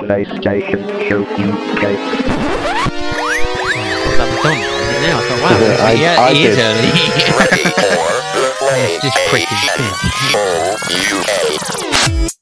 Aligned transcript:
PlayStation 0.00 0.80
Show 1.08 1.22
UK. 1.22 1.82
That 4.16 4.26
was 4.30 4.42
done. 4.42 4.58
Yeah, 4.58 5.16
I 5.16 5.22
thought, 5.28 5.40
wow, 5.42 5.56
I- 5.86 5.92
yeah, 6.00 6.20
I 6.20 6.22
he 6.34 6.44
is 6.44 6.56
did. 6.56 6.64
early. 6.64 6.90
Ready 7.38 7.64
for 7.70 7.92
play 8.58 8.98
Just 9.02 9.18
quick 9.28 9.46
and 9.52 9.60
UK. 11.12 12.40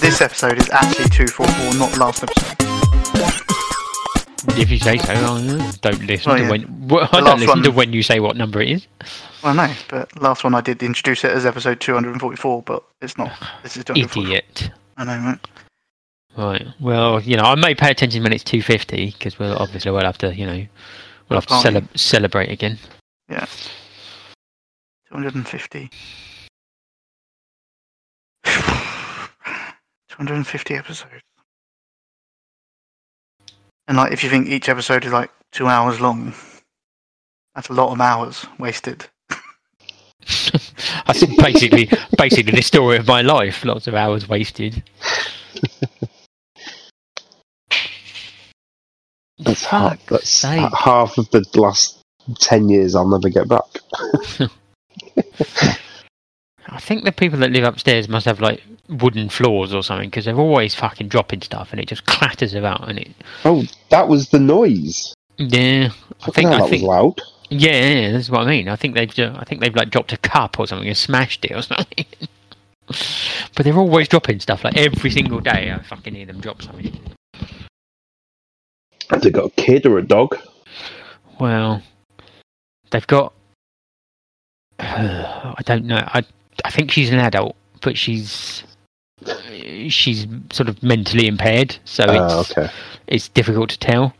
This 0.00 0.20
episode 0.20 0.58
is 0.58 0.68
actually 0.70 1.08
244, 1.10 1.78
not 1.78 1.96
last 1.98 2.22
episode. 2.22 2.56
if 4.58 4.70
you 4.70 4.78
say 4.78 4.96
so, 4.98 5.12
I 5.12 5.70
don't 5.82 6.02
listen 6.06 6.32
Oh, 6.32 6.36
to 6.36 6.48
when. 6.50 6.88
Well, 6.88 7.04
I 7.12 7.16
don't 7.20 7.24
last 7.24 7.40
listen 7.40 7.62
to 7.64 7.70
when 7.70 7.92
you 7.92 8.02
say 8.02 8.18
what 8.20 8.36
number 8.36 8.60
it 8.62 8.70
is. 8.70 8.86
Well, 9.42 9.54
no, 9.54 9.72
but 9.88 10.20
last 10.20 10.44
one 10.44 10.54
I 10.54 10.60
did 10.60 10.82
introduce 10.82 11.24
it 11.24 11.30
as 11.30 11.46
episode 11.46 11.80
244, 11.80 12.62
but 12.62 12.84
it's 13.00 13.16
not. 13.16 13.32
This 13.62 13.76
is 13.76 13.84
244. 13.84 14.22
Idiot. 14.24 14.70
I 14.98 15.04
know, 15.04 15.18
right? 15.18 15.38
Right. 16.36 16.66
Well, 16.78 17.20
you 17.20 17.36
know, 17.36 17.44
I 17.44 17.54
may 17.54 17.74
pay 17.74 17.90
attention 17.90 18.22
when 18.22 18.32
it's 18.32 18.44
two 18.44 18.62
fifty 18.62 19.10
because 19.10 19.38
we'll 19.38 19.56
obviously 19.56 19.90
we'll 19.90 20.04
have 20.04 20.18
to, 20.18 20.34
you 20.34 20.46
know, 20.46 20.64
we'll 21.28 21.40
have 21.40 21.46
to 21.46 21.60
cele- 21.60 21.88
celebrate 21.96 22.50
again. 22.50 22.78
Yeah. 23.28 23.46
250. 25.10 25.90
250 30.08 30.74
episodes. 30.74 31.22
And 33.88 33.96
like, 33.96 34.12
if 34.12 34.22
you 34.22 34.30
think 34.30 34.48
each 34.48 34.68
episode 34.68 35.04
is 35.04 35.12
like 35.12 35.30
two 35.50 35.66
hours 35.66 36.00
long, 36.00 36.32
that's 37.54 37.70
a 37.70 37.72
lot 37.72 37.92
of 37.92 38.00
hours 38.00 38.46
wasted. 38.58 39.06
That's 41.06 41.24
basically 41.36 41.90
basically 42.16 42.52
the 42.52 42.62
story 42.62 42.96
of 42.96 43.06
my 43.06 43.22
life. 43.22 43.64
Lots 43.64 43.86
of 43.86 43.94
hours 43.94 44.28
wasted. 44.28 44.82
That's 49.38 49.64
half. 49.64 50.04
That's 50.06 50.42
half 50.42 51.18
of 51.18 51.30
the 51.30 51.44
last 51.54 51.98
ten 52.38 52.68
years. 52.68 52.94
I'll 52.94 53.08
never 53.08 53.28
get 53.28 53.48
back. 53.48 53.64
I 56.72 56.78
think 56.78 57.04
the 57.04 57.12
people 57.12 57.38
that 57.40 57.50
live 57.50 57.64
upstairs 57.64 58.08
must 58.08 58.26
have 58.26 58.40
like 58.40 58.62
wooden 58.88 59.28
floors 59.28 59.74
or 59.74 59.82
something 59.82 60.08
because 60.08 60.24
they're 60.24 60.36
always 60.36 60.74
fucking 60.74 61.08
dropping 61.08 61.42
stuff 61.42 61.72
and 61.72 61.80
it 61.80 61.88
just 61.88 62.06
clatters 62.06 62.54
about 62.54 62.88
and 62.88 62.98
it. 62.98 63.10
Oh, 63.44 63.64
that 63.88 64.08
was 64.08 64.28
the 64.30 64.38
noise. 64.38 65.14
Yeah, 65.38 65.88
I 66.20 66.26
Fucking 66.26 66.34
think 66.34 66.48
hell, 66.48 66.54
I 66.54 66.60
that 66.60 66.70
think 66.70 66.82
was 66.82 66.88
loud. 66.88 67.20
Yeah, 67.50 67.90
yeah, 67.94 68.12
that's 68.12 68.30
what 68.30 68.40
I 68.42 68.46
mean. 68.50 68.68
I 68.68 68.76
think 68.76 68.94
they've 68.94 69.12
ju- 69.12 69.34
I 69.36 69.44
think 69.44 69.60
they've 69.60 69.74
like 69.74 69.90
dropped 69.90 70.12
a 70.12 70.16
cup 70.16 70.58
or 70.58 70.66
something 70.66 70.88
and 70.88 70.96
smashed 70.96 71.44
it 71.44 71.52
or 71.52 71.62
something. 71.62 72.06
but 72.86 73.64
they're 73.64 73.76
always 73.76 74.08
dropping 74.08 74.40
stuff 74.40 74.64
like 74.64 74.76
every 74.76 75.10
single 75.10 75.40
day. 75.40 75.72
I 75.72 75.82
fucking 75.82 76.14
hear 76.14 76.26
them 76.26 76.40
drop 76.40 76.62
something. 76.62 76.98
Have 79.10 79.22
they 79.22 79.30
got 79.30 79.46
a 79.46 79.50
kid 79.50 79.86
or 79.86 79.98
a 79.98 80.02
dog? 80.06 80.38
Well, 81.38 81.82
they've 82.90 83.06
got. 83.06 83.32
I 84.78 85.54
don't 85.64 85.84
know. 85.84 85.96
I 86.06 86.22
I 86.64 86.70
think 86.70 86.90
she's 86.90 87.10
an 87.10 87.18
adult, 87.18 87.56
but 87.82 87.96
she's 87.98 88.62
she's 89.88 90.26
sort 90.52 90.68
of 90.68 90.82
mentally 90.82 91.26
impaired, 91.26 91.76
so 91.84 92.04
Oh, 92.08 92.40
it's 92.40 92.50
okay. 92.52 92.70
it's 93.06 93.28
difficult 93.28 93.70
to 93.70 93.78
tell. 93.78 94.14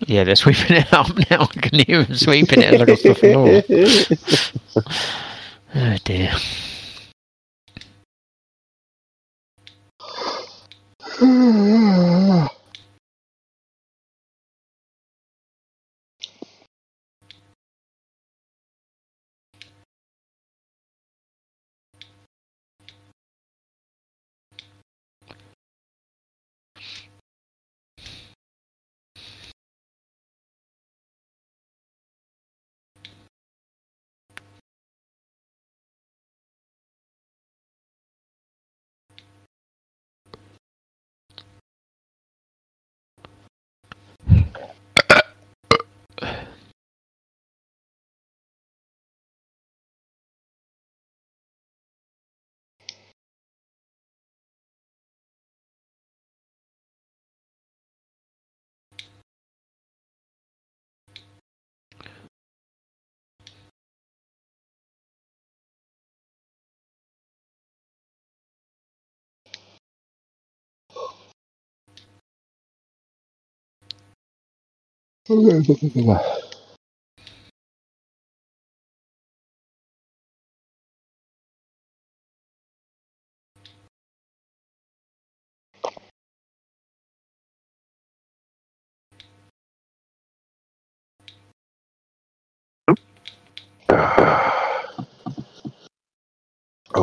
Yeah, 0.00 0.24
they're 0.24 0.36
sweeping 0.36 0.76
it 0.76 0.92
up 0.92 1.08
now. 1.30 1.42
I 1.42 1.46
can 1.46 1.78
hear 1.80 2.04
them 2.04 2.16
sweeping 2.16 2.62
it 2.62 2.80
across 2.80 3.02
the 3.02 3.14
floor. 3.14 3.62
Oh 5.74 5.96
dear. 6.04 6.32
Oh, 75.28 75.40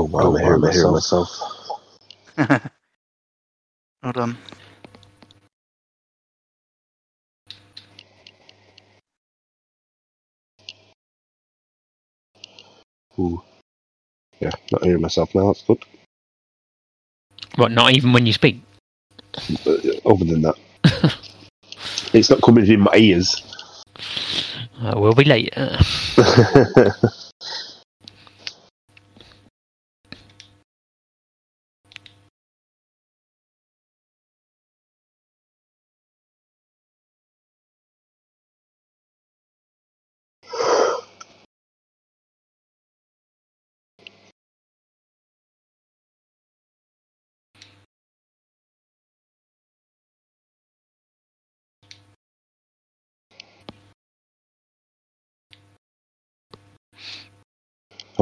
wow, 0.05 0.35
I'm 0.35 0.71
hearing 0.71 0.91
myself. 0.91 1.29
Well 4.03 4.13
done. 4.13 4.37
Ooh. 13.19 13.41
Yeah, 14.39 14.51
not 14.71 14.83
hearing 14.83 15.01
myself 15.01 15.33
now. 15.35 15.47
That's 15.47 15.63
good. 15.63 15.83
What? 17.55 17.71
Not 17.71 17.93
even 17.93 18.13
when 18.13 18.25
you 18.25 18.33
speak. 18.33 18.61
Uh, 19.65 19.77
other 20.05 20.25
than 20.25 20.41
that, 20.41 20.55
it's 22.13 22.29
not 22.29 22.41
coming 22.41 22.67
in 22.67 22.81
my 22.81 22.95
ears. 22.95 23.41
Uh, 24.81 24.93
we'll 24.95 25.13
be 25.13 25.23
late. 25.23 25.53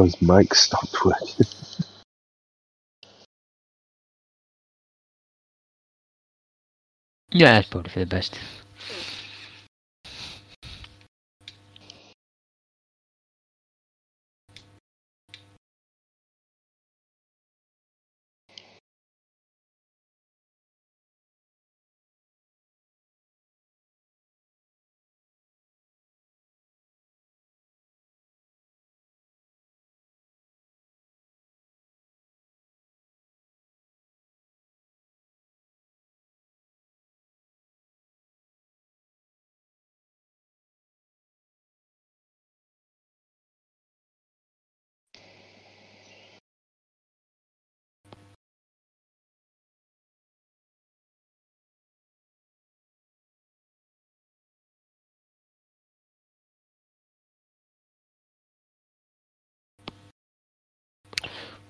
oh, 0.01 0.05
his 0.05 0.21
mic 0.21 0.55
stopped 0.55 1.05
working. 1.05 1.45
yeah, 7.31 7.59
it's 7.59 7.69
probably 7.69 7.91
for 7.91 7.99
the 7.99 8.05
best. 8.05 8.39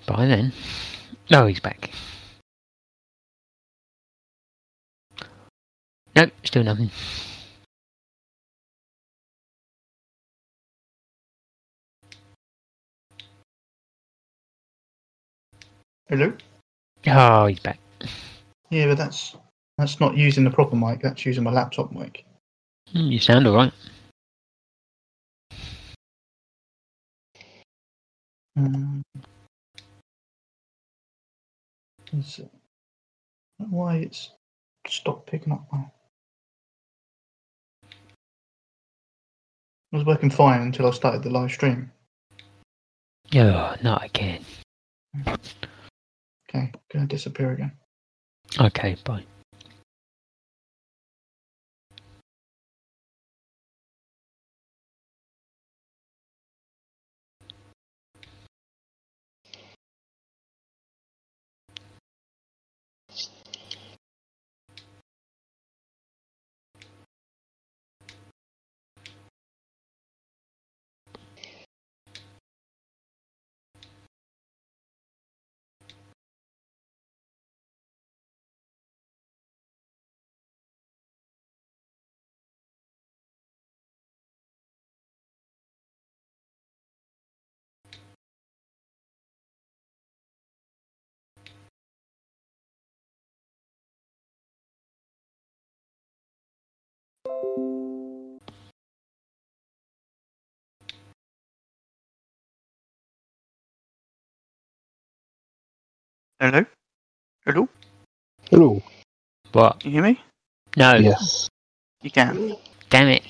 By 0.05 0.25
then. 0.25 0.53
No, 1.29 1.45
he's 1.47 1.59
back. 1.59 1.91
No, 6.15 6.29
still 6.43 6.63
nothing. 6.63 6.91
Hello. 16.09 16.33
Oh, 17.07 17.45
he's 17.45 17.59
back. 17.59 17.79
Yeah, 18.69 18.87
but 18.87 18.97
that's 18.97 19.35
that's 19.77 19.99
not 19.99 20.17
using 20.17 20.43
the 20.43 20.49
proper 20.51 20.75
mic. 20.75 21.01
That's 21.01 21.25
using 21.25 21.43
my 21.43 21.51
laptop 21.51 21.91
mic. 21.91 22.25
Hmm, 22.91 23.07
You 23.11 23.19
sound 23.19 23.47
alright. 23.47 23.73
Um, 28.57 29.01
is 32.13 32.39
it- 32.39 32.51
why 33.57 33.97
it's 33.97 34.31
stopped 34.87 35.29
picking 35.29 35.53
up 35.53 35.67
now? 35.71 35.91
It 39.91 39.97
was 39.97 40.05
working 40.05 40.29
fine 40.29 40.61
until 40.61 40.87
I 40.87 40.91
started 40.91 41.23
the 41.23 41.29
live 41.29 41.51
stream. 41.51 41.91
Oh, 43.35 43.75
not 43.83 44.03
again. 44.03 44.45
Okay, 46.49 46.71
gonna 46.91 47.07
disappear 47.07 47.51
again. 47.51 47.77
Okay, 48.59 48.95
bye. 49.05 49.25
Hello? 106.41 106.65
Hello? 107.45 107.69
Hello. 108.49 108.81
What? 109.51 109.79
Can 109.79 109.91
you 109.91 110.01
hear 110.01 110.11
me? 110.11 110.19
No. 110.75 110.95
Yes. 110.95 111.47
You 112.01 112.09
can. 112.09 112.55
Damn 112.89 113.09
it. 113.09 113.21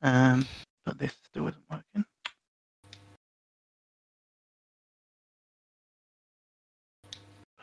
Um, 0.00 0.46
but 0.86 0.98
this 0.98 1.12
still 1.28 1.48
isn't 1.48 1.62
working. 1.70 2.06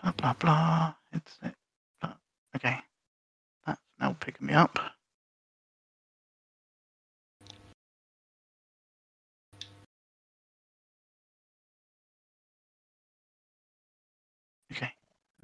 Blah 0.03 0.11
blah 0.11 0.33
blah. 0.33 0.94
It's 1.11 1.39
it. 1.41 1.55
Okay. 2.55 2.77
That's 3.65 3.81
now 4.00 4.15
picking 4.19 4.45
me 4.45 4.53
up. 4.53 4.77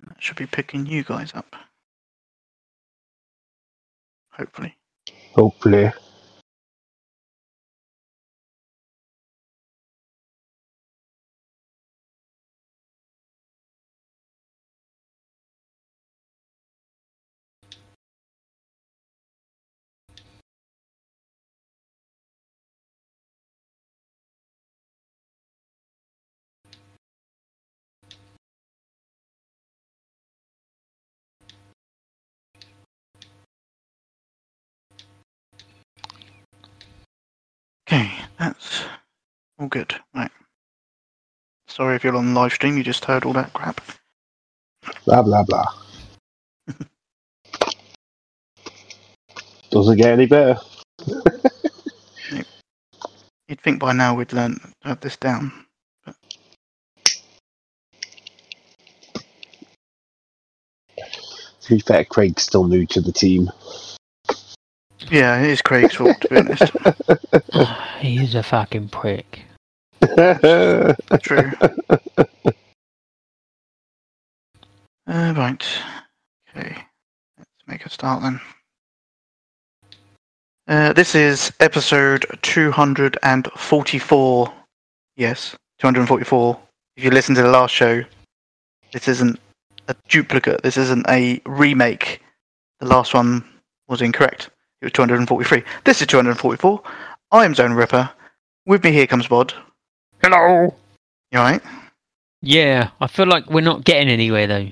That 0.09 0.21
should 0.21 0.37
be 0.37 0.47
picking 0.47 0.87
you 0.87 1.03
guys 1.03 1.31
up. 1.35 1.55
Hopefully. 4.31 4.75
Hopefully. 5.35 5.91
That's 38.39 38.83
all 39.59 39.67
good. 39.67 39.93
Right. 40.15 40.31
Sorry 41.67 41.95
if 41.95 42.03
you're 42.03 42.15
on 42.15 42.33
live 42.33 42.53
stream, 42.53 42.77
you 42.77 42.83
just 42.83 43.05
heard 43.05 43.25
all 43.25 43.33
that 43.33 43.53
crap. 43.53 43.81
Blah 45.05 45.21
blah 45.21 45.43
blah. 45.43 45.65
Doesn't 49.69 49.97
get 49.97 50.13
any 50.13 50.25
better. 50.25 50.57
You'd 53.47 53.61
think 53.61 53.79
by 53.79 53.93
now 53.93 54.15
we'd 54.15 54.33
learn 54.33 54.59
to 54.59 54.87
have 54.87 54.99
this 55.01 55.17
down. 55.17 55.51
To 60.95 61.75
be 61.75 61.79
fair, 61.79 62.05
Craig's 62.05 62.43
still 62.43 62.67
new 62.67 62.85
to 62.87 63.01
the 63.01 63.11
team. 63.11 63.49
Yeah, 65.09 65.41
it 65.41 65.49
is 65.49 65.61
Craig's 65.61 65.95
fault, 65.95 66.19
to 66.21 66.29
be 66.29 66.37
honest. 66.37 66.71
he 67.99 68.17
is 68.17 68.35
a 68.35 68.43
fucking 68.43 68.89
prick. 68.89 69.43
True. 71.21 71.51
Uh, 75.07 75.33
right. 75.35 75.65
Okay. 76.55 76.75
Let's 77.37 77.49
make 77.67 77.85
a 77.85 77.89
start 77.89 78.21
then. 78.21 78.39
Uh, 80.67 80.93
this 80.93 81.15
is 81.15 81.51
episode 81.59 82.25
244. 82.43 84.53
Yes, 85.15 85.55
244. 85.79 86.59
If 86.95 87.03
you 87.03 87.09
listen 87.09 87.33
to 87.35 87.41
the 87.41 87.49
last 87.49 87.73
show, 87.73 88.03
this 88.91 89.07
isn't 89.07 89.39
a 89.87 89.95
duplicate. 90.07 90.61
This 90.61 90.77
isn't 90.77 91.07
a 91.09 91.41
remake. 91.47 92.21
The 92.79 92.85
last 92.85 93.15
one 93.15 93.43
was 93.87 94.03
incorrect. 94.03 94.51
It 94.81 94.85
was 94.85 94.91
243. 94.93 95.63
This 95.83 96.01
is 96.01 96.07
244. 96.07 96.81
I 97.31 97.45
am 97.45 97.53
Zone 97.53 97.73
Ripper. 97.73 98.09
With 98.65 98.83
me 98.83 98.91
here 98.91 99.07
comes 99.07 99.27
Bod. 99.27 99.53
Hello. 100.23 100.73
You 101.31 101.39
alright? 101.39 101.61
Yeah, 102.41 102.89
I 103.01 103.07
feel 103.07 103.25
like 103.25 103.49
we're 103.49 103.61
not 103.61 103.83
getting 103.83 104.09
anywhere 104.09 104.47
though. 104.47 104.67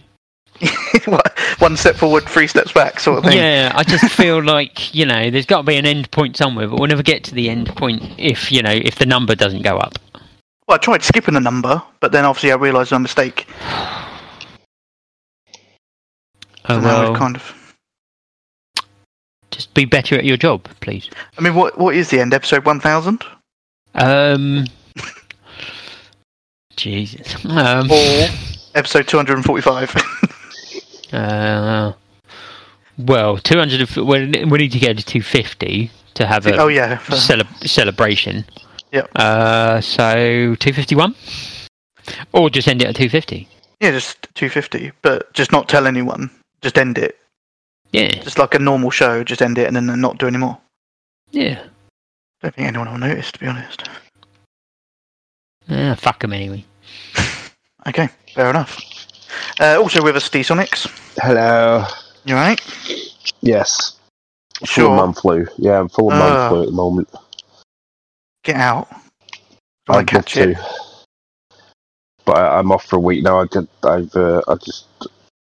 One 1.59 1.75
step 1.75 1.95
forward, 1.95 2.23
three 2.23 2.47
steps 2.47 2.71
back, 2.71 2.99
sort 2.99 3.19
of 3.19 3.25
thing. 3.25 3.37
Yeah, 3.37 3.71
I 3.75 3.83
just 3.83 4.09
feel 4.11 4.41
like 4.41 4.95
you 4.95 5.05
know, 5.05 5.29
there's 5.29 5.45
got 5.45 5.57
to 5.57 5.63
be 5.63 5.75
an 5.75 5.85
end 5.85 6.09
point 6.11 6.37
somewhere, 6.37 6.67
but 6.67 6.79
we'll 6.79 6.87
never 6.87 7.03
get 7.03 7.23
to 7.25 7.35
the 7.35 7.49
end 7.49 7.67
point 7.75 8.01
if 8.17 8.51
you 8.51 8.61
know 8.61 8.71
if 8.71 8.95
the 8.95 9.05
number 9.05 9.35
doesn't 9.35 9.61
go 9.63 9.77
up. 9.77 9.99
Well, 10.67 10.75
I 10.75 10.77
tried 10.77 11.03
skipping 11.03 11.33
the 11.33 11.39
number, 11.41 11.81
but 11.99 12.11
then 12.11 12.25
obviously 12.25 12.51
I 12.51 12.55
realised 12.55 12.91
my 12.91 12.97
mistake. 12.99 13.47
Oh 16.69 16.73
So 16.73 16.81
now 16.81 16.99
well, 16.99 17.11
we've 17.11 17.17
kind 17.17 17.35
of. 17.37 17.56
Just 19.57 19.73
be 19.73 19.85
better 19.85 20.15
at 20.15 20.23
your 20.23 20.37
job, 20.37 20.63
please. 20.81 21.09
I 21.37 21.41
mean, 21.41 21.55
what 21.55 21.79
what 21.79 21.95
is 21.95 22.11
the 22.11 22.19
end? 22.19 22.31
Episode 22.31 22.63
one 22.63 22.79
thousand? 22.79 23.23
Um, 23.95 24.65
Jesus. 26.75 27.43
Um, 27.43 27.91
Or 27.91 28.27
episode 28.75 29.07
two 29.07 29.17
hundred 29.17 29.37
and 29.37 29.45
forty-five? 29.45 29.95
uh, 31.13 31.93
well, 32.99 33.39
two 33.39 33.57
hundred. 33.57 33.89
We 33.95 34.45
we 34.45 34.57
need 34.59 34.71
to 34.73 34.79
get 34.79 34.95
to 34.99 35.03
two 35.03 35.23
fifty 35.23 35.89
to 36.13 36.27
have 36.27 36.45
a 36.45 36.55
oh 36.57 36.67
yeah. 36.67 36.99
cele- 37.09 37.47
celebration. 37.65 38.45
Yep. 38.91 39.09
Uh, 39.15 39.81
so 39.81 40.53
two 40.59 40.71
fifty 40.71 40.93
one, 40.93 41.15
or 42.31 42.51
just 42.51 42.67
end 42.67 42.83
it 42.83 42.89
at 42.89 42.95
two 42.95 43.09
fifty. 43.09 43.47
Yeah, 43.81 43.89
just 43.89 44.27
two 44.35 44.49
fifty, 44.49 44.91
but 45.01 45.33
just 45.33 45.51
not 45.51 45.67
tell 45.67 45.87
anyone. 45.87 46.29
Just 46.61 46.77
end 46.77 46.99
it, 46.99 47.17
Yeah, 47.97 48.23
just 48.23 48.37
like 48.37 48.53
a 48.53 48.59
normal 48.59 48.91
show. 48.91 49.23
Just 49.23 49.41
end 49.41 49.57
it 49.57 49.67
and 49.67 49.75
then 49.75 49.99
not 50.01 50.17
do 50.17 50.27
any 50.27 50.37
more. 50.37 50.57
yeah. 51.31 51.63
Don't 52.43 52.53
think 52.53 52.67
anyone 52.67 52.91
will 52.91 52.99
notice, 52.99 53.31
to 53.31 53.39
be 53.39 53.47
honest. 53.47 53.89
Yeah, 55.67 55.95
fuck 55.95 56.19
them 56.19 56.33
anyway. 56.33 56.63
Okay, 57.87 58.09
fair 58.35 58.49
enough. 58.49 58.77
Uh, 59.61 59.77
also 59.79 60.03
with 60.03 60.17
us, 60.17 60.29
D 60.29 60.41
Sonics. 60.41 60.87
Hello. 61.21 61.85
You 62.25 62.35
alright? 62.35 62.59
Yes. 63.39 63.95
Full 64.59 64.67
Sure. 64.67 64.97
man 64.97 65.13
flu. 65.13 65.47
Yeah, 65.57 65.79
I'm 65.79 65.87
full 65.87 66.11
of 66.11 66.17
man 66.19 66.31
Ah. 66.33 66.49
flu 66.49 66.61
at 66.63 66.65
the 66.65 66.71
moment. 66.73 67.09
Get 68.43 68.57
out. 68.57 68.89
I 69.87 69.99
I'd 69.99 70.07
catch 70.07 70.35
love 70.35 70.49
it. 70.49 70.55
to. 70.55 71.55
But 72.25 72.37
I, 72.37 72.59
I'm 72.59 72.73
off 72.73 72.83
for 72.85 72.97
a 72.97 72.99
week 72.99 73.23
now. 73.23 73.39
I 73.39 73.45
did, 73.45 73.67
I've 73.83 74.13
uh, 74.17 74.41
I 74.49 74.55
just 74.55 74.85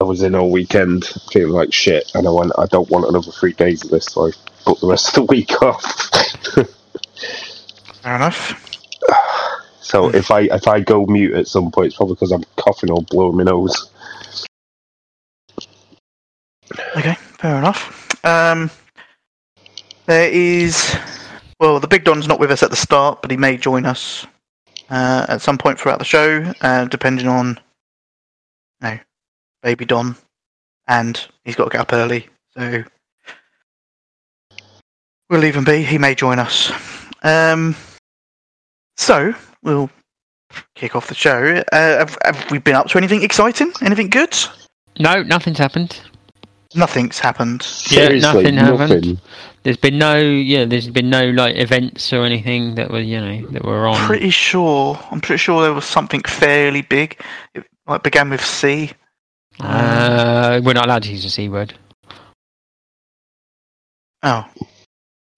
I 0.03 0.05
was 0.05 0.21
in 0.21 0.35
all 0.35 0.51
weekend 0.51 1.05
feeling 1.31 1.53
like 1.53 1.71
shit, 1.71 2.11
and 2.13 2.27
I 2.27 2.29
went. 2.29 2.51
I 2.57 2.65
don't 2.65 2.89
want 2.89 3.07
another 3.07 3.31
three 3.31 3.53
days 3.53 3.85
of 3.85 3.89
this, 3.89 4.05
so 4.07 4.27
I 4.27 4.31
booked 4.65 4.81
the 4.81 4.87
rest 4.87 5.07
of 5.07 5.13
the 5.13 5.23
week 5.31 5.61
off. 5.61 5.81
Fair 8.01 8.15
enough. 8.17 8.61
so 9.79 10.13
if 10.13 10.29
I 10.29 10.41
if 10.41 10.67
I 10.67 10.81
go 10.81 11.05
mute 11.05 11.35
at 11.35 11.47
some 11.47 11.71
point, 11.71 11.87
it's 11.87 11.95
probably 11.95 12.15
because 12.15 12.33
I'm 12.33 12.43
coughing 12.57 12.91
or 12.91 13.01
blowing 13.03 13.37
my 13.37 13.43
nose. 13.43 13.89
Okay, 16.97 17.15
fair 17.39 17.57
enough. 17.57 18.25
Um, 18.25 18.69
there 20.05 20.29
is, 20.29 20.97
well, 21.61 21.79
the 21.79 21.87
Big 21.87 22.03
Don's 22.03 22.27
not 22.27 22.41
with 22.41 22.51
us 22.51 22.61
at 22.61 22.71
the 22.71 22.75
start, 22.75 23.21
but 23.21 23.31
he 23.31 23.37
may 23.37 23.55
join 23.55 23.85
us 23.85 24.27
uh, 24.89 25.25
at 25.29 25.41
some 25.41 25.57
point 25.57 25.79
throughout 25.79 25.99
the 25.99 26.05
show, 26.05 26.53
uh, 26.59 26.85
depending 26.85 27.27
on, 27.27 27.57
know, 28.81 28.99
Baby 29.63 29.85
Don, 29.85 30.15
and 30.87 31.25
he's 31.45 31.55
got 31.55 31.65
to 31.65 31.69
get 31.71 31.81
up 31.81 31.93
early, 31.93 32.27
so 32.55 32.83
we'll 35.29 35.39
leave 35.39 35.55
him 35.55 35.63
be. 35.63 35.81
He 35.81 35.97
may 35.97 36.13
join 36.13 36.37
us. 36.37 36.71
Um, 37.23 37.75
so 38.97 39.33
we'll 39.63 39.89
kick 40.75 40.95
off 40.95 41.07
the 41.07 41.15
show. 41.15 41.63
Uh, 41.71 41.97
have, 41.97 42.17
have 42.25 42.51
we 42.51 42.57
been 42.57 42.75
up 42.75 42.87
to 42.89 42.97
anything 42.97 43.23
exciting? 43.23 43.71
Anything 43.81 44.09
good? 44.09 44.37
No, 44.99 45.23
nothing's 45.23 45.57
happened. 45.57 46.01
Nothing's 46.75 47.19
happened. 47.19 47.61
Yeah, 47.89 48.07
Seriously, 48.07 48.51
nothing 48.51 48.55
happened. 48.55 49.21
There's 49.63 49.77
been 49.77 49.97
no, 49.97 50.19
yeah, 50.19 50.65
there's 50.65 50.89
been 50.89 51.09
no 51.09 51.29
like 51.29 51.55
events 51.55 52.11
or 52.11 52.25
anything 52.25 52.75
that 52.75 52.91
were, 52.91 52.99
you 52.99 53.19
know, 53.19 53.47
that 53.51 53.63
were 53.63 53.87
on. 53.87 53.95
pretty 54.05 54.29
sure. 54.29 54.99
I'm 55.09 55.21
pretty 55.21 55.37
sure 55.37 55.61
there 55.61 55.73
was 55.73 55.85
something 55.85 56.21
fairly 56.23 56.81
big. 56.81 57.21
It 57.53 57.63
like 57.87 58.03
began 58.03 58.29
with 58.29 58.43
C. 58.43 58.91
Uh, 59.59 60.61
we're 60.63 60.73
not 60.73 60.85
allowed 60.85 61.03
to 61.03 61.11
use 61.11 61.23
the 61.23 61.29
c 61.29 61.49
word. 61.49 61.73
Oh, 64.23 64.45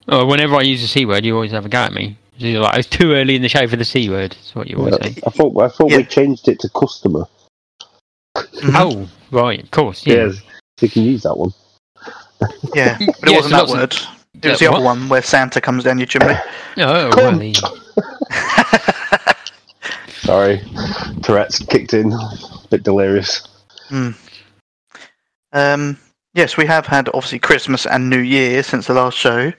Oh, 0.08 0.24
whenever 0.26 0.54
I 0.54 0.60
use 0.62 0.80
the 0.82 0.86
c 0.88 1.04
word, 1.04 1.24
you 1.24 1.34
always 1.34 1.50
have 1.50 1.66
a 1.66 1.68
go 1.68 1.78
at 1.78 1.92
me. 1.92 2.16
You're 2.38 2.60
like, 2.60 2.78
it's 2.78 2.88
too 2.88 3.12
early 3.12 3.34
in 3.34 3.42
the 3.42 3.48
show 3.48 3.66
for 3.66 3.76
the 3.76 3.84
c 3.84 4.08
word. 4.08 4.32
That's 4.32 4.54
what 4.54 4.68
you 4.68 4.76
always 4.76 4.94
Yeah, 5.00 5.08
say. 5.08 5.20
I 5.26 5.30
thought 5.30 5.60
I 5.62 5.68
thought 5.68 5.90
Yeah. 5.90 5.96
we 5.98 6.04
changed 6.04 6.46
it 6.48 6.60
to 6.60 6.68
customer. 6.68 7.24
mhm, 8.36 8.74
Oh, 8.74 9.08
right, 9.36 9.62
of 9.62 9.70
course. 9.70 10.06
Yeah. 10.06 10.26
Yes, 10.26 10.40
you 10.80 10.88
can 10.88 11.02
use 11.02 11.22
that 11.24 11.36
one. 11.36 11.52
yeah, 12.74 12.96
but 13.20 13.28
it 13.28 13.30
Yes, 13.30 13.34
wasn't 13.44 13.52
that 13.52 13.68
lots 13.68 13.72
of- 13.72 13.78
word. 13.78 13.96
It 14.42 14.48
was 14.50 14.58
the 14.58 14.66
what? 14.68 14.76
other 14.76 14.84
one 14.84 15.08
where 15.08 15.22
Santa 15.22 15.60
comes 15.62 15.82
down 15.84 15.98
your 15.98 16.06
chimney. 16.06 16.34
Oh, 16.78 17.10
Come. 17.10 17.38
really? 17.38 17.54
Sorry, 20.08 20.60
Tourette's 21.22 21.58
kicked 21.60 21.94
in. 21.94 22.12
A 22.12 22.68
bit 22.70 22.82
delirious. 22.82 23.48
Um, 25.52 25.98
yes, 26.34 26.56
we 26.56 26.66
have 26.66 26.86
had 26.86 27.08
obviously 27.08 27.38
Christmas 27.38 27.86
and 27.86 28.08
New 28.10 28.20
Year 28.20 28.62
since 28.62 28.86
the 28.86 28.94
last 28.94 29.16
show. 29.16 29.52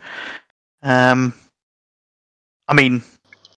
Um, 0.83 1.33
I 2.67 2.73
mean, 2.73 3.01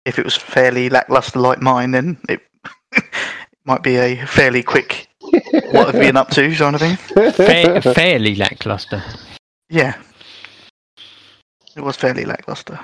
if 0.05 0.19
it 0.19 0.25
was 0.25 0.35
fairly 0.35 0.89
lackluster 0.89 1.39
like 1.39 1.61
mine, 1.61 1.91
then 1.91 2.17
it 2.29 2.41
might 3.65 3.83
be 3.83 3.95
a 3.97 4.25
fairly 4.25 4.63
quick 4.63 5.07
what 5.71 5.87
have 5.87 5.95
you 5.95 6.01
been 6.01 6.17
up 6.17 6.29
to 6.31 6.55
kind 6.55 6.75
of 6.75 6.81
thing. 6.81 6.95
Fair, 7.33 7.81
fairly 7.81 8.35
lackluster. 8.35 9.03
Yeah. 9.69 9.95
It 11.75 11.81
was 11.81 11.97
fairly 11.97 12.25
lackluster. 12.25 12.79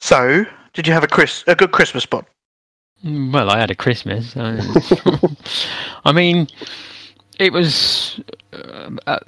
So, 0.00 0.44
did 0.74 0.86
you 0.86 0.92
have 0.92 1.02
a 1.04 1.08
Chris 1.08 1.42
a 1.48 1.54
good 1.56 1.72
Christmas 1.72 2.04
spot? 2.04 2.26
Mm, 3.04 3.32
Well, 3.32 3.50
I 3.50 3.58
had 3.58 3.70
a 3.70 3.74
Christmas. 3.74 4.32
so- 4.32 4.58
I 6.08 6.12
mean, 6.12 6.48
it 7.38 7.52
was 7.52 8.18
uh, 8.52 8.90
uh, 9.06 9.18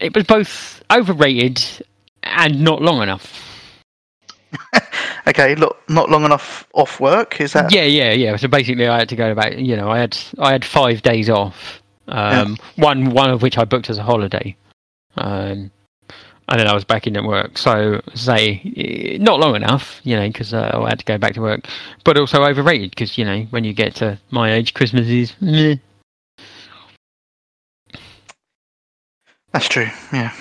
it 0.00 0.14
was 0.14 0.24
both 0.24 0.82
overrated 0.90 1.64
and 2.24 2.60
not 2.60 2.82
long 2.82 3.02
enough. 3.02 3.40
Okay, 5.26 5.54
look, 5.54 5.78
not 5.88 6.10
long 6.10 6.26
enough 6.26 6.68
off 6.74 7.00
work. 7.00 7.40
Is 7.40 7.54
that? 7.54 7.72
Yeah, 7.72 7.84
yeah, 7.84 8.12
yeah. 8.12 8.36
So 8.36 8.46
basically, 8.46 8.86
I 8.86 8.98
had 8.98 9.08
to 9.08 9.16
go 9.16 9.30
about. 9.32 9.58
You 9.58 9.74
know, 9.74 9.88
I 9.90 9.98
had 9.98 10.18
I 10.38 10.52
had 10.52 10.66
five 10.66 11.00
days 11.00 11.30
off. 11.30 11.82
Um, 12.08 12.58
One 12.76 13.08
one 13.08 13.30
of 13.30 13.40
which 13.40 13.56
I 13.56 13.64
booked 13.64 13.88
as 13.88 13.96
a 13.96 14.02
holiday. 14.02 14.54
Um, 15.16 15.70
and 16.48 16.60
then 16.60 16.66
I 16.66 16.74
was 16.74 16.84
back 16.84 17.06
in 17.06 17.16
at 17.16 17.24
work. 17.24 17.58
So 17.58 18.00
say 18.14 19.18
not 19.20 19.40
long 19.40 19.56
enough, 19.56 20.00
you 20.04 20.16
know, 20.16 20.26
because 20.28 20.52
uh, 20.52 20.80
I 20.82 20.88
had 20.88 20.98
to 20.98 21.04
go 21.04 21.18
back 21.18 21.34
to 21.34 21.40
work. 21.40 21.66
But 22.04 22.18
also 22.18 22.42
overrated 22.44 22.90
because 22.90 23.16
you 23.18 23.24
know 23.24 23.42
when 23.50 23.64
you 23.64 23.72
get 23.72 23.94
to 23.96 24.18
my 24.30 24.52
age, 24.52 24.74
Christmas 24.74 25.06
is. 25.08 25.34
Meh. 25.40 25.76
That's 29.52 29.68
true. 29.68 29.88
Yeah. 30.12 30.32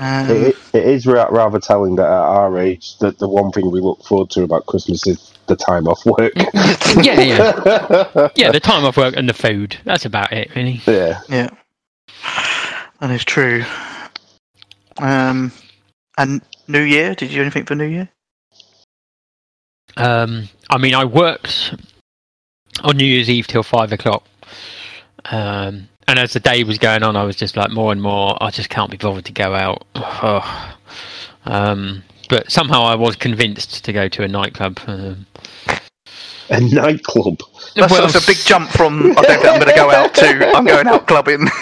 Um, 0.00 0.28
It, 0.28 0.56
it 0.72 0.84
is 0.86 1.06
rather 1.06 1.60
telling 1.60 1.96
that 1.96 2.06
at 2.06 2.10
our 2.10 2.58
age, 2.58 2.98
that 2.98 3.18
the 3.18 3.28
one 3.28 3.52
thing 3.52 3.70
we 3.70 3.80
look 3.80 4.02
forward 4.02 4.30
to 4.30 4.42
about 4.42 4.66
Christmas 4.66 5.06
is 5.06 5.32
the 5.46 5.54
time 5.54 5.86
off 5.86 6.04
work. 6.04 6.32
yeah, 7.04 7.20
yeah, 7.20 8.28
yeah. 8.34 8.50
The 8.50 8.60
time 8.60 8.84
off 8.84 8.96
work 8.96 9.14
and 9.16 9.28
the 9.28 9.34
food. 9.34 9.76
That's 9.84 10.04
about 10.04 10.32
it, 10.32 10.52
really. 10.56 10.80
yeah. 10.86 11.20
yeah. 11.28 11.50
That 13.00 13.10
is 13.10 13.24
true. 13.24 13.64
Um, 14.98 15.52
and 16.16 16.42
New 16.68 16.82
Year. 16.82 17.14
Did 17.14 17.30
you 17.30 17.36
do 17.36 17.42
anything 17.42 17.64
for 17.64 17.74
New 17.74 17.86
Year? 17.86 18.08
Um, 19.96 20.48
I 20.70 20.78
mean, 20.78 20.94
I 20.94 21.04
worked 21.04 21.74
on 22.82 22.96
New 22.96 23.04
Year's 23.04 23.30
Eve 23.30 23.46
till 23.46 23.62
five 23.62 23.92
o'clock. 23.92 24.26
Um, 25.26 25.88
and 26.06 26.18
as 26.18 26.32
the 26.32 26.40
day 26.40 26.64
was 26.64 26.78
going 26.78 27.02
on, 27.02 27.16
I 27.16 27.24
was 27.24 27.36
just 27.36 27.56
like 27.56 27.70
more 27.70 27.92
and 27.92 28.02
more. 28.02 28.36
I 28.42 28.50
just 28.50 28.68
can't 28.68 28.90
be 28.90 28.96
bothered 28.96 29.24
to 29.26 29.32
go 29.32 29.54
out. 29.54 29.84
Um, 31.46 32.02
but 32.30 32.50
somehow 32.50 32.84
I 32.84 32.94
was 32.94 33.16
convinced 33.16 33.84
to 33.84 33.92
go 33.92 34.08
to 34.08 34.22
a 34.22 34.28
nightclub. 34.28 34.80
Um, 34.86 35.26
A 36.50 36.60
nightclub. 36.60 37.38
That's, 37.74 37.90
well, 37.90 38.02
that's 38.02 38.22
a 38.22 38.26
big 38.26 38.36
jump 38.36 38.70
from 38.70 39.12
I 39.12 39.22
don't 39.22 39.40
think 39.40 39.46
I'm 39.46 39.60
going 39.60 39.70
to 39.70 39.74
go 39.74 39.90
out 39.90 40.14
to 40.14 40.52
I'm 40.54 40.64
going 40.64 40.86
out 40.86 41.06
clubbing. 41.06 41.46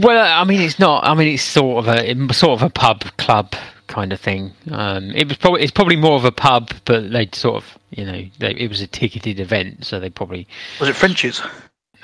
Well, 0.00 0.40
I 0.40 0.44
mean, 0.44 0.60
it's 0.60 0.78
not. 0.78 1.04
I 1.04 1.14
mean, 1.14 1.34
it's 1.34 1.42
sort 1.42 1.84
of 1.84 1.88
a 1.94 2.10
it's 2.10 2.38
sort 2.38 2.60
of 2.60 2.66
a 2.66 2.70
pub 2.70 3.00
club 3.18 3.54
kind 3.88 4.12
of 4.12 4.20
thing. 4.20 4.52
Um, 4.70 5.10
it 5.10 5.28
was 5.28 5.36
probably 5.36 5.62
it's 5.62 5.72
probably 5.72 5.96
more 5.96 6.16
of 6.16 6.24
a 6.24 6.32
pub, 6.32 6.70
but 6.84 7.10
they 7.10 7.28
sort 7.32 7.56
of 7.56 7.78
you 7.90 8.04
know 8.04 8.24
they, 8.38 8.52
it 8.52 8.68
was 8.68 8.80
a 8.80 8.86
ticketed 8.86 9.40
event, 9.40 9.84
so 9.84 9.98
they 9.98 10.08
probably 10.08 10.46
was 10.80 10.88
it 10.88 10.96
French's? 10.96 11.42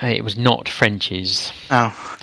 it 0.01 0.23
was 0.23 0.37
not 0.37 0.67
French's. 0.67 1.51
Oh, 1.71 2.17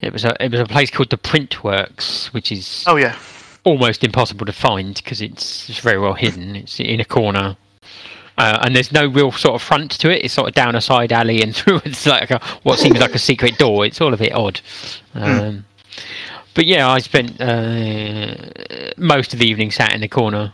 It 0.00 0.12
was 0.12 0.24
a 0.24 0.42
it 0.42 0.50
was 0.50 0.60
a 0.60 0.66
place 0.66 0.90
called 0.90 1.10
the 1.10 1.18
Print 1.18 1.62
Works, 1.62 2.32
which 2.32 2.50
is 2.50 2.84
oh 2.86 2.96
yeah. 2.96 3.16
almost 3.64 4.02
impossible 4.02 4.46
to 4.46 4.52
find 4.52 4.94
because 4.94 5.20
it's, 5.20 5.68
it's 5.68 5.80
very 5.80 5.98
well 5.98 6.14
hidden. 6.14 6.56
It's 6.56 6.80
in 6.80 7.00
a 7.00 7.04
corner. 7.04 7.56
Uh, 8.40 8.58
and 8.62 8.74
there's 8.74 8.90
no 8.90 9.06
real 9.06 9.30
sort 9.32 9.54
of 9.54 9.60
front 9.60 9.90
to 9.90 10.10
it. 10.10 10.24
It's 10.24 10.32
sort 10.32 10.48
of 10.48 10.54
down 10.54 10.74
a 10.74 10.80
side 10.80 11.12
alley 11.12 11.42
and 11.42 11.54
through 11.58 11.82
it's 11.84 12.06
like 12.06 12.30
a, 12.30 12.40
what 12.62 12.78
seems 12.78 12.98
like 12.98 13.14
a 13.14 13.18
secret 13.18 13.58
door. 13.58 13.84
It's 13.84 14.00
all 14.00 14.14
a 14.14 14.16
bit 14.16 14.32
odd. 14.32 14.60
Um, 15.14 15.66
But 16.54 16.64
yeah, 16.66 16.88
I 16.88 16.98
spent 17.00 17.38
uh, 17.40 18.34
most 18.96 19.32
of 19.34 19.38
the 19.40 19.46
evening 19.46 19.70
sat 19.70 19.94
in 19.94 20.00
the 20.00 20.08
corner 20.08 20.52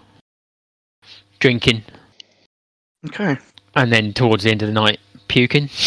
drinking, 1.38 1.82
Okay. 3.06 3.36
and 3.74 3.92
then 3.92 4.12
towards 4.12 4.42
the 4.44 4.50
end 4.50 4.62
of 4.62 4.68
the 4.68 4.74
night 4.74 4.98
puking. 5.28 5.70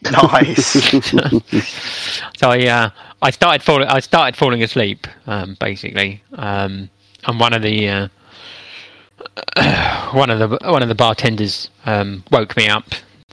Nice. 0.12 0.72
so 2.36 2.50
I 2.50 2.66
uh, 2.68 2.90
I 3.20 3.30
started 3.32 3.62
falling 3.64 3.88
I 3.88 3.98
started 4.00 4.36
falling 4.36 4.62
asleep 4.62 5.08
um, 5.26 5.56
basically, 5.58 6.22
um, 6.34 6.88
and 7.26 7.40
one 7.40 7.52
of 7.52 7.62
the 7.62 7.88
uh, 7.88 8.08
one 10.12 10.30
of 10.30 10.38
the 10.38 10.58
one 10.70 10.82
of 10.82 10.88
the 10.88 10.94
bartenders 10.94 11.70
um, 11.86 12.24
woke 12.30 12.56
me 12.56 12.68
up. 12.68 12.84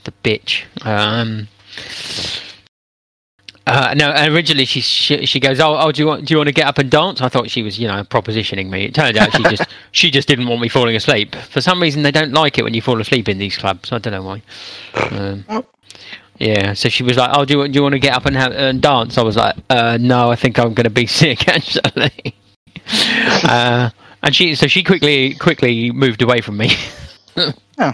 The 0.04 0.12
bitch. 0.22 0.64
Um, 0.86 1.48
uh, 3.66 3.94
no, 3.96 4.12
originally 4.32 4.64
she, 4.64 4.80
she 4.80 5.26
she 5.26 5.40
goes, 5.40 5.58
oh, 5.58 5.76
oh, 5.76 5.90
do 5.90 6.00
you 6.00 6.06
want 6.06 6.24
do 6.24 6.32
you 6.32 6.38
want 6.38 6.46
to 6.46 6.52
get 6.52 6.66
up 6.66 6.78
and 6.78 6.88
dance? 6.88 7.20
I 7.20 7.28
thought 7.28 7.50
she 7.50 7.62
was, 7.62 7.78
you 7.78 7.88
know, 7.88 8.04
propositioning 8.04 8.70
me. 8.70 8.84
It 8.84 8.94
turned 8.94 9.16
out 9.16 9.32
she 9.34 9.42
just 9.56 9.66
she 9.90 10.10
just 10.10 10.28
didn't 10.28 10.46
want 10.46 10.60
me 10.60 10.68
falling 10.68 10.94
asleep. 10.94 11.34
For 11.34 11.60
some 11.60 11.82
reason, 11.82 12.02
they 12.02 12.12
don't 12.12 12.32
like 12.32 12.58
it 12.58 12.62
when 12.62 12.74
you 12.74 12.82
fall 12.82 13.00
asleep 13.00 13.28
in 13.28 13.38
these 13.38 13.56
clubs. 13.56 13.90
I 13.90 13.98
don't 13.98 14.12
know 14.12 14.22
why. 14.22 14.42
Um, 15.10 15.44
yeah, 16.38 16.74
so 16.74 16.88
she 16.88 17.02
was 17.02 17.16
like, 17.16 17.30
"Oh, 17.32 17.44
do 17.44 17.54
you, 17.54 17.58
want- 17.58 17.72
do 17.72 17.78
you 17.78 17.82
want 17.82 17.94
to 17.94 17.98
get 17.98 18.14
up 18.14 18.26
and, 18.26 18.36
have, 18.36 18.52
and 18.52 18.80
dance?" 18.80 19.18
I 19.18 19.22
was 19.22 19.36
like, 19.36 19.56
uh, 19.70 19.98
"No, 20.00 20.30
I 20.30 20.36
think 20.36 20.58
I'm 20.58 20.74
going 20.74 20.84
to 20.84 20.90
be 20.90 21.06
sick 21.06 21.48
actually." 21.48 22.34
uh, 23.48 23.90
and 24.26 24.34
she, 24.34 24.54
so 24.54 24.66
she 24.66 24.82
quickly 24.82 25.34
quickly 25.34 25.90
moved 25.92 26.20
away 26.20 26.40
from 26.42 26.56
me. 26.58 26.70
yeah, 27.36 27.92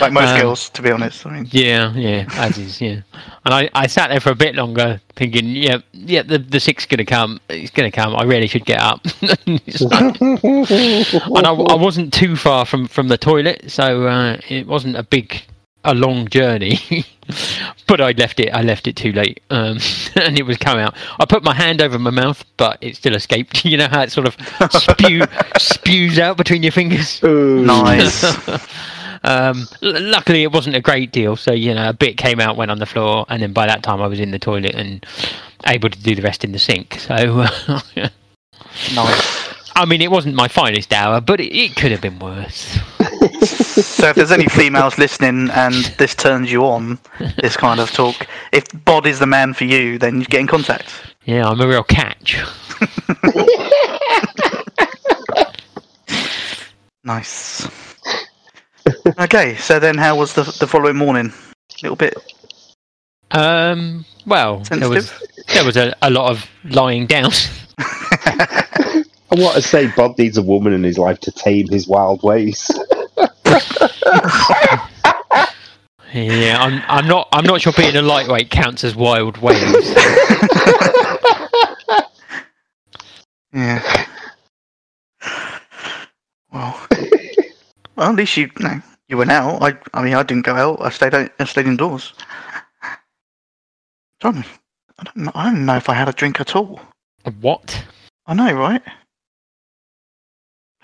Like 0.00 0.12
most 0.12 0.28
Um, 0.28 0.40
girls, 0.40 0.68
to 0.70 0.82
be 0.82 0.90
honest. 0.90 1.26
I 1.26 1.30
mean, 1.32 1.48
Yeah, 1.50 1.92
yeah, 1.94 2.26
as 2.34 2.56
is, 2.58 2.80
yeah. 2.80 3.00
And 3.44 3.52
I, 3.54 3.68
I 3.74 3.86
sat 3.86 4.08
there 4.10 4.20
for 4.20 4.30
a 4.30 4.34
bit 4.34 4.54
longer, 4.54 5.00
thinking, 5.16 5.46
yeah, 5.46 5.78
yeah, 5.92 6.22
the 6.22 6.38
the 6.38 6.60
six's 6.60 6.86
gonna 6.86 7.04
come. 7.04 7.40
It's 7.48 7.70
gonna 7.70 7.90
come. 7.90 8.14
I 8.14 8.22
really 8.24 8.46
should 8.46 8.64
get 8.64 8.80
up. 8.80 9.00
It's 9.66 9.80
like- 9.80 10.20
and 10.20 11.46
I, 11.46 11.52
I 11.52 11.74
wasn't 11.74 12.12
too 12.12 12.36
far 12.36 12.64
from 12.64 12.86
from 12.86 13.08
the 13.08 13.18
toilet, 13.18 13.70
so 13.70 14.06
uh, 14.06 14.36
it 14.48 14.66
wasn't 14.66 14.96
a 14.96 15.02
big, 15.02 15.42
a 15.84 15.94
long 15.94 16.28
journey. 16.28 17.04
but 17.86 18.00
I 18.00 18.12
left 18.12 18.40
it. 18.40 18.50
I 18.52 18.62
left 18.62 18.86
it 18.86 18.96
too 18.96 19.12
late, 19.12 19.40
um, 19.50 19.78
and 20.16 20.38
it 20.38 20.44
was 20.44 20.56
coming 20.56 20.84
out. 20.84 20.94
I 21.18 21.24
put 21.24 21.42
my 21.42 21.54
hand 21.54 21.80
over 21.80 21.98
my 21.98 22.10
mouth, 22.10 22.44
but 22.56 22.78
it 22.80 22.96
still 22.96 23.14
escaped. 23.14 23.64
You 23.72 23.78
know 23.78 23.88
how 23.88 24.02
it 24.02 24.12
sort 24.12 24.26
of 24.26 24.36
spew 24.72 25.22
spews 25.56 26.18
out 26.18 26.36
between 26.36 26.62
your 26.62 26.72
fingers. 26.72 27.22
nice. 27.22 28.22
Um, 29.24 29.68
l- 29.82 30.02
luckily, 30.02 30.42
it 30.42 30.52
wasn't 30.52 30.76
a 30.76 30.80
great 30.80 31.12
deal, 31.12 31.36
so 31.36 31.52
you 31.52 31.74
know 31.74 31.88
a 31.88 31.92
bit 31.92 32.16
came 32.16 32.40
out, 32.40 32.56
went 32.56 32.70
on 32.70 32.78
the 32.80 32.86
floor, 32.86 33.24
and 33.28 33.42
then 33.42 33.52
by 33.52 33.66
that 33.66 33.82
time 33.82 34.02
I 34.02 34.08
was 34.08 34.20
in 34.20 34.30
the 34.30 34.38
toilet 34.38 34.74
and 34.74 35.06
able 35.66 35.88
to 35.90 35.98
do 36.02 36.14
the 36.14 36.22
rest 36.22 36.44
in 36.44 36.52
the 36.52 36.58
sink. 36.58 36.94
So, 36.94 37.14
nice. 38.94 39.54
I 39.74 39.84
mean, 39.86 40.02
it 40.02 40.10
wasn't 40.10 40.34
my 40.34 40.48
finest 40.48 40.92
hour, 40.92 41.20
but 41.20 41.40
it, 41.40 41.54
it 41.56 41.76
could 41.76 41.92
have 41.92 42.00
been 42.00 42.18
worse. 42.18 42.78
So 43.40 44.08
if 44.08 44.16
there's 44.16 44.32
any 44.32 44.46
females 44.46 44.98
listening 44.98 45.50
and 45.50 45.74
this 45.98 46.14
turns 46.14 46.50
you 46.52 46.64
on, 46.64 46.98
this 47.40 47.56
kind 47.56 47.80
of 47.80 47.90
talk, 47.90 48.26
if 48.52 48.64
Bod 48.84 49.06
is 49.06 49.18
the 49.18 49.26
man 49.26 49.54
for 49.54 49.64
you, 49.64 49.98
then 49.98 50.20
you 50.20 50.26
get 50.26 50.40
in 50.40 50.46
contact. 50.46 50.92
Yeah, 51.24 51.48
I'm 51.48 51.60
a 51.60 51.66
real 51.66 51.84
catch. 51.84 52.42
Nice. 57.04 57.68
okay, 59.18 59.56
so 59.56 59.78
then 59.80 59.96
how 59.98 60.16
was 60.16 60.34
the 60.34 60.44
the 60.60 60.66
following 60.66 60.96
morning? 60.96 61.32
A 61.32 61.82
little 61.82 61.96
bit 61.96 62.14
Um, 63.32 64.04
well, 64.26 64.58
there 64.70 64.88
was 64.88 65.12
there 65.52 65.64
was 65.64 65.76
a, 65.76 65.94
a 66.02 66.10
lot 66.10 66.30
of 66.30 66.48
lying 66.64 67.06
down. 67.06 67.30
I 67.78 69.04
want 69.32 69.56
to 69.56 69.62
say 69.62 69.90
Bob 69.96 70.18
needs 70.18 70.36
a 70.36 70.42
woman 70.42 70.72
in 70.72 70.82
his 70.82 70.98
life 70.98 71.18
to 71.20 71.32
tame 71.32 71.68
his 71.68 71.88
wild 71.88 72.22
ways. 72.22 72.70
Yeah, 76.12 76.58
I'm 76.60 76.82
I'm 76.88 77.06
not 77.06 77.28
I'm 77.32 77.44
not 77.44 77.60
sure 77.60 77.72
being 77.76 77.96
a 77.96 78.02
lightweight 78.02 78.50
counts 78.50 78.84
as 78.84 78.94
wild 78.94 79.38
waves. 79.38 79.94
Yeah. 83.52 84.06
Well, 86.52 86.88
well, 87.96 88.10
at 88.10 88.14
least 88.14 88.36
you, 88.36 88.50
no, 88.60 88.80
you 89.08 89.16
went 89.16 89.30
out. 89.30 89.62
I, 89.62 89.78
I 89.94 90.02
mean, 90.02 90.14
I 90.14 90.22
didn't 90.22 90.46
go 90.46 90.54
out. 90.54 90.80
I 90.80 90.90
stayed 90.90 91.14
out, 91.14 91.30
I 91.38 91.44
stayed 91.44 91.66
indoors. 91.66 92.12
John, 94.20 94.44
I 94.98 95.04
don't, 95.04 95.16
know, 95.16 95.32
I 95.34 95.44
don't 95.44 95.66
know 95.66 95.76
if 95.76 95.88
I 95.88 95.94
had 95.94 96.08
a 96.08 96.12
drink 96.12 96.40
at 96.40 96.56
all. 96.56 96.80
what? 97.40 97.84
I 98.26 98.34
know, 98.34 98.52
right? 98.52 98.82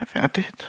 I 0.00 0.04
think 0.04 0.24
I 0.24 0.28
did. 0.28 0.64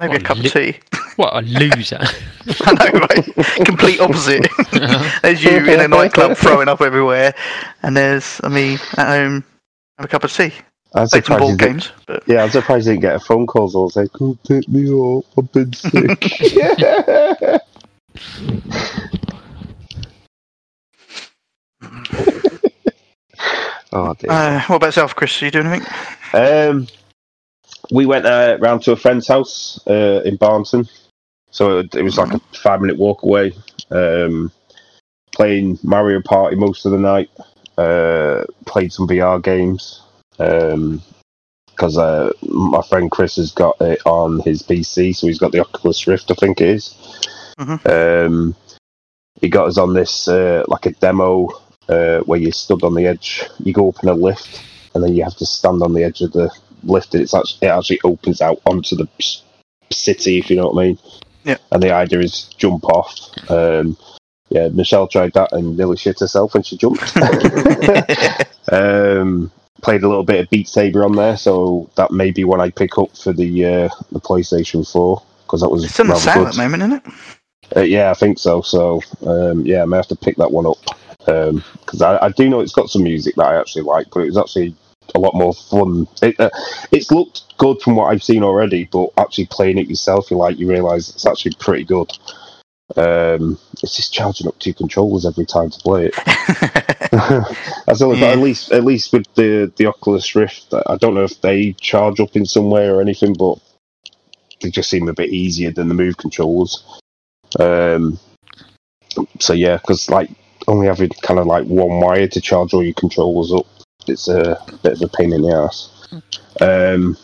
Maybe 0.00 0.12
What 0.12 0.20
a 0.22 0.24
cup 0.24 0.38
li- 0.38 0.46
of 0.46 0.52
tea. 0.52 0.78
What 1.16 1.34
a 1.36 1.40
loser! 1.42 1.98
I 2.62 2.90
know, 2.90 3.00
right? 3.00 3.64
Complete 3.66 4.00
opposite. 4.00 4.46
there's 5.20 5.44
you 5.44 5.50
in 5.50 5.80
a 5.80 5.88
nightclub 5.88 6.38
throwing 6.38 6.68
up 6.68 6.80
everywhere, 6.80 7.34
and 7.82 7.94
there's 7.94 8.40
me 8.44 8.74
at 8.96 9.06
home 9.06 9.44
have 9.98 10.06
a 10.06 10.08
cup 10.08 10.24
of 10.24 10.32
tea. 10.32 10.52
I'm 10.94 11.06
Play 11.08 11.20
some 11.20 11.22
surprised, 11.22 11.40
board 11.40 11.58
games. 11.58 11.92
But 12.06 12.22
yeah, 12.26 12.42
I'm 12.42 12.50
surprised 12.50 12.86
he 12.86 12.92
didn't 12.94 13.02
get 13.02 13.14
a 13.16 13.20
phone 13.20 13.46
call 13.46 13.70
all 13.76 13.90
say, 13.90 14.08
Come 14.16 14.38
pick 14.48 14.66
me 14.68 14.86
up, 14.88 15.24
I've 15.36 15.52
been 15.52 15.72
sick. 15.74 16.24
oh, 23.92 24.14
dear. 24.14 24.30
uh, 24.30 24.60
what 24.66 24.76
about 24.76 24.86
yourself, 24.86 25.14
Chris? 25.14 25.40
Are 25.42 25.46
you 25.46 25.50
doing 25.50 25.66
anything? 25.66 25.92
Um, 26.32 26.86
we 27.90 28.06
went 28.06 28.26
uh, 28.26 28.56
round 28.60 28.82
to 28.82 28.92
a 28.92 28.96
friend's 28.96 29.28
house 29.28 29.80
uh, 29.86 30.22
in 30.24 30.36
Barnton, 30.36 30.88
so 31.50 31.78
it, 31.78 31.94
it 31.94 32.02
was 32.02 32.18
like 32.18 32.32
a 32.32 32.40
five 32.56 32.80
minute 32.80 32.98
walk 32.98 33.22
away. 33.22 33.52
Um, 33.90 34.52
playing 35.32 35.78
Mario 35.82 36.20
Party 36.20 36.56
most 36.56 36.84
of 36.84 36.92
the 36.92 36.98
night. 36.98 37.30
Uh, 37.78 38.44
played 38.66 38.92
some 38.92 39.08
VR 39.08 39.42
games 39.42 40.02
because 40.32 41.96
uh, 41.96 42.30
my 42.42 42.82
friend 42.82 43.10
Chris 43.10 43.36
has 43.36 43.52
got 43.52 43.80
it 43.80 44.00
on 44.04 44.40
his 44.40 44.62
PC, 44.62 45.16
so 45.16 45.26
he's 45.26 45.38
got 45.38 45.52
the 45.52 45.60
Oculus 45.60 46.06
Rift, 46.06 46.30
I 46.30 46.34
think 46.34 46.60
it 46.60 46.68
is. 46.68 46.94
Um, 47.86 48.54
he 49.40 49.48
got 49.48 49.68
us 49.68 49.78
on 49.78 49.94
this 49.94 50.28
uh, 50.28 50.64
like 50.68 50.86
a 50.86 50.92
demo 50.92 51.48
uh, 51.88 52.20
where 52.20 52.38
you 52.38 52.52
stood 52.52 52.82
on 52.82 52.94
the 52.94 53.06
edge. 53.06 53.44
You 53.58 53.72
go 53.72 53.88
up 53.88 54.02
in 54.02 54.08
a 54.08 54.14
lift, 54.14 54.62
and 54.94 55.02
then 55.02 55.14
you 55.14 55.24
have 55.24 55.36
to 55.36 55.46
stand 55.46 55.82
on 55.82 55.94
the 55.94 56.04
edge 56.04 56.20
of 56.20 56.32
the 56.32 56.50
lift, 56.82 57.14
and 57.14 57.22
it's 57.22 57.34
actually 57.34 57.68
it 57.68 57.70
actually 57.70 58.00
opens 58.04 58.40
out 58.40 58.60
onto 58.66 58.96
the 58.96 59.08
city, 59.92 60.38
if 60.38 60.50
you 60.50 60.56
know 60.56 60.68
what 60.68 60.82
I 60.82 60.86
mean. 60.86 60.98
Yeah. 61.44 61.56
And 61.72 61.82
the 61.82 61.92
idea 61.92 62.20
is 62.20 62.44
jump 62.58 62.84
off. 62.84 63.10
Um, 63.50 63.96
yeah, 64.50 64.68
Michelle 64.68 65.08
tried 65.08 65.32
that 65.34 65.52
and 65.52 65.76
nearly 65.76 65.96
shit 65.96 66.20
herself 66.20 66.54
when 66.54 66.62
she 66.62 66.76
jumped. 66.76 67.16
um, 68.72 69.50
played 69.82 70.02
a 70.02 70.08
little 70.08 70.24
bit 70.24 70.40
of 70.40 70.50
Beat 70.50 70.68
Saber 70.68 71.04
on 71.04 71.16
there, 71.16 71.36
so 71.36 71.90
that 71.96 72.10
may 72.10 72.30
be 72.30 72.44
one 72.44 72.60
I 72.60 72.70
pick 72.70 72.98
up 72.98 73.16
for 73.16 73.32
the 73.32 73.64
uh, 73.64 73.88
the 74.12 74.20
PlayStation 74.20 74.90
Four 74.90 75.22
because 75.44 75.60
that 75.60 75.68
was 75.68 75.84
It's 75.84 75.98
on 76.00 76.08
the 76.08 76.16
sale 76.16 76.46
at 76.46 76.54
the 76.54 76.62
moment, 76.62 76.82
isn't 76.82 77.06
it? 77.06 77.76
Uh, 77.76 77.80
yeah, 77.80 78.10
I 78.10 78.14
think 78.14 78.38
so. 78.38 78.62
So 78.62 79.00
um, 79.26 79.64
yeah, 79.64 79.82
I 79.82 79.86
may 79.86 79.96
have 79.96 80.08
to 80.08 80.16
pick 80.16 80.36
that 80.36 80.50
one 80.50 80.66
up 80.66 80.78
because 81.24 82.02
I, 82.02 82.18
I 82.24 82.28
do 82.30 82.48
know 82.48 82.60
it's 82.60 82.72
got 82.72 82.90
some 82.90 83.04
music 83.04 83.36
that 83.36 83.46
I 83.46 83.60
actually 83.60 83.82
like, 83.82 84.08
but 84.10 84.20
it 84.20 84.26
was 84.26 84.38
actually 84.38 84.74
a 85.14 85.18
lot 85.20 85.34
more 85.34 85.54
fun. 85.54 86.06
It, 86.22 86.38
uh, 86.38 86.50
it's 86.92 87.10
looked 87.10 87.56
good 87.58 87.80
from 87.80 87.96
what 87.96 88.06
I've 88.12 88.22
seen 88.22 88.42
already, 88.42 88.84
but 88.84 89.10
actually 89.16 89.46
playing 89.46 89.78
it 89.78 89.88
yourself, 89.88 90.30
you 90.30 90.36
like 90.36 90.58
you 90.58 90.68
realise 90.68 91.08
it's 91.10 91.26
actually 91.26 91.54
pretty 91.58 91.84
good. 91.84 92.10
Um, 92.96 93.58
it's 93.82 93.94
just 93.96 94.12
charging 94.12 94.48
up 94.48 94.58
two 94.58 94.74
controllers 94.74 95.24
every 95.24 95.46
time 95.46 95.70
to 95.70 95.78
play 95.80 96.06
it. 96.12 96.14
That's 97.86 98.00
Yeah. 98.00 98.26
at 98.32 98.38
least 98.38 98.72
at 98.72 98.84
least 98.84 99.12
with 99.12 99.26
the 99.34 99.72
the 99.76 99.86
Oculus 99.86 100.34
Rift, 100.34 100.74
I 100.86 100.96
don't 100.96 101.14
know 101.14 101.24
if 101.24 101.40
they 101.40 101.72
charge 101.74 102.20
up 102.20 102.34
in 102.36 102.46
some 102.46 102.70
way 102.70 102.88
or 102.88 103.00
anything, 103.00 103.34
but 103.34 103.58
they 104.60 104.70
just 104.70 104.90
seem 104.90 105.08
a 105.08 105.14
bit 105.14 105.30
easier 105.30 105.70
than 105.70 105.88
the 105.88 105.94
Move 105.94 106.16
controllers. 106.16 106.82
Um, 107.58 108.18
so 109.38 109.52
yeah, 109.52 109.76
because 109.76 110.08
like 110.10 110.30
only 110.68 110.86
having 110.86 111.08
kind 111.22 111.40
of 111.40 111.46
like 111.46 111.64
one 111.66 112.00
wire 112.00 112.28
to 112.28 112.40
charge 112.40 112.74
all 112.74 112.82
your 112.82 112.94
controllers 112.94 113.52
up, 113.52 113.66
it's 114.10 114.28
a 114.28 114.58
bit 114.82 114.94
of 114.94 115.02
a 115.02 115.08
pain 115.08 115.32
in 115.32 115.42
the 115.42 115.54
ass. 115.54 116.08
Um, 116.60 117.16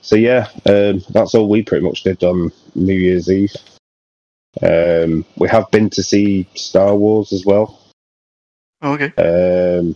so 0.00 0.16
yeah, 0.16 0.48
um, 0.66 1.02
that's 1.10 1.34
all 1.34 1.48
we 1.48 1.62
pretty 1.62 1.86
much 1.86 2.02
did 2.02 2.22
on 2.24 2.52
New 2.74 2.94
Year's 2.94 3.30
Eve. 3.30 3.54
Um, 4.62 5.24
we 5.36 5.48
have 5.48 5.70
been 5.70 5.90
to 5.90 6.02
see 6.02 6.48
Star 6.54 6.94
Wars 6.94 7.32
as 7.32 7.44
well. 7.46 7.80
Oh, 8.82 8.94
okay. 8.94 9.12
Um, 9.16 9.94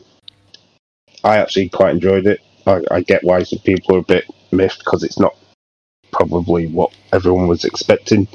I 1.25 1.39
actually 1.39 1.71
quite 1.71 1.95
enjoyed 1.95 2.27
it. 2.27 2.41
I, 2.67 2.83
I 2.91 3.01
get 3.01 3.25
why 3.25 3.43
some 3.43 3.59
people 3.61 3.97
are 3.97 4.01
a 4.01 4.03
bit 4.03 4.27
miffed 4.53 4.81
because 4.81 5.03
it's 5.03 5.19
not 5.19 5.37
probably 6.13 6.67
what 6.69 6.95
everyone 7.13 7.49
was 7.49 7.65
expecting. 7.65 8.29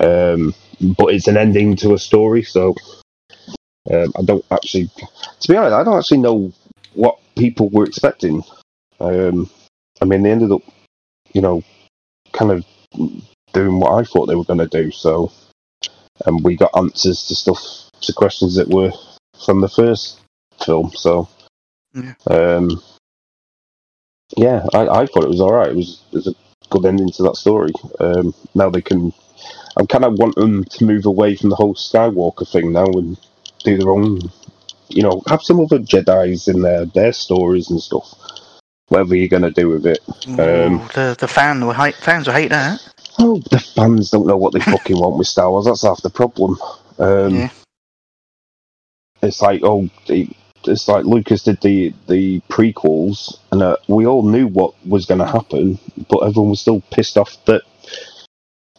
Um, 0.00 0.54
but 0.98 1.14
it's 1.14 1.28
an 1.28 1.36
ending 1.36 1.76
to 1.76 1.94
a 1.94 1.98
story, 1.98 2.42
so 2.42 2.74
um, 3.92 4.12
I 4.18 4.22
don't 4.22 4.44
actually, 4.50 4.88
to 5.40 5.48
be 5.48 5.56
honest, 5.56 5.74
I 5.74 5.84
don't 5.84 5.98
actually 5.98 6.18
know 6.18 6.52
what 6.94 7.18
people 7.36 7.68
were 7.68 7.84
expecting. 7.84 8.42
Um, 9.00 9.50
I 10.00 10.04
mean, 10.04 10.22
they 10.22 10.30
ended 10.30 10.52
up, 10.52 10.62
you 11.32 11.40
know, 11.40 11.62
kind 12.32 12.50
of 12.50 12.64
doing 13.52 13.80
what 13.80 13.92
I 13.92 14.04
thought 14.04 14.26
they 14.26 14.34
were 14.34 14.44
going 14.44 14.58
to 14.58 14.66
do. 14.66 14.90
So, 14.90 15.32
and 16.24 16.42
we 16.42 16.56
got 16.56 16.76
answers 16.76 17.26
to 17.28 17.34
stuff 17.34 17.90
to 18.02 18.12
questions 18.12 18.56
that 18.56 18.68
were 18.68 18.92
from 19.44 19.60
the 19.60 19.68
first 19.68 20.20
film. 20.64 20.90
So, 20.94 21.28
Yeah. 21.94 22.14
um, 22.28 22.82
yeah, 24.36 24.66
I, 24.74 24.88
I 24.88 25.06
thought 25.06 25.24
it 25.24 25.30
was 25.30 25.40
all 25.40 25.52
right. 25.52 25.70
It 25.70 25.76
was, 25.76 26.02
it 26.12 26.16
was 26.16 26.26
a 26.26 26.34
good 26.70 26.84
ending 26.84 27.10
to 27.12 27.22
that 27.24 27.36
story. 27.36 27.72
Um, 28.00 28.34
now 28.54 28.70
they 28.70 28.82
can. 28.82 29.12
I 29.78 29.84
kind 29.84 30.04
of 30.04 30.14
want 30.18 30.36
them 30.36 30.64
to 30.64 30.84
move 30.84 31.04
away 31.04 31.36
from 31.36 31.50
the 31.50 31.56
whole 31.56 31.74
Skywalker 31.74 32.50
thing 32.50 32.72
now 32.72 32.86
and 32.86 33.18
do 33.66 33.76
their 33.78 33.90
own. 33.90 34.20
You 34.88 35.02
know, 35.02 35.22
have 35.26 35.42
some 35.42 35.60
other 35.60 35.78
Jedi's 35.78 36.48
in 36.48 36.62
their 36.62 36.84
their 36.86 37.12
stories 37.12 37.70
and 37.70 37.80
stuff. 37.80 38.06
Whatever 38.88 39.16
you're 39.16 39.28
gonna 39.28 39.50
do 39.50 39.68
with 39.68 39.84
it. 39.86 39.98
Um, 40.28 40.80
Ooh, 40.80 40.88
the 40.94 41.16
the 41.18 41.28
fan 41.28 41.64
will 41.66 41.72
hate, 41.72 41.96
fans 41.96 42.26
will 42.26 42.34
hate 42.34 42.50
that. 42.50 42.80
Oh, 43.18 43.42
the 43.50 43.58
fans 43.58 44.10
don't 44.10 44.26
know 44.26 44.36
what 44.36 44.52
they 44.52 44.60
fucking 44.60 44.98
want 44.98 45.16
with 45.16 45.26
Star 45.26 45.50
Wars. 45.50 45.64
That's 45.66 45.82
half 45.82 46.02
the 46.02 46.10
problem. 46.10 46.56
Um, 46.98 47.34
yeah. 47.34 47.50
It's 49.22 49.40
like, 49.42 49.62
oh, 49.64 49.88
the- 50.06 50.30
it's 50.68 50.88
like 50.88 51.04
Lucas 51.04 51.44
did 51.44 51.60
the 51.60 51.94
the 52.08 52.40
prequels, 52.50 53.38
and 53.52 53.62
uh, 53.62 53.76
we 53.88 54.04
all 54.06 54.22
knew 54.22 54.48
what 54.48 54.74
was 54.86 55.06
going 55.06 55.20
to 55.20 55.26
happen, 55.26 55.78
but 56.08 56.18
everyone 56.18 56.50
was 56.50 56.60
still 56.60 56.80
pissed 56.90 57.16
off 57.16 57.36
that 57.44 57.62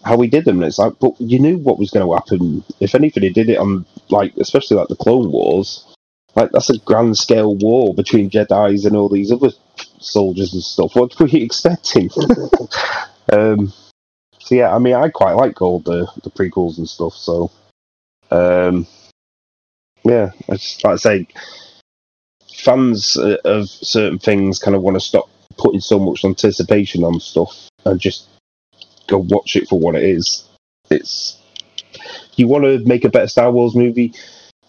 how 0.08 0.20
he 0.22 0.28
did 0.28 0.46
them. 0.46 0.58
And 0.58 0.66
it's 0.66 0.80
like, 0.80 0.94
but 1.00 1.20
you 1.20 1.40
knew 1.40 1.58
what 1.58 1.80
was 1.80 1.92
going 1.92 2.06
to 2.06 2.14
happen. 2.14 2.64
If 2.80 2.96
anything, 2.96 3.24
he 3.24 3.30
did 3.30 3.50
it 3.50 3.58
on 3.58 3.86
like, 4.10 4.36
especially 4.38 4.78
like 4.78 4.88
the 4.88 4.96
Clone 4.96 5.32
Wars. 5.32 5.86
Like 6.36 6.52
that's 6.52 6.70
a 6.70 6.78
grand 6.80 7.18
scale 7.18 7.56
war 7.56 7.96
between 7.96 8.30
Jedi's 8.30 8.86
and 8.86 8.96
all 8.96 9.10
these 9.10 9.32
other 9.32 9.50
soldiers 10.00 10.54
and 10.54 10.64
stuff. 10.64 10.96
What 10.96 11.20
were 11.20 11.28
you 11.28 11.44
expecting? 11.44 12.10
um, 13.32 13.74
so 14.40 14.56
yeah, 14.56 14.74
I 14.74 14.80
mean, 14.80 14.94
I 14.94 15.10
quite 15.10 15.34
like 15.34 15.62
all 15.62 15.80
the 15.80 16.08
the 16.24 16.30
prequels 16.30 16.78
and 16.78 16.88
stuff. 16.88 17.14
So 17.14 17.52
um, 18.30 18.86
yeah, 20.04 20.32
I 20.50 20.54
just 20.54 20.84
like 20.84 20.94
I 20.94 20.98
say, 20.98 21.28
fans 22.54 23.18
of 23.18 23.68
certain 23.68 24.20
things 24.20 24.60
kind 24.60 24.76
of 24.76 24.84
want 24.84 24.96
to 24.96 25.02
stop 25.02 25.30
putting 25.58 25.82
so 25.82 26.00
much 26.00 26.24
anticipation 26.24 27.04
on 27.04 27.20
stuff 27.20 27.70
and 27.84 28.00
just 28.00 28.28
go 29.08 29.20
watch 29.20 29.56
it 29.56 29.68
for 29.68 29.80
what 29.80 29.96
it 29.96 30.04
is. 30.04 30.48
It's 30.90 31.38
you 32.36 32.48
want 32.48 32.64
to 32.64 32.80
make 32.86 33.04
a 33.04 33.10
better 33.10 33.28
Star 33.28 33.52
Wars 33.52 33.76
movie, 33.76 34.14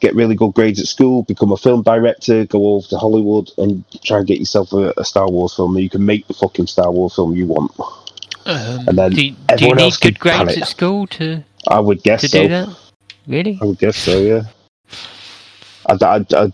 get 0.01 0.15
really 0.15 0.35
good 0.35 0.55
grades 0.55 0.81
at 0.81 0.87
school, 0.87 1.23
become 1.25 1.53
a 1.53 1.57
film 1.57 1.83
director, 1.83 2.45
go 2.47 2.75
over 2.75 2.87
to 2.89 2.97
Hollywood 2.99 3.51
and 3.59 3.85
try 4.05 4.19
and 4.19 4.27
get 4.27 4.39
yourself 4.39 4.73
a, 4.73 4.93
a 4.97 5.05
Star 5.05 5.31
Wars 5.31 5.55
film. 5.55 5.77
And 5.77 5.85
you 5.85 5.91
can 5.91 6.05
make 6.05 6.27
the 6.27 6.35
fucking 6.35 6.67
Star 6.67 6.91
Wars 6.91 7.15
film 7.15 7.35
you 7.35 7.47
want. 7.47 7.73
Um, 8.47 8.89
And 8.89 8.99
then 8.99 9.11
do, 9.11 9.31
do 9.57 9.67
you 9.67 9.75
need 9.75 9.95
good 10.01 10.19
grades 10.19 10.57
at 10.57 10.69
school 10.69 11.07
to, 11.09 11.45
I 11.69 11.81
would 11.81 12.03
guess 12.03 12.23
to 12.23 12.29
so. 12.29 12.43
do 12.43 12.49
that? 12.49 12.69
Really? 13.27 13.59
I 13.61 13.67
would 13.67 13.79
guess 13.79 13.97
so. 13.97 14.19
Yeah. 14.21 14.43
I, 15.87 15.97
I, 16.01 16.25
I, 16.35 16.53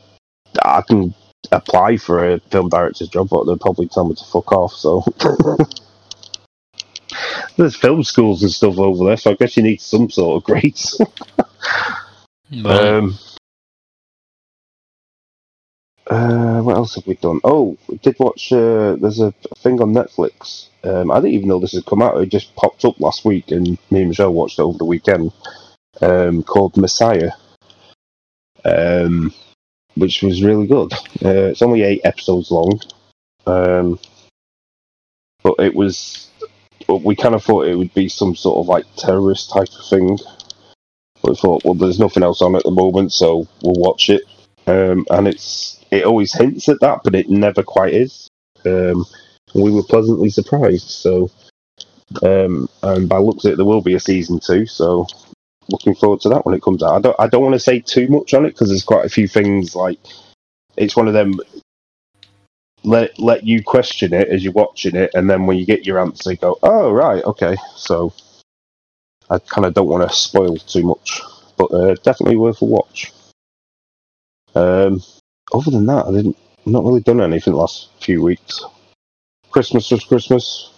I 0.64 0.82
can 0.82 1.14
apply 1.52 1.98
for 1.98 2.32
a 2.32 2.40
film 2.50 2.68
director's 2.68 3.08
job, 3.08 3.28
but 3.30 3.44
they'll 3.44 3.58
probably 3.58 3.86
tell 3.86 4.08
me 4.08 4.16
to 4.16 4.24
fuck 4.24 4.52
off. 4.52 4.72
So. 4.72 5.04
There's 7.56 7.76
film 7.76 8.02
schools 8.02 8.42
and 8.42 8.50
stuff 8.50 8.78
over 8.78 9.04
there, 9.04 9.16
so 9.16 9.30
I 9.32 9.34
guess 9.34 9.56
you 9.56 9.62
need 9.62 9.80
some 9.80 10.10
sort 10.10 10.36
of 10.42 10.44
grades. 10.44 11.00
Right. 12.62 12.86
Um, 12.86 13.18
uh, 16.06 16.60
what 16.60 16.76
else 16.76 16.94
have 16.94 17.06
we 17.06 17.14
done? 17.14 17.40
Oh, 17.44 17.76
we 17.88 17.96
did 17.98 18.16
watch. 18.18 18.52
Uh, 18.52 18.96
there's 18.96 19.20
a 19.20 19.32
thing 19.56 19.80
on 19.80 19.94
Netflix. 19.94 20.68
Um, 20.84 21.10
I 21.10 21.16
didn't 21.16 21.32
even 21.32 21.48
know 21.48 21.58
this 21.58 21.72
had 21.72 21.86
come 21.86 22.02
out. 22.02 22.20
It 22.20 22.28
just 22.28 22.54
popped 22.56 22.84
up 22.84 23.00
last 23.00 23.24
week, 23.24 23.50
and 23.50 23.78
me 23.90 24.00
and 24.00 24.08
Michelle 24.08 24.32
watched 24.32 24.58
it 24.58 24.62
over 24.62 24.76
the 24.76 24.84
weekend. 24.84 25.32
Um, 26.02 26.42
called 26.42 26.76
Messiah, 26.76 27.30
um, 28.64 29.32
which 29.94 30.22
was 30.22 30.42
really 30.42 30.66
good. 30.66 30.92
Uh, 31.24 31.50
it's 31.50 31.62
only 31.62 31.82
eight 31.82 32.00
episodes 32.04 32.50
long, 32.50 32.80
um, 33.46 33.98
but 35.42 35.54
it 35.60 35.74
was. 35.74 36.28
But 36.86 37.02
we 37.02 37.16
kind 37.16 37.34
of 37.34 37.42
thought 37.42 37.66
it 37.66 37.76
would 37.76 37.94
be 37.94 38.08
some 38.08 38.34
sort 38.34 38.58
of 38.58 38.68
like 38.68 38.84
terrorist 38.96 39.50
type 39.50 39.68
of 39.68 39.86
thing. 39.88 40.18
But 41.22 41.30
we 41.30 41.36
thought, 41.36 41.64
well, 41.64 41.74
there's 41.74 41.98
nothing 42.00 42.22
else 42.22 42.42
on 42.42 42.56
at 42.56 42.64
the 42.64 42.70
moment, 42.70 43.12
so 43.12 43.48
we'll 43.62 43.74
watch 43.74 44.10
it. 44.10 44.22
Um, 44.66 45.06
and 45.10 45.28
it's 45.28 45.84
it 45.90 46.04
always 46.04 46.34
hints 46.34 46.68
at 46.68 46.80
that, 46.80 47.00
but 47.04 47.14
it 47.14 47.28
never 47.28 47.62
quite 47.62 47.94
is. 47.94 48.28
Um, 48.66 49.04
we 49.54 49.70
were 49.70 49.82
pleasantly 49.82 50.30
surprised. 50.30 50.88
So, 50.88 51.30
um, 52.22 52.68
and 52.82 53.08
by 53.08 53.18
looks 53.18 53.44
of 53.44 53.52
it, 53.52 53.56
there 53.56 53.64
will 53.64 53.82
be 53.82 53.94
a 53.94 54.00
season 54.00 54.40
two. 54.40 54.66
So, 54.66 55.06
looking 55.68 55.94
forward 55.94 56.20
to 56.22 56.28
that 56.30 56.44
when 56.44 56.54
it 56.54 56.62
comes 56.62 56.82
out. 56.82 56.96
I 56.96 57.00
don't 57.00 57.16
I 57.20 57.26
don't 57.26 57.42
want 57.42 57.54
to 57.54 57.60
say 57.60 57.80
too 57.80 58.08
much 58.08 58.34
on 58.34 58.44
it 58.44 58.50
because 58.50 58.68
there's 58.68 58.84
quite 58.84 59.04
a 59.04 59.10
few 59.10 59.28
things 59.28 59.74
like 59.74 59.98
it's 60.76 60.96
one 60.96 61.08
of 61.08 61.14
them. 61.14 61.34
Let 62.84 63.18
let 63.18 63.44
you 63.44 63.62
question 63.62 64.12
it 64.12 64.28
as 64.28 64.44
you're 64.44 64.52
watching 64.52 64.94
it, 64.94 65.10
and 65.14 65.28
then 65.28 65.46
when 65.46 65.56
you 65.56 65.64
get 65.64 65.86
your 65.86 65.98
answer, 65.98 66.32
you 66.32 66.36
go, 66.36 66.58
"Oh 66.62 66.92
right, 66.92 67.24
okay." 67.24 67.56
So, 67.76 68.12
I 69.30 69.38
kind 69.38 69.66
of 69.66 69.74
don't 69.74 69.88
want 69.88 70.08
to 70.08 70.14
spoil 70.14 70.56
too 70.56 70.82
much, 70.82 71.20
but 71.56 71.72
uh, 71.72 71.94
definitely 72.02 72.36
worth 72.36 72.60
a 72.60 72.66
watch. 72.66 73.12
Um, 74.54 75.02
other 75.52 75.70
than 75.70 75.86
that, 75.86 76.06
I 76.06 76.12
didn't 76.12 76.36
I've 76.66 76.72
not 76.72 76.84
really 76.84 77.00
done 77.00 77.20
anything 77.20 77.52
the 77.52 77.58
last 77.58 77.90
few 78.00 78.22
weeks. 78.22 78.62
Christmas 79.50 79.90
was 79.90 80.02
Christmas. 80.04 80.70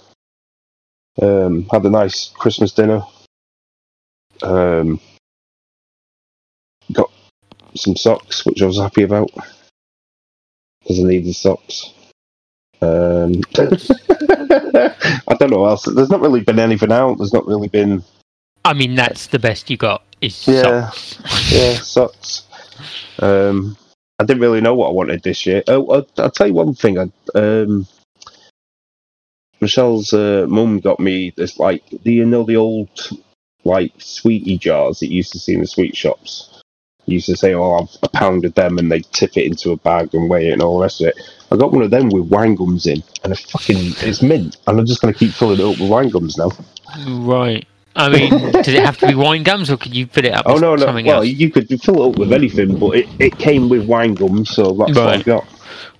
Um, 1.23 1.67
had 1.71 1.85
a 1.85 1.91
nice 1.91 2.31
Christmas 2.31 2.73
dinner. 2.73 3.03
Um, 4.43 5.01
got 6.93 7.11
some 7.77 7.95
socks, 7.95 8.45
which 8.45 8.63
I 8.63 8.67
was 8.67 8.79
happy 8.79 9.03
about 9.03 9.31
because 10.87 11.01
I 11.01 11.09
needed 11.09 11.35
socks. 11.35 11.93
Um, 12.83 13.41
I 13.59 15.35
don't 15.39 15.51
know 15.51 15.59
what 15.59 15.71
else. 15.71 15.85
There's 15.85 16.11
not 16.11 16.21
really 16.21 16.41
been 16.41 16.59
anything 16.59 16.93
out. 16.93 17.17
There's 17.17 17.33
not 17.33 17.47
really 17.47 17.69
been 17.69 18.05
I 18.65 18.75
mean, 18.75 18.97
that's 18.97 19.29
the 19.29 19.39
best 19.39 19.71
you 19.71 19.77
got 19.77 20.03
is 20.21 20.47
Yeah. 20.47 20.91
socks. 20.91 21.53
yeah, 21.53 21.75
sucks. 21.75 22.43
Um, 23.21 23.77
I 24.19 24.25
didn't 24.25 24.43
really 24.43 24.61
know 24.61 24.75
what 24.75 24.89
I 24.89 24.93
wanted 24.93 25.23
this 25.23 25.47
year. 25.47 25.63
Oh, 25.69 25.87
I'll, 25.89 26.07
I'll 26.19 26.31
tell 26.31 26.49
you 26.49 26.55
one 26.55 26.75
thing. 26.75 26.99
I, 26.99 27.11
um, 27.35 27.87
Michelle's 29.61 30.13
uh, 30.13 30.47
mum 30.49 30.81
got 30.81 31.01
me 31.01 31.33
this 31.37 31.59
like, 31.59 31.83
do 32.03 32.11
you 32.11 32.27
know 32.27 32.43
the 32.45 32.57
old 32.57 32.89
like 33.65 33.93
sweetie 33.99 34.59
jars 34.59 35.01
that 35.01 35.09
you 35.09 35.17
used 35.19 35.33
to 35.33 35.39
see 35.39 35.55
in 35.55 35.61
the 35.61 35.67
sweet 35.67 35.97
shops? 35.97 36.56
Used 37.07 37.27
to 37.27 37.37
say, 37.37 37.55
"Oh, 37.55 37.79
I've 37.79 37.97
a 38.03 38.09
pound 38.09 38.45
of 38.45 38.55
them," 38.55 38.79
and 38.79 38.91
they 38.91 39.01
tip 39.13 39.37
it 39.37 39.45
into 39.47 39.71
a 39.71 39.77
bag 39.77 40.13
and 40.13 40.29
weigh 40.29 40.49
it 40.49 40.53
and 40.53 40.63
all 40.63 40.79
the 40.79 40.83
rest 40.83 41.01
of 41.01 41.09
it. 41.09 41.17
I 41.53 41.57
got 41.57 41.73
one 41.73 41.83
of 41.83 41.91
them 41.93 42.09
with 42.09 42.25
wine 42.25 42.57
gums 42.57 42.87
in, 42.87 43.03
and 43.23 43.33
it's 43.33 43.49
fucking 43.51 43.77
it's 44.01 44.23
mint. 44.23 44.57
And 44.67 44.81
I'm 44.81 44.87
just 44.87 45.01
going 45.01 45.15
to 45.15 45.19
keep 45.19 45.31
filling 45.33 45.61
it 45.61 45.65
up 45.65 45.79
with 45.81 45.89
wine 45.91 46.09
gums 46.09 46.37
now. 46.37 46.51
Right. 47.07 47.65
I 47.95 48.09
mean, 48.09 48.31
does 48.53 48.69
it 48.69 48.85
have 48.85 48.99
to 48.99 49.07
be 49.09 49.15
wine 49.15 49.43
gums, 49.45 49.71
or 49.71 49.77
could 49.77 49.95
you 49.95 50.07
fill 50.07 50.25
it 50.27 50.33
up 50.35 50.45
Oh 50.47 50.55
with 50.55 50.63
no, 50.63 50.75
no. 50.75 50.85
something 50.85 51.07
Well, 51.07 51.19
else? 51.19 51.29
you 51.29 51.51
could 51.51 51.69
fill 51.81 52.03
it 52.03 52.09
up 52.11 52.19
with 52.19 52.33
anything, 52.33 52.79
but 52.79 52.97
it, 52.97 53.09
it 53.21 53.39
came 53.39 53.69
with 53.69 53.87
wine 53.87 54.15
gums, 54.15 54.51
so 54.51 54.73
that's 54.73 54.97
what 54.97 54.97
Right. 54.97 55.21
I 55.21 55.23
got. 55.23 55.47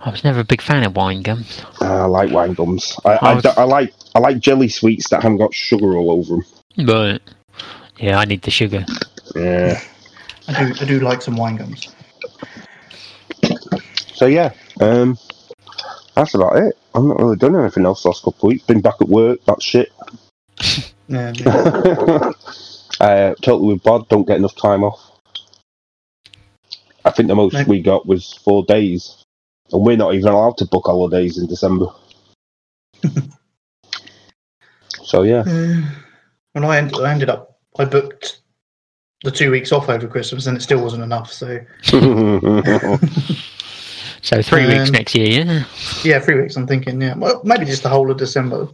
I 0.01 0.11
was 0.11 0.23
never 0.25 0.41
a 0.41 0.45
big 0.45 0.61
fan 0.61 0.83
of 0.85 0.95
wine 0.97 1.23
gums. 1.23 1.63
Uh, 1.81 2.03
I 2.03 2.05
like 2.07 2.31
wine 2.33 2.53
gums. 2.55 2.99
I, 3.05 3.13
I 3.13 3.17
I, 3.31 3.35
was- 3.35 3.43
d- 3.45 3.51
I 3.57 3.63
like 3.65 3.93
I 4.15 4.19
like 4.19 4.41
jelly 4.41 4.69
sweets 4.69 5.09
that 5.11 5.23
haven't 5.23 5.39
got 5.39 5.55
sugar 5.55 5.97
all 5.97 6.11
over 6.11 6.37
them. 6.77 6.87
But 6.87 7.23
yeah, 7.99 8.19
I 8.19 8.25
need 8.25 8.43
the 8.43 8.51
sugar. 8.51 8.85
Yeah. 9.35 9.81
I 10.49 10.65
do, 10.65 10.75
I 10.81 10.85
do 10.85 11.01
like 11.01 11.23
some 11.23 11.37
wine 11.37 11.57
gums. 11.57 11.95
So 14.15 14.27
yeah, 14.27 14.53
um, 14.81 15.19
that's 16.15 16.35
about 16.35 16.57
it. 16.57 16.77
I've 16.95 17.05
not 17.05 17.19
really 17.19 17.37
done 17.37 17.57
anything 17.57 17.85
else 17.85 18.05
last 18.05 18.23
couple 18.25 18.49
of 18.49 18.53
weeks. 18.53 18.65
Been 18.65 18.81
back 18.81 18.95
at 19.01 19.09
work. 19.09 19.41
That's 19.47 19.65
shit. 19.65 19.93
Yeah, 21.09 21.33
yeah. 21.37 22.33
uh, 22.99 23.35
totally 23.41 23.75
with 23.75 23.85
Bod. 23.85 24.09
Don't 24.09 24.27
get 24.27 24.39
enough 24.39 24.57
time 24.57 24.83
off. 24.83 25.01
I 27.05 27.13
think 27.13 27.29
the 27.29 27.37
most 27.37 27.53
No. 27.53 27.63
we 27.69 27.81
got 27.81 28.07
was 28.09 28.33
four 28.43 28.65
days, 28.65 29.23
and 29.71 29.83
we're 29.83 29.97
not 29.97 30.15
even 30.15 30.27
allowed 30.27 30.57
to 30.59 30.65
book 30.65 30.87
holidays 30.87 31.39
in 31.39 31.47
December. 31.47 31.87
so 35.05 35.23
yeah. 35.23 35.45
when 35.45 36.65
I, 36.65 36.79
end, 36.79 36.93
I 37.01 37.13
ended 37.13 37.31
up, 37.31 37.57
I 37.79 37.85
booked 37.85 38.41
the 39.27 39.31
two 39.37 39.51
weeks 39.51 39.73
off 39.73 39.89
over 39.91 40.07
Christmas, 40.07 40.47
and 40.47 40.57
it 40.57 40.61
still 40.63 40.83
wasn't 40.83 41.03
enough. 41.03 41.31
So 41.33 41.59
So 44.23 44.43
three 44.43 44.67
weeks 44.67 44.89
Um, 44.89 44.93
next 44.93 45.15
year, 45.15 45.29
yeah. 45.45 45.65
yeah, 46.03 46.19
three 46.19 46.41
weeks. 46.41 46.57
I'm 46.57 46.67
thinking, 46.67 47.01
yeah, 47.01 47.15
well, 47.17 47.41
maybe 47.45 47.65
just 47.65 47.85
the 47.85 47.89
whole 47.89 48.11
of 48.11 48.17
December 48.17 48.69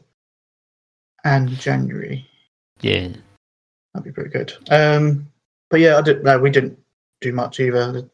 and 1.24 1.50
January. 1.50 2.26
Yeah. 2.80 3.08
That'd 3.92 4.04
be 4.04 4.12
pretty 4.12 4.30
good. 4.30 4.52
Um, 4.70 5.28
but 5.68 5.80
yeah, 5.80 5.98
I 5.98 6.00
did. 6.00 6.24
No, 6.24 6.38
we 6.38 6.48
didn't 6.50 6.78
do 7.20 7.32
much 7.34 7.60
either. 7.60 8.08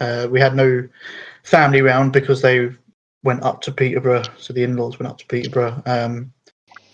Uh, 0.00 0.26
we 0.30 0.40
had 0.40 0.56
no 0.56 0.88
family 1.44 1.80
round 1.80 2.12
because 2.12 2.42
they 2.42 2.70
went 3.22 3.44
up 3.44 3.60
to 3.62 3.72
Peterborough. 3.72 4.24
So 4.36 4.52
the 4.52 4.64
in-laws 4.64 4.98
went 4.98 5.10
up 5.10 5.18
to 5.18 5.26
Peterborough. 5.26 5.80
Um, 5.86 6.32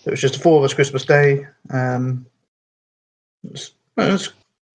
it 0.05 0.11
was 0.11 0.21
just 0.21 0.35
the 0.35 0.39
four 0.41 0.59
of 0.59 0.63
us 0.65 0.75
Christmas 0.75 1.05
Day. 1.05 1.47
Um, 1.71 2.27
it 3.43 3.51
was, 3.51 3.71
it 3.97 4.11
was 4.11 4.31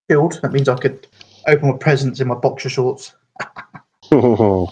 chilled. 0.10 0.40
That 0.42 0.52
means 0.52 0.70
I 0.70 0.76
could 0.76 1.08
open 1.48 1.70
my 1.70 1.78
presents 1.78 2.20
in 2.20 2.28
my 2.28 2.36
boxer 2.36 2.70
shorts 2.70 3.14
uh, 4.12 4.68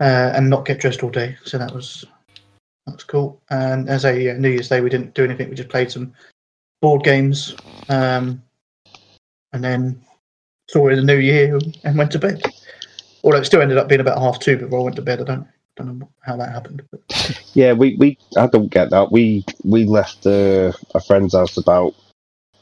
and 0.00 0.50
not 0.50 0.64
get 0.64 0.80
dressed 0.80 1.02
all 1.02 1.10
day. 1.10 1.36
So 1.44 1.58
that 1.58 1.72
was 1.72 2.04
that 2.86 2.94
was 2.94 3.04
cool. 3.04 3.40
And 3.50 3.88
as 3.88 4.04
a 4.04 4.30
uh, 4.30 4.34
New 4.34 4.50
Year's 4.50 4.68
Day, 4.68 4.80
we 4.80 4.90
didn't 4.90 5.14
do 5.14 5.24
anything. 5.24 5.48
We 5.48 5.54
just 5.54 5.68
played 5.68 5.90
some 5.90 6.12
board 6.80 7.02
games, 7.02 7.56
um, 7.88 8.42
and 9.52 9.64
then 9.64 10.00
saw 10.70 10.88
it 10.88 10.92
in 10.92 11.06
the 11.06 11.12
New 11.14 11.20
Year 11.20 11.58
and 11.84 11.98
went 11.98 12.12
to 12.12 12.18
bed. 12.18 12.42
Although 13.24 13.38
it 13.38 13.44
still 13.44 13.62
ended 13.62 13.78
up 13.78 13.88
being 13.88 14.00
about 14.00 14.18
half 14.18 14.38
two 14.38 14.56
before 14.56 14.80
I 14.80 14.84
went 14.84 14.96
to 14.96 15.02
bed. 15.02 15.20
I 15.20 15.24
don't 15.24 15.46
don't 15.76 15.98
know 15.98 16.10
how 16.22 16.36
that 16.36 16.52
happened. 16.52 16.82
But 16.90 17.40
Yeah, 17.54 17.72
we, 17.72 17.96
we 17.96 18.18
I 18.36 18.46
don't 18.46 18.68
get 18.68 18.90
that. 18.90 19.12
We 19.12 19.44
we 19.64 19.84
left 19.84 20.26
uh, 20.26 20.72
a 20.94 21.00
friend's 21.00 21.34
house 21.34 21.56
about 21.56 21.94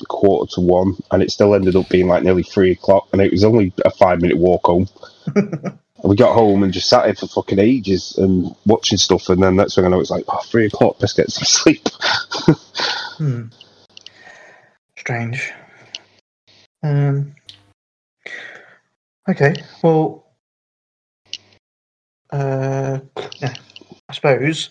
quarter 0.08 0.52
to 0.54 0.60
one, 0.60 0.96
and 1.10 1.22
it 1.22 1.30
still 1.30 1.54
ended 1.54 1.76
up 1.76 1.88
being 1.88 2.08
like 2.08 2.22
nearly 2.22 2.42
three 2.42 2.72
o'clock, 2.72 3.08
and 3.12 3.22
it 3.22 3.32
was 3.32 3.44
only 3.44 3.72
a 3.84 3.90
five 3.90 4.20
minute 4.20 4.38
walk 4.38 4.66
home. 4.66 4.88
We 6.04 6.14
got 6.14 6.34
home 6.34 6.62
and 6.62 6.72
just 6.72 6.88
sat 6.88 7.06
here 7.06 7.14
for 7.14 7.26
fucking 7.26 7.58
ages 7.58 8.16
and 8.18 8.54
watching 8.66 8.98
stuff, 8.98 9.28
and 9.28 9.42
then 9.42 9.56
that's 9.56 9.76
when 9.76 9.86
I 9.86 9.88
know, 9.88 10.00
it's 10.00 10.10
like 10.10 10.24
oh, 10.28 10.42
three 10.42 10.66
o'clock. 10.66 10.96
Let's 11.00 11.14
get 11.14 11.30
some 11.30 11.44
sleep. 11.44 11.88
hmm. 13.18 13.44
strange. 14.98 15.52
Um. 16.82 17.34
Okay. 19.28 19.54
Well. 19.82 20.26
Uh. 22.30 23.00
Yeah. 23.38 23.54
I 24.08 24.12
suppose. 24.12 24.70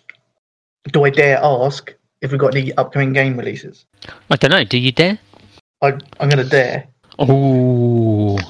Do 0.92 1.04
I 1.04 1.10
dare 1.10 1.40
ask 1.42 1.94
if 2.26 2.32
we've 2.32 2.40
got 2.40 2.54
any 2.56 2.74
upcoming 2.74 3.14
game 3.14 3.38
releases? 3.38 3.86
I 4.30 4.36
don't 4.36 4.52
know. 4.52 4.64
Do 4.64 4.78
you 4.78 4.92
dare? 4.92 5.18
I, 5.82 5.88
I'm 6.20 6.30
going 6.30 6.38
to 6.44 6.50
dare. 6.50 6.88
Oh. 7.20 8.38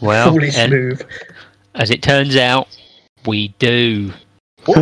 Well, 0.00 0.32
Fully 0.32 0.48
and 0.56 0.70
smooth. 0.72 1.02
as 1.76 1.90
it 1.90 2.02
turns 2.02 2.34
out, 2.34 2.66
we 3.24 3.48
do 3.60 4.12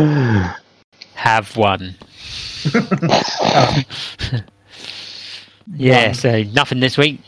have 1.13 1.55
one. 1.55 1.93
yeah, 5.75 6.07
One. 6.07 6.13
so 6.15 6.41
nothing 6.43 6.79
this 6.79 6.97
week. 6.97 7.19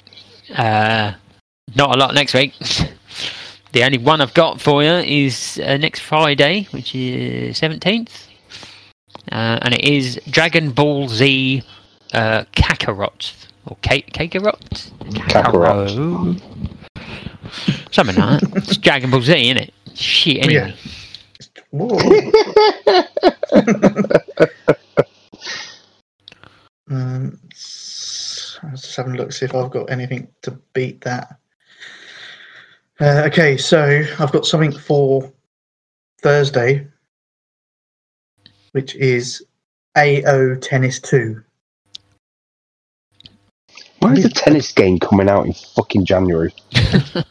Uh, 0.56 1.14
not 1.76 1.96
a 1.96 2.00
lot 2.00 2.16
next 2.16 2.34
week. 2.34 2.54
the 3.74 3.84
only 3.84 4.00
one 4.00 4.22
I've 4.22 4.34
got 4.34 4.60
for 4.60 4.82
you 4.82 4.90
is 4.90 5.62
uh, 5.64 5.78
next 5.78 6.00
Friday, 6.00 6.68
which 6.72 6.96
is 6.96 7.60
17th. 7.62 8.26
Uh, 9.34 9.58
and 9.64 9.74
it 9.74 9.84
is 9.84 10.20
Dragon 10.30 10.72
Ball 10.72 11.10
Z 11.10 11.64
uh, 12.14 12.44
Kakarot. 12.54 13.34
Or 13.66 13.76
Ka- 13.82 14.06
Kakarot? 14.14 14.92
Kakarot. 15.10 15.90
Kakarot. 15.90 16.40
Something 17.92 18.16
like 18.16 18.42
that. 18.42 18.58
It's 18.58 18.78
Dragon 18.78 19.10
Ball 19.10 19.22
Z, 19.22 19.34
isn't 19.34 19.58
it? 19.58 19.74
Shit, 19.96 20.44
anyway. 20.46 20.76
Whoa. 21.72 21.98
um, 26.92 27.40
s- 27.52 28.60
I 28.62 28.70
was 28.72 28.82
just 28.84 28.96
having 28.96 29.16
a 29.16 29.18
look, 29.18 29.32
see 29.32 29.46
if 29.46 29.56
I've 29.56 29.72
got 29.72 29.90
anything 29.90 30.28
to 30.44 30.52
beat 30.74 31.02
that. 31.02 31.40
Uh, 33.00 33.24
okay, 33.26 33.58
so 33.58 34.04
I've 34.20 34.32
got 34.32 34.46
something 34.46 34.72
for 34.72 35.32
Thursday, 36.22 36.88
which 38.74 38.96
is 38.96 39.42
AO 39.98 40.56
Tennis 40.56 41.00
2. 41.00 41.42
Why 44.00 44.14
is 44.14 44.24
the 44.24 44.30
tennis 44.30 44.72
game 44.74 45.00
coming 45.00 45.30
out 45.30 45.46
in 45.46 45.54
fucking 45.54 46.06
January? 46.06 46.54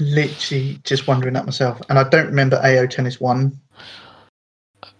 Literally 0.00 0.78
just 0.84 1.08
wondering 1.08 1.34
that 1.34 1.44
myself. 1.44 1.80
And 1.88 1.98
I 1.98 2.08
don't 2.08 2.26
remember 2.26 2.60
AO 2.62 2.86
Tennis 2.86 3.20
1. 3.20 3.58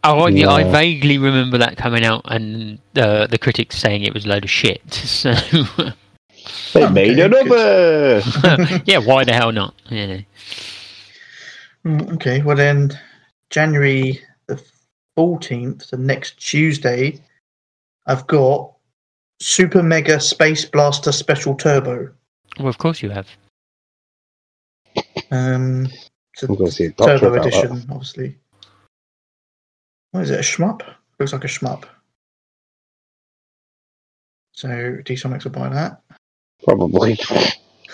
Oh, 0.05 0.27
yeah, 0.27 0.51
I 0.51 0.65
vaguely 0.65 1.19
remember 1.19 1.59
that 1.59 1.77
coming 1.77 2.05
out 2.05 2.23
and 2.25 2.81
uh, 2.97 3.29
the 3.29 3.39
critics 3.39 3.79
saying 3.79 4.03
it 4.03 4.13
was 4.13 4.25
a 4.25 4.29
load 4.29 4.45
of 4.45 4.51
shit. 4.51 4.83
So, 6.43 6.81
They 6.81 6.85
Okay, 6.87 6.93
made 6.93 7.17
good. 7.17 7.33
another. 7.33 8.21
yeah, 8.85 8.99
why 8.99 9.23
the 9.23 9.33
hell 9.33 9.53
not? 9.53 9.75
Yeah. 9.89 10.23
Mm, 11.87 12.15
Okay, 12.15 12.43
well 12.43 12.57
then, 12.57 12.99
January 13.51 14.13
the 14.15 14.32
14th, 15.23 15.87
so 15.87 15.97
next 15.97 16.37
Tuesday, 16.39 17.21
I've 18.07 18.27
got 18.27 18.73
Super 19.41 19.81
Mega 19.81 20.19
Space 20.19 20.65
Blaster 20.65 21.13
Special 21.13 21.55
Turbo. 21.55 22.13
Well, 22.59 22.67
of 22.67 22.79
course 22.79 23.03
you 23.03 23.11
have. 23.11 23.29
Um, 25.31 25.87
it's 26.35 26.43
a 26.43 26.49
I'm 26.49 26.57
going 26.57 26.71
to 26.71 26.73
see 26.73 26.87
a 26.87 26.91
doctor 26.91 27.19
Turbo 27.19 27.35
about 27.35 27.45
that. 27.45 27.65
Edition, 27.65 27.87
obviously. 27.89 28.37
What 30.11 30.25
is 30.25 30.31
it, 30.31 30.41
a 30.41 30.43
shmup? 30.43 30.83
Looks 31.21 31.33
like 31.33 31.45
a 31.45 31.47
shmup. 31.47 31.85
So, 34.55 34.97
D-Sonics 35.05 35.45
will 35.45 35.53
buy 35.53 35.69
that. 35.69 36.03
Probably. 36.65 37.17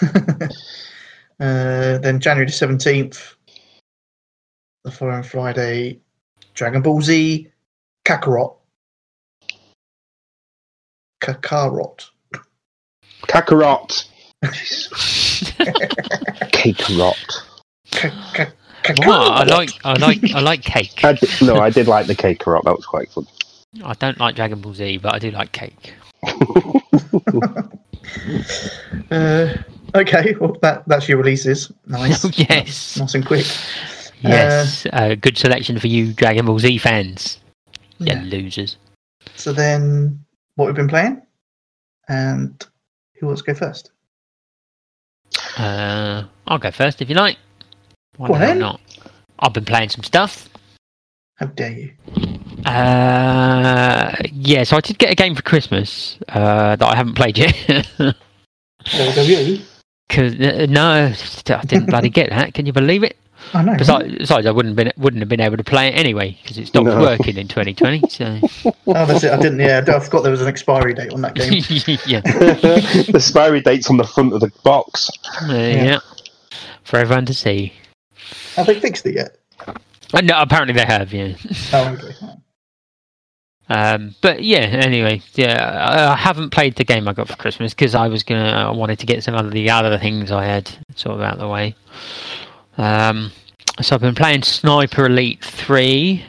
uh, 0.02 1.98
then 1.98 2.20
January 2.20 2.46
the 2.46 2.52
17th, 2.52 3.34
the 4.84 4.90
following 4.90 5.22
Friday, 5.22 6.00
Dragon 6.58 6.82
Ball 6.82 7.00
Z 7.00 7.48
Kakarot. 8.04 8.56
Kakarot. 11.22 12.10
Kakarot. 13.22 14.04
Kakarot. 16.52 17.14
Ka- 17.92 18.50
ka- 18.82 18.94
Well, 19.06 19.30
I 19.30 19.44
like, 19.44 19.70
I 19.84 19.92
like, 19.92 20.18
I 20.34 20.40
like 20.40 20.62
cake. 20.62 21.04
I 21.04 21.12
did, 21.12 21.30
no, 21.42 21.58
I 21.58 21.70
did 21.70 21.86
like 21.86 22.08
the 22.08 22.16
cake 22.16 22.40
Kakarot. 22.40 22.64
That 22.64 22.74
was 22.74 22.86
quite 22.86 23.08
fun. 23.12 23.28
I 23.84 23.92
don't 23.94 24.18
like 24.18 24.34
Dragon 24.34 24.60
Ball 24.60 24.74
Z, 24.74 24.98
but 24.98 25.14
I 25.14 25.20
do 25.20 25.30
like 25.30 25.52
cake. 25.52 25.94
Uh, 29.10 29.54
okay, 29.94 30.34
well, 30.40 30.56
that, 30.62 30.82
that's 30.86 31.08
your 31.08 31.18
releases. 31.18 31.70
Nice. 31.86 32.24
yes, 32.38 32.98
Nice 32.98 33.14
and 33.14 33.24
quick. 33.24 33.46
Yes, 34.22 34.86
a 34.92 35.16
good 35.16 35.38
selection 35.38 35.78
for 35.78 35.86
you 35.86 36.12
Dragon 36.12 36.46
Ball 36.46 36.58
Z 36.58 36.78
fans. 36.78 37.38
You 37.98 38.06
Yeah. 38.06 38.22
losers. 38.22 38.76
So 39.36 39.52
then, 39.52 40.24
what 40.54 40.66
we've 40.66 40.74
been 40.74 40.88
playing, 40.88 41.22
and 42.08 42.64
who 43.18 43.26
wants 43.26 43.42
to 43.42 43.52
go 43.52 43.54
first? 43.54 43.90
Uh, 45.56 46.24
I'll 46.46 46.58
go 46.58 46.70
first 46.70 47.02
if 47.02 47.08
you 47.08 47.14
like. 47.14 47.36
Why 48.16 48.28
Go 48.28 48.38
the 48.38 48.54
not? 48.54 48.80
I've 49.38 49.52
been 49.52 49.64
playing 49.64 49.90
some 49.90 50.02
stuff. 50.02 50.48
How 51.36 51.46
dare 51.46 51.70
you? 51.70 51.92
Uh, 52.66 54.12
yeah, 54.32 54.64
so 54.64 54.76
I 54.76 54.80
did 54.80 54.98
get 54.98 55.12
a 55.12 55.14
game 55.14 55.36
for 55.36 55.42
Christmas 55.42 56.18
uh, 56.28 56.74
that 56.74 56.86
I 56.86 56.96
haven't 56.96 57.14
played 57.14 57.38
yet. 57.38 57.54
Cause 60.08 60.34
uh, 60.40 60.66
no, 60.68 61.12
I 61.12 61.64
didn't 61.66 61.86
bloody 61.86 62.08
get 62.08 62.30
that. 62.30 62.54
Can 62.54 62.66
you 62.66 62.72
believe 62.72 63.04
it? 63.04 63.16
I 63.54 63.62
know. 63.62 63.76
Besides, 63.76 64.14
besides 64.18 64.46
I 64.46 64.50
wouldn't 64.50 64.76
been 64.76 64.92
wouldn't 64.96 65.20
have 65.22 65.28
been 65.28 65.40
able 65.40 65.56
to 65.56 65.64
play 65.64 65.88
it 65.88 65.92
anyway 65.92 66.38
because 66.42 66.58
it 66.58 66.66
stopped 66.66 66.86
No. 66.86 67.00
working 67.00 67.36
in 67.36 67.48
2020. 67.48 68.02
So 68.08 68.38
Oh, 68.86 69.06
that's 69.06 69.24
it. 69.24 69.32
I 69.32 69.36
didn't. 69.40 69.60
Yeah, 69.60 69.82
I 69.86 70.00
forgot 70.00 70.22
there 70.22 70.30
was 70.30 70.42
an 70.42 70.48
expiry 70.48 70.94
date 70.94 71.12
on 71.12 71.20
that 71.22 71.34
game. 71.34 71.52
yeah, 72.06 72.20
the 72.22 73.12
expiry 73.14 73.60
date's 73.60 73.88
on 73.90 73.96
the 73.96 74.04
front 74.04 74.32
of 74.32 74.40
the 74.40 74.50
box. 74.64 75.10
uh, 75.42 75.52
yeah, 75.54 76.00
for 76.84 76.98
everyone 76.98 77.26
to 77.26 77.34
see. 77.34 77.72
Have 78.56 78.66
they 78.66 78.78
fixed 78.78 79.06
it 79.06 79.14
yet? 79.14 79.36
Uh, 80.12 80.20
no, 80.22 80.40
apparently 80.40 80.74
they 80.74 80.84
have. 80.86 81.12
Yeah. 81.12 81.34
Oh, 81.72 81.92
okay. 81.98 82.14
Um, 83.70 84.14
but 84.22 84.42
yeah, 84.42 84.60
anyway, 84.60 85.20
yeah, 85.34 85.62
I, 86.08 86.12
I 86.12 86.16
haven't 86.16 86.50
played 86.50 86.76
the 86.76 86.84
game 86.84 87.06
I 87.06 87.12
got 87.12 87.28
for 87.28 87.36
Christmas 87.36 87.74
because 87.74 87.94
I 87.94 88.08
was 88.08 88.22
gonna, 88.22 88.50
I 88.50 88.70
wanted 88.70 88.98
to 89.00 89.06
get 89.06 89.22
some 89.22 89.34
of 89.34 89.50
the 89.50 89.68
other 89.70 89.98
things 89.98 90.30
I 90.30 90.44
had 90.46 90.70
sort 90.96 91.16
of 91.16 91.20
out 91.20 91.34
of 91.34 91.40
the 91.40 91.48
way. 91.48 91.74
Um, 92.78 93.32
so 93.82 93.94
I've 93.94 94.00
been 94.00 94.14
playing 94.14 94.42
Sniper 94.42 95.06
Elite 95.06 95.44
Three, 95.44 96.24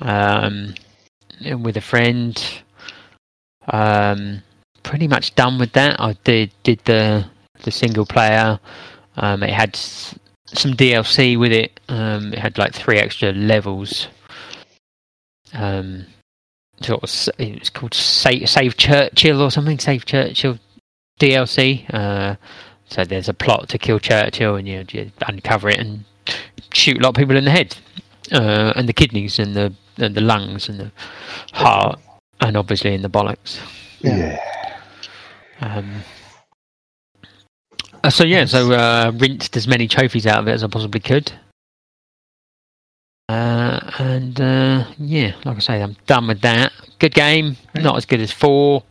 um, 0.00 0.74
with 1.58 1.76
a 1.76 1.80
friend. 1.80 2.42
Um, 3.68 4.42
pretty 4.82 5.06
much 5.06 5.34
done 5.34 5.58
with 5.58 5.72
that. 5.72 6.00
I 6.00 6.14
did 6.24 6.50
did 6.62 6.80
the 6.84 7.26
the 7.62 7.70
single 7.70 8.06
player. 8.06 8.58
Um, 9.16 9.42
it 9.42 9.50
had 9.50 9.74
s- 9.74 10.14
some 10.46 10.72
DLC 10.74 11.38
with 11.38 11.52
it. 11.52 11.78
Um, 11.88 12.32
it 12.32 12.38
had 12.38 12.56
like 12.58 12.72
three 12.72 12.98
extra 12.98 13.32
levels. 13.32 14.08
Um, 15.52 16.06
sort 16.80 17.02
of 17.02 17.34
it 17.38 17.58
was 17.60 17.70
called 17.70 17.92
Save, 17.94 18.48
Save 18.48 18.76
Churchill 18.76 19.42
or 19.42 19.50
something. 19.50 19.78
Save 19.78 20.04
Churchill 20.06 20.58
DLC. 21.20 21.84
Uh, 21.92 22.36
so 22.90 23.04
there's 23.04 23.28
a 23.28 23.34
plot 23.34 23.68
to 23.68 23.78
kill 23.78 23.98
Churchill, 23.98 24.56
and 24.56 24.68
you, 24.68 24.84
you 24.90 25.10
uncover 25.26 25.68
it 25.68 25.78
and 25.78 26.04
shoot 26.72 26.98
a 26.98 27.00
lot 27.00 27.10
of 27.10 27.14
people 27.14 27.36
in 27.36 27.44
the 27.44 27.50
head, 27.50 27.76
uh, 28.32 28.72
and 28.76 28.88
the 28.88 28.92
kidneys, 28.92 29.38
and 29.38 29.54
the 29.54 29.72
and 29.96 30.14
the 30.14 30.20
lungs, 30.20 30.68
and 30.68 30.80
the 30.80 30.92
heart, 31.52 32.00
and 32.40 32.56
obviously 32.56 32.94
in 32.94 33.02
the 33.02 33.10
bollocks. 33.10 33.60
Yeah. 34.00 34.38
Um, 35.60 36.02
uh, 38.02 38.10
so 38.10 38.24
yeah, 38.24 38.44
so 38.46 38.72
uh, 38.72 39.12
rinsed 39.14 39.56
as 39.56 39.68
many 39.68 39.86
trophies 39.86 40.26
out 40.26 40.40
of 40.40 40.48
it 40.48 40.52
as 40.52 40.64
I 40.64 40.68
possibly 40.68 41.00
could. 41.00 41.32
Uh, 43.28 43.78
and 43.98 44.40
uh, 44.40 44.84
yeah, 44.98 45.34
like 45.44 45.58
I 45.58 45.60
say, 45.60 45.82
I'm 45.82 45.96
done 46.06 46.26
with 46.26 46.40
that. 46.40 46.72
Good 46.98 47.14
game, 47.14 47.56
not 47.76 47.96
as 47.96 48.04
good 48.04 48.20
as 48.20 48.32
four. 48.32 48.82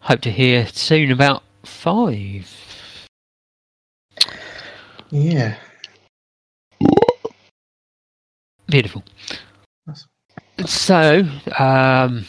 Hope 0.00 0.20
to 0.22 0.30
hear 0.30 0.66
soon 0.68 1.10
about 1.10 1.42
five. 1.64 2.67
Yeah. 5.10 5.56
Beautiful. 8.66 9.02
Nice. 9.86 10.06
So, 10.66 11.24
um, 11.58 12.26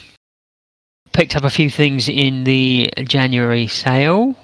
picked 1.11 1.35
up 1.35 1.43
a 1.43 1.49
few 1.49 1.69
things 1.69 2.07
in 2.07 2.43
the 2.45 2.89
January 3.03 3.67
sale. 3.67 4.35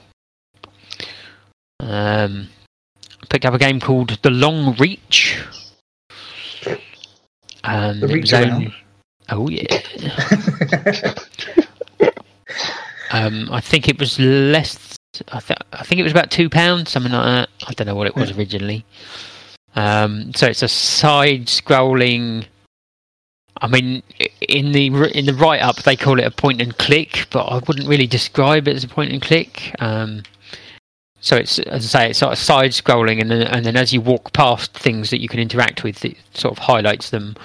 Um, 1.79 2.49
picked 3.29 3.45
up 3.45 3.53
a 3.53 3.57
game 3.57 3.79
called 3.79 4.17
The 4.21 4.29
Long 4.31 4.75
Reach. 4.75 5.41
Um, 7.63 7.99
The 8.01 8.07
reach 8.07 8.33
only- 8.33 8.75
oh 9.29 9.49
yeah. 9.49 11.13
Um, 13.11 13.49
I 13.51 13.61
think 13.61 13.87
it 13.87 13.97
was 13.99 14.19
less. 14.19 14.94
I, 15.31 15.39
th- 15.39 15.59
I 15.73 15.83
think 15.83 15.99
it 15.99 16.03
was 16.03 16.11
about 16.11 16.31
two 16.31 16.49
pounds, 16.49 16.91
something 16.91 17.11
like 17.11 17.25
that. 17.25 17.49
I 17.67 17.73
don't 17.73 17.87
know 17.87 17.95
what 17.95 18.07
it 18.07 18.15
was 18.15 18.31
originally. 18.37 18.85
Um, 19.75 20.33
so 20.33 20.47
it's 20.47 20.63
a 20.63 20.67
side-scrolling. 20.67 22.45
I 23.61 23.67
mean, 23.67 24.03
in 24.41 24.71
the 24.71 24.87
in 25.17 25.25
the 25.25 25.33
write-up 25.33 25.83
they 25.83 25.95
call 25.95 26.19
it 26.19 26.25
a 26.25 26.31
point 26.31 26.61
and 26.61 26.77
click, 26.77 27.27
but 27.31 27.45
I 27.45 27.59
wouldn't 27.67 27.87
really 27.87 28.07
describe 28.07 28.67
it 28.67 28.75
as 28.75 28.83
a 28.83 28.87
point 28.87 29.11
and 29.11 29.21
click. 29.21 29.73
Um, 29.79 30.23
so 31.21 31.35
it's 31.35 31.59
as 31.59 31.95
I 31.95 31.99
say, 31.99 32.09
it's 32.09 32.19
sort 32.19 32.33
of 32.33 32.39
side-scrolling, 32.39 33.21
and 33.21 33.31
then 33.31 33.43
and 33.43 33.65
then 33.65 33.75
as 33.75 33.93
you 33.93 34.01
walk 34.01 34.33
past 34.33 34.73
things 34.73 35.09
that 35.09 35.21
you 35.21 35.27
can 35.27 35.39
interact 35.39 35.83
with, 35.83 36.03
it 36.05 36.17
sort 36.33 36.51
of 36.51 36.57
highlights 36.57 37.09
them, 37.09 37.35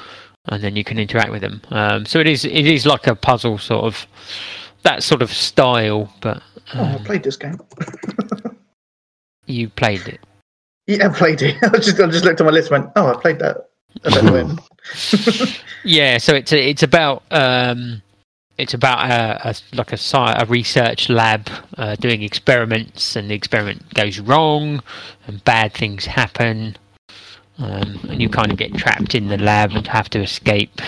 and 0.46 0.62
then 0.62 0.76
you 0.76 0.85
can 0.85 0.98
interact 0.98 1.30
with 1.30 1.42
them. 1.42 1.62
Um, 1.70 2.04
so 2.04 2.18
it 2.18 2.26
is 2.26 2.44
it 2.44 2.66
is 2.66 2.87
like 2.87 3.06
a 3.06 3.14
puzzle 3.14 3.59
sort 3.59 3.85
of 3.85 4.06
that 4.82 5.02
sort 5.02 5.22
of 5.22 5.32
style, 5.32 6.12
but 6.20 6.42
Oh, 6.74 6.84
I 6.84 6.94
um, 6.94 7.04
played 7.04 7.22
this 7.22 7.36
game. 7.36 7.58
you 9.46 9.68
played 9.68 10.06
it. 10.06 10.20
Yeah, 10.86 11.08
I 11.08 11.12
played 11.12 11.42
it. 11.42 11.56
I 11.62 11.78
just 11.78 12.00
I 12.00 12.06
just 12.06 12.24
looked 12.24 12.40
at 12.40 12.46
my 12.46 12.52
list 12.52 12.70
and 12.70 12.84
went, 12.84 12.92
oh, 12.96 13.12
I 13.12 13.20
played 13.20 13.38
that. 13.40 13.68
I. 14.04 14.56
Yeah, 15.82 16.18
so 16.18 16.34
it's 16.34 16.52
it's 16.52 16.82
about 16.82 17.22
um, 17.30 18.02
it's 18.58 18.74
about 18.74 19.10
a, 19.10 19.48
a 19.48 19.54
like 19.74 19.92
a 19.92 19.96
sci- 19.96 20.34
a 20.36 20.44
research 20.44 21.08
lab 21.08 21.48
uh, 21.78 21.96
doing 21.96 22.22
experiments, 22.22 23.16
and 23.16 23.30
the 23.30 23.34
experiment 23.34 23.94
goes 23.94 24.20
wrong, 24.20 24.82
and 25.26 25.42
bad 25.44 25.72
things 25.72 26.04
happen, 26.04 26.76
um, 27.56 27.98
and 28.10 28.20
you 28.20 28.28
kind 28.28 28.52
of 28.52 28.58
get 28.58 28.74
trapped 28.74 29.14
in 29.14 29.28
the 29.28 29.38
lab 29.38 29.70
and 29.72 29.86
have 29.86 30.10
to 30.10 30.20
escape. 30.20 30.82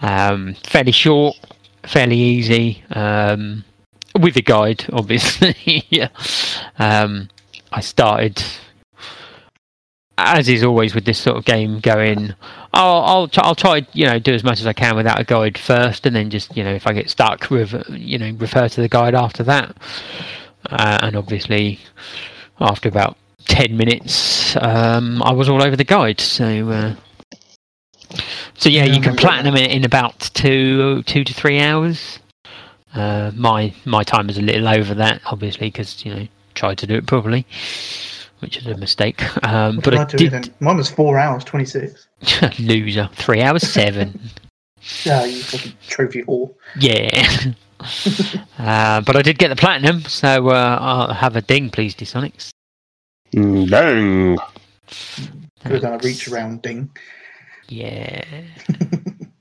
Um, 0.00 0.54
fairly 0.64 0.92
short, 0.92 1.36
fairly 1.82 2.16
easy, 2.16 2.82
um, 2.90 3.64
with 4.18 4.36
a 4.36 4.42
guide, 4.42 4.84
obviously. 4.92 5.84
yeah. 5.90 6.08
Um, 6.78 7.28
I 7.72 7.80
started, 7.80 8.42
as 10.18 10.48
is 10.48 10.64
always 10.64 10.94
with 10.94 11.04
this 11.04 11.18
sort 11.18 11.36
of 11.36 11.44
game, 11.44 11.80
going. 11.80 12.34
I'll 12.72 13.02
I'll 13.02 13.28
try, 13.28 13.44
I'll 13.44 13.54
try 13.54 13.86
you 13.92 14.06
know 14.06 14.18
do 14.18 14.34
as 14.34 14.44
much 14.44 14.60
as 14.60 14.66
I 14.66 14.72
can 14.72 14.96
without 14.96 15.20
a 15.20 15.24
guide 15.24 15.56
first, 15.58 16.06
and 16.06 16.14
then 16.14 16.30
just 16.30 16.56
you 16.56 16.64
know 16.64 16.72
if 16.74 16.86
I 16.86 16.92
get 16.92 17.10
stuck, 17.10 17.50
with 17.50 17.74
you 17.90 18.18
know 18.18 18.30
refer 18.38 18.68
to 18.68 18.80
the 18.80 18.88
guide 18.88 19.14
after 19.14 19.42
that. 19.44 19.76
Uh, 20.68 20.98
and 21.02 21.16
obviously, 21.16 21.80
after 22.60 22.88
about 22.88 23.16
ten 23.46 23.76
minutes, 23.76 24.56
um, 24.56 25.22
I 25.22 25.32
was 25.32 25.48
all 25.48 25.62
over 25.62 25.76
the 25.76 25.84
guide. 25.84 26.20
So 26.20 26.70
uh, 26.70 26.94
so 28.60 28.68
yeah, 28.68 28.84
Yeah, 28.84 28.92
you 28.94 29.00
can 29.00 29.16
platinum 29.16 29.56
it 29.56 29.70
in 29.70 29.84
about 29.84 30.18
two 30.34 31.02
two 31.04 31.24
to 31.24 31.32
three 31.32 31.60
hours. 31.60 32.18
Uh, 32.94 33.30
my 33.34 33.72
my 33.86 34.02
time 34.04 34.28
is 34.28 34.36
a 34.36 34.42
little 34.42 34.68
over 34.68 34.94
that, 34.94 35.22
obviously, 35.26 35.68
because 35.68 36.04
you 36.04 36.14
know 36.14 36.28
tried 36.54 36.76
to 36.78 36.86
do 36.86 36.94
it 36.94 37.06
properly, 37.06 37.46
which 38.40 38.58
is 38.58 38.66
a 38.66 38.76
mistake. 38.76 39.22
Um, 39.42 39.76
but 39.76 39.90
did 39.90 39.94
I 39.94 40.02
I 40.02 40.04
did 40.04 40.30
then? 40.32 40.44
Mine 40.60 40.76
was 40.76 40.90
four 40.90 41.18
hours, 41.18 41.42
26. 41.44 42.06
loser 42.60 43.08
three 43.14 43.40
hours 43.40 43.62
seven. 43.72 44.20
Yeah, 45.04 45.24
you 45.24 45.42
fucking 45.42 45.72
trophy 45.88 46.22
whore. 46.24 46.54
yeah. 46.78 47.52
uh, 48.58 49.00
but 49.00 49.16
I 49.16 49.22
did 49.22 49.38
get 49.38 49.48
the 49.48 49.56
platinum, 49.56 50.02
so 50.02 50.50
uh, 50.50 50.78
I'll 50.80 51.14
have 51.14 51.34
a 51.36 51.40
ding, 51.40 51.70
please, 51.70 51.94
Dsonics. 51.94 52.50
Mm, 53.34 53.70
Dang. 53.70 54.36
Could 55.62 55.72
have 55.72 55.82
done 55.82 55.94
a 55.94 55.98
reach 55.98 56.28
around 56.28 56.62
ding. 56.62 56.90
Yeah. 57.70 58.24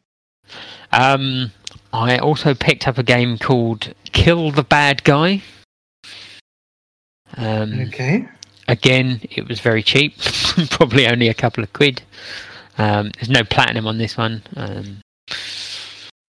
um, 0.92 1.52
I 1.92 2.18
also 2.20 2.54
picked 2.54 2.88
up 2.88 2.98
a 3.00 3.04
game 3.04 3.38
called 3.40 3.94
Kill 4.12 4.52
the 4.52 4.64
Bad 4.64 5.04
Guy. 5.04 5.42
Um, 7.38 7.80
Okay. 7.88 8.28
again, 8.68 9.20
it 9.32 9.48
was 9.48 9.60
very 9.60 9.82
cheap, 9.82 10.16
probably 10.70 11.08
only 11.08 11.28
a 11.28 11.34
couple 11.34 11.64
of 11.64 11.74
quid. 11.74 12.02
Um, 12.78 13.10
there's 13.16 13.30
no 13.30 13.44
platinum 13.44 13.88
on 13.88 13.98
this 13.98 14.16
one. 14.16 14.44
Um, 14.56 15.02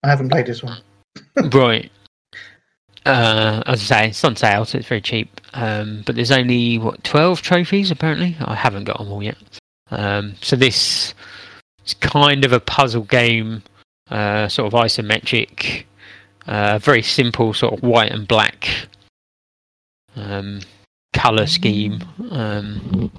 I 0.03 0.09
haven't 0.09 0.31
played 0.31 0.47
this 0.47 0.63
one. 0.63 0.79
right. 1.53 1.91
Uh, 3.05 3.63
as 3.67 3.83
I 3.83 3.85
say, 4.03 4.09
it's 4.09 4.25
on 4.25 4.37
sale, 4.37 4.65
so 4.65 4.79
it's 4.79 4.89
very 4.89 5.01
cheap. 5.01 5.41
Um, 5.55 6.03
but 6.07 6.15
there's 6.17 6.31
only 6.31 6.79
what 6.79 7.03
twelve 7.05 7.43
trophies 7.43 7.91
apparently. 7.91 8.37
I 8.41 8.55
haven't 8.55 8.85
got 8.85 8.99
them 8.99 9.11
all 9.13 9.23
yet. 9.23 9.37
Um, 9.91 10.35
so 10.43 10.55
this 10.57 11.15
is 11.91 11.95
kind 11.95 12.45
of 12.45 12.53
a 12.53 12.61
puzzle 12.61 13.03
game, 13.03 13.63
uh, 14.11 14.49
sort 14.49 14.73
of 14.73 14.81
isometric, 14.81 15.85
uh, 16.47 16.79
very 16.79 17.03
simple, 17.03 17.53
sort 17.55 17.75
of 17.75 17.83
white 17.83 18.13
and 18.13 18.27
black 18.27 18.69
um, 20.17 20.61
color 21.13 21.47
scheme. 21.47 22.03
Um, 22.31 23.11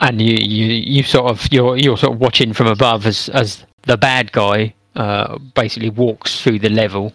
and 0.00 0.20
you, 0.20 0.36
you, 0.36 0.66
you 0.66 1.02
sort 1.02 1.30
of 1.30 1.48
you're 1.50 1.76
you're 1.76 1.96
sort 1.96 2.12
of 2.12 2.20
watching 2.20 2.52
from 2.52 2.66
above 2.66 3.06
as 3.06 3.30
as 3.30 3.64
the 3.82 3.96
bad 3.96 4.30
guy 4.32 4.74
uh, 4.94 5.38
basically 5.54 5.90
walks 5.90 6.42
through 6.42 6.58
the 6.58 6.68
level, 6.68 7.14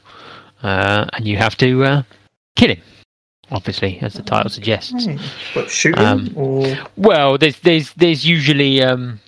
uh, 0.63 1.05
and 1.13 1.27
you 1.27 1.37
have 1.37 1.55
to 1.57 1.83
uh, 1.83 2.03
kill 2.55 2.69
him. 2.69 2.81
Obviously, 3.51 3.99
as 4.01 4.13
the 4.13 4.23
title 4.23 4.49
suggests. 4.49 5.05
Right. 5.05 5.19
What, 5.53 5.69
shooting? 5.69 6.05
Um, 6.05 6.31
or 6.35 6.77
Well, 6.95 7.37
there's 7.37 7.59
there's 7.59 7.93
there's 7.93 8.25
usually 8.25 8.81
um, 8.81 9.19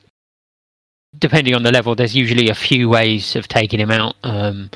depending 1.18 1.56
on 1.56 1.64
the 1.64 1.72
level, 1.72 1.96
there's 1.96 2.16
usually 2.16 2.50
a 2.50 2.56
few 2.56 2.90
ways 2.90 3.36
of 3.36 3.48
taking 3.48 3.80
him 3.80 3.92
out. 3.92 4.16
Um, 4.24 4.70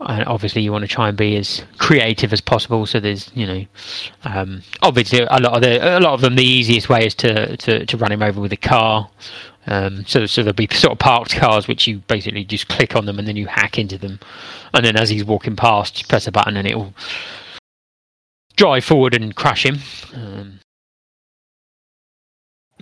and 0.00 0.24
obviously, 0.24 0.62
you 0.62 0.72
want 0.72 0.82
to 0.82 0.88
try 0.88 1.08
and 1.08 1.16
be 1.16 1.36
as 1.36 1.62
creative 1.78 2.32
as 2.32 2.40
possible. 2.40 2.86
So 2.86 3.00
there's 3.00 3.30
you 3.34 3.46
know, 3.46 3.66
um, 4.24 4.62
obviously 4.82 5.20
a 5.20 5.38
lot 5.40 5.56
of 5.56 5.62
the 5.62 5.98
a 5.98 6.00
lot 6.00 6.14
of 6.14 6.22
them 6.22 6.36
the 6.36 6.44
easiest 6.44 6.88
way 6.88 7.04
is 7.06 7.14
to 7.16 7.56
to, 7.58 7.84
to 7.84 7.96
run 7.96 8.12
him 8.12 8.22
over 8.22 8.40
with 8.40 8.52
a 8.52 8.56
car. 8.56 9.10
Um, 9.66 10.06
so 10.06 10.24
so 10.24 10.42
there'll 10.42 10.54
be 10.54 10.68
sort 10.72 10.92
of 10.92 10.98
parked 10.98 11.36
cars 11.36 11.68
which 11.68 11.86
you 11.86 11.98
basically 12.08 12.44
just 12.44 12.68
click 12.68 12.96
on 12.96 13.04
them 13.04 13.18
and 13.18 13.28
then 13.28 13.36
you 13.36 13.46
hack 13.46 13.78
into 13.78 13.98
them, 13.98 14.20
and 14.72 14.84
then 14.84 14.96
as 14.96 15.10
he's 15.10 15.24
walking 15.24 15.54
past, 15.54 16.00
you 16.00 16.06
press 16.06 16.26
a 16.26 16.32
button 16.32 16.56
and 16.56 16.66
it'll 16.66 16.94
drive 18.56 18.84
forward 18.84 19.14
and 19.14 19.36
crush 19.36 19.66
him. 19.66 19.78
Um, 20.14 20.59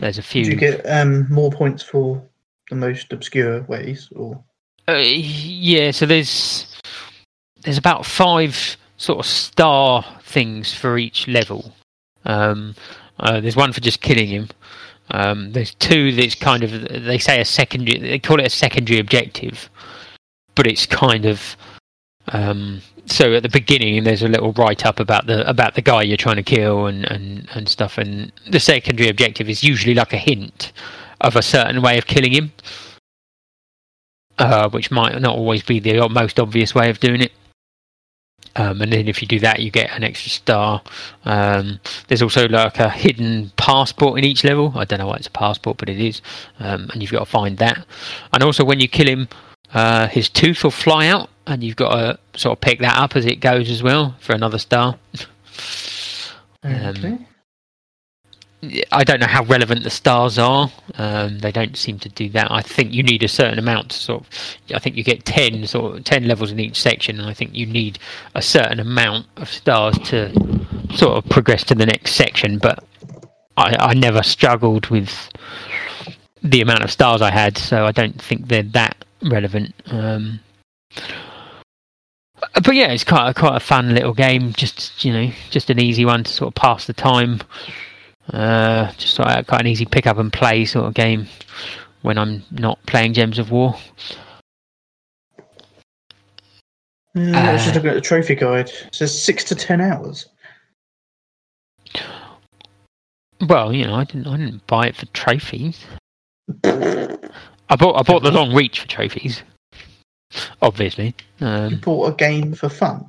there's 0.00 0.18
a 0.18 0.22
few. 0.22 0.44
do 0.44 0.50
you 0.50 0.56
get 0.56 0.80
um, 0.86 1.30
more 1.30 1.50
points 1.50 1.82
for 1.82 2.22
the 2.70 2.76
most 2.76 3.12
obscure 3.12 3.62
ways? 3.62 4.08
Or 4.14 4.42
Uh, 4.88 4.96
yeah, 4.96 5.90
so 5.90 6.06
there's 6.06 6.76
there's 7.62 7.78
about 7.78 8.06
five 8.06 8.76
sort 8.96 9.18
of 9.18 9.26
star 9.26 10.04
things 10.22 10.72
for 10.74 10.98
each 10.98 11.28
level. 11.28 11.72
Um, 12.24 12.74
uh, 13.20 13.40
there's 13.40 13.56
one 13.56 13.72
for 13.72 13.80
just 13.80 14.00
killing 14.00 14.28
him. 14.28 14.48
Um, 15.10 15.52
there's 15.52 15.74
two 15.74 16.12
that's 16.12 16.34
kind 16.34 16.62
of 16.62 16.70
they 17.06 17.18
say 17.18 17.40
a 17.40 17.44
secondary. 17.44 17.98
They 17.98 18.18
call 18.18 18.40
it 18.40 18.46
a 18.46 18.50
secondary 18.50 18.98
objective, 18.98 19.70
but 20.54 20.66
it's 20.66 20.86
kind 20.86 21.24
of 21.24 21.56
um, 22.32 22.80
so 23.06 23.34
at 23.34 23.42
the 23.42 23.48
beginning 23.48 24.04
there's 24.04 24.22
a 24.22 24.28
little 24.28 24.52
write 24.52 24.84
up 24.84 25.00
about 25.00 25.26
the 25.26 25.48
about 25.48 25.74
the 25.74 25.82
guy 25.82 26.02
you're 26.02 26.16
trying 26.16 26.36
to 26.36 26.42
kill 26.42 26.86
and, 26.86 27.04
and, 27.10 27.48
and 27.54 27.68
stuff. 27.68 27.98
And 27.98 28.32
the 28.50 28.60
secondary 28.60 29.08
objective 29.08 29.48
is 29.48 29.62
usually 29.62 29.94
like 29.94 30.12
a 30.12 30.18
hint 30.18 30.72
of 31.20 31.36
a 31.36 31.42
certain 31.42 31.82
way 31.82 31.98
of 31.98 32.06
killing 32.06 32.32
him 32.32 32.52
uh, 34.38 34.68
which 34.70 34.90
might 34.90 35.20
not 35.20 35.36
always 35.36 35.62
be 35.62 35.80
the 35.80 36.08
most 36.08 36.38
obvious 36.38 36.74
way 36.74 36.90
of 36.90 37.00
doing 37.00 37.22
it. 37.22 37.32
Um, 38.56 38.80
and 38.82 38.92
then 38.92 39.06
if 39.08 39.20
you 39.20 39.28
do 39.28 39.38
that, 39.40 39.60
you 39.60 39.70
get 39.70 39.90
an 39.90 40.02
extra 40.02 40.30
star. 40.30 40.82
Um, 41.24 41.80
there's 42.08 42.22
also 42.22 42.48
like 42.48 42.78
a 42.78 42.88
hidden 42.88 43.52
passport 43.56 44.18
in 44.18 44.24
each 44.24 44.42
level. 44.42 44.72
I 44.74 44.84
don't 44.84 44.98
know 44.98 45.06
why 45.06 45.16
it's 45.16 45.26
a 45.26 45.32
passport, 45.32 45.76
but 45.76 45.88
it 45.88 46.00
is. 46.00 46.22
Um, 46.58 46.88
and 46.92 47.02
you've 47.02 47.12
got 47.12 47.20
to 47.20 47.26
find 47.26 47.58
that. 47.58 47.84
And 48.32 48.42
also, 48.42 48.64
when 48.64 48.80
you 48.80 48.88
kill 48.88 49.06
him, 49.06 49.28
uh, 49.74 50.08
his 50.08 50.28
tooth 50.28 50.64
will 50.64 50.70
fly 50.70 51.06
out, 51.06 51.30
and 51.48 51.64
you've 51.64 51.76
got 51.76 51.94
to 51.94 52.38
sort 52.38 52.56
of 52.56 52.60
pick 52.60 52.78
that 52.80 52.96
up 52.96 53.16
as 53.16 53.26
it 53.26 53.40
goes 53.40 53.70
as 53.70 53.82
well 53.82 54.14
for 54.20 54.34
another 54.34 54.58
star. 54.58 54.96
Um, 56.62 56.74
okay. 56.74 57.18
I 58.90 59.04
don't 59.04 59.20
know 59.20 59.26
how 59.26 59.44
relevant 59.44 59.84
the 59.84 59.90
stars 59.90 60.36
are. 60.36 60.70
Um, 60.96 61.38
they 61.38 61.52
don't 61.52 61.76
seem 61.76 61.98
to 62.00 62.08
do 62.08 62.28
that. 62.30 62.50
I 62.50 62.60
think 62.60 62.92
you 62.92 63.04
need 63.04 63.22
a 63.22 63.28
certain 63.28 63.58
amount. 63.58 63.90
To 63.90 63.96
sort 63.96 64.20
of, 64.22 64.28
I 64.74 64.80
think 64.80 64.96
you 64.96 65.04
get 65.04 65.24
ten 65.24 65.64
sort 65.66 65.96
of 65.96 66.04
ten 66.04 66.26
levels 66.26 66.50
in 66.50 66.58
each 66.58 66.80
section, 66.80 67.20
and 67.20 67.28
I 67.28 67.34
think 67.34 67.54
you 67.54 67.66
need 67.66 68.00
a 68.34 68.42
certain 68.42 68.80
amount 68.80 69.26
of 69.36 69.48
stars 69.48 69.96
to 70.10 70.32
sort 70.92 71.18
of 71.18 71.30
progress 71.30 71.62
to 71.64 71.76
the 71.76 71.86
next 71.86 72.14
section. 72.14 72.58
But 72.58 72.82
I, 73.56 73.76
I 73.78 73.94
never 73.94 74.24
struggled 74.24 74.88
with 74.88 75.30
the 76.42 76.60
amount 76.60 76.82
of 76.82 76.90
stars 76.90 77.22
I 77.22 77.30
had, 77.30 77.56
so 77.56 77.86
I 77.86 77.92
don't 77.92 78.20
think 78.20 78.48
they're 78.48 78.62
that 78.64 79.04
relevant. 79.22 79.72
Um, 79.86 80.40
but 82.54 82.74
yeah, 82.74 82.92
it's 82.92 83.04
quite 83.04 83.30
a, 83.30 83.34
quite 83.34 83.56
a 83.56 83.60
fun 83.60 83.94
little 83.94 84.14
game. 84.14 84.52
Just 84.52 85.04
you 85.04 85.12
know, 85.12 85.30
just 85.50 85.70
an 85.70 85.80
easy 85.80 86.04
one 86.04 86.24
to 86.24 86.30
sort 86.30 86.48
of 86.48 86.54
pass 86.54 86.86
the 86.86 86.92
time. 86.92 87.40
Uh, 88.32 88.92
just 88.92 89.14
sort 89.14 89.28
of 89.28 89.46
quite 89.46 89.60
an 89.62 89.66
easy 89.66 89.86
pick 89.86 90.06
up 90.06 90.18
and 90.18 90.32
play 90.32 90.64
sort 90.64 90.86
of 90.86 90.94
game 90.94 91.26
when 92.02 92.18
I'm 92.18 92.42
not 92.50 92.78
playing 92.86 93.14
Gems 93.14 93.38
of 93.38 93.50
War. 93.50 93.74
Yeah, 97.14 97.50
I 97.50 97.52
was 97.54 97.64
just 97.64 97.72
Uh, 97.72 97.74
looking 97.76 97.90
at 97.90 97.94
the 97.94 98.00
trophy 98.00 98.34
guide. 98.34 98.68
It 98.68 98.94
says 98.94 99.22
six 99.22 99.44
to 99.44 99.54
ten 99.54 99.80
hours. 99.80 100.26
Well, 103.48 103.72
you 103.72 103.86
know, 103.86 103.94
I 103.94 104.04
didn't. 104.04 104.26
I 104.26 104.36
didn't 104.36 104.66
buy 104.66 104.88
it 104.88 104.96
for 104.96 105.06
trophies. 105.06 105.84
I 106.64 107.76
bought. 107.76 107.96
I 107.96 108.02
bought 108.02 108.22
the 108.22 108.30
long 108.30 108.54
reach 108.54 108.80
for 108.80 108.88
trophies. 108.88 109.42
Obviously. 110.62 111.14
You 111.40 111.46
Um, 111.46 111.76
bought 111.76 112.12
a 112.12 112.16
game 112.16 112.52
for 112.54 112.68
fun. 112.68 113.06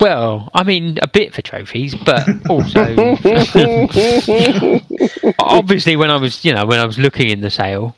well, 0.00 0.50
I 0.54 0.62
mean, 0.64 0.98
a 1.02 1.08
bit 1.08 1.32
for 1.34 1.42
trophies, 1.42 1.94
but 1.94 2.28
also, 2.50 2.82
obviously, 5.38 5.96
when 5.96 6.10
I 6.10 6.16
was, 6.16 6.44
you 6.44 6.52
know, 6.54 6.66
when 6.66 6.78
I 6.80 6.84
was 6.86 6.98
looking 6.98 7.30
in 7.30 7.40
the 7.40 7.50
sale, 7.50 7.96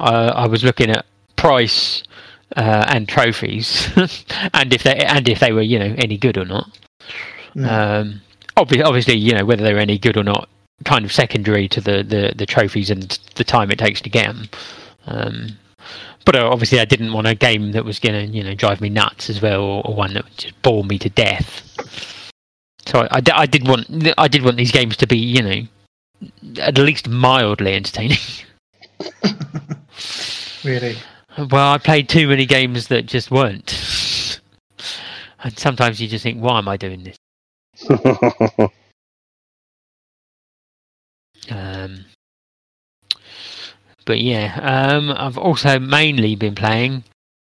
uh, 0.00 0.32
I 0.34 0.46
was 0.46 0.64
looking 0.64 0.90
at 0.90 1.06
price 1.36 2.02
uh, 2.56 2.84
and 2.88 3.08
trophies, 3.08 3.88
and 4.54 4.72
if 4.74 4.82
they 4.82 4.96
and 4.96 5.28
if 5.28 5.40
they 5.40 5.52
were, 5.52 5.62
you 5.62 5.78
know, 5.78 5.94
any 5.98 6.16
good 6.16 6.36
or 6.38 6.44
not. 6.44 6.78
No. 7.54 7.68
Um, 7.68 8.20
obvi- 8.56 8.84
obviously, 8.84 9.16
you 9.16 9.32
know 9.32 9.44
whether 9.44 9.62
they're 9.62 9.78
any 9.78 9.98
good 9.98 10.16
or 10.16 10.24
not, 10.24 10.48
kind 10.84 11.04
of 11.04 11.12
secondary 11.12 11.68
to 11.68 11.80
the, 11.80 12.02
the, 12.02 12.32
the 12.36 12.46
trophies 12.46 12.90
and 12.90 13.18
the 13.36 13.44
time 13.44 13.70
it 13.70 13.78
takes 13.78 14.00
to 14.02 14.10
get 14.10 14.26
them. 14.26 14.48
Um, 15.06 15.48
but 16.26 16.36
uh, 16.36 16.50
obviously, 16.50 16.78
I 16.80 16.84
didn't 16.84 17.14
want 17.14 17.26
a 17.26 17.34
game 17.34 17.72
that 17.72 17.86
was 17.86 17.98
going 17.98 18.14
to 18.14 18.26
you 18.36 18.44
know 18.44 18.54
drive 18.54 18.82
me 18.82 18.90
nuts 18.90 19.30
as 19.30 19.40
well, 19.40 19.62
or, 19.62 19.86
or 19.86 19.94
one 19.94 20.12
that 20.12 20.24
would 20.24 20.36
just 20.36 20.60
bore 20.60 20.84
me 20.84 20.98
to 20.98 21.08
death. 21.08 21.62
So 22.84 23.00
I, 23.00 23.06
I, 23.12 23.22
I 23.34 23.46
did 23.46 23.66
want 23.66 23.86
I 24.18 24.28
did 24.28 24.42
want 24.42 24.58
these 24.58 24.72
games 24.72 24.98
to 24.98 25.06
be 25.06 25.16
you 25.16 25.42
know 25.42 25.62
at 26.60 26.76
least 26.76 27.08
mildly 27.08 27.74
entertaining. 27.74 28.18
really? 30.64 30.96
Well, 31.38 31.72
I 31.72 31.78
played 31.78 32.08
too 32.08 32.28
many 32.28 32.44
games 32.44 32.88
that 32.88 33.06
just 33.06 33.30
weren't, 33.30 34.40
and 35.44 35.58
sometimes 35.58 36.00
you 36.00 36.08
just 36.08 36.24
think, 36.24 36.42
why 36.42 36.58
am 36.58 36.68
I 36.68 36.76
doing 36.76 37.04
this? 37.04 37.16
Um, 41.50 42.04
but 44.06 44.20
yeah, 44.20 44.58
um, 44.62 45.10
I've 45.10 45.36
also 45.36 45.78
mainly 45.78 46.36
been 46.36 46.54
playing 46.54 47.04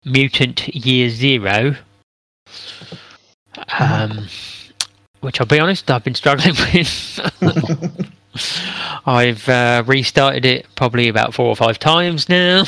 Mutant 0.05 0.69
Year 0.69 1.09
Zero, 1.09 1.77
um, 3.79 4.27
which 5.21 5.41
I'll 5.41 5.47
be 5.47 5.61
honest, 5.61 5.91
I've 5.91 6.05
been 6.05 6.15
struggling 6.15 6.55
with. 6.75 8.13
I've 9.07 9.49
uh, 9.49 9.83
restarted 9.87 10.45
it 10.45 10.67
probably 10.75 11.09
about 11.09 11.35
four 11.35 11.47
or 11.47 11.57
five 11.57 11.79
times 11.79 12.29
now. 12.29 12.65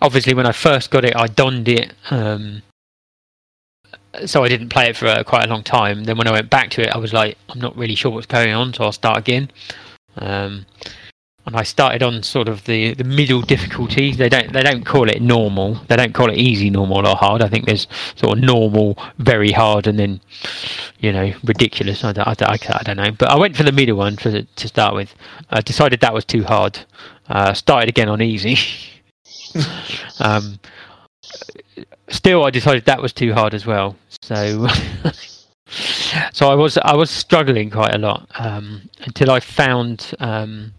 Obviously, 0.00 0.34
when 0.34 0.46
I 0.46 0.52
first 0.52 0.90
got 0.90 1.04
it, 1.04 1.16
I 1.16 1.26
donned 1.26 1.68
it. 1.68 1.94
Um, 2.10 2.62
so 4.26 4.44
I 4.44 4.48
didn't 4.48 4.68
play 4.68 4.88
it 4.88 4.96
for 4.96 5.06
uh, 5.06 5.22
quite 5.24 5.46
a 5.46 5.48
long 5.48 5.62
time. 5.62 6.04
Then 6.04 6.18
when 6.18 6.26
I 6.26 6.32
went 6.32 6.50
back 6.50 6.70
to 6.70 6.82
it, 6.82 6.94
I 6.94 6.98
was 6.98 7.12
like, 7.12 7.38
I'm 7.48 7.60
not 7.60 7.76
really 7.76 7.94
sure 7.94 8.10
what's 8.10 8.26
going 8.26 8.52
on, 8.52 8.74
so 8.74 8.84
I'll 8.84 8.92
start 8.92 9.18
again. 9.18 9.50
Um, 10.16 10.66
and 11.44 11.56
I 11.56 11.64
started 11.64 12.02
on 12.02 12.22
sort 12.22 12.48
of 12.48 12.64
the, 12.64 12.94
the 12.94 13.04
middle 13.04 13.42
difficulty. 13.42 14.12
They 14.12 14.28
don't 14.28 14.52
they 14.52 14.62
don't 14.62 14.84
call 14.84 15.08
it 15.08 15.20
normal. 15.20 15.74
They 15.88 15.96
don't 15.96 16.14
call 16.14 16.30
it 16.30 16.38
easy, 16.38 16.70
normal, 16.70 17.06
or 17.06 17.16
hard. 17.16 17.42
I 17.42 17.48
think 17.48 17.66
there's 17.66 17.88
sort 18.14 18.38
of 18.38 18.44
normal, 18.44 18.96
very 19.18 19.50
hard, 19.50 19.86
and 19.86 19.98
then 19.98 20.20
you 21.00 21.12
know 21.12 21.32
ridiculous. 21.44 22.04
I 22.04 22.12
don't, 22.12 22.28
I 22.28 22.34
don't, 22.34 22.50
I 22.50 22.82
don't- 22.82 22.96
know. 22.96 23.10
But 23.10 23.30
I 23.30 23.38
went 23.38 23.56
for 23.56 23.64
the 23.64 23.72
middle 23.72 23.96
one 23.96 24.16
for 24.16 24.30
the, 24.30 24.42
to 24.44 24.68
start 24.68 24.94
with. 24.94 25.14
I 25.50 25.60
decided 25.62 26.00
that 26.00 26.14
was 26.14 26.24
too 26.24 26.44
hard. 26.44 26.78
Uh, 27.28 27.54
started 27.54 27.88
again 27.88 28.08
on 28.08 28.20
easy. 28.22 28.56
um, 30.20 30.60
still, 32.08 32.44
I 32.44 32.50
decided 32.50 32.84
that 32.84 33.02
was 33.02 33.12
too 33.12 33.32
hard 33.32 33.54
as 33.54 33.66
well. 33.66 33.96
So, 34.20 34.68
so 36.32 36.48
I 36.48 36.54
was 36.54 36.78
I 36.78 36.94
was 36.94 37.10
struggling 37.10 37.70
quite 37.70 37.94
a 37.94 37.98
lot 37.98 38.28
um, 38.38 38.88
until 39.00 39.30
I 39.30 39.40
found 39.40 40.14
um, 40.20 40.72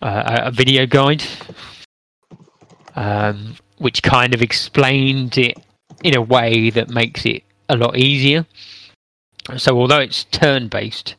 a, 0.00 0.42
a 0.46 0.50
video 0.50 0.86
guide, 0.86 1.22
um, 2.96 3.56
which 3.78 4.02
kind 4.02 4.34
of 4.34 4.42
explained 4.42 5.38
it 5.38 5.58
in 6.02 6.16
a 6.16 6.22
way 6.22 6.70
that 6.70 6.88
makes 6.88 7.24
it 7.24 7.42
a 7.68 7.76
lot 7.76 7.96
easier. 7.96 8.46
So, 9.56 9.78
although 9.78 10.00
it's 10.00 10.24
turn 10.24 10.68
based. 10.68 11.14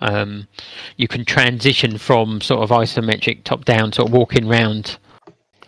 Um, 0.00 0.48
you 0.96 1.06
can 1.06 1.24
transition 1.24 1.96
from 1.96 2.40
sort 2.40 2.60
of 2.60 2.70
isometric 2.70 3.44
top 3.44 3.64
down, 3.64 3.92
sort 3.92 4.08
of 4.08 4.12
walking 4.12 4.48
round 4.48 4.98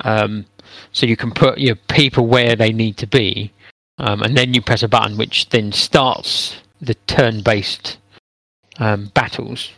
um, 0.01 0.47
so 0.93 1.07
you 1.07 1.17
can 1.17 1.31
put 1.31 1.59
your 1.59 1.77
people 1.77 2.27
where 2.27 2.57
they 2.57 2.73
need 2.73 2.97
to 2.99 3.07
be, 3.07 3.53
um, 3.99 4.23
and 4.23 4.37
then 4.37 4.55
you 4.55 4.63
press 4.63 4.83
a 4.83 4.89
button 4.89 5.17
which 5.17 5.49
then 5.51 5.73
starts 5.73 6.57
the 6.81 6.95
turn-based 6.95 7.99
um, 8.79 9.07
battles. 9.15 9.71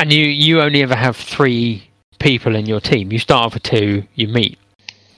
And 0.00 0.10
you 0.10 0.24
you 0.24 0.62
only 0.62 0.82
ever 0.82 0.96
have 0.96 1.14
three 1.14 1.86
people 2.20 2.56
in 2.56 2.64
your 2.64 2.80
team. 2.80 3.12
You 3.12 3.18
start 3.18 3.44
off 3.44 3.52
with 3.52 3.64
two, 3.64 4.02
you 4.14 4.28
meet 4.28 4.58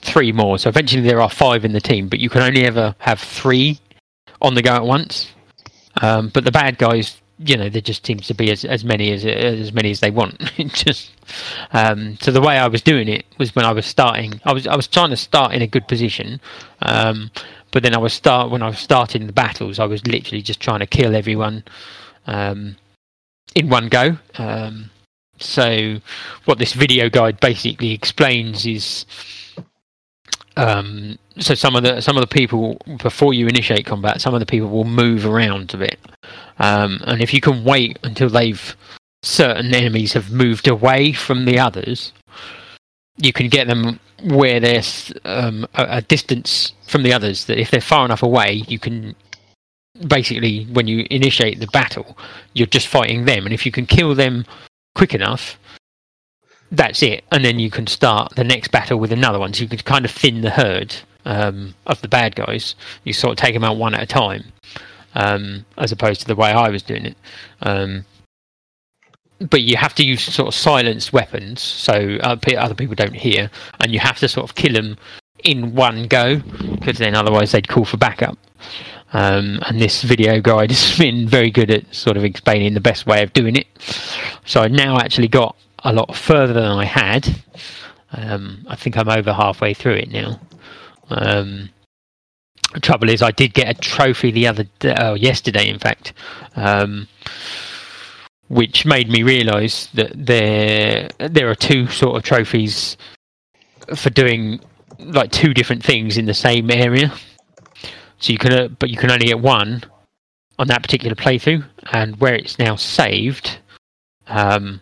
three 0.01 0.33
more. 0.33 0.59
So 0.59 0.67
eventually 0.67 1.01
there 1.01 1.21
are 1.21 1.29
five 1.29 1.63
in 1.63 1.71
the 1.71 1.79
team, 1.79 2.09
but 2.09 2.19
you 2.19 2.29
can 2.29 2.41
only 2.41 2.65
ever 2.65 2.93
have 2.99 3.21
three 3.21 3.79
on 4.41 4.55
the 4.55 4.61
go 4.61 4.73
at 4.73 4.83
once. 4.83 5.31
Um, 6.01 6.31
but 6.33 6.43
the 6.43 6.51
bad 6.51 6.77
guys, 6.79 7.21
you 7.39 7.55
know, 7.55 7.69
there 7.69 7.81
just 7.81 8.05
seems 8.05 8.27
to 8.27 8.33
be 8.33 8.51
as, 8.51 8.65
as 8.65 8.83
many 8.83 9.13
as 9.13 9.23
as 9.25 9.71
many 9.71 9.89
as 9.89 10.01
they 10.01 10.11
want. 10.11 10.37
Just 10.73 11.11
um, 11.71 12.17
so 12.19 12.31
the 12.31 12.41
way 12.41 12.57
I 12.57 12.67
was 12.67 12.81
doing 12.81 13.07
it 13.07 13.25
was 13.37 13.55
when 13.55 13.63
I 13.63 13.71
was 13.71 13.85
starting. 13.85 14.41
I 14.43 14.51
was 14.51 14.67
I 14.67 14.75
was 14.75 14.89
trying 14.89 15.11
to 15.11 15.17
start 15.17 15.53
in 15.53 15.61
a 15.61 15.67
good 15.67 15.87
position, 15.87 16.41
um, 16.81 17.31
but 17.71 17.83
then 17.83 17.95
I 17.95 17.99
was 17.99 18.11
start 18.11 18.51
when 18.51 18.61
I 18.61 18.67
was 18.67 18.79
starting 18.79 19.27
the 19.27 19.33
battles. 19.33 19.79
I 19.79 19.85
was 19.85 20.05
literally 20.05 20.41
just 20.41 20.59
trying 20.59 20.79
to 20.79 20.87
kill 20.87 21.15
everyone 21.15 21.63
um, 22.27 22.75
in 23.55 23.69
one 23.69 23.89
go. 23.89 24.17
Um, 24.37 24.89
so 25.39 25.97
what 26.45 26.57
this 26.59 26.73
video 26.73 27.09
guide 27.09 27.39
basically 27.39 27.91
explains 27.91 28.65
is. 28.65 29.05
Um, 30.55 31.17
so 31.39 31.55
some 31.55 31.75
of 31.75 31.81
the 31.81 31.99
some 31.99 32.15
of 32.15 32.21
the 32.21 32.27
people 32.27 32.77
before 33.01 33.33
you 33.33 33.47
initiate 33.47 33.87
combat, 33.87 34.21
some 34.21 34.35
of 34.35 34.39
the 34.39 34.45
people 34.45 34.69
will 34.69 34.83
move 34.83 35.25
around 35.25 35.73
a 35.73 35.77
bit, 35.77 35.97
um, 36.59 37.01
and 37.05 37.23
if 37.23 37.33
you 37.33 37.41
can 37.41 37.63
wait 37.63 37.97
until 38.03 38.29
they've 38.29 38.75
certain 39.23 39.73
enemies 39.73 40.13
have 40.13 40.31
moved 40.31 40.67
away 40.67 41.11
from 41.11 41.45
the 41.45 41.57
others, 41.57 42.11
you 43.17 43.33
can 43.33 43.49
get 43.49 43.67
them 43.67 43.99
where 44.25 44.59
they're 44.59 44.83
um, 45.25 45.65
a, 45.73 45.97
a 45.97 46.01
distance 46.01 46.73
from 46.87 47.01
the 47.01 47.13
others. 47.13 47.45
That 47.45 47.59
if 47.59 47.71
they're 47.71 47.81
far 47.81 48.05
enough 48.05 48.21
away, 48.21 48.63
you 48.67 48.77
can 48.77 49.15
basically 50.07 50.65
when 50.65 50.87
you 50.87 51.05
initiate 51.09 51.59
the 51.59 51.67
battle, 51.67 52.17
you're 52.53 52.67
just 52.67 52.87
fighting 52.87 53.25
them, 53.25 53.45
and 53.45 53.53
if 53.53 53.65
you 53.65 53.71
can 53.71 53.85
kill 53.85 54.15
them 54.15 54.45
quick 54.95 55.13
enough, 55.13 55.57
that's 56.71 57.03
it. 57.03 57.23
And 57.31 57.45
then 57.45 57.59
you 57.59 57.69
can 57.69 57.87
start 57.87 58.35
the 58.35 58.43
next 58.43 58.71
battle 58.71 58.97
with 58.97 59.11
another 59.11 59.39
one. 59.39 59.53
So 59.53 59.63
you 59.63 59.69
can 59.69 59.79
kind 59.79 60.05
of 60.05 60.11
thin 60.11 60.41
the 60.41 60.49
herd 60.49 60.95
um, 61.25 61.75
of 61.85 62.01
the 62.01 62.07
bad 62.07 62.35
guys. 62.35 62.75
You 63.03 63.13
sort 63.13 63.33
of 63.33 63.37
take 63.37 63.53
them 63.53 63.63
out 63.63 63.77
one 63.77 63.93
at 63.93 64.01
a 64.01 64.07
time, 64.07 64.45
um, 65.13 65.65
as 65.77 65.91
opposed 65.91 66.21
to 66.21 66.27
the 66.27 66.35
way 66.35 66.51
I 66.51 66.69
was 66.69 66.81
doing 66.81 67.05
it. 67.05 67.17
Um, 67.61 68.05
but 69.49 69.61
you 69.61 69.75
have 69.75 69.93
to 69.95 70.03
use 70.05 70.23
sort 70.23 70.47
of 70.47 70.55
silenced 70.55 71.11
weapons, 71.11 71.61
so 71.61 72.17
other 72.21 72.75
people 72.75 72.95
don't 72.95 73.15
hear, 73.15 73.51
and 73.79 73.91
you 73.91 73.99
have 73.99 74.17
to 74.19 74.27
sort 74.27 74.49
of 74.49 74.55
kill 74.55 74.73
them 74.73 74.97
in 75.43 75.75
one 75.75 76.07
go, 76.07 76.37
because 76.37 76.97
then 76.97 77.13
otherwise 77.13 77.51
they'd 77.51 77.67
call 77.67 77.83
for 77.83 77.97
backup. 77.97 78.37
Um, 79.13 79.59
and 79.67 79.79
this 79.79 80.01
video 80.01 80.41
guide 80.41 80.71
has 80.71 80.97
been 80.99 81.27
very 81.27 81.51
good 81.51 81.71
at 81.71 81.93
sort 81.93 82.17
of 82.17 82.23
explaining 82.23 82.73
the 82.73 82.81
best 82.81 83.05
way 83.05 83.21
of 83.23 83.31
doing 83.33 83.55
it. 83.55 83.67
So 84.45 84.61
I 84.61 84.67
now 84.67 84.97
actually 84.97 85.27
got 85.27 85.55
a 85.83 85.93
lot 85.93 86.15
further 86.15 86.53
than 86.53 86.65
I 86.65 86.85
had. 86.85 87.43
Um, 88.11 88.65
I 88.67 88.75
think 88.75 88.97
I'm 88.97 89.09
over 89.09 89.33
halfway 89.33 89.73
through 89.73 89.95
it 89.95 90.11
now. 90.11 90.39
Um, 91.09 91.69
the 92.73 92.79
trouble 92.79 93.09
is, 93.09 93.21
I 93.21 93.31
did 93.31 93.53
get 93.53 93.69
a 93.69 93.79
trophy 93.79 94.31
the 94.31 94.47
other 94.47 94.65
day, 94.79 94.95
oh, 94.99 95.13
yesterday, 95.13 95.69
in 95.69 95.77
fact, 95.77 96.13
um, 96.55 97.07
which 98.47 98.85
made 98.85 99.09
me 99.09 99.21
realise 99.23 99.87
that 99.87 100.11
there 100.13 101.09
there 101.19 101.49
are 101.49 101.55
two 101.55 101.87
sort 101.87 102.17
of 102.17 102.23
trophies 102.23 102.97
for 103.95 104.09
doing 104.09 104.59
like 104.99 105.31
two 105.31 105.53
different 105.53 105.83
things 105.83 106.17
in 106.17 106.25
the 106.25 106.33
same 106.33 106.71
area. 106.71 107.13
So 108.23 108.31
you 108.31 108.37
can, 108.39 108.53
uh, 108.53 108.67
but 108.79 108.89
you 108.89 108.95
can 108.95 109.11
only 109.11 109.25
get 109.25 109.41
one 109.41 109.83
on 110.57 110.67
that 110.67 110.81
particular 110.81 111.13
playthrough, 111.13 111.61
and 111.91 112.15
where 112.21 112.33
it's 112.35 112.57
now 112.57 112.77
saved. 112.77 113.57
Um, 114.27 114.79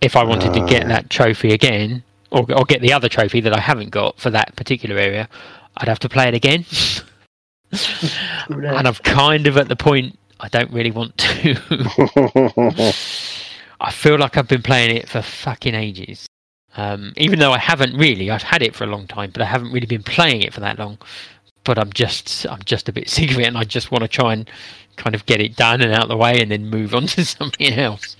if 0.00 0.14
I 0.14 0.22
wanted 0.22 0.52
to 0.54 0.64
get 0.66 0.84
Ah. 0.84 0.88
that 0.88 1.10
trophy 1.10 1.52
again, 1.52 2.04
or, 2.30 2.46
or 2.54 2.64
get 2.64 2.82
the 2.82 2.92
other 2.92 3.08
trophy 3.08 3.40
that 3.40 3.52
I 3.52 3.58
haven't 3.58 3.90
got 3.90 4.20
for 4.20 4.30
that 4.30 4.54
particular 4.54 4.96
area, 4.96 5.28
I'd 5.78 5.88
have 5.88 5.98
to 6.00 6.08
play 6.08 6.28
it 6.28 6.34
again. 6.34 6.64
and 8.48 8.86
I'm 8.86 8.94
kind 8.94 9.48
of 9.48 9.56
at 9.56 9.66
the 9.68 9.74
point 9.74 10.16
I 10.38 10.46
don't 10.46 10.70
really 10.70 10.92
want 10.92 11.18
to. 11.18 11.56
I 13.80 13.90
feel 13.90 14.18
like 14.20 14.36
I've 14.36 14.46
been 14.46 14.62
playing 14.62 14.96
it 14.96 15.08
for 15.08 15.20
fucking 15.20 15.74
ages. 15.74 16.28
Um, 16.76 17.12
even 17.16 17.40
though 17.40 17.52
I 17.52 17.58
haven't 17.58 17.96
really, 17.96 18.30
I've 18.30 18.42
had 18.44 18.62
it 18.62 18.76
for 18.76 18.84
a 18.84 18.88
long 18.88 19.08
time, 19.08 19.30
but 19.32 19.42
I 19.42 19.46
haven't 19.46 19.72
really 19.72 19.86
been 19.86 20.02
playing 20.04 20.42
it 20.42 20.54
for 20.54 20.60
that 20.60 20.78
long. 20.78 20.98
But 21.64 21.78
I'm 21.78 21.92
just, 21.92 22.46
I'm 22.46 22.62
just 22.64 22.88
a 22.88 22.92
bit 22.92 23.08
sick 23.08 23.30
of 23.30 23.38
it, 23.38 23.46
and 23.46 23.56
I 23.56 23.64
just 23.64 23.90
want 23.90 24.02
to 24.02 24.08
try 24.08 24.32
and 24.32 24.48
kind 24.96 25.14
of 25.14 25.26
get 25.26 25.40
it 25.40 25.56
done 25.56 25.80
and 25.80 25.92
out 25.92 26.04
of 26.04 26.08
the 26.08 26.16
way, 26.16 26.40
and 26.40 26.50
then 26.50 26.68
move 26.68 26.94
on 26.94 27.06
to 27.08 27.24
something 27.24 27.72
else. 27.72 28.16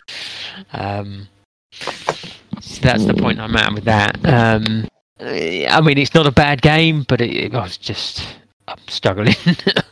Um, 0.73 1.29
so 1.73 2.81
that's 2.81 3.05
the 3.05 3.15
point 3.15 3.41
I'm 3.41 3.57
at 3.57 3.75
with 3.75 3.85
that. 3.85 4.17
Um, 4.25 4.89
I 5.21 5.81
mean, 5.81 5.99
it's 5.99 6.15
not 6.15 6.27
a 6.27 6.33
bad 6.33 6.63
game, 6.63 7.05
but 7.09 7.21
it, 7.21 7.31
it 7.35 7.53
was 7.53 7.77
just 7.77 8.27
I'm 8.67 8.79
struggling. 8.89 9.35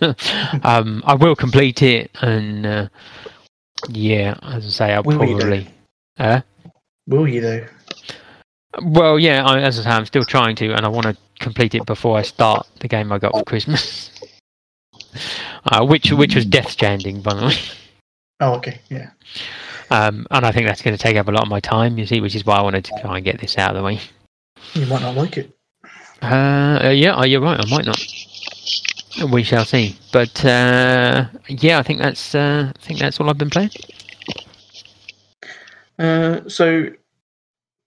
um, 0.62 1.02
I 1.06 1.14
will 1.14 1.36
complete 1.36 1.82
it, 1.82 2.10
and 2.20 2.66
uh, 2.66 2.88
yeah, 3.88 4.34
as 4.42 4.66
I 4.66 4.68
say, 4.68 4.94
I'll 4.94 5.02
Will 5.02 5.24
you 5.24 5.36
probably. 5.36 5.68
Uh, 6.18 6.40
Will 7.06 7.28
you 7.28 7.40
though? 7.40 7.66
Well, 8.80 9.18
yeah, 9.18 9.44
I, 9.44 9.60
as 9.60 9.78
I 9.78 9.82
say, 9.82 9.90
I'm 9.90 10.06
still 10.06 10.24
trying 10.24 10.56
to, 10.56 10.72
and 10.72 10.86
I 10.86 10.88
want 10.88 11.06
to 11.06 11.16
complete 11.40 11.74
it 11.74 11.84
before 11.86 12.16
I 12.16 12.22
start 12.22 12.66
the 12.80 12.88
game 12.88 13.12
I 13.12 13.18
got 13.18 13.32
for 13.32 13.44
Christmas, 13.44 14.10
uh, 15.66 15.84
which 15.84 16.12
which 16.12 16.34
was 16.34 16.46
Death 16.46 16.70
Stranding, 16.70 17.20
by 17.20 17.34
the 17.34 17.46
way. 17.46 17.54
Oh, 18.40 18.54
okay, 18.54 18.80
yeah. 18.88 19.10
Um, 19.90 20.26
and 20.30 20.46
I 20.46 20.52
think 20.52 20.66
that's 20.66 20.80
going 20.80 20.96
to 20.96 21.02
take 21.02 21.16
up 21.16 21.28
a 21.28 21.30
lot 21.30 21.42
of 21.42 21.48
my 21.48 21.60
time, 21.60 21.98
you 21.98 22.06
see, 22.06 22.20
which 22.20 22.34
is 22.34 22.46
why 22.46 22.56
I 22.56 22.62
wanted 22.62 22.84
to 22.86 22.92
try 23.02 23.16
and 23.16 23.24
get 23.24 23.40
this 23.40 23.58
out 23.58 23.70
of 23.70 23.76
the 23.76 23.82
way. 23.82 24.00
You 24.72 24.86
might 24.86 25.02
not 25.02 25.14
like 25.14 25.36
it. 25.36 25.54
Uh, 26.22 26.80
uh, 26.84 26.88
yeah, 26.90 27.14
oh, 27.14 27.24
you're 27.24 27.40
right. 27.40 27.60
I 27.60 27.68
might 27.68 27.84
not. 27.84 28.02
We 29.30 29.42
shall 29.42 29.66
see. 29.66 29.96
But 30.12 30.44
uh, 30.44 31.26
yeah, 31.48 31.78
I 31.78 31.82
think 31.82 32.00
that's 32.00 32.34
uh, 32.34 32.72
I 32.74 32.78
think 32.80 33.00
that's 33.00 33.20
all 33.20 33.28
I've 33.28 33.36
been 33.36 33.50
playing. 33.50 33.70
Uh, 35.98 36.48
so 36.48 36.88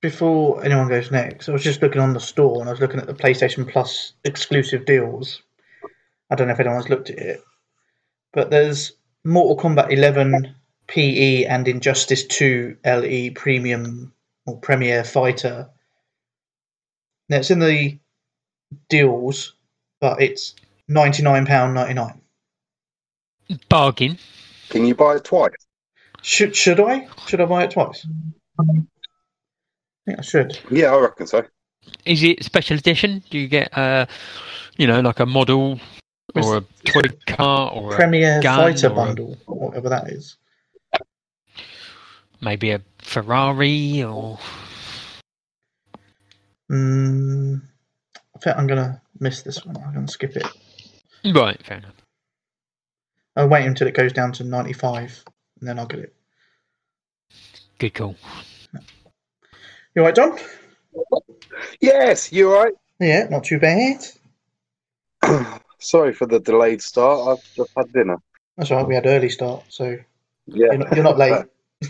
before 0.06 0.64
anyone 0.64 0.88
goes 0.88 1.10
next, 1.10 1.50
I 1.50 1.52
was 1.52 1.64
just 1.64 1.82
looking 1.82 2.00
on 2.00 2.14
the 2.14 2.20
store 2.20 2.60
and 2.60 2.70
I 2.70 2.72
was 2.72 2.80
looking 2.80 3.00
at 3.00 3.08
the 3.08 3.14
PlayStation 3.16 3.68
Plus 3.68 4.14
exclusive 4.24 4.86
deals. 4.86 5.42
I 6.30 6.36
don't 6.36 6.48
know 6.48 6.54
if 6.54 6.60
anyone's 6.60 6.90
looked 6.90 7.10
at 7.10 7.18
it, 7.18 7.44
but 8.32 8.52
there's 8.52 8.92
Mortal 9.24 9.58
Kombat 9.58 9.92
11 9.92 10.54
PE 10.86 11.46
and 11.46 11.68
Injustice 11.68 12.24
2 12.28 12.78
LE 12.86 13.32
Premium 13.34 14.14
or 14.46 14.60
Premier 14.60 15.04
Fighter. 15.04 15.72
Now 17.28 17.38
it's 17.38 17.50
in 17.50 17.58
the 17.58 17.98
deals, 18.88 19.56
but 20.00 20.22
it's 20.22 20.54
ninety 20.88 21.24
nine 21.24 21.48
pound 21.48 21.74
ninety 21.74 21.96
nine. 21.96 22.22
Bargain. 23.70 24.20
Can 24.70 24.86
you 24.86 24.94
buy 24.94 25.16
it 25.16 25.24
twice? 25.24 25.54
Should 26.22 26.56
should 26.56 26.80
I? 26.80 27.08
Should 27.26 27.42
I 27.42 27.46
buy 27.46 27.64
it 27.64 27.72
twice? 27.72 28.06
I 30.08 30.12
think 30.12 30.20
I 30.20 30.22
should. 30.22 30.60
Yeah, 30.70 30.94
I 30.94 31.00
reckon 31.00 31.28
so. 31.28 31.44
Is 32.06 32.24
it 32.24 32.44
special 32.44 32.78
edition? 32.78 33.24
Do 33.30 33.38
you 33.40 33.48
get 33.48 33.76
uh, 33.78 34.06
you 34.78 34.88
know, 34.88 35.02
like 35.02 35.20
a 35.20 35.26
model 35.26 35.80
or 36.36 36.58
a 36.58 36.62
toy 36.86 37.02
car 37.28 37.72
or 37.72 37.94
a, 37.94 37.96
Premier 37.96 38.42
Fighter 38.42 38.88
or 38.88 38.92
a- 38.92 38.96
bundle, 38.96 39.38
or 39.48 39.70
whatever 39.70 39.90
that 39.90 40.10
is. 40.10 40.38
maybe 42.42 42.72
a 42.72 42.82
Ferrari 43.00 44.04
or 44.04 44.38
Mm, 46.72 47.62
I 48.36 48.40
think 48.40 48.58
I'm 48.58 48.66
gonna 48.66 49.00
miss 49.20 49.44
this 49.44 49.64
one. 49.66 49.78
I'm 49.78 49.94
gonna 49.94 50.08
skip 50.08 50.36
it. 50.36 50.48
right? 51.24 51.64
Fair 51.64 51.78
enough. 51.78 51.94
I'll 53.36 53.48
wait 53.48 53.66
until 53.68 53.88
it 53.88 53.94
goes 53.94 54.14
down 54.14 54.32
to 54.34 54.44
95, 54.44 55.24
and 55.60 55.70
then 55.70 55.78
I'll 55.78 55.86
get 55.86 56.00
it. 56.00 56.16
Good 57.78 57.94
call. 57.94 58.16
You 59.96 60.02
alright, 60.02 60.16
John? 60.16 60.38
Yes, 61.80 62.34
you 62.34 62.52
all 62.52 62.64
right? 62.64 62.74
Yeah, 63.00 63.28
not 63.30 63.46
too 63.46 63.60
bad. 63.60 64.06
Sorry 65.80 66.14
for 66.14 66.26
the 66.26 66.42
delayed 66.42 66.82
start. 66.82 67.30
I've 67.30 67.54
just 67.56 67.72
had 67.78 67.94
dinner. 67.94 68.18
That's 68.58 68.72
all 68.72 68.78
right. 68.80 68.88
We 68.88 68.96
had 68.96 69.06
early 69.06 69.30
start, 69.30 69.64
so 69.70 69.98
Yeah, 70.48 70.68
you're 70.72 70.78
not, 70.80 70.96
you're 70.96 71.04
not 71.04 71.18
late. 71.18 71.46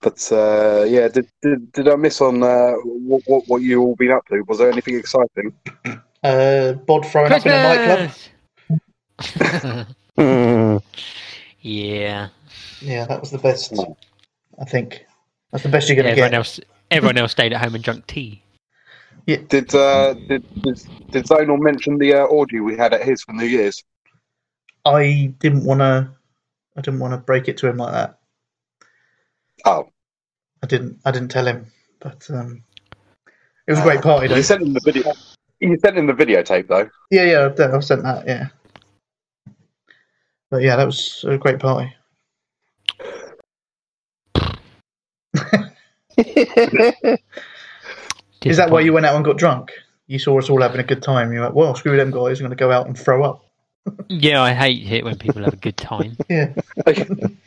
but 0.00 0.32
uh, 0.32 0.84
yeah, 0.88 1.06
did, 1.06 1.28
did 1.42 1.70
did 1.70 1.88
I 1.88 1.94
miss 1.94 2.20
on 2.20 2.42
uh, 2.42 2.72
what, 2.82 3.22
what 3.26 3.44
what 3.46 3.62
you 3.62 3.80
all 3.80 3.94
been 3.94 4.10
up 4.10 4.26
to? 4.26 4.42
Was 4.48 4.58
there 4.58 4.72
anything 4.72 4.96
exciting? 4.96 5.54
Uh, 6.24 6.72
Bod 6.72 7.06
throwing 7.06 7.30
up 7.30 7.46
in 7.46 7.52
a 7.52 7.62
nightclub. 7.62 8.10
Christmas! 9.20 9.88
yeah. 11.60 12.28
Yeah, 12.80 13.04
that 13.06 13.20
was 13.20 13.30
the 13.30 13.38
best. 13.38 13.72
I 14.60 14.64
think 14.64 15.06
that's 15.50 15.62
the 15.62 15.68
best 15.68 15.88
you're 15.88 15.96
gonna 15.96 16.10
Everyone 16.10 16.30
get. 16.30 16.36
else, 16.36 16.60
everyone 16.90 17.18
else 17.18 17.32
stayed 17.32 17.52
at 17.52 17.60
home 17.62 17.74
and 17.74 17.84
drank 17.84 18.06
tea. 18.06 18.42
Did 19.26 19.74
uh, 19.74 20.14
did 20.14 20.42
did, 20.62 20.82
did 21.10 21.26
Zonal 21.26 21.60
mention 21.60 21.98
the 21.98 22.14
uh, 22.14 22.24
orgy 22.24 22.60
we 22.60 22.76
had 22.76 22.94
at 22.94 23.02
his 23.02 23.22
for 23.22 23.34
New 23.34 23.44
Year's? 23.44 23.84
I 24.86 25.34
didn't 25.38 25.64
want 25.64 25.80
to. 25.80 26.10
I 26.76 26.80
didn't 26.80 27.00
want 27.00 27.12
to 27.12 27.18
break 27.18 27.48
it 27.48 27.58
to 27.58 27.68
him 27.68 27.76
like 27.76 27.92
that. 27.92 28.18
Oh, 29.66 29.90
I 30.62 30.66
didn't. 30.66 31.00
I 31.04 31.10
didn't 31.10 31.30
tell 31.30 31.46
him, 31.46 31.66
but 32.00 32.26
um, 32.30 32.62
it 33.66 33.72
was 33.72 33.80
a 33.80 33.82
great 33.82 34.00
party. 34.00 34.28
Though. 34.28 34.36
you 34.36 34.42
sent 34.42 34.62
him 34.62 34.72
the 34.72 34.80
video. 34.82 35.12
You 35.60 35.76
sent 35.78 35.98
him 35.98 36.06
the 36.06 36.14
videotape 36.14 36.68
though. 36.68 36.88
Yeah, 37.10 37.24
yeah, 37.24 37.46
I've 37.46 37.74
I've 37.74 37.84
sent 37.84 38.04
that. 38.04 38.26
Yeah, 38.26 38.48
but 40.50 40.62
yeah, 40.62 40.76
that 40.76 40.86
was 40.86 41.24
a 41.28 41.36
great 41.36 41.58
party. 41.58 41.92
Is 48.44 48.56
that 48.56 48.70
why 48.70 48.80
you 48.80 48.92
went 48.92 49.06
out 49.06 49.16
and 49.16 49.24
got 49.24 49.38
drunk? 49.38 49.72
You 50.06 50.18
saw 50.18 50.38
us 50.38 50.48
all 50.50 50.62
having 50.62 50.80
a 50.80 50.84
good 50.84 51.02
time. 51.02 51.32
You're 51.32 51.44
like, 51.44 51.54
well, 51.54 51.74
screw 51.74 51.96
them 51.96 52.10
guys. 52.10 52.40
I'm 52.40 52.46
going 52.46 52.50
to 52.50 52.56
go 52.56 52.70
out 52.72 52.86
and 52.86 52.98
throw 52.98 53.24
up. 53.24 53.44
Yeah, 54.10 54.42
I 54.42 54.52
hate 54.52 54.90
it 54.92 55.02
when 55.04 55.16
people 55.16 55.42
have 55.44 55.54
a 55.54 55.56
good 55.56 55.76
time. 55.78 56.16
Yeah. 56.28 56.52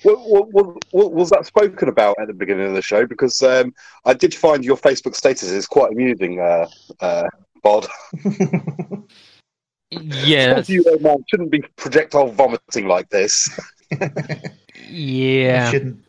Wa- 0.03 0.45
wa- 0.53 0.75
wa- 0.91 1.07
was 1.07 1.29
that 1.29 1.45
spoken 1.45 1.87
about 1.87 2.15
at 2.19 2.27
the 2.27 2.33
beginning 2.33 2.65
of 2.67 2.73
the 2.73 2.81
show? 2.81 3.05
Because 3.05 3.43
um, 3.43 3.75
I 4.05 4.13
did 4.15 4.33
find 4.33 4.65
your 4.65 4.77
Facebook 4.77 5.15
status 5.15 5.51
is 5.51 5.67
quite 5.67 5.91
amusing, 5.91 6.39
uh, 6.39 6.67
uh, 6.99 7.29
Bod. 7.61 7.87
Yeah, 9.91 10.55
that's, 10.55 10.69
You 10.69 10.83
uh, 10.85 10.97
man 11.01 11.23
shouldn't 11.29 11.51
be 11.51 11.61
projectile 11.75 12.27
vomiting 12.31 12.87
like 12.87 13.09
this. 13.09 13.47
Yeah. 14.89 15.65
You 15.65 15.71
shouldn't. 15.71 15.99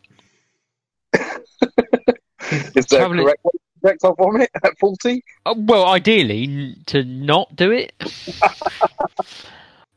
Is 2.75 2.85
there 2.87 2.99
Probably- 3.01 3.23
correct 3.23 3.41
projectile 3.81 4.15
vomit 4.15 4.49
at 4.63 4.77
forty? 4.79 5.23
Uh, 5.45 5.53
Well, 5.57 5.85
ideally 5.87 6.43
n- 6.43 6.83
to 6.87 7.03
not 7.03 7.53
do 7.55 7.71
it. 7.71 7.91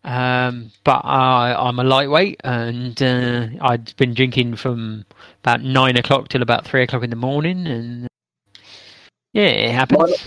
um, 0.05 0.71
but 0.85 1.01
I, 1.05 1.55
I'm 1.57 1.79
a 1.79 1.85
lightweight, 1.85 2.41
and 2.45 3.01
uh, 3.03 3.47
I'd 3.61 3.95
been 3.97 4.15
drinking 4.15 4.57
from 4.57 5.05
about 5.45 5.63
nine 5.63 5.97
o'clock 5.97 6.29
till 6.29 6.43
about 6.43 6.65
three 6.67 6.83
o'clock 6.83 7.03
in 7.05 7.11
the 7.11 7.17
morning, 7.17 7.67
and 7.67 8.09
yeah, 9.33 9.45
it 9.45 9.71
happens. 9.73 10.27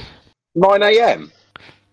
Nine 0.56 0.82
a.m. 0.84 1.32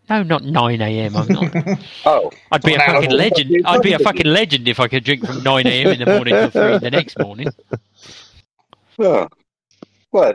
No, 0.08 0.22
not 0.22 0.44
nine 0.44 0.80
a.m. 0.80 1.16
I'm 1.16 1.26
not. 1.28 1.78
Oh, 2.06 2.30
I'd 2.52 2.62
be 2.62 2.74
a 2.74 2.78
fucking 2.78 3.10
legend. 3.10 3.62
I'd 3.64 3.82
be 3.82 3.92
a 3.92 3.98
fucking 3.98 4.26
legend 4.26 4.68
if 4.68 4.78
I 4.78 4.86
could 4.86 5.02
drink 5.02 5.26
from 5.26 5.42
nine 5.42 5.66
a.m. 5.66 5.88
in 5.88 5.98
the 5.98 6.06
morning 6.06 6.32
till 6.34 6.50
three 6.50 6.78
the 6.78 6.90
next 6.92 7.18
morning. 7.18 7.48
Well, 10.12 10.34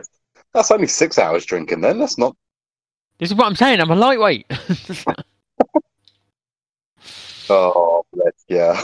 that's 0.54 0.70
only 0.70 0.86
six 0.86 1.18
hours 1.18 1.44
drinking. 1.44 1.80
Then 1.80 1.98
that's 1.98 2.18
not. 2.18 2.36
This 3.18 3.30
is 3.30 3.36
what 3.36 3.46
I'm 3.46 3.56
saying. 3.56 3.80
I'm 3.80 3.90
a 3.90 3.96
lightweight. 3.96 4.50
Oh, 7.50 8.04
bless 8.12 8.32
yeah. 8.48 8.80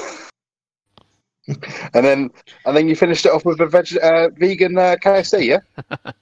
and 1.95 2.05
then, 2.05 2.30
and 2.66 2.76
then 2.76 2.89
you 2.89 2.95
finished 2.95 3.24
it 3.24 3.32
off 3.32 3.45
with 3.45 3.61
a 3.61 3.66
veg, 3.66 3.97
uh, 3.97 4.28
vegan 4.36 4.76
uh, 4.76 4.97
KFC, 5.03 5.47
yeah. 5.47 6.12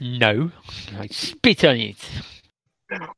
no, 0.00 0.50
I 0.98 1.06
spit 1.08 1.64
on 1.64 1.76
it. 1.76 2.04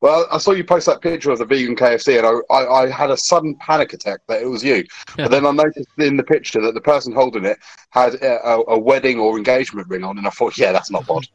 Well, 0.01 0.27
I 0.31 0.37
saw 0.37 0.51
you 0.51 0.63
post 0.63 0.85
that 0.87 1.01
picture 1.01 1.31
of 1.31 1.39
the 1.39 1.45
vegan 1.45 1.75
KFC, 1.75 2.17
and 2.17 2.27
I, 2.27 2.53
I, 2.53 2.83
I 2.83 2.89
had 2.89 3.09
a 3.09 3.17
sudden 3.17 3.55
panic 3.55 3.93
attack 3.93 4.19
that 4.27 4.41
it 4.41 4.45
was 4.45 4.63
you. 4.63 4.83
But 5.15 5.31
then 5.31 5.45
I 5.45 5.51
noticed 5.51 5.87
in 5.97 6.17
the 6.17 6.23
picture 6.23 6.61
that 6.61 6.73
the 6.73 6.81
person 6.81 7.13
holding 7.13 7.45
it 7.45 7.57
had 7.91 8.15
a, 8.15 8.47
a, 8.47 8.63
a 8.67 8.79
wedding 8.79 9.19
or 9.19 9.37
engagement 9.37 9.87
ring 9.87 10.03
on, 10.03 10.17
and 10.17 10.27
I 10.27 10.29
thought, 10.31 10.57
yeah, 10.57 10.71
that's 10.71 10.91
not 10.91 11.05
bod. 11.07 11.27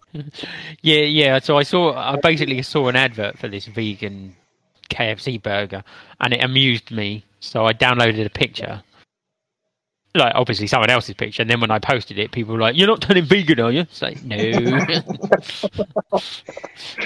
Yeah, 0.83 1.01
yeah. 1.01 1.39
So 1.39 1.57
I 1.57 1.63
saw, 1.63 1.95
I 1.95 2.17
basically 2.17 2.61
saw 2.63 2.89
an 2.89 2.97
advert 2.97 3.39
for 3.39 3.49
this 3.49 3.67
vegan 3.67 4.37
KFC 4.91 5.43
burger, 5.43 5.83
and 6.21 6.35
it 6.35 6.45
amused 6.45 6.91
me. 6.91 7.25
So 7.41 7.65
I 7.65 7.73
downloaded 7.73 8.25
a 8.25 8.31
picture, 8.31 8.83
like 10.17 10.35
obviously 10.35 10.67
someone 10.67 10.91
else's 10.91 11.15
picture, 11.15 11.43
and 11.43 11.51
then 11.51 11.61
when 11.61 11.71
I 11.71 11.79
posted 11.79 12.19
it, 12.19 12.33
people 12.33 12.55
were 12.55 12.61
like, 12.61 12.77
"You're 12.77 12.87
not 12.87 13.01
turning 13.01 13.25
vegan, 13.25 13.61
are 13.61 13.71
you?" 13.73 13.81
It's 13.81 14.03
like, 14.03 14.23
no. 14.25 14.37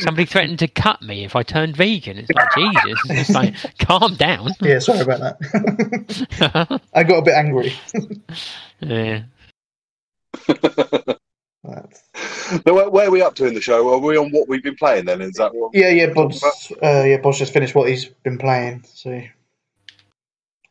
Somebody 0.00 0.24
threatened 0.26 0.58
to 0.60 0.68
cut 0.68 1.02
me 1.02 1.24
if 1.24 1.36
I 1.36 1.42
turned 1.42 1.76
vegan. 1.76 2.18
It's 2.18 2.30
like 2.30 2.48
Jesus. 2.54 3.00
It's 3.10 3.30
like, 3.30 3.54
calm 3.78 4.14
down. 4.14 4.50
Yeah, 4.60 4.78
sorry 4.78 5.00
about 5.00 5.20
that. 5.20 6.80
I 6.94 7.04
got 7.04 7.18
a 7.18 7.22
bit 7.22 7.34
angry. 7.34 7.72
yeah. 8.80 9.22
That's- 11.62 12.02
where, 12.64 12.88
where 12.90 13.06
are 13.08 13.10
we 13.10 13.22
up 13.22 13.34
to 13.36 13.46
in 13.46 13.54
the 13.54 13.60
show? 13.60 13.92
Are 13.92 13.98
we 13.98 14.16
on 14.16 14.30
what 14.30 14.48
we've 14.48 14.62
been 14.62 14.74
playing 14.76 15.04
then? 15.04 15.20
Is 15.20 15.34
that 15.34 15.54
what? 15.54 15.70
Yeah, 15.74 15.90
yeah, 15.90 16.12
Bod's, 16.12 16.42
uh, 16.42 17.04
yeah, 17.06 17.18
Bod's 17.18 17.38
just 17.38 17.52
finished 17.52 17.74
what 17.74 17.88
he's 17.88 18.06
been 18.06 18.38
playing. 18.38 18.82
So 18.92 19.22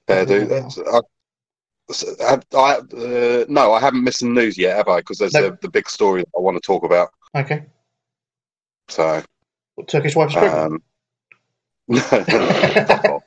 Fair 0.08 0.26
do. 0.26 0.46
That's- 0.46 0.78
I, 0.80 0.82
so, 0.82 1.02
have- 2.20 2.46
I, 2.54 2.76
uh, 2.78 3.46
no, 3.48 3.74
I 3.74 3.80
haven't 3.80 4.04
missed 4.04 4.20
the 4.22 4.28
news 4.28 4.58
yet, 4.58 4.78
have 4.78 4.88
I? 4.88 4.98
Because 5.00 5.18
there's 5.18 5.34
No. 5.34 5.50
the, 5.50 5.58
the 5.62 5.70
big 5.70 5.90
story 5.90 6.22
that 6.22 6.30
I 6.38 6.42
want 6.42 6.58
to 6.58 6.62
talk 6.66 6.84
about. 6.84 7.10
okay, 7.36 7.66
So, 8.90 9.24
What, 9.76 9.88
Turkish 9.88 10.16
wife's 10.16 10.34
pregnant. 10.34 10.74
um, 10.74 10.82
fuck 12.02 12.30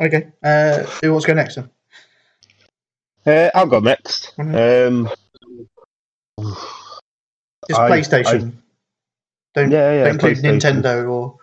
okay, 0.00 0.28
uh, 0.42 0.78
who 1.02 1.12
wants 1.12 1.26
to 1.26 1.28
go 1.28 1.34
next 1.34 1.56
then? 1.56 1.70
Uh, 3.26 3.50
I'll 3.54 3.66
go 3.66 3.80
next. 3.80 4.32
Um, 4.38 5.08
Just 7.68 7.80
I- 7.80 7.90
PlayStation. 7.90 8.52
Don't, 9.54 9.70
yeah, 9.72 9.92
yeah, 9.92 10.04
don't 10.04 10.14
include 10.14 10.38
Nintendo 10.38 11.10
or 11.10 11.38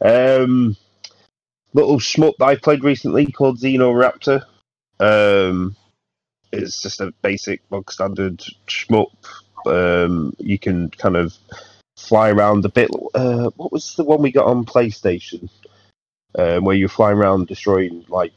um, 0.42 0.76
little 1.78 1.98
shmup 1.98 2.34
that 2.38 2.46
I 2.46 2.56
played 2.56 2.84
recently 2.84 3.30
called 3.30 3.58
Xenoraptor. 3.60 4.44
Um, 5.00 5.76
it's 6.52 6.82
just 6.82 7.00
a 7.00 7.12
basic, 7.22 7.66
bog 7.68 7.90
standard 7.92 8.42
shmup. 8.66 9.10
Um, 9.66 10.34
you 10.38 10.58
can 10.58 10.90
kind 10.90 11.16
of 11.16 11.34
fly 11.96 12.30
around 12.30 12.64
a 12.64 12.68
bit. 12.68 12.90
Uh, 13.14 13.50
what 13.56 13.72
was 13.72 13.94
the 13.96 14.04
one 14.04 14.22
we 14.22 14.32
got 14.32 14.46
on 14.46 14.64
PlayStation? 14.64 15.48
Um, 16.38 16.64
where 16.64 16.76
you're 16.76 16.88
flying 16.88 17.16
around 17.16 17.46
destroying 17.48 18.04
like 18.08 18.32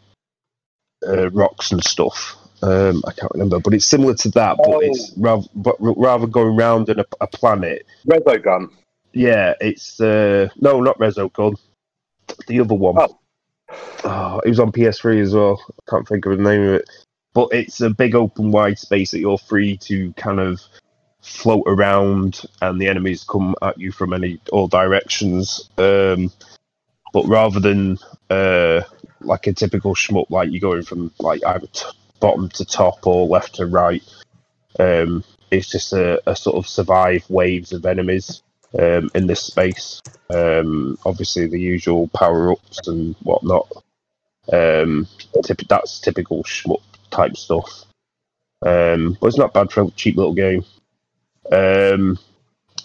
uh, 1.08 1.30
rocks 1.32 1.72
and 1.72 1.84
stuff. 1.84 2.38
Um, 2.64 3.02
I 3.08 3.12
can't 3.12 3.32
remember, 3.34 3.60
but 3.60 3.74
it's 3.74 3.86
similar 3.86 4.14
to 4.16 4.30
that, 4.30 4.58
but 4.58 4.70
Oh. 4.70 4.80
it's 4.82 5.12
rather, 5.18 5.48
but 5.56 5.76
rather 5.80 6.28
going 6.28 6.56
around 6.58 6.90
in 6.90 7.00
a, 7.00 7.06
a 7.20 7.28
planet. 7.28 7.86
Resogun. 8.08 8.70
Yeah, 9.14 9.56
it's 9.60 10.00
uh 10.00 10.48
no, 10.58 10.80
not 10.80 10.98
Resogun. 11.00 11.58
The 12.48 12.60
other 12.62 12.76
one. 12.76 12.96
Oh. 12.98 13.18
Oh, 14.04 14.42
it 14.44 14.50
was 14.50 14.60
on 14.60 14.72
PS3 14.72 15.22
as 15.22 15.34
well. 15.34 15.62
I 15.70 15.92
can't 15.92 16.08
think 16.08 16.26
of 16.26 16.38
the 16.38 16.44
name 16.44 16.62
of 16.64 16.74
it. 16.76 16.90
But 17.34 17.50
it's 17.52 17.82
a 17.82 17.90
big 17.90 18.16
open 18.16 18.52
wide 18.52 18.78
space 18.78 19.12
that 19.12 19.20
you're 19.20 19.38
free 19.38 19.78
to 19.78 20.12
kind 20.14 20.40
of 20.40 20.62
float 21.22 21.64
around 21.68 22.42
and 22.62 22.82
the 22.82 22.88
enemies 22.88 23.24
come 23.24 23.56
at 23.62 23.78
you 23.78 23.92
from 23.92 24.14
any 24.14 24.40
all 24.52 24.68
directions. 24.68 25.70
Um 25.78 26.32
but 27.14 27.28
rather 27.28 27.60
than 27.60 28.00
uh 28.30 28.82
like 29.22 29.46
a 29.48 29.54
typical 29.54 29.94
shmup 29.94 30.30
like 30.30 30.50
you're 30.52 30.60
going 30.60 30.84
from 30.84 31.12
like 31.20 31.46
either 31.46 31.68
t- 31.68 31.86
bottom 32.20 32.50
to 32.50 32.66
top 32.66 33.06
or 33.06 33.28
left 33.28 33.56
to 33.56 33.68
right. 33.68 34.04
Um 34.80 35.24
it's 35.52 35.70
just 35.70 35.94
a, 35.94 36.22
a 36.30 36.36
sort 36.36 36.56
of 36.58 36.68
survive 36.68 37.30
waves 37.30 37.72
of 37.72 37.86
enemies 37.86 38.42
um, 38.80 39.10
in 39.14 39.28
this 39.28 39.42
space. 39.42 40.02
Um, 40.30 40.98
obviously, 41.06 41.48
the 41.48 41.60
usual 41.60 42.08
power 42.10 42.52
ups 42.52 42.88
and 42.88 43.16
whatnot. 43.22 43.68
Um, 44.52 45.08
typ- 45.44 45.68
that's 45.68 46.00
typical 46.00 46.44
shmup 46.44 46.82
type 47.10 47.38
stuff. 47.38 47.86
Um, 48.66 49.18
but 49.20 49.28
it's 49.28 49.38
not 49.38 49.54
bad 49.54 49.72
for 49.72 49.84
a 49.84 49.92
cheap 49.92 50.18
little 50.18 50.34
game. 50.34 50.64
Um, 51.52 52.20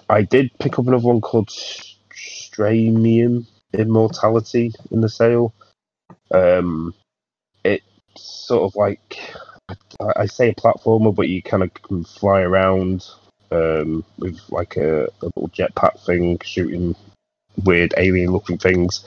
I 0.08 0.22
did 0.22 0.50
pick 0.58 0.78
up 0.78 0.86
another 0.86 1.06
one 1.06 1.20
called 1.20 1.50
Stramium 2.14 3.46
Immortality 3.72 4.72
in 4.90 5.00
the 5.00 5.08
sale. 5.08 5.54
Um, 6.32 6.94
it's 7.64 7.84
sort 8.16 8.62
of 8.64 8.76
like 8.76 9.18
I, 9.68 9.74
I 10.16 10.26
say 10.26 10.50
a 10.50 10.54
platformer, 10.54 11.14
but 11.14 11.28
you 11.28 11.42
kind 11.42 11.62
of 11.62 11.74
can 11.74 12.04
fly 12.04 12.40
around 12.40 13.04
um, 13.50 14.04
with 14.18 14.40
like 14.50 14.76
a, 14.76 15.04
a 15.04 15.26
little 15.26 15.48
jetpack 15.48 16.04
thing, 16.04 16.38
shooting 16.44 16.94
weird 17.64 17.94
alien 17.96 18.32
looking 18.32 18.58
things. 18.58 19.04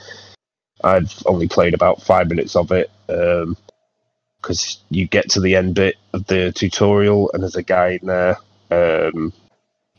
I've 0.82 1.22
only 1.26 1.48
played 1.48 1.74
about 1.74 2.02
five 2.02 2.28
minutes 2.28 2.56
of 2.56 2.72
it 2.72 2.90
because 3.06 4.82
you 4.88 5.06
get 5.06 5.30
to 5.30 5.40
the 5.40 5.56
end 5.56 5.74
bit 5.74 5.96
of 6.12 6.26
the 6.26 6.52
tutorial 6.52 7.30
and 7.32 7.42
there's 7.42 7.56
a 7.56 7.62
guy 7.62 7.98
in 8.00 8.06
there, 8.06 8.38
um, 8.70 9.32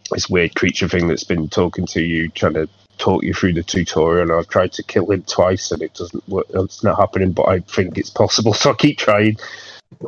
this 0.09 0.29
weird 0.29 0.55
creature 0.55 0.89
thing 0.89 1.07
that's 1.07 1.23
been 1.23 1.49
talking 1.49 1.85
to 1.87 2.01
you, 2.01 2.29
trying 2.29 2.55
to 2.55 2.67
talk 2.97 3.23
you 3.23 3.33
through 3.33 3.53
the 3.53 3.63
tutorial. 3.63 4.23
And 4.23 4.31
I've 4.31 4.47
tried 4.47 4.73
to 4.73 4.83
kill 4.83 5.11
him 5.11 5.23
twice 5.23 5.71
and 5.71 5.81
it 5.81 5.93
doesn't 5.93 6.27
work. 6.27 6.47
It's 6.49 6.83
not 6.83 6.99
happening, 6.99 7.31
but 7.31 7.47
I 7.47 7.59
think 7.59 7.97
it's 7.97 8.09
possible, 8.09 8.53
so 8.55 8.71
I 8.71 8.75
keep 8.75 8.97
trying. 8.97 9.37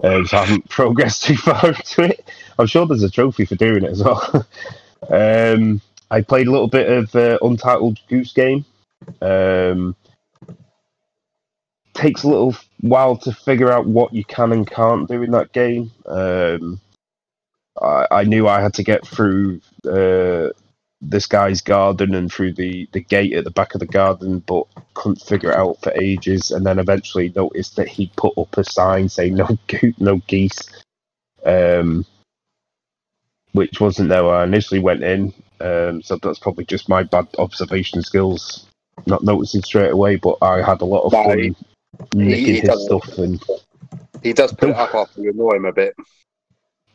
Um, 0.03 0.25
so 0.25 0.37
I 0.37 0.45
haven't 0.45 0.69
progressed 0.69 1.23
too 1.23 1.37
far 1.37 1.67
into 1.67 2.03
it. 2.03 2.29
I'm 2.57 2.67
sure 2.67 2.85
there's 2.85 3.03
a 3.03 3.09
trophy 3.09 3.45
for 3.45 3.55
doing 3.55 3.83
it 3.83 3.91
as 3.91 4.03
well. 4.03 4.45
um, 5.09 5.81
I 6.09 6.21
played 6.21 6.47
a 6.47 6.51
little 6.51 6.67
bit 6.67 6.89
of 6.89 7.15
uh, 7.15 7.37
Untitled 7.41 7.99
Goose 8.07 8.33
Game. 8.33 8.65
Um, 9.21 9.95
takes 11.93 12.23
a 12.23 12.27
little 12.27 12.55
while 12.81 13.17
to 13.17 13.31
figure 13.31 13.71
out 13.71 13.85
what 13.85 14.13
you 14.13 14.23
can 14.25 14.51
and 14.51 14.69
can't 14.69 15.07
do 15.07 15.21
in 15.21 15.31
that 15.31 15.51
game. 15.53 15.91
Um, 16.05 16.79
I, 17.81 18.07
I 18.11 18.23
knew 18.23 18.47
I 18.47 18.61
had 18.61 18.73
to 18.75 18.83
get 18.83 19.05
through 19.05 19.61
uh, 19.85 20.49
this 21.09 21.25
guy's 21.25 21.61
garden 21.61 22.15
and 22.15 22.31
through 22.31 22.53
the, 22.53 22.87
the 22.93 23.01
gate 23.01 23.33
at 23.33 23.43
the 23.43 23.51
back 23.51 23.73
of 23.73 23.79
the 23.79 23.85
garden, 23.85 24.39
but 24.39 24.65
couldn't 24.93 25.21
figure 25.21 25.51
it 25.51 25.57
out 25.57 25.81
for 25.81 25.91
ages. 25.93 26.51
And 26.51 26.65
then 26.65 26.79
eventually 26.79 27.31
noticed 27.35 27.75
that 27.75 27.87
he 27.87 28.11
put 28.15 28.37
up 28.37 28.57
a 28.57 28.63
sign 28.63 29.09
saying 29.09 29.35
no 29.35 29.47
goat, 29.67 29.95
no 29.99 30.17
geese, 30.27 30.61
um, 31.45 32.05
which 33.51 33.79
wasn't 33.79 34.09
there 34.09 34.23
when 34.23 34.35
I 34.35 34.43
initially 34.43 34.79
went 34.79 35.03
in. 35.03 35.33
Um, 35.59 36.01
so 36.01 36.17
that's 36.17 36.39
probably 36.39 36.65
just 36.65 36.89
my 36.89 37.03
bad 37.03 37.27
observation 37.37 38.01
skills, 38.01 38.65
not 39.05 39.23
noticing 39.23 39.61
straight 39.61 39.91
away. 39.91 40.15
But 40.15 40.37
I 40.41 40.61
had 40.61 40.81
a 40.81 40.85
lot 40.85 41.03
of 41.03 41.11
fun 41.11 41.39
he- 41.39 41.55
nicking 42.15 42.55
he 42.55 42.61
his 42.61 42.85
stuff 42.85 43.17
and 43.17 43.43
He 44.23 44.33
does 44.33 44.53
put 44.53 44.69
it 44.69 44.75
up 44.75 44.95
after 44.95 45.21
you 45.21 45.31
annoy 45.31 45.57
him 45.57 45.65
a 45.65 45.73
bit. 45.73 45.95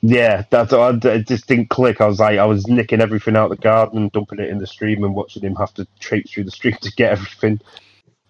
Yeah, 0.00 0.44
that's 0.50 0.72
I, 0.72 0.92
just 0.92 1.48
didn't 1.48 1.70
click. 1.70 2.00
I 2.00 2.06
was 2.06 2.20
like, 2.20 2.38
I 2.38 2.44
was 2.44 2.66
nicking 2.68 3.00
everything 3.00 3.36
out 3.36 3.50
of 3.50 3.56
the 3.56 3.62
garden, 3.62 4.10
dumping 4.12 4.38
it 4.38 4.48
in 4.48 4.58
the 4.58 4.66
stream, 4.66 5.02
and 5.02 5.14
watching 5.14 5.42
him 5.42 5.56
have 5.56 5.74
to 5.74 5.86
traipse 5.98 6.32
through 6.32 6.44
the 6.44 6.50
stream 6.52 6.76
to 6.82 6.92
get 6.92 7.12
everything. 7.12 7.60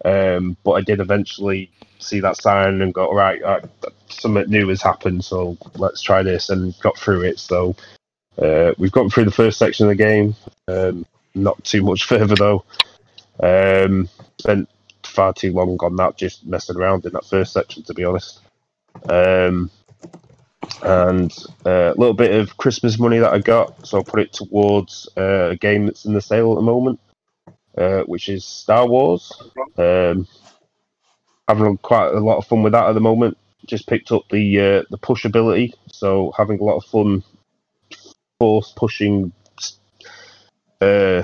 Um, 0.03 0.57
but 0.63 0.71
I 0.71 0.81
did 0.81 0.99
eventually 0.99 1.71
see 1.99 2.21
that 2.21 2.37
sign 2.41 2.81
and 2.81 2.93
go, 2.93 3.11
right, 3.13 3.41
uh, 3.43 3.59
something 4.07 4.49
new 4.49 4.69
has 4.69 4.81
happened, 4.81 5.23
so 5.23 5.57
let's 5.75 6.01
try 6.01 6.23
this, 6.23 6.49
and 6.49 6.73
got 6.81 6.97
through 6.97 7.21
it. 7.21 7.37
So 7.39 7.75
uh, 8.41 8.73
we've 8.77 8.91
gotten 8.91 9.11
through 9.11 9.25
the 9.25 9.31
first 9.31 9.59
section 9.59 9.85
of 9.85 9.95
the 9.95 10.03
game. 10.03 10.35
Um, 10.67 11.05
not 11.35 11.63
too 11.63 11.83
much 11.83 12.03
further 12.07 12.35
though. 12.35 12.63
Um, 13.41 14.09
spent 14.39 14.69
far 15.03 15.33
too 15.33 15.53
long 15.53 15.77
on 15.81 15.95
that, 15.97 16.17
just 16.17 16.45
messing 16.45 16.77
around 16.77 17.05
in 17.05 17.13
that 17.13 17.25
first 17.25 17.53
section, 17.53 17.83
to 17.83 17.93
be 17.93 18.05
honest. 18.05 18.39
Um, 19.07 19.69
and 20.81 21.31
uh, 21.65 21.93
a 21.93 21.97
little 21.97 22.13
bit 22.13 22.33
of 22.35 22.57
Christmas 22.57 22.99
money 22.99 23.19
that 23.19 23.33
I 23.33 23.39
got, 23.39 23.87
so 23.87 23.99
I 23.99 24.03
put 24.03 24.19
it 24.19 24.33
towards 24.33 25.09
uh, 25.17 25.49
a 25.51 25.55
game 25.55 25.85
that's 25.85 26.05
in 26.05 26.13
the 26.13 26.21
sale 26.21 26.51
at 26.51 26.55
the 26.55 26.61
moment, 26.61 26.99
uh, 27.77 28.01
which 28.01 28.29
is 28.29 28.45
Star 28.45 28.87
Wars. 28.87 29.31
Um, 29.77 30.27
having 31.47 31.77
quite 31.77 32.13
a 32.13 32.19
lot 32.19 32.37
of 32.37 32.45
fun 32.45 32.63
with 32.63 32.73
that 32.73 32.87
at 32.87 32.93
the 32.93 33.01
moment. 33.01 33.37
Just 33.65 33.87
picked 33.87 34.11
up 34.11 34.23
the 34.31 34.59
uh, 34.59 34.83
the 34.89 34.97
push 34.97 35.25
ability, 35.25 35.73
so 35.91 36.33
having 36.37 36.59
a 36.59 36.63
lot 36.63 36.77
of 36.77 36.85
fun 36.85 37.23
force 38.39 38.73
pushing 38.75 39.31
uh, 40.81 41.23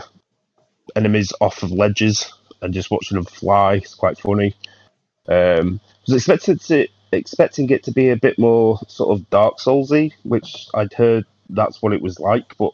enemies 0.96 1.34
off 1.42 1.64
of 1.64 1.72
ledges 1.72 2.32
and 2.62 2.74
just 2.74 2.92
watching 2.92 3.16
them 3.16 3.26
fly. 3.26 3.76
It's 3.76 3.96
quite 3.96 4.18
funny. 4.20 4.56
Um, 5.28 5.80
I 5.84 6.12
was 6.12 6.16
expected 6.16 6.62
to 6.62 6.88
expecting 7.12 7.70
it 7.70 7.84
to 7.84 7.92
be 7.92 8.10
a 8.10 8.18
bit 8.18 8.38
more 8.40 8.80
sort 8.88 9.18
of 9.18 9.30
Dark 9.30 9.58
Soulsy, 9.58 10.14
which 10.24 10.68
I'd 10.74 10.94
heard 10.94 11.26
that's 11.50 11.82
what 11.82 11.94
it 11.94 12.02
was 12.02 12.20
like. 12.20 12.58
But 12.58 12.72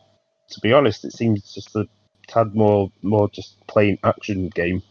to 0.52 0.60
be 0.62 0.74
honest, 0.74 1.06
it 1.06 1.14
seems 1.14 1.54
just 1.54 1.76
a 1.76 1.88
tad 2.28 2.56
more 2.56 2.92
more 3.02 3.30
just 3.30 3.56
plain 3.68 3.98
action 4.04 4.50
game. 4.50 4.82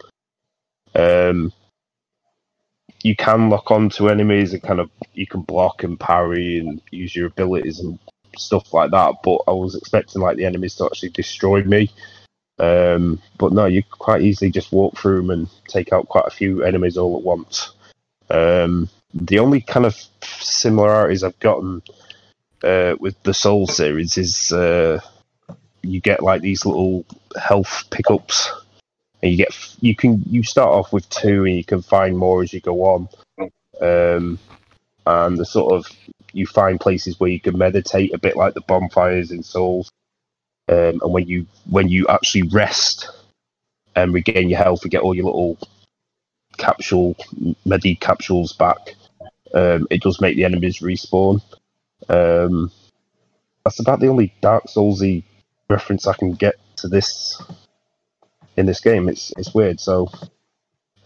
Um, 0.94 1.52
you 3.02 3.16
can 3.16 3.48
lock 3.48 3.70
on 3.70 3.88
to 3.90 4.08
enemies 4.08 4.52
and 4.52 4.62
kind 4.62 4.80
of 4.80 4.90
you 5.14 5.26
can 5.26 5.42
block 5.42 5.82
and 5.82 5.98
parry 5.98 6.58
and 6.58 6.80
use 6.90 7.14
your 7.16 7.28
abilities 7.28 7.80
and 7.80 7.98
stuff 8.36 8.72
like 8.74 8.90
that. 8.90 9.16
But 9.22 9.40
I 9.48 9.52
was 9.52 9.74
expecting 9.74 10.22
like 10.22 10.36
the 10.36 10.44
enemies 10.46 10.74
to 10.76 10.84
actually 10.84 11.10
destroy 11.10 11.62
me. 11.62 11.90
Um, 12.58 13.22
but 13.38 13.52
no, 13.52 13.64
you 13.64 13.82
quite 13.82 14.20
easily 14.20 14.50
just 14.50 14.70
walk 14.70 14.98
through 14.98 15.22
them 15.22 15.30
and 15.30 15.48
take 15.66 15.94
out 15.94 16.08
quite 16.08 16.26
a 16.26 16.30
few 16.30 16.62
enemies 16.62 16.98
all 16.98 17.16
at 17.16 17.24
once. 17.24 17.72
Um, 18.28 18.90
the 19.14 19.38
only 19.38 19.60
kind 19.60 19.86
of 19.86 19.96
similarities 20.22 21.24
I've 21.24 21.38
gotten 21.40 21.82
uh, 22.62 22.96
with 23.00 23.20
the 23.22 23.34
Soul 23.34 23.66
series 23.66 24.16
is 24.18 24.52
uh, 24.52 25.00
you 25.82 26.00
get 26.00 26.22
like 26.22 26.42
these 26.42 26.64
little 26.66 27.04
health 27.40 27.84
pickups, 27.90 28.52
and 29.22 29.32
you 29.32 29.38
get 29.38 29.76
you 29.80 29.96
can 29.96 30.22
you 30.26 30.42
start 30.42 30.68
off 30.68 30.92
with 30.92 31.08
two, 31.08 31.44
and 31.44 31.56
you 31.56 31.64
can 31.64 31.82
find 31.82 32.16
more 32.16 32.42
as 32.42 32.52
you 32.52 32.60
go 32.60 32.82
on. 32.82 33.08
Um, 33.80 34.38
and 35.06 35.38
the 35.38 35.46
sort 35.46 35.72
of 35.72 35.86
you 36.32 36.46
find 36.46 36.78
places 36.78 37.18
where 37.18 37.30
you 37.30 37.40
can 37.40 37.58
meditate 37.58 38.14
a 38.14 38.18
bit 38.18 38.36
like 38.36 38.54
the 38.54 38.60
bonfires 38.60 39.32
in 39.32 39.42
Souls. 39.42 39.90
Um, 40.68 41.00
and 41.02 41.12
when 41.12 41.26
you 41.26 41.46
when 41.68 41.88
you 41.88 42.06
actually 42.08 42.42
rest 42.42 43.08
and 43.96 44.14
regain 44.14 44.48
your 44.48 44.58
health 44.58 44.82
and 44.82 44.90
get 44.90 45.02
all 45.02 45.14
your 45.14 45.24
little 45.24 45.58
capsule 46.58 47.16
medi 47.64 47.96
capsules 47.96 48.52
back, 48.52 48.94
um, 49.54 49.86
it 49.90 50.02
does 50.02 50.20
make 50.20 50.36
the 50.36 50.44
enemies 50.44 50.78
respawn. 50.80 51.42
Um, 52.08 52.70
that's 53.64 53.80
about 53.80 54.00
the 54.00 54.08
only 54.08 54.34
Dark 54.40 54.64
Soulsy 54.64 55.24
reference 55.68 56.06
I 56.06 56.14
can 56.14 56.32
get 56.32 56.56
to 56.76 56.88
this 56.88 57.40
in 58.56 58.66
this 58.66 58.80
game. 58.80 59.08
It's 59.08 59.32
it's 59.36 59.54
weird. 59.54 59.80
So, 59.80 60.10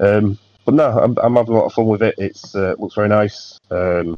um, 0.01 0.39
but 0.65 0.75
no, 0.75 0.91
I'm, 0.99 1.17
I'm 1.23 1.37
having 1.37 1.55
a 1.55 1.59
lot 1.59 1.67
of 1.67 1.73
fun 1.73 1.87
with 1.87 2.03
it. 2.03 2.15
It's 2.19 2.55
uh, 2.55 2.75
looks 2.79 2.95
very 2.95 3.09
nice. 3.09 3.59
Um, 3.71 4.17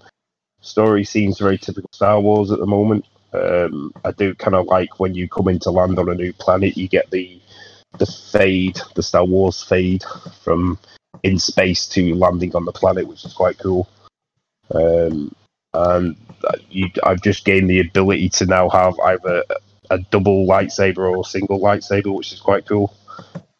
story 0.60 1.04
seems 1.04 1.38
very 1.38 1.58
typical 1.58 1.90
Star 1.92 2.20
Wars 2.20 2.50
at 2.50 2.58
the 2.58 2.66
moment. 2.66 3.04
Um, 3.32 3.92
I 4.04 4.12
do 4.12 4.34
kind 4.34 4.54
of 4.54 4.66
like 4.66 5.00
when 5.00 5.14
you 5.14 5.28
come 5.28 5.48
into 5.48 5.70
land 5.70 5.98
on 5.98 6.08
a 6.08 6.14
new 6.14 6.32
planet, 6.32 6.76
you 6.76 6.88
get 6.88 7.10
the 7.10 7.40
the 7.98 8.06
fade, 8.06 8.78
the 8.94 9.02
Star 9.02 9.24
Wars 9.24 9.62
fade 9.62 10.04
from 10.42 10.78
in 11.22 11.38
space 11.38 11.86
to 11.86 12.14
landing 12.14 12.54
on 12.54 12.64
the 12.64 12.72
planet, 12.72 13.06
which 13.06 13.24
is 13.24 13.32
quite 13.32 13.58
cool. 13.58 13.88
Um, 14.74 15.34
and 15.74 16.16
you, 16.70 16.88
I've 17.04 17.22
just 17.22 17.44
gained 17.44 17.70
the 17.70 17.80
ability 17.80 18.30
to 18.30 18.46
now 18.46 18.68
have 18.70 18.98
either 19.00 19.44
a 19.90 19.98
double 19.98 20.46
lightsaber 20.46 20.98
or 20.98 21.20
a 21.20 21.24
single 21.24 21.60
lightsaber, 21.60 22.14
which 22.14 22.32
is 22.32 22.40
quite 22.40 22.66
cool. 22.66 22.94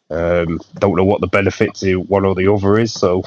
Um, 0.09 0.59
don't 0.75 0.95
know 0.95 1.03
what 1.03 1.21
the 1.21 1.27
benefit 1.27 1.75
to 1.75 1.97
one 1.97 2.25
or 2.25 2.33
the 2.33 2.51
other 2.51 2.79
is, 2.79 2.93
so 2.93 3.23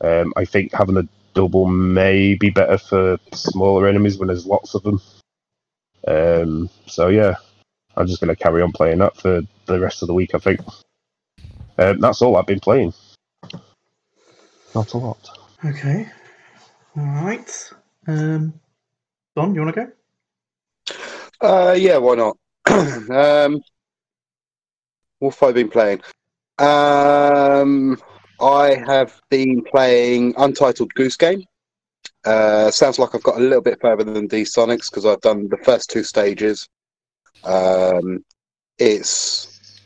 um, 0.00 0.32
I 0.36 0.44
think 0.44 0.72
having 0.72 0.96
a 0.96 1.08
double 1.34 1.66
may 1.66 2.34
be 2.34 2.50
better 2.50 2.78
for 2.78 3.18
smaller 3.32 3.86
enemies 3.86 4.18
when 4.18 4.28
there's 4.28 4.46
lots 4.46 4.74
of 4.74 4.82
them. 4.82 5.00
Um, 6.06 6.70
so 6.86 7.08
yeah, 7.08 7.34
I'm 7.96 8.06
just 8.06 8.20
going 8.20 8.34
to 8.34 8.42
carry 8.42 8.62
on 8.62 8.72
playing 8.72 8.98
that 8.98 9.16
for 9.16 9.42
the 9.66 9.80
rest 9.80 10.02
of 10.02 10.08
the 10.08 10.14
week. 10.14 10.34
I 10.34 10.38
think 10.38 10.60
um, 11.78 12.00
that's 12.00 12.22
all 12.22 12.36
I've 12.36 12.46
been 12.46 12.60
playing. 12.60 12.94
Not 14.74 14.92
a 14.94 14.98
lot. 14.98 15.30
Okay. 15.64 16.08
All 16.96 17.04
right. 17.04 17.70
Um, 18.06 18.60
Don, 19.36 19.54
you 19.54 19.60
want 19.62 19.74
to 19.74 19.86
go? 19.86 19.92
Uh, 21.40 21.72
yeah, 21.72 21.98
why 21.98 22.14
not? 22.14 22.36
um, 23.10 23.60
what 25.18 25.34
have 25.34 25.48
I 25.48 25.52
been 25.52 25.68
playing? 25.68 26.00
Um, 26.58 28.00
I 28.40 28.74
have 28.86 29.20
been 29.30 29.62
playing 29.62 30.34
Untitled 30.38 30.92
Goose 30.94 31.16
Game. 31.16 31.44
Uh, 32.24 32.70
sounds 32.70 32.98
like 32.98 33.14
I've 33.14 33.22
got 33.22 33.36
a 33.36 33.40
little 33.40 33.62
bit 33.62 33.80
further 33.80 34.04
than 34.04 34.26
D 34.26 34.42
Sonics 34.42 34.90
because 34.90 35.06
I've 35.06 35.20
done 35.20 35.48
the 35.48 35.58
first 35.58 35.90
two 35.90 36.02
stages. 36.02 36.68
Um, 37.44 38.24
it's 38.78 39.80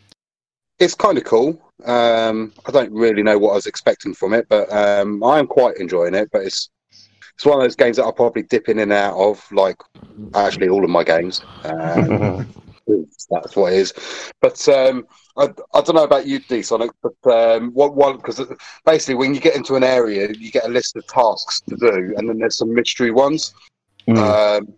it's 0.79 0.95
kind 0.95 1.19
of 1.19 1.25
cool. 1.25 1.61
Um, 1.85 2.53
I 2.67 2.71
don't 2.71 2.93
really 2.93 3.23
know 3.23 3.39
what 3.39 3.53
I 3.53 3.55
was 3.55 3.67
expecting 3.67 4.15
from 4.15 4.33
it, 4.33 4.47
but 4.49 4.73
um, 4.73 5.23
I 5.23 5.39
am 5.39 5.47
quite 5.47 5.77
enjoying 5.77 6.15
it. 6.15 6.31
But 6.33 6.43
it's 6.43 6.71
it's 7.43 7.47
one 7.49 7.59
of 7.59 7.65
those 7.65 7.75
games 7.75 7.97
that 7.97 8.05
I'll 8.05 8.13
probably 8.13 8.45
dip 8.45 8.69
in 8.69 8.79
and 8.79 8.93
out 8.93 9.17
of, 9.19 9.45
like 9.51 9.77
actually 10.33 10.69
all 10.69 10.85
of 10.85 10.91
my 10.91 11.03
games. 11.03 11.41
Um, 11.65 12.47
that's 13.33 13.57
what 13.57 13.73
it 13.73 13.81
is. 13.81 14.31
But 14.41 14.69
um, 14.69 15.09
I, 15.37 15.49
I 15.75 15.81
don't 15.81 15.97
know 15.97 16.05
about 16.05 16.25
you, 16.25 16.39
D 16.39 16.63
Sonic, 16.63 16.93
but 17.03 17.33
um, 17.33 17.73
what 17.73 17.97
one 17.97 18.19
because 18.19 18.41
basically 18.87 19.17
when 19.17 19.35
you 19.35 19.41
get 19.41 19.57
into 19.57 19.75
an 19.75 19.83
area, 19.83 20.33
you 20.33 20.53
get 20.53 20.67
a 20.67 20.69
list 20.69 20.95
of 20.95 21.05
tasks 21.09 21.61
to 21.63 21.75
do, 21.75 22.15
and 22.17 22.29
then 22.29 22.39
there's 22.39 22.59
some 22.59 22.73
mystery 22.73 23.11
ones. 23.11 23.55
Mm. 24.07 24.61
Um, 24.61 24.75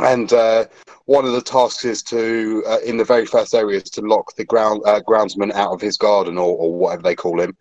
and 0.00 0.32
uh, 0.32 0.64
one 1.04 1.24
of 1.24 1.34
the 1.34 1.40
tasks 1.40 1.84
is 1.84 2.02
to, 2.02 2.64
uh, 2.66 2.80
in 2.84 2.96
the 2.96 3.04
very 3.04 3.26
first 3.26 3.54
area, 3.54 3.76
is 3.76 3.90
to 3.90 4.00
lock 4.00 4.34
the 4.34 4.44
ground 4.44 4.82
uh, 4.86 5.00
groundsman 5.06 5.52
out 5.52 5.72
of 5.72 5.80
his 5.80 5.96
garden 5.96 6.36
or, 6.36 6.56
or 6.56 6.74
whatever 6.74 7.02
they 7.02 7.14
call 7.14 7.40
him, 7.40 7.56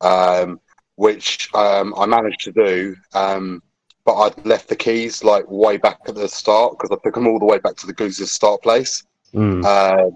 um, 0.00 0.58
which 1.00 1.48
um, 1.54 1.94
I 1.96 2.04
managed 2.04 2.40
to 2.40 2.52
do. 2.52 2.94
Um, 3.14 3.62
but 4.04 4.16
I'd 4.16 4.46
left 4.46 4.68
the 4.68 4.76
keys 4.76 5.24
like 5.24 5.44
way 5.48 5.78
back 5.78 5.98
at 6.06 6.14
the 6.14 6.28
start 6.28 6.72
because 6.72 6.90
I 6.94 7.00
took 7.02 7.14
them 7.14 7.26
all 7.26 7.38
the 7.38 7.46
way 7.46 7.58
back 7.58 7.76
to 7.76 7.86
the 7.86 7.94
goose's 7.94 8.32
start 8.32 8.60
place. 8.60 9.02
Mm. 9.32 9.64
Uh, 9.64 10.10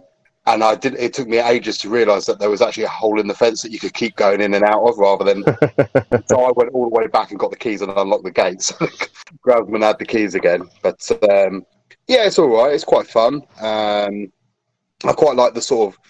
and 0.47 0.63
I 0.63 0.75
did. 0.75 0.95
It 0.97 1.15
took 1.15 1.27
me 1.27 1.39
ages 1.39 1.79
to 1.79 1.89
realise 1.89 2.27
that 2.27 2.39
there 2.39 2.51
was 2.51 2.61
actually 2.61 2.85
a 2.85 2.89
hole 2.89 3.19
in 3.19 3.27
the 3.27 3.35
fence 3.35 3.63
that 3.63 3.73
you 3.73 3.79
could 3.79 3.95
keep 3.95 4.15
going 4.17 4.43
in 4.43 4.53
and 4.53 4.63
out 4.63 4.87
of, 4.87 4.99
rather 4.99 5.25
than. 5.25 5.43
so 6.27 6.45
I 6.45 6.53
went 6.55 6.75
all 6.75 6.91
the 6.91 6.95
way 6.95 7.07
back 7.07 7.31
and 7.31 7.41
got 7.41 7.51
the 7.51 7.57
keys 7.57 7.81
and 7.81 7.91
unlocked 7.91 8.25
the 8.25 8.31
gates. 8.31 8.73
Groundsman 9.47 9.83
had 9.83 9.99
the 9.99 10.05
keys 10.05 10.35
again, 10.35 10.69
but 10.83 11.01
um, 11.31 11.65
yeah, 12.09 12.27
it's 12.27 12.39
all 12.39 12.49
right. 12.49 12.75
It's 12.75 12.85
quite 12.85 13.07
fun. 13.07 13.37
Um, 13.59 14.31
I 15.03 15.13
quite 15.15 15.37
like 15.37 15.55
the 15.55 15.63
sort 15.63 15.95
of 15.95 16.01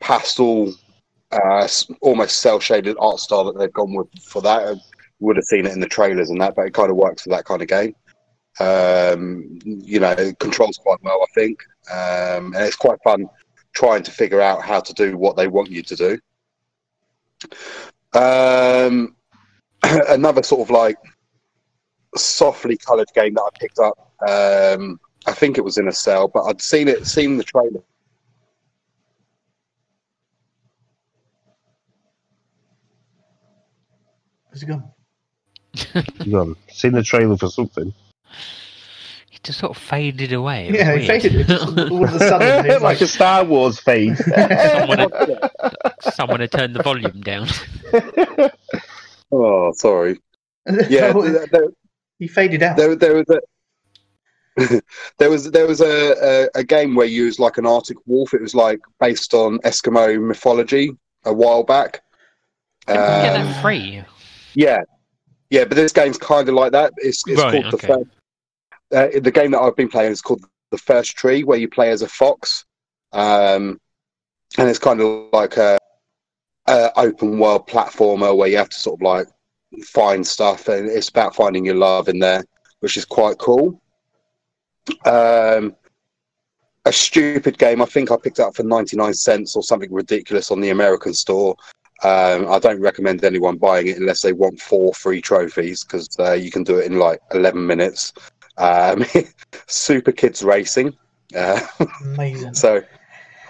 pastel, 0.00 0.72
uh, 1.34 1.68
almost 2.00 2.40
cell 2.40 2.60
shaded 2.60 2.96
art 2.98 3.18
style 3.18 3.44
that 3.44 3.58
they've 3.58 3.72
gone 3.72 3.94
with 3.94 4.08
for 4.22 4.42
that. 4.42 4.68
I 4.68 4.74
would 5.20 5.36
have 5.36 5.44
seen 5.44 5.66
it 5.66 5.72
in 5.72 5.80
the 5.80 5.86
trailers 5.86 6.30
and 6.30 6.40
that, 6.40 6.54
but 6.54 6.66
it 6.66 6.74
kind 6.74 6.90
of 6.90 6.96
works 6.96 7.22
for 7.22 7.30
that 7.30 7.44
kind 7.44 7.62
of 7.62 7.68
game. 7.68 7.94
Um, 8.60 9.58
you 9.64 9.98
know, 10.00 10.12
it 10.12 10.38
controls 10.38 10.78
quite 10.78 11.02
well, 11.02 11.20
I 11.22 11.32
think, 11.34 11.58
um, 11.90 12.54
and 12.54 12.64
it's 12.64 12.76
quite 12.76 12.98
fun 13.02 13.26
trying 13.74 14.04
to 14.04 14.10
figure 14.10 14.40
out 14.40 14.62
how 14.62 14.80
to 14.80 14.92
do 14.94 15.18
what 15.18 15.36
they 15.36 15.48
want 15.48 15.70
you 15.70 15.82
to 15.82 15.96
do. 15.96 16.18
Um, 18.18 19.16
another 19.82 20.42
sort 20.42 20.62
of 20.62 20.70
like 20.70 20.96
softly 22.16 22.76
coloured 22.76 23.08
game 23.14 23.34
that 23.34 23.42
I 23.42 23.58
picked 23.58 23.80
up. 23.80 24.12
Um, 24.28 25.00
I 25.26 25.32
think 25.32 25.58
it 25.58 25.64
was 25.64 25.78
in 25.78 25.88
a 25.88 25.92
sale, 25.92 26.28
but 26.28 26.44
I'd 26.44 26.60
seen 26.60 26.86
it, 26.86 27.06
seen 27.06 27.36
the 27.36 27.44
trailer. 27.44 27.82
Where's 34.54 34.60
he 34.60 34.66
gone? 34.68 34.84
You 36.24 36.32
gone? 36.32 36.56
Seen 36.70 36.92
the 36.92 37.02
trailer 37.02 37.36
for 37.36 37.48
something? 37.48 37.92
He 39.30 39.38
just 39.42 39.58
sort 39.58 39.76
of 39.76 39.82
faded 39.82 40.32
away. 40.32 40.68
It 40.68 40.70
was 40.70 40.80
Yeah, 40.80 40.92
he 40.96 41.08
weird. 41.08 41.22
faded. 41.22 41.50
All 41.90 42.04
of 42.04 42.14
a 42.14 42.18
sudden, 42.20 42.66
it's 42.70 42.80
like 42.82 43.00
a 43.00 43.06
Star 43.08 43.42
Wars 43.42 43.80
fade. 43.80 44.16
someone, 44.18 44.98
had, 45.00 45.40
someone 46.14 46.38
had 46.40 46.52
turned 46.52 46.76
the 46.76 46.82
volume 46.84 47.20
down. 47.20 47.48
Oh, 49.32 49.72
sorry. 49.72 50.20
Yeah, 50.88 51.12
there, 51.12 51.46
there, 51.50 51.68
he 52.20 52.28
faded 52.28 52.62
out. 52.62 52.76
there, 52.76 52.94
there 52.94 53.14
was 53.16 53.26
a. 53.30 54.80
there 55.18 55.28
was 55.30 55.50
there 55.50 55.66
was 55.66 55.80
a, 55.80 56.44
a, 56.54 56.60
a 56.60 56.62
game 56.64 56.94
where 56.94 57.06
you 57.06 57.24
was 57.24 57.40
like 57.40 57.58
an 57.58 57.66
Arctic 57.66 57.96
wolf. 58.06 58.32
It 58.32 58.40
was 58.42 58.54
like 58.54 58.78
based 59.00 59.34
on 59.34 59.58
Eskimo 59.60 60.24
mythology 60.24 60.92
a 61.24 61.32
while 61.34 61.64
back. 61.64 62.02
Didn't 62.86 63.00
get 63.02 63.36
Um, 63.40 63.46
that 63.48 63.62
free? 63.62 64.04
Yeah, 64.54 64.82
yeah, 65.50 65.64
but 65.64 65.76
this 65.76 65.92
game's 65.92 66.18
kind 66.18 66.48
of 66.48 66.54
like 66.54 66.72
that. 66.72 66.92
It's, 66.98 67.22
it's 67.26 67.40
Right, 67.40 67.62
called 67.62 67.74
okay. 67.74 67.86
the 67.86 67.86
first. 67.86 68.10
Uh, 68.92 69.20
the 69.20 69.30
game 69.30 69.50
that 69.52 69.60
I've 69.60 69.76
been 69.76 69.88
playing 69.88 70.12
is 70.12 70.22
called 70.22 70.44
the 70.70 70.78
First 70.78 71.16
Tree, 71.16 71.44
where 71.44 71.58
you 71.58 71.68
play 71.68 71.90
as 71.90 72.02
a 72.02 72.08
fox, 72.08 72.64
um, 73.12 73.80
and 74.58 74.68
it's 74.68 74.78
kind 74.78 75.00
of 75.00 75.28
like 75.32 75.56
a, 75.56 75.78
a 76.66 76.90
open 76.96 77.38
world 77.38 77.66
platformer 77.68 78.36
where 78.36 78.48
you 78.48 78.56
have 78.56 78.68
to 78.68 78.78
sort 78.78 79.00
of 79.00 79.02
like 79.02 79.26
find 79.84 80.26
stuff, 80.26 80.68
and 80.68 80.88
it's 80.88 81.08
about 81.08 81.34
finding 81.34 81.64
your 81.64 81.76
love 81.76 82.08
in 82.08 82.18
there, 82.18 82.44
which 82.80 82.96
is 82.96 83.04
quite 83.04 83.38
cool. 83.38 83.80
Um, 85.06 85.74
a 86.84 86.92
stupid 86.92 87.58
game. 87.58 87.80
I 87.80 87.86
think 87.86 88.10
I 88.10 88.16
picked 88.16 88.38
it 88.38 88.42
up 88.42 88.54
for 88.54 88.62
ninety 88.62 88.96
nine 88.96 89.14
cents 89.14 89.56
or 89.56 89.62
something 89.62 89.92
ridiculous 89.92 90.50
on 90.50 90.60
the 90.60 90.70
American 90.70 91.14
store. 91.14 91.56
Um, 92.04 92.46
I 92.52 92.58
don't 92.58 92.80
recommend 92.80 93.24
anyone 93.24 93.56
buying 93.56 93.86
it 93.86 93.96
unless 93.96 94.20
they 94.20 94.34
want 94.34 94.60
four 94.60 94.92
free 94.92 95.22
trophies 95.22 95.84
because 95.84 96.08
uh, 96.18 96.32
you 96.32 96.50
can 96.50 96.62
do 96.62 96.78
it 96.78 96.84
in 96.84 96.98
like 96.98 97.20
11 97.32 97.66
minutes. 97.66 98.12
Um, 98.58 99.06
Super 99.66 100.12
Kids 100.12 100.42
Racing. 100.42 100.94
Uh, 101.34 101.60
Amazing. 102.04 102.52
so 102.52 102.82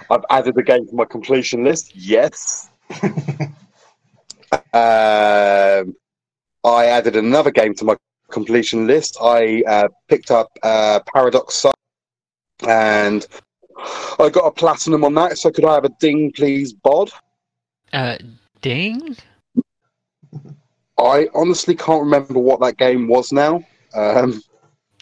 I've 0.09 0.25
added 0.31 0.55
the 0.55 0.63
game 0.63 0.87
to 0.87 0.95
my 0.95 1.05
completion 1.05 1.65
list. 1.65 1.97
Yes. 1.97 2.71
um, 4.53 5.97
I 6.63 6.87
added 6.87 7.17
another 7.17 7.51
game 7.51 7.75
to 7.75 7.85
my 7.85 7.97
completion 8.31 8.87
list. 8.87 9.17
I 9.21 9.65
uh, 9.67 9.89
picked 10.09 10.31
up 10.31 10.49
uh, 10.63 11.01
Paradox 11.13 11.55
Soul 11.55 11.75
and 12.67 13.27
I 13.77 14.29
got 14.31 14.47
a 14.47 14.53
platinum 14.53 15.03
on 15.05 15.15
that. 15.15 15.39
So 15.39 15.51
could 15.51 15.65
I 15.65 15.75
have 15.75 15.85
a 15.85 15.91
ding, 16.01 16.33
please, 16.33 16.73
Bod? 16.73 17.11
Uh, 17.93 18.17
ding? 18.65 19.15
I 20.99 21.29
honestly 21.35 21.77
can't 21.77 22.03
remember 22.03 22.39
what 22.39 22.61
that 22.61 22.79
game 22.79 23.07
was 23.09 23.31
now. 23.31 23.63
Um, 23.95 24.43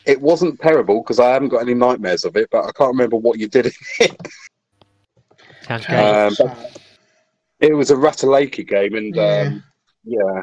it 0.05 0.21
wasn't 0.21 0.61
terrible 0.61 1.01
because 1.01 1.21
I 1.21 1.31
haven't 1.31 1.51
got 1.51 1.63
any 1.63 1.75
nightmares 1.75 2.25
of 2.25 2.37
it, 2.37 2.49
but 2.51 2.65
I 2.65 2.73
can't 2.73 2.91
remember 2.91 3.17
what 3.17 3.39
you 3.39 3.47
did 3.47 3.67
in 3.67 3.73
it. 4.01 4.17
Sounds 5.63 5.87
great. 5.87 6.01
Um, 6.01 6.35
it 7.61 7.73
was 7.73 7.93
a 7.93 7.95
Ratalaika 7.95 8.67
game, 8.67 8.97
and 8.97 9.15
Yeah. 9.15 9.43
um, 9.47 9.63
yeah, 10.05 10.43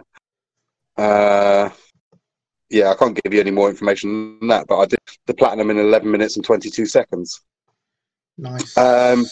uh, 1.03 1.70
yeah, 2.70 2.91
I 2.91 2.95
can't 2.95 3.22
give 3.22 3.34
you 3.34 3.41
any 3.41 3.51
more 3.51 3.70
information 3.70 4.39
than 4.39 4.47
that. 4.47 4.65
But 4.67 4.80
I 4.80 4.86
did 4.86 4.99
the 5.26 5.34
platinum 5.34 5.72
in 5.72 5.78
11 5.78 6.09
minutes 6.09 6.38
and 6.38 6.45
22 6.45 6.86
seconds. 6.86 7.41
Nice. 8.38 8.78
Um, 8.78 9.26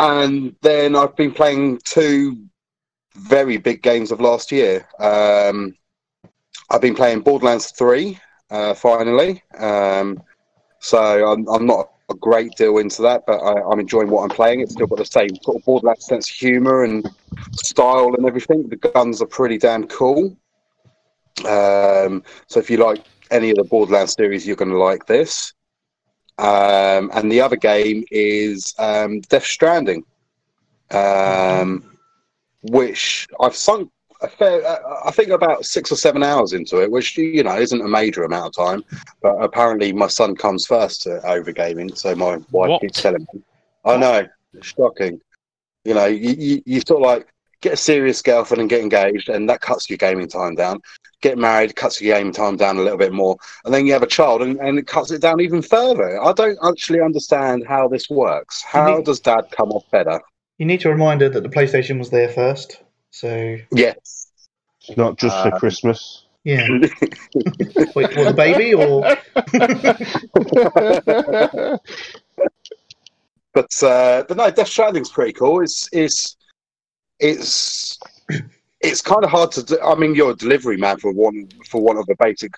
and 0.00 0.56
then 0.62 0.96
I've 0.96 1.14
been 1.14 1.32
playing 1.32 1.78
two 1.84 2.44
very 3.14 3.56
big 3.56 3.82
games 3.82 4.10
of 4.10 4.20
last 4.20 4.52
year. 4.52 4.86
Um, 4.98 5.74
I've 6.70 6.80
been 6.80 6.94
playing 6.94 7.20
Borderlands 7.20 7.70
3 7.72 8.18
uh, 8.50 8.74
finally. 8.74 9.42
Um, 9.58 10.22
so 10.80 11.32
I'm, 11.32 11.48
I'm 11.48 11.66
not 11.66 11.90
a 12.10 12.14
great 12.14 12.54
deal 12.56 12.78
into 12.78 13.02
that, 13.02 13.24
but 13.26 13.38
I, 13.38 13.62
I'm 13.62 13.80
enjoying 13.80 14.10
what 14.10 14.22
I'm 14.22 14.30
playing. 14.30 14.60
It's 14.60 14.72
still 14.72 14.86
got 14.86 14.98
the 14.98 15.04
same 15.04 15.34
sort 15.42 15.58
of 15.58 15.64
Borderlands 15.64 16.06
sense 16.06 16.30
of 16.30 16.36
humour 16.36 16.84
and 16.84 17.08
style 17.52 18.14
and 18.16 18.26
everything. 18.26 18.68
The 18.68 18.76
guns 18.76 19.22
are 19.22 19.26
pretty 19.26 19.58
damn 19.58 19.86
cool. 19.86 20.36
Um, 21.46 22.22
so 22.46 22.60
if 22.60 22.70
you 22.70 22.76
like 22.76 23.04
any 23.30 23.50
of 23.50 23.56
the 23.56 23.64
Borderlands 23.64 24.14
series, 24.14 24.46
you're 24.46 24.56
going 24.56 24.70
to 24.70 24.78
like 24.78 25.06
this. 25.06 25.54
Um, 26.38 27.10
and 27.14 27.30
the 27.30 27.40
other 27.40 27.56
game 27.56 28.04
is 28.10 28.74
um, 28.78 29.20
Death 29.22 29.44
Stranding, 29.44 30.04
um, 30.90 31.91
which 32.62 33.26
I've 33.40 33.56
sunk 33.56 33.90
a 34.20 34.28
fair, 34.28 34.64
uh, 34.64 35.00
I 35.04 35.10
think 35.10 35.30
about 35.30 35.64
six 35.64 35.90
or 35.90 35.96
seven 35.96 36.22
hours 36.22 36.52
into 36.52 36.80
it, 36.80 36.90
which 36.90 37.16
you 37.16 37.42
know 37.42 37.58
isn't 37.58 37.80
a 37.80 37.88
major 37.88 38.24
amount 38.24 38.56
of 38.56 38.64
time. 38.64 38.84
But 39.20 39.36
apparently, 39.42 39.92
my 39.92 40.06
son 40.06 40.36
comes 40.36 40.66
first 40.66 41.02
to 41.02 41.24
over 41.28 41.52
gaming, 41.52 41.94
so 41.94 42.14
my 42.14 42.36
wife 42.36 42.68
What? 42.68 42.80
keeps 42.80 43.02
telling 43.02 43.26
me. 43.32 43.42
I 43.84 43.96
know, 43.96 44.28
it's 44.54 44.66
shocking. 44.68 45.20
You 45.84 45.94
know, 45.94 46.06
you, 46.06 46.30
you, 46.30 46.62
you 46.64 46.80
sort 46.86 47.02
of 47.02 47.06
like 47.06 47.26
get 47.60 47.72
a 47.72 47.76
serious 47.76 48.22
girlfriend 48.22 48.60
and 48.60 48.70
get 48.70 48.80
engaged, 48.80 49.28
and 49.28 49.48
that 49.48 49.60
cuts 49.60 49.90
your 49.90 49.96
gaming 49.96 50.28
time 50.28 50.54
down. 50.54 50.80
Get 51.20 51.38
married, 51.38 51.74
cuts 51.76 52.00
your 52.00 52.16
gaming 52.16 52.32
time 52.32 52.56
down 52.56 52.78
a 52.78 52.82
little 52.82 52.98
bit 52.98 53.12
more, 53.12 53.36
and 53.64 53.74
then 53.74 53.86
you 53.86 53.92
have 53.92 54.02
a 54.02 54.08
child, 54.08 54.42
and, 54.42 54.58
and 54.60 54.78
it 54.78 54.86
cuts 54.86 55.10
it 55.10 55.20
down 55.20 55.40
even 55.40 55.62
further. 55.62 56.20
I 56.22 56.32
don't 56.32 56.58
actually 56.64 57.00
understand 57.00 57.64
how 57.66 57.88
this 57.88 58.08
works. 58.08 58.62
How 58.62 59.00
does 59.02 59.20
Dad 59.20 59.46
come 59.50 59.70
off 59.70 59.88
better? 59.90 60.20
You 60.62 60.66
need 60.66 60.80
to 60.82 60.90
remind 60.90 61.20
her 61.22 61.28
that 61.28 61.42
the 61.42 61.48
PlayStation 61.48 61.98
was 61.98 62.10
there 62.10 62.28
first. 62.28 62.80
So 63.10 63.56
Yes. 63.72 64.28
Not 64.96 65.18
just 65.18 65.36
Uh, 65.36 65.50
for 65.50 65.58
Christmas. 65.58 66.26
yeah. 66.44 66.68
Wait, 67.96 68.12
for 68.12 68.22
the 68.22 68.32
baby 68.36 68.72
or 68.72 69.02
but 73.52 73.82
uh, 73.82 74.22
but 74.28 74.36
no, 74.36 74.48
Death 74.52 74.68
Stranding's 74.68 75.10
pretty 75.10 75.32
cool. 75.32 75.62
It's 75.64 75.88
it's 75.92 76.36
it's 77.18 77.98
it's 78.80 79.02
kind 79.02 79.24
of 79.24 79.30
hard 79.30 79.50
to. 79.52 79.64
Do. 79.64 79.80
I 79.82 79.96
mean, 79.96 80.14
you're 80.14 80.30
a 80.30 80.36
delivery 80.36 80.76
man 80.76 81.00
for 81.00 81.12
one 81.12 81.48
for 81.68 81.82
one 81.82 81.96
of 81.96 82.06
the 82.06 82.14
basic 82.20 82.52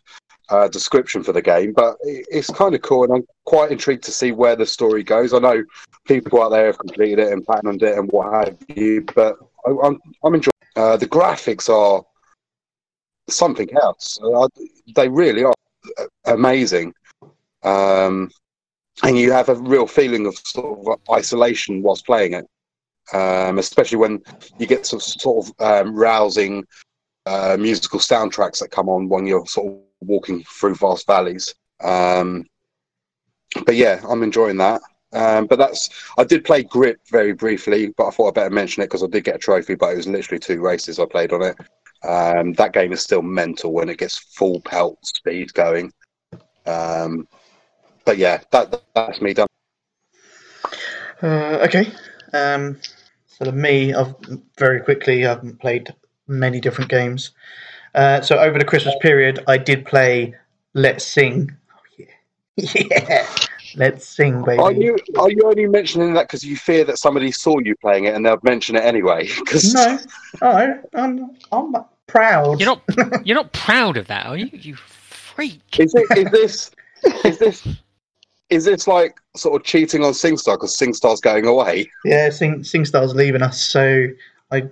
uh, 0.50 0.68
description 0.68 1.22
for 1.22 1.32
the 1.32 1.42
game, 1.42 1.72
but 1.72 1.96
it's 2.02 2.50
kind 2.50 2.74
of 2.74 2.82
cool, 2.82 3.04
and 3.04 3.12
I'm 3.12 3.26
quite 3.44 3.72
intrigued 3.72 4.04
to 4.04 4.12
see 4.12 4.32
where 4.32 4.56
the 4.56 4.66
story 4.66 5.02
goes. 5.02 5.32
I 5.32 5.38
know 5.38 5.64
people 6.06 6.42
out 6.42 6.50
there 6.50 6.66
have 6.66 6.78
completed 6.78 7.18
it 7.18 7.32
and 7.32 7.46
platinumed 7.46 7.82
it 7.82 7.98
and 7.98 8.10
what 8.12 8.32
have 8.32 8.56
you, 8.68 9.04
but 9.14 9.36
I, 9.66 9.70
I'm 9.82 9.98
I'm 10.22 10.34
enjoying. 10.34 10.50
Uh, 10.76 10.96
the 10.96 11.06
graphics 11.06 11.68
are 11.68 12.04
something 13.28 13.68
else. 13.76 14.18
Uh, 14.22 14.48
they 14.94 15.08
really 15.08 15.44
are 15.44 15.54
amazing. 16.26 16.92
Um, 17.62 18.30
and 19.02 19.18
you 19.18 19.32
have 19.32 19.48
a 19.48 19.54
real 19.54 19.86
feeling 19.86 20.26
of 20.26 20.36
sort 20.36 20.78
of 20.86 21.00
isolation 21.10 21.82
whilst 21.82 22.06
playing 22.06 22.34
it, 22.34 22.46
um, 23.12 23.58
especially 23.58 23.98
when 23.98 24.22
you 24.58 24.66
get 24.66 24.86
some 24.86 25.00
sort 25.00 25.46
of 25.46 25.86
um, 25.86 25.94
rousing 25.94 26.64
uh, 27.26 27.56
musical 27.58 27.98
soundtracks 27.98 28.58
that 28.58 28.70
come 28.70 28.88
on 28.88 29.08
when 29.08 29.26
you're 29.26 29.46
sort 29.46 29.72
of 29.72 29.78
walking 30.06 30.44
through 30.44 30.74
vast 30.76 31.06
valleys. 31.06 31.54
Um, 31.82 32.44
but 33.66 33.76
yeah, 33.76 34.00
I'm 34.08 34.22
enjoying 34.22 34.56
that. 34.58 34.82
Um, 35.12 35.46
but 35.46 35.58
that's 35.58 35.90
I 36.18 36.24
did 36.24 36.44
play 36.44 36.64
Grip 36.64 36.98
very 37.10 37.32
briefly, 37.32 37.94
but 37.96 38.06
I 38.08 38.10
thought 38.10 38.28
I'd 38.28 38.34
better 38.34 38.50
mention 38.50 38.82
it 38.82 38.86
because 38.86 39.04
I 39.04 39.06
did 39.06 39.24
get 39.24 39.36
a 39.36 39.38
trophy, 39.38 39.76
but 39.76 39.92
it 39.92 39.96
was 39.96 40.08
literally 40.08 40.40
two 40.40 40.60
races 40.60 40.98
I 40.98 41.06
played 41.06 41.32
on 41.32 41.42
it. 41.42 41.56
Um, 42.02 42.52
that 42.54 42.72
game 42.72 42.92
is 42.92 43.00
still 43.00 43.22
mental 43.22 43.72
when 43.72 43.88
it 43.88 43.98
gets 43.98 44.18
full 44.18 44.60
pelt 44.60 44.98
speed 45.06 45.54
going. 45.54 45.92
Um, 46.66 47.28
but 48.04 48.18
yeah, 48.18 48.40
that 48.50 48.82
that's 48.94 49.20
me 49.20 49.34
done. 49.34 49.46
Uh, 51.22 51.58
okay. 51.62 51.92
Um, 52.32 52.78
so 53.26 53.50
me, 53.52 53.94
I've 53.94 54.14
very 54.58 54.80
quickly 54.80 55.24
I 55.24 55.30
haven't 55.30 55.60
played 55.60 55.94
many 56.26 56.60
different 56.60 56.90
games. 56.90 57.30
Uh, 57.94 58.20
so 58.20 58.38
over 58.38 58.58
the 58.58 58.64
Christmas 58.64 58.94
period, 59.00 59.42
I 59.46 59.58
did 59.58 59.84
play 59.84 60.34
Let's 60.74 61.06
Sing. 61.06 61.54
Oh, 61.72 62.04
yeah, 62.56 63.04
yeah. 63.08 63.28
Let's 63.76 64.06
Sing, 64.08 64.42
baby. 64.44 64.60
Are 64.60 64.72
you 64.72 64.96
are 65.18 65.30
you 65.30 65.42
only 65.44 65.66
mentioning 65.66 66.14
that 66.14 66.28
because 66.28 66.44
you 66.44 66.56
fear 66.56 66.84
that 66.84 66.98
somebody 66.98 67.32
saw 67.32 67.58
you 67.58 67.74
playing 67.76 68.04
it 68.04 68.14
and 68.14 68.24
they'll 68.24 68.38
mention 68.42 68.76
it 68.76 68.84
anyway? 68.84 69.28
Because 69.38 69.74
No, 69.74 69.98
oh, 70.42 70.80
I'm 70.94 71.30
I'm 71.52 71.74
proud. 72.06 72.60
You're 72.60 72.66
not 72.66 72.82
you're 73.26 73.36
not 73.36 73.52
proud 73.52 73.96
of 73.96 74.06
that, 74.08 74.26
are 74.26 74.36
you? 74.36 74.48
You 74.52 74.76
freak. 74.76 75.60
is, 75.78 75.94
it, 75.94 76.06
is 76.16 76.30
this 76.30 76.70
is 77.24 77.38
this 77.38 77.68
is 78.50 78.64
this 78.64 78.86
like 78.86 79.16
sort 79.36 79.60
of 79.60 79.66
cheating 79.66 80.04
on 80.04 80.12
SingStar 80.12 80.54
because 80.54 80.76
SingStar's 80.76 81.20
going 81.20 81.46
away? 81.46 81.90
Yeah, 82.04 82.30
Sing 82.30 82.60
SingStar's 82.60 83.14
leaving 83.14 83.42
us, 83.42 83.60
so 83.60 84.06
I 84.50 84.68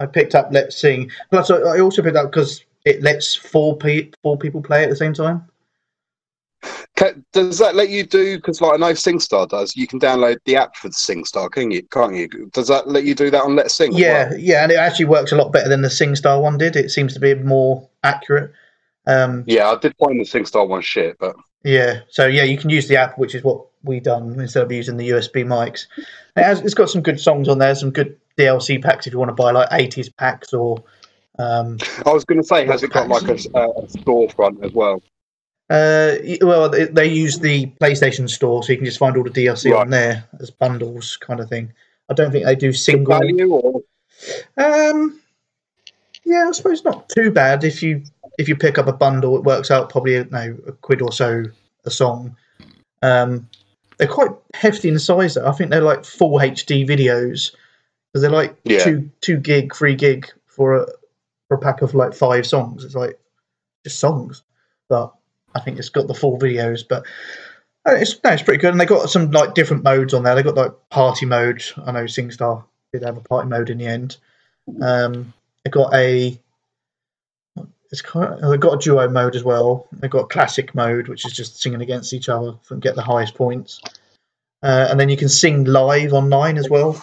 I 0.00 0.06
picked 0.06 0.34
up 0.34 0.48
Let's 0.52 0.76
Sing. 0.76 1.10
Plus, 1.30 1.50
I 1.50 1.80
also 1.80 2.02
picked 2.02 2.16
up 2.16 2.30
because 2.30 2.64
it 2.84 3.02
lets 3.02 3.34
four 3.34 3.76
pe- 3.76 4.10
four 4.22 4.38
people 4.38 4.62
play 4.62 4.84
at 4.84 4.90
the 4.90 4.96
same 4.96 5.12
time. 5.12 5.46
Ca 6.96 7.12
does 7.32 7.58
that 7.58 7.74
let 7.76 7.88
you 7.88 8.04
do? 8.04 8.36
Because 8.36 8.60
like 8.60 8.74
I 8.74 8.76
know 8.76 8.92
SingStar 8.92 9.48
does. 9.48 9.76
You 9.76 9.86
can 9.86 10.00
download 10.00 10.38
the 10.44 10.56
app 10.56 10.76
for 10.76 10.88
the 10.88 10.94
SingStar, 10.94 11.50
can 11.50 11.70
you? 11.70 11.82
Can't 11.84 12.14
you? 12.14 12.28
Does 12.52 12.68
that 12.68 12.88
let 12.88 13.04
you 13.04 13.14
do 13.14 13.30
that 13.30 13.42
on 13.42 13.56
Let's 13.56 13.74
Sing? 13.74 13.92
Yeah, 13.92 14.30
well? 14.30 14.38
yeah, 14.38 14.62
and 14.62 14.72
it 14.72 14.76
actually 14.78 15.04
works 15.06 15.32
a 15.32 15.36
lot 15.36 15.52
better 15.52 15.68
than 15.68 15.82
the 15.82 15.88
SingStar 15.88 16.40
one 16.42 16.58
did. 16.58 16.76
It 16.76 16.90
seems 16.90 17.14
to 17.14 17.20
be 17.20 17.34
more 17.34 17.88
accurate. 18.02 18.52
Um, 19.06 19.44
Yeah, 19.46 19.70
I 19.70 19.76
did 19.76 19.94
find 19.98 20.20
the 20.20 20.24
SingStar 20.24 20.68
one 20.68 20.82
shit, 20.82 21.16
but 21.18 21.34
yeah, 21.64 22.00
so 22.10 22.26
yeah, 22.26 22.44
you 22.44 22.58
can 22.58 22.70
use 22.70 22.88
the 22.88 22.96
app, 22.96 23.18
which 23.18 23.34
is 23.34 23.42
what 23.42 23.64
we 23.82 24.00
done 24.00 24.38
instead 24.38 24.62
of 24.62 24.72
using 24.72 24.96
the 24.96 25.10
USB 25.10 25.44
mics. 25.44 25.86
It 26.36 26.42
has, 26.44 26.60
it's 26.60 26.74
got 26.74 26.90
some 26.90 27.02
good 27.02 27.20
songs 27.20 27.48
on 27.48 27.58
there, 27.58 27.74
some 27.74 27.90
good 27.90 28.18
DLC 28.38 28.82
packs 28.82 29.06
if 29.06 29.12
you 29.12 29.18
want 29.18 29.28
to 29.30 29.34
buy 29.34 29.50
like 29.50 29.68
80s 29.70 30.14
packs 30.16 30.52
or. 30.52 30.82
Um, 31.40 31.78
I 32.04 32.10
was 32.12 32.24
going 32.24 32.40
to 32.40 32.46
say, 32.46 32.66
has 32.66 32.82
it 32.82 32.90
got 32.90 33.08
like 33.08 33.22
a, 33.28 33.34
a 33.34 33.86
storefront 33.86 34.64
as 34.64 34.72
well? 34.72 35.02
Uh, 35.70 36.16
well, 36.40 36.68
they, 36.68 36.86
they 36.86 37.06
use 37.06 37.38
the 37.38 37.66
PlayStation 37.80 38.28
Store, 38.28 38.62
so 38.64 38.72
you 38.72 38.78
can 38.78 38.86
just 38.86 38.98
find 38.98 39.16
all 39.16 39.22
the 39.22 39.30
DLC 39.30 39.70
Right. 39.72 39.80
on 39.80 39.90
there 39.90 40.24
as 40.40 40.50
bundles, 40.50 41.16
kind 41.18 41.38
of 41.40 41.48
thing. 41.48 41.72
I 42.10 42.14
don't 42.14 42.32
think 42.32 42.44
they 42.44 42.56
do 42.56 42.72
single. 42.72 43.18
value 43.18 43.52
or 43.52 43.82
Um, 44.56 45.20
yeah, 46.24 46.46
I 46.48 46.52
suppose 46.52 46.82
not 46.84 47.08
too 47.08 47.30
bad 47.30 47.64
if 47.64 47.82
you 47.82 48.02
if 48.38 48.48
you 48.48 48.56
pick 48.56 48.78
up 48.78 48.86
a 48.86 48.92
bundle, 48.92 49.36
it 49.36 49.44
works 49.44 49.70
out 49.70 49.90
probably 49.90 50.14
you 50.14 50.24
know, 50.30 50.56
a 50.66 50.72
quid 50.72 51.02
or 51.02 51.12
so 51.12 51.44
a 51.84 51.90
song. 51.90 52.36
Um, 53.02 53.48
they're 53.98 54.08
quite 54.08 54.30
hefty 54.54 54.88
in 54.88 54.98
size. 54.98 55.34
Though. 55.34 55.46
I 55.46 55.52
think 55.52 55.70
they're 55.70 55.82
like 55.82 56.04
full 56.04 56.38
HD 56.38 56.88
videos 56.88 57.54
because 58.12 58.22
they're 58.22 58.30
like 58.30 58.56
Yeah. 58.64 58.84
two 58.84 59.10
two 59.20 59.36
gig, 59.38 59.74
three 59.74 59.94
gig 59.94 60.30
for 60.46 60.76
a 60.76 60.86
for 61.48 61.56
a 61.56 61.60
pack 61.60 61.82
of 61.82 61.94
like 61.94 62.14
five 62.14 62.46
songs. 62.46 62.84
It's 62.84 62.94
like 62.94 63.18
just 63.84 63.98
songs, 63.98 64.42
but 64.88 65.14
I 65.54 65.60
think 65.60 65.78
it's 65.78 65.88
got 65.88 66.06
the 66.06 66.14
full 66.14 66.38
videos. 66.38 66.86
But 66.86 67.04
uh, 67.86 67.94
it's 67.94 68.22
no, 68.22 68.30
it's 68.30 68.42
pretty 68.42 68.60
good. 68.60 68.72
And 68.72 68.80
they 68.80 68.86
got 68.86 69.10
some 69.10 69.30
like 69.30 69.54
different 69.54 69.84
modes 69.84 70.14
on 70.14 70.22
there. 70.22 70.34
They 70.34 70.42
got 70.42 70.54
like 70.54 70.72
party 70.90 71.26
mode. 71.26 71.62
I 71.84 71.92
know 71.92 72.04
SingStar 72.04 72.64
did 72.92 73.02
have 73.02 73.16
a 73.16 73.20
party 73.22 73.48
mode 73.48 73.70
in 73.70 73.78
the 73.78 73.86
end. 73.86 74.16
Um, 74.80 75.32
they 75.64 75.70
got 75.70 75.94
a 75.94 76.38
it's 77.90 78.02
kind 78.02 78.34
of, 78.34 78.50
they've 78.50 78.60
got 78.60 78.74
a 78.74 78.78
duo 78.78 79.08
mode 79.08 79.34
as 79.34 79.44
well. 79.44 79.86
They've 79.92 80.10
got 80.10 80.30
classic 80.30 80.74
mode, 80.74 81.08
which 81.08 81.24
is 81.24 81.32
just 81.32 81.60
singing 81.60 81.80
against 81.80 82.12
each 82.12 82.28
other 82.28 82.54
and 82.70 82.82
get 82.82 82.94
the 82.94 83.02
highest 83.02 83.34
points. 83.34 83.80
Uh, 84.62 84.88
and 84.90 85.00
then 85.00 85.08
you 85.08 85.16
can 85.16 85.28
sing 85.28 85.64
live 85.64 86.12
online 86.12 86.58
as 86.58 86.68
well. 86.68 87.02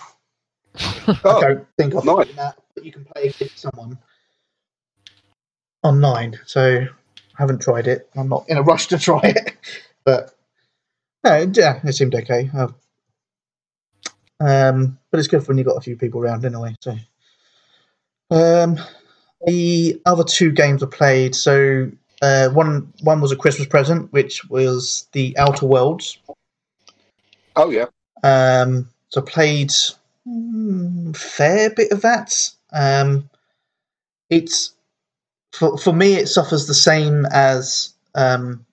I 0.80 1.20
oh, 1.26 1.42
don't 1.42 1.68
think 1.78 1.96
I've 1.96 2.06
nice. 2.06 2.28
done 2.28 2.36
that, 2.38 2.58
but 2.74 2.86
you 2.86 2.92
can 2.92 3.06
play 3.06 3.28
against 3.28 3.60
someone 3.60 3.98
online. 5.84 6.40
So 6.46 6.86
I 6.86 6.88
haven't 7.38 7.62
tried 7.62 7.88
it. 7.88 8.10
I'm 8.16 8.30
not 8.30 8.46
in 8.48 8.58
a 8.58 8.64
rush 8.64 8.88
to 8.88 8.98
try 8.98 9.22
it, 9.24 9.54
but 10.06 10.36
no, 11.24 11.52
yeah, 11.54 11.80
it 11.84 11.94
seemed 11.94 12.16
okay. 12.16 12.50
Um, 14.40 14.98
but 15.12 15.20
it's 15.20 15.28
good 15.28 15.48
when 15.48 15.58
you've 15.58 15.68
got 15.68 15.78
a 15.78 15.82
few 15.82 15.96
people 15.96 16.22
around 16.22 16.46
anyway. 16.46 16.76
So 16.82 16.96
um, 18.32 18.78
the 19.46 20.02
other 20.06 20.24
two 20.24 20.52
games 20.52 20.84
I 20.84 20.88
played. 20.88 21.36
So 21.36 21.90
uh, 22.22 22.50
one 22.50 22.92
one 23.02 23.22
was 23.22 23.32
a 23.32 23.36
Christmas 23.36 23.68
present, 23.68 24.12
which 24.12 24.48
was 24.50 25.08
the 25.14 25.38
Outer 25.38 25.66
Worlds. 25.66 26.18
oh 27.56 27.70
yeah, 27.70 27.86
Um, 28.24 28.90
so 29.10 29.22
I 29.22 29.26
played 29.26 29.74
mm, 30.28 31.16
fair 31.16 31.70
bit 31.70 31.92
of 31.92 32.02
that. 32.02 32.52
Um, 32.72 33.30
it's 34.30 34.74
for 35.52 35.78
for 35.78 35.94
me, 35.94 36.16
it 36.16 36.28
suffers 36.28 36.68
the 36.68 36.74
same 36.74 37.26
as 37.28 37.94
um, 38.16 38.66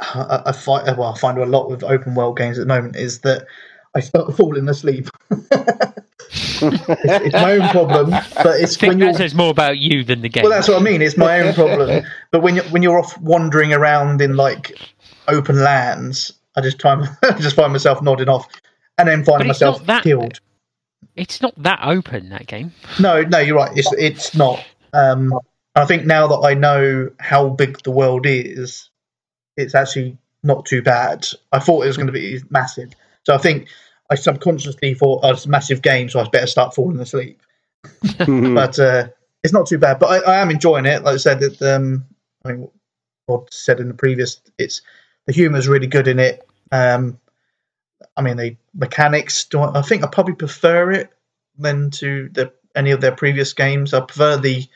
I, 0.00 0.42
I 0.46 0.52
find 0.52 0.96
well, 0.96 1.12
I 1.12 1.18
find 1.18 1.38
a 1.38 1.46
lot 1.46 1.70
with 1.70 1.82
open 1.82 2.14
world 2.14 2.36
games 2.36 2.58
at 2.58 2.66
the 2.66 2.74
moment 2.74 2.96
is 2.96 3.20
that 3.20 3.46
I 3.94 4.00
start 4.00 4.34
falling 4.36 4.68
asleep. 4.68 5.08
it's, 5.30 6.62
it's 6.62 7.34
my 7.34 7.52
own 7.54 7.68
problem, 7.70 8.10
but 8.10 8.46
I 8.46 8.56
it's 8.58 8.76
think 8.76 8.92
when 8.92 8.98
that 9.00 9.16
says 9.16 9.34
more 9.34 9.50
about 9.50 9.78
you 9.78 10.04
than 10.04 10.22
the 10.22 10.28
game. 10.28 10.44
well, 10.44 10.52
that's 10.52 10.68
what 10.68 10.80
I 10.80 10.84
mean. 10.84 11.02
It's 11.02 11.16
my 11.16 11.40
own 11.40 11.54
problem. 11.54 12.04
But 12.30 12.42
when 12.42 12.56
you're 12.56 12.64
when 12.64 12.82
you're 12.82 12.98
off 12.98 13.18
wandering 13.20 13.72
around 13.72 14.20
in 14.20 14.36
like 14.36 14.78
open 15.26 15.62
lands, 15.62 16.32
I 16.56 16.60
just 16.60 16.78
try 16.78 16.92
I 17.22 17.32
just 17.38 17.56
find 17.56 17.72
myself 17.72 18.02
nodding 18.02 18.28
off, 18.28 18.46
and 18.98 19.08
then 19.08 19.24
finding 19.24 19.46
But 19.46 19.54
myself 19.54 19.86
that- 19.86 20.02
killed. 20.02 20.40
It's 21.14 21.40
not 21.42 21.60
that 21.62 21.80
open 21.82 22.28
that 22.28 22.46
game. 22.46 22.72
No, 23.00 23.22
no, 23.22 23.38
you're 23.38 23.56
right. 23.56 23.76
It's 23.76 23.92
it's 23.94 24.34
not. 24.36 24.64
Um, 24.92 25.36
I 25.74 25.84
think 25.84 26.06
now 26.06 26.28
that 26.28 26.46
I 26.46 26.54
know 26.54 27.10
how 27.18 27.48
big 27.50 27.82
the 27.82 27.90
world 27.90 28.24
is, 28.24 28.88
it's 29.56 29.74
actually 29.74 30.16
not 30.44 30.64
too 30.64 30.80
bad. 30.80 31.26
I 31.52 31.58
thought 31.58 31.82
it 31.84 31.88
was 31.88 31.96
going 31.96 32.06
to 32.06 32.12
be 32.12 32.40
massive, 32.50 32.92
so 33.24 33.34
I 33.34 33.38
think 33.38 33.68
I 34.10 34.14
subconsciously 34.14 34.94
thought 34.94 35.20
oh, 35.24 35.30
it's 35.30 35.44
a 35.44 35.48
massive 35.48 35.82
game, 35.82 36.08
so 36.08 36.20
I 36.20 36.28
better 36.28 36.46
start 36.46 36.74
falling 36.74 37.00
asleep. 37.00 37.40
but 38.18 38.78
uh, 38.78 39.08
it's 39.42 39.52
not 39.52 39.66
too 39.66 39.78
bad. 39.78 39.98
But 39.98 40.24
I, 40.26 40.32
I 40.32 40.36
am 40.38 40.50
enjoying 40.50 40.86
it. 40.86 41.02
Like 41.02 41.14
I 41.14 41.18
said, 41.18 41.40
that 41.40 41.62
um, 41.62 42.04
I 42.44 42.52
mean, 42.52 42.70
what 43.26 43.52
said 43.52 43.80
in 43.80 43.88
the 43.88 43.94
previous, 43.94 44.40
it's 44.58 44.82
the 45.26 45.32
humour's 45.32 45.68
really 45.68 45.86
good 45.88 46.06
in 46.08 46.18
it. 46.20 46.46
Um, 46.70 47.18
I 48.18 48.22
mean, 48.22 48.36
the 48.36 48.56
mechanics. 48.74 49.44
Do 49.44 49.60
I, 49.60 49.78
I 49.78 49.82
think 49.82 50.02
I 50.02 50.08
probably 50.08 50.34
prefer 50.34 50.90
it 50.90 51.12
than 51.56 51.90
to 51.92 52.28
the 52.32 52.52
any 52.74 52.90
of 52.90 53.00
their 53.00 53.12
previous 53.12 53.52
games. 53.52 53.94
I 53.94 54.00
prefer 54.00 54.36
the 54.36 54.66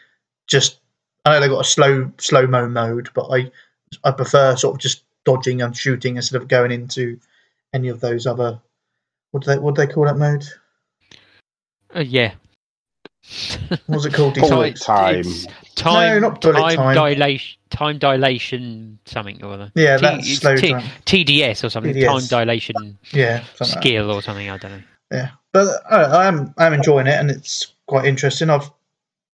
just. 0.46 0.78
I 1.24 1.32
know 1.32 1.40
they 1.40 1.48
got 1.48 1.66
a 1.66 1.68
slow 1.68 2.12
slow 2.18 2.46
mo 2.46 2.68
mode, 2.68 3.10
but 3.14 3.28
I 3.30 3.50
I 4.04 4.12
prefer 4.12 4.56
sort 4.56 4.76
of 4.76 4.80
just 4.80 5.04
dodging 5.24 5.60
and 5.60 5.76
shooting 5.76 6.16
instead 6.16 6.40
of 6.40 6.48
going 6.48 6.70
into 6.70 7.18
any 7.74 7.88
of 7.88 8.00
those 8.00 8.26
other. 8.26 8.60
What 9.32 9.44
do 9.44 9.50
they 9.50 9.58
what 9.58 9.74
do 9.74 9.84
they 9.84 9.92
call 9.92 10.04
that 10.04 10.16
mode? 10.16 10.46
Uh, 11.94 12.00
yeah. 12.00 12.34
What 13.68 13.80
was 13.88 14.06
it 14.06 14.14
called? 14.14 14.34
Bullet 14.40 14.74
Detox? 14.74 14.84
time. 14.84 15.20
It's 15.20 15.46
time, 15.74 16.20
not 16.22 16.40
bullet 16.40 16.60
time, 16.60 16.76
time. 16.76 16.94
dilation, 16.94 17.58
time 17.70 17.98
dilation, 17.98 18.98
something 19.04 19.42
or 19.44 19.52
other. 19.52 19.72
Yeah, 19.74 19.96
T- 19.96 20.02
that's 20.02 20.38
slow 20.38 20.56
T- 20.56 20.72
time. 20.72 20.82
TDS 21.06 21.64
or 21.64 21.70
something. 21.70 21.94
TDS. 21.94 22.06
Time 22.06 22.26
dilation 22.26 22.98
Yeah, 23.12 23.44
something 23.54 23.74
like 23.76 23.84
skill 23.84 24.10
or 24.10 24.22
something. 24.22 24.50
I 24.50 24.58
don't 24.58 24.72
know. 24.72 24.82
Yeah, 25.12 25.30
but 25.52 25.82
I, 25.90 26.02
I 26.02 26.26
am 26.26 26.52
I'm 26.58 26.72
enjoying 26.72 27.06
it, 27.06 27.18
and 27.18 27.30
it's 27.30 27.72
quite 27.86 28.06
interesting. 28.06 28.50
I've 28.50 28.70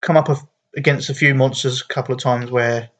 come 0.03 0.17
up 0.17 0.29
a- 0.29 0.49
against 0.77 1.09
a 1.09 1.15
few 1.15 1.35
monsters 1.35 1.81
a 1.81 1.87
couple 1.93 2.15
of 2.15 2.21
times 2.21 2.51
where 2.51 2.91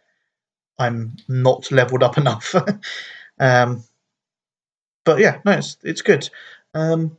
I'm 0.79 1.17
not 1.29 1.71
leveled 1.71 2.03
up 2.03 2.17
enough. 2.19 2.55
um, 3.39 3.85
but 5.05 5.19
yeah, 5.19 5.41
no, 5.45 5.53
it's 5.53 5.77
it's 5.83 6.03
good. 6.03 6.29
Um, 6.75 7.17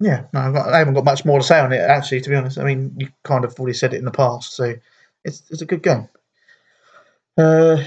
yeah, 0.00 0.24
no, 0.32 0.40
I 0.40 0.78
haven't 0.78 0.94
got 0.94 1.04
much 1.04 1.24
more 1.24 1.38
to 1.38 1.44
say 1.44 1.58
on 1.58 1.72
it 1.72 1.78
actually. 1.80 2.20
To 2.20 2.30
be 2.30 2.36
honest, 2.36 2.58
I 2.58 2.64
mean, 2.64 2.94
you 2.98 3.08
kind 3.24 3.44
of 3.44 3.58
already 3.58 3.74
said 3.74 3.94
it 3.94 3.98
in 3.98 4.04
the 4.04 4.10
past, 4.10 4.54
so 4.54 4.74
it's 5.24 5.42
it's 5.50 5.62
a 5.62 5.66
good 5.66 5.82
game. 5.82 6.08
Uh, 7.36 7.82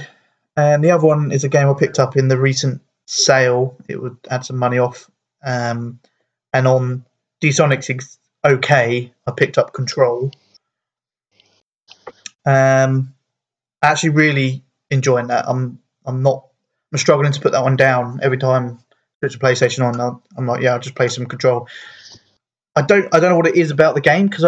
and 0.57 0.83
the 0.83 0.91
other 0.91 1.07
one 1.07 1.31
is 1.31 1.43
a 1.43 1.49
game 1.49 1.67
I 1.67 1.73
picked 1.73 1.99
up 1.99 2.17
in 2.17 2.27
the 2.27 2.37
recent 2.37 2.81
sale. 3.05 3.77
It 3.87 4.01
would 4.01 4.17
add 4.29 4.45
some 4.45 4.57
money 4.57 4.77
off. 4.77 5.09
Um, 5.43 5.99
and 6.53 6.67
on 6.67 7.05
Dsonics 7.41 8.17
OK, 8.43 9.13
I 9.27 9.31
picked 9.31 9.57
up 9.57 9.73
Control. 9.73 10.31
Um, 12.45 13.13
actually, 13.81 14.09
really 14.09 14.63
enjoying 14.89 15.27
that. 15.27 15.45
I'm 15.47 15.79
I'm 16.05 16.23
not 16.23 16.47
I'm 16.91 16.97
struggling 16.97 17.31
to 17.31 17.41
put 17.41 17.53
that 17.53 17.63
one 17.63 17.77
down 17.77 18.19
every 18.21 18.37
time 18.37 18.79
I 18.79 19.27
put 19.27 19.31
the 19.31 19.37
PlayStation 19.37 19.85
on. 19.85 20.21
I'm 20.37 20.47
like, 20.47 20.61
yeah, 20.61 20.73
I'll 20.73 20.79
just 20.79 20.95
play 20.95 21.07
some 21.07 21.25
Control. 21.25 21.67
I 22.75 22.81
don't 22.81 23.13
I 23.13 23.19
don't 23.19 23.29
know 23.29 23.37
what 23.37 23.47
it 23.47 23.55
is 23.55 23.71
about 23.71 23.95
the 23.95 24.01
game 24.01 24.27
because 24.27 24.45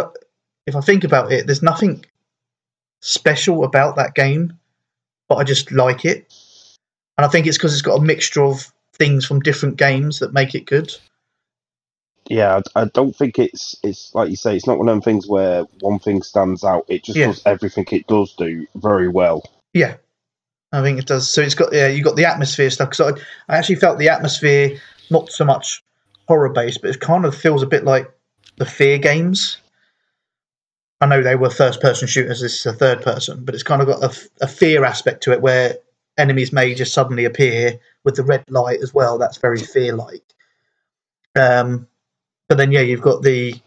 if 0.66 0.76
I 0.76 0.82
think 0.82 1.04
about 1.04 1.32
it, 1.32 1.46
there's 1.46 1.64
nothing 1.64 2.06
special 3.02 3.64
about 3.64 3.98
that 3.98 4.16
game, 4.16 4.58
but 5.28 5.36
I 5.36 5.44
just 5.44 5.72
like 5.72 6.06
it, 6.06 6.34
and 7.18 7.26
I 7.26 7.28
think 7.28 7.48
it's 7.48 7.58
because 7.58 7.74
it's 7.74 7.82
got 7.82 8.00
a 8.00 8.04
mixture 8.04 8.44
of 8.44 8.72
things 8.94 9.26
from 9.26 9.42
different 9.42 9.78
games 9.78 10.20
that 10.20 10.34
make 10.34 10.56
it 10.56 10.66
good. 10.66 10.96
Yeah, 12.30 12.62
I, 12.76 12.84
I 12.84 12.86
don't 12.86 13.16
think 13.16 13.38
it's 13.38 13.76
it's 13.84 14.16
like 14.16 14.30
you 14.30 14.38
say. 14.38 14.56
It's 14.56 14.68
not 14.68 14.78
one 14.78 14.88
of 14.88 14.94
them 14.94 15.02
things 15.02 15.28
where 15.28 15.64
one 15.82 16.00
thing 16.00 16.22
stands 16.22 16.64
out. 16.64 16.86
It 16.88 17.04
just 17.04 17.18
Yeah. 17.18 17.28
does 17.28 17.42
everything 17.46 17.86
it 17.92 18.08
does 18.08 18.34
do 18.38 18.66
very 18.76 19.10
well. 19.10 19.44
Yeah, 19.74 19.98
I 20.72 20.82
think 20.82 21.00
it 21.00 21.06
does. 21.06 21.28
So 21.28 21.42
it's 21.42 21.56
got 21.56 21.74
yeah, 21.74 21.88
you 21.88 22.02
got 22.02 22.16
the 22.16 22.26
atmosphere 22.26 22.70
stuff. 22.70 22.92
Because 22.92 23.14
I, 23.14 23.54
I 23.54 23.58
actually 23.58 23.76
felt 23.76 23.98
the 24.00 24.08
atmosphere 24.08 24.80
not 25.10 25.30
so 25.30 25.44
much 25.44 25.84
horror 26.28 26.50
based, 26.50 26.82
but 26.82 26.90
it 26.90 27.00
kind 27.00 27.26
of 27.26 27.36
feels 27.36 27.64
a 27.64 27.68
bit 27.68 27.84
like 27.84 28.12
the 28.58 28.66
Fear 28.66 29.00
games. 29.00 29.58
I 31.02 31.06
know 31.06 31.22
they 31.22 31.36
were 31.36 31.50
first 31.50 31.82
person 31.82 32.08
shooters. 32.08 32.40
This 32.40 32.60
is 32.60 32.66
a 32.66 32.74
third 32.74 33.02
person, 33.02 33.44
but 33.44 33.56
it's 33.56 33.64
kind 33.64 33.82
of 33.82 33.88
got 33.88 34.04
a, 34.04 34.30
a 34.42 34.48
fear 34.48 34.86
aspect 34.86 35.24
to 35.24 35.34
it 35.34 35.42
where 35.42 35.78
enemies 36.18 36.54
may 36.54 36.74
just 36.74 36.94
suddenly 36.94 37.26
appear 37.26 37.80
with 38.06 38.16
the 38.16 38.24
red 38.24 38.46
light 38.50 38.80
as 38.82 38.94
well. 38.94 39.18
That's 39.18 39.38
very 39.38 39.60
fear 39.60 39.94
like. 39.94 40.24
Um, 41.36 41.88
but 42.48 42.58
then 42.58 42.72
yeah, 42.72 42.82
you've 42.82 43.02
got 43.02 43.22
the 43.22 43.60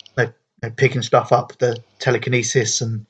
you 0.62 0.68
know, 0.68 0.70
picking 0.76 1.02
stuff 1.02 1.32
up, 1.32 1.56
the 1.58 1.82
telekinesis, 1.98 2.80
and 2.80 3.06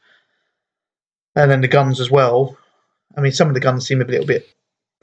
and 1.34 1.50
then 1.50 1.60
the 1.60 1.68
guns 1.68 2.00
as 2.00 2.10
well. 2.10 2.56
I 3.16 3.20
mean, 3.20 3.32
some 3.32 3.48
of 3.48 3.54
the 3.54 3.60
guns 3.60 3.86
seem 3.86 4.00
a 4.00 4.04
little 4.04 4.26
bit 4.26 4.48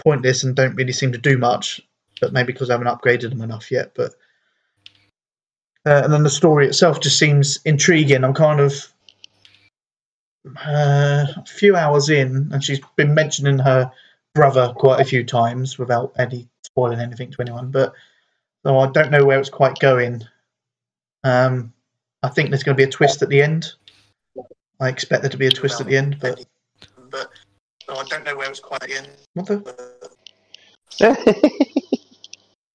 pointless 0.03 0.43
and 0.43 0.55
don't 0.55 0.75
really 0.75 0.91
seem 0.91 1.11
to 1.11 1.17
do 1.17 1.37
much, 1.37 1.81
but 2.19 2.33
maybe 2.33 2.51
because 2.51 2.69
I 2.69 2.73
haven't 2.73 2.87
upgraded 2.87 3.29
them 3.29 3.41
enough 3.41 3.71
yet. 3.71 3.93
But 3.95 4.13
uh, 5.85 6.01
and 6.03 6.13
then 6.13 6.23
the 6.23 6.29
story 6.29 6.67
itself 6.67 6.99
just 7.01 7.19
seems 7.19 7.59
intriguing. 7.65 8.23
I'm 8.23 8.33
kind 8.33 8.59
of 8.59 8.73
uh, 10.65 11.25
a 11.37 11.43
few 11.45 11.75
hours 11.75 12.09
in, 12.09 12.49
and 12.51 12.63
she's 12.63 12.79
been 12.95 13.13
mentioning 13.13 13.59
her 13.59 13.91
brother 14.33 14.73
quite 14.75 14.99
a 15.01 15.05
few 15.05 15.23
times 15.23 15.77
without 15.77 16.13
any 16.17 16.47
spoiling 16.63 16.99
anything 16.99 17.31
to 17.31 17.41
anyone. 17.41 17.71
But 17.71 17.93
so 18.65 18.79
I 18.79 18.89
don't 18.91 19.11
know 19.11 19.25
where 19.25 19.39
it's 19.39 19.49
quite 19.49 19.77
going. 19.79 20.23
Um, 21.23 21.73
I 22.23 22.29
think 22.29 22.49
there's 22.49 22.63
going 22.63 22.75
to 22.75 22.81
be 22.81 22.87
a 22.87 22.91
twist 22.91 23.21
at 23.21 23.29
the 23.29 23.41
end. 23.41 23.73
I 24.79 24.89
expect 24.89 25.21
there 25.21 25.29
to 25.29 25.37
be 25.37 25.47
a 25.47 25.51
twist 25.51 25.79
at 25.81 25.87
the 25.87 25.97
end, 25.97 26.17
but 26.19 26.43
But 27.09 27.29
so 27.85 27.95
I 27.95 28.03
don't 28.05 28.23
know 28.23 28.35
where 28.35 28.49
it's 28.49 28.59
quite 28.59 28.89
in. 28.89 29.05
what 29.33 29.45
the 29.45 29.57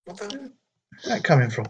What 0.05 0.17
the? 0.19 0.51
where's 0.91 1.05
that 1.07 1.25
coming 1.25 1.51
from? 1.51 1.67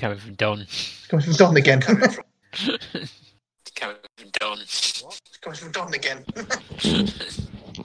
It's 0.00 0.06
coming 0.06 0.18
from 0.18 0.34
Don. 0.36 0.60
It's 0.62 1.06
coming 1.08 1.24
from 1.26 1.34
Don 1.34 1.56
again. 1.58 1.82
It's 1.82 3.70
coming 3.74 3.96
from 4.16 4.28
Don. 4.40 4.58
It's 4.58 5.04
coming 5.42 5.58
from 5.58 5.72
Don 5.72 5.92
again. 5.92 6.24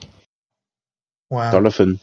wow. 1.30 1.50
Donovan. 1.50 2.00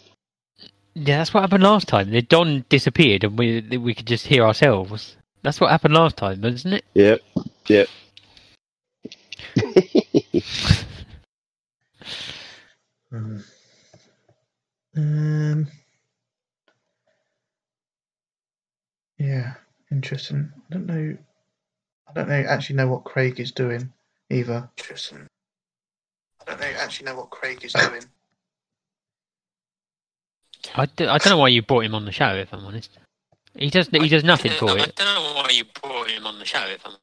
Yeah, 0.93 1.18
that's 1.18 1.34
what 1.34 1.41
happened 1.41 1.64
last 1.64 1.88
time. 1.88 2.11
The 2.11 2.22
Don 2.22 2.64
disappeared, 2.70 3.24
and 3.24 3.39
we 3.39 3.61
we 3.76 3.95
could 3.95 4.05
just 4.05 4.28
hear 4.28 4.43
ourselves. 4.45 5.18
That's 5.41 5.59
what 5.59 5.72
happened 5.72 5.95
last 5.95 6.16
time, 6.16 6.45
isn't 6.45 6.74
it? 6.74 6.86
Yep. 6.93 7.22
Yep. 7.68 7.88
Hmm. 13.09 13.38
Um. 14.95 15.68
Yeah, 19.18 19.53
interesting. 19.94 20.52
I 20.70 20.74
don't 20.74 20.86
know. 20.86 21.18
I 22.08 22.14
don't 22.14 22.28
know. 22.28 22.44
Actually, 22.48 22.76
know 22.78 22.88
what 22.89 23.04
Craig 23.04 23.39
is 23.39 23.52
doing 23.52 23.91
either. 24.30 24.70
Interesting. 24.78 25.28
I 26.41 26.52
don't 26.52 26.60
know, 26.60 26.68
actually 26.78 27.06
know 27.06 27.16
what 27.16 27.30
Craig 27.30 27.64
is 27.64 27.74
doing. 27.74 28.04
I, 30.76 30.86
don't 30.86 31.26
know 31.26 31.38
why 31.38 31.50
you 31.50 31.62
brought 31.62 31.86
him 31.86 31.96
on 31.96 32.06
the 32.06 32.12
show. 32.12 32.36
If 32.36 32.54
I'm 32.54 32.66
honest, 32.66 32.89
he 33.56 33.70
does 33.70 33.88
he 33.89 34.10
does 34.10 34.24
nothing 34.24 34.52
for 34.54 34.72
I 34.72 34.84
it. 34.84 35.00
I 35.00 35.04
don't 35.04 35.24
know 35.24 35.34
why 35.36 35.50
you 35.52 35.66
brought 35.82 36.10
him 36.10 36.26
on 36.26 36.39
the 36.39 36.46
show. 36.46 36.66
If 36.68 36.86
I'm 36.86 36.94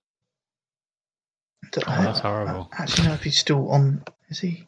Don't 1.73 1.85
Oh, 1.87 2.03
that's 2.03 2.21
horrible. 2.21 2.71
I 2.77 2.83
actually 2.83 3.09
know 3.09 3.15
if 3.15 3.23
he's 3.23 3.39
still 3.39 3.71
on. 3.71 4.03
Is 4.29 4.41
he? 4.41 4.67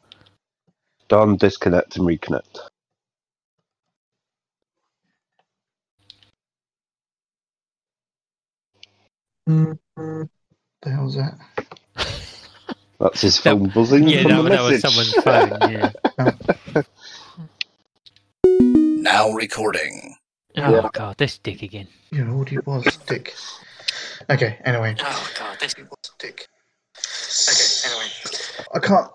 Don, 1.09 1.37
disconnect 1.37 1.97
and 1.97 2.07
reconnect. 2.07 2.59
Mm-hmm. 9.49 10.22
The 10.82 10.90
hell's 10.90 11.16
that? 11.16 11.38
That's 13.01 13.20
his 13.20 13.40
That- 13.43 13.51
phone 13.59 13.68
buzzing 13.70 14.09
Yeah, 14.09 14.22
from 14.22 14.30
that, 14.30 14.43
the 14.43 14.49
that 14.51 14.62
was 14.62 14.80
someone's 14.80 15.12
phone. 15.14 15.70
Yeah. 15.72 16.82
Now 19.03 19.30
recording. 19.32 20.14
Oh 20.57 20.74
Yeah. 20.74 20.88
god, 20.93 21.18
this 21.18 21.38
dick 21.38 21.62
again. 21.62 21.88
Your 22.12 22.30
audio 22.40 22.61
was 22.64 22.84
Dick. 23.07 23.34
Okay. 24.30 24.59
Anyway, 24.64 24.95
Oh 25.01 25.30
god, 25.38 25.59
this 25.59 25.74
dick. 26.18 26.47
Okay. 26.97 27.90
Anyway, 27.90 28.11
I 28.74 28.78
can't. 28.78 29.11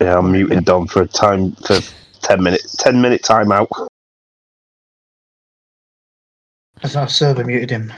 Yeah, 0.00 0.18
I'm 0.18 0.30
muting 0.30 0.60
Don 0.62 0.86
for 0.86 1.02
a 1.02 1.06
time 1.08 1.52
for 1.66 1.80
ten 2.22 2.42
minutes. 2.42 2.76
Ten 2.76 3.00
minute 3.00 3.22
timeout. 3.22 3.66
As 6.84 6.94
our 6.94 7.08
server 7.08 7.44
muted 7.44 7.70
him. 7.70 7.92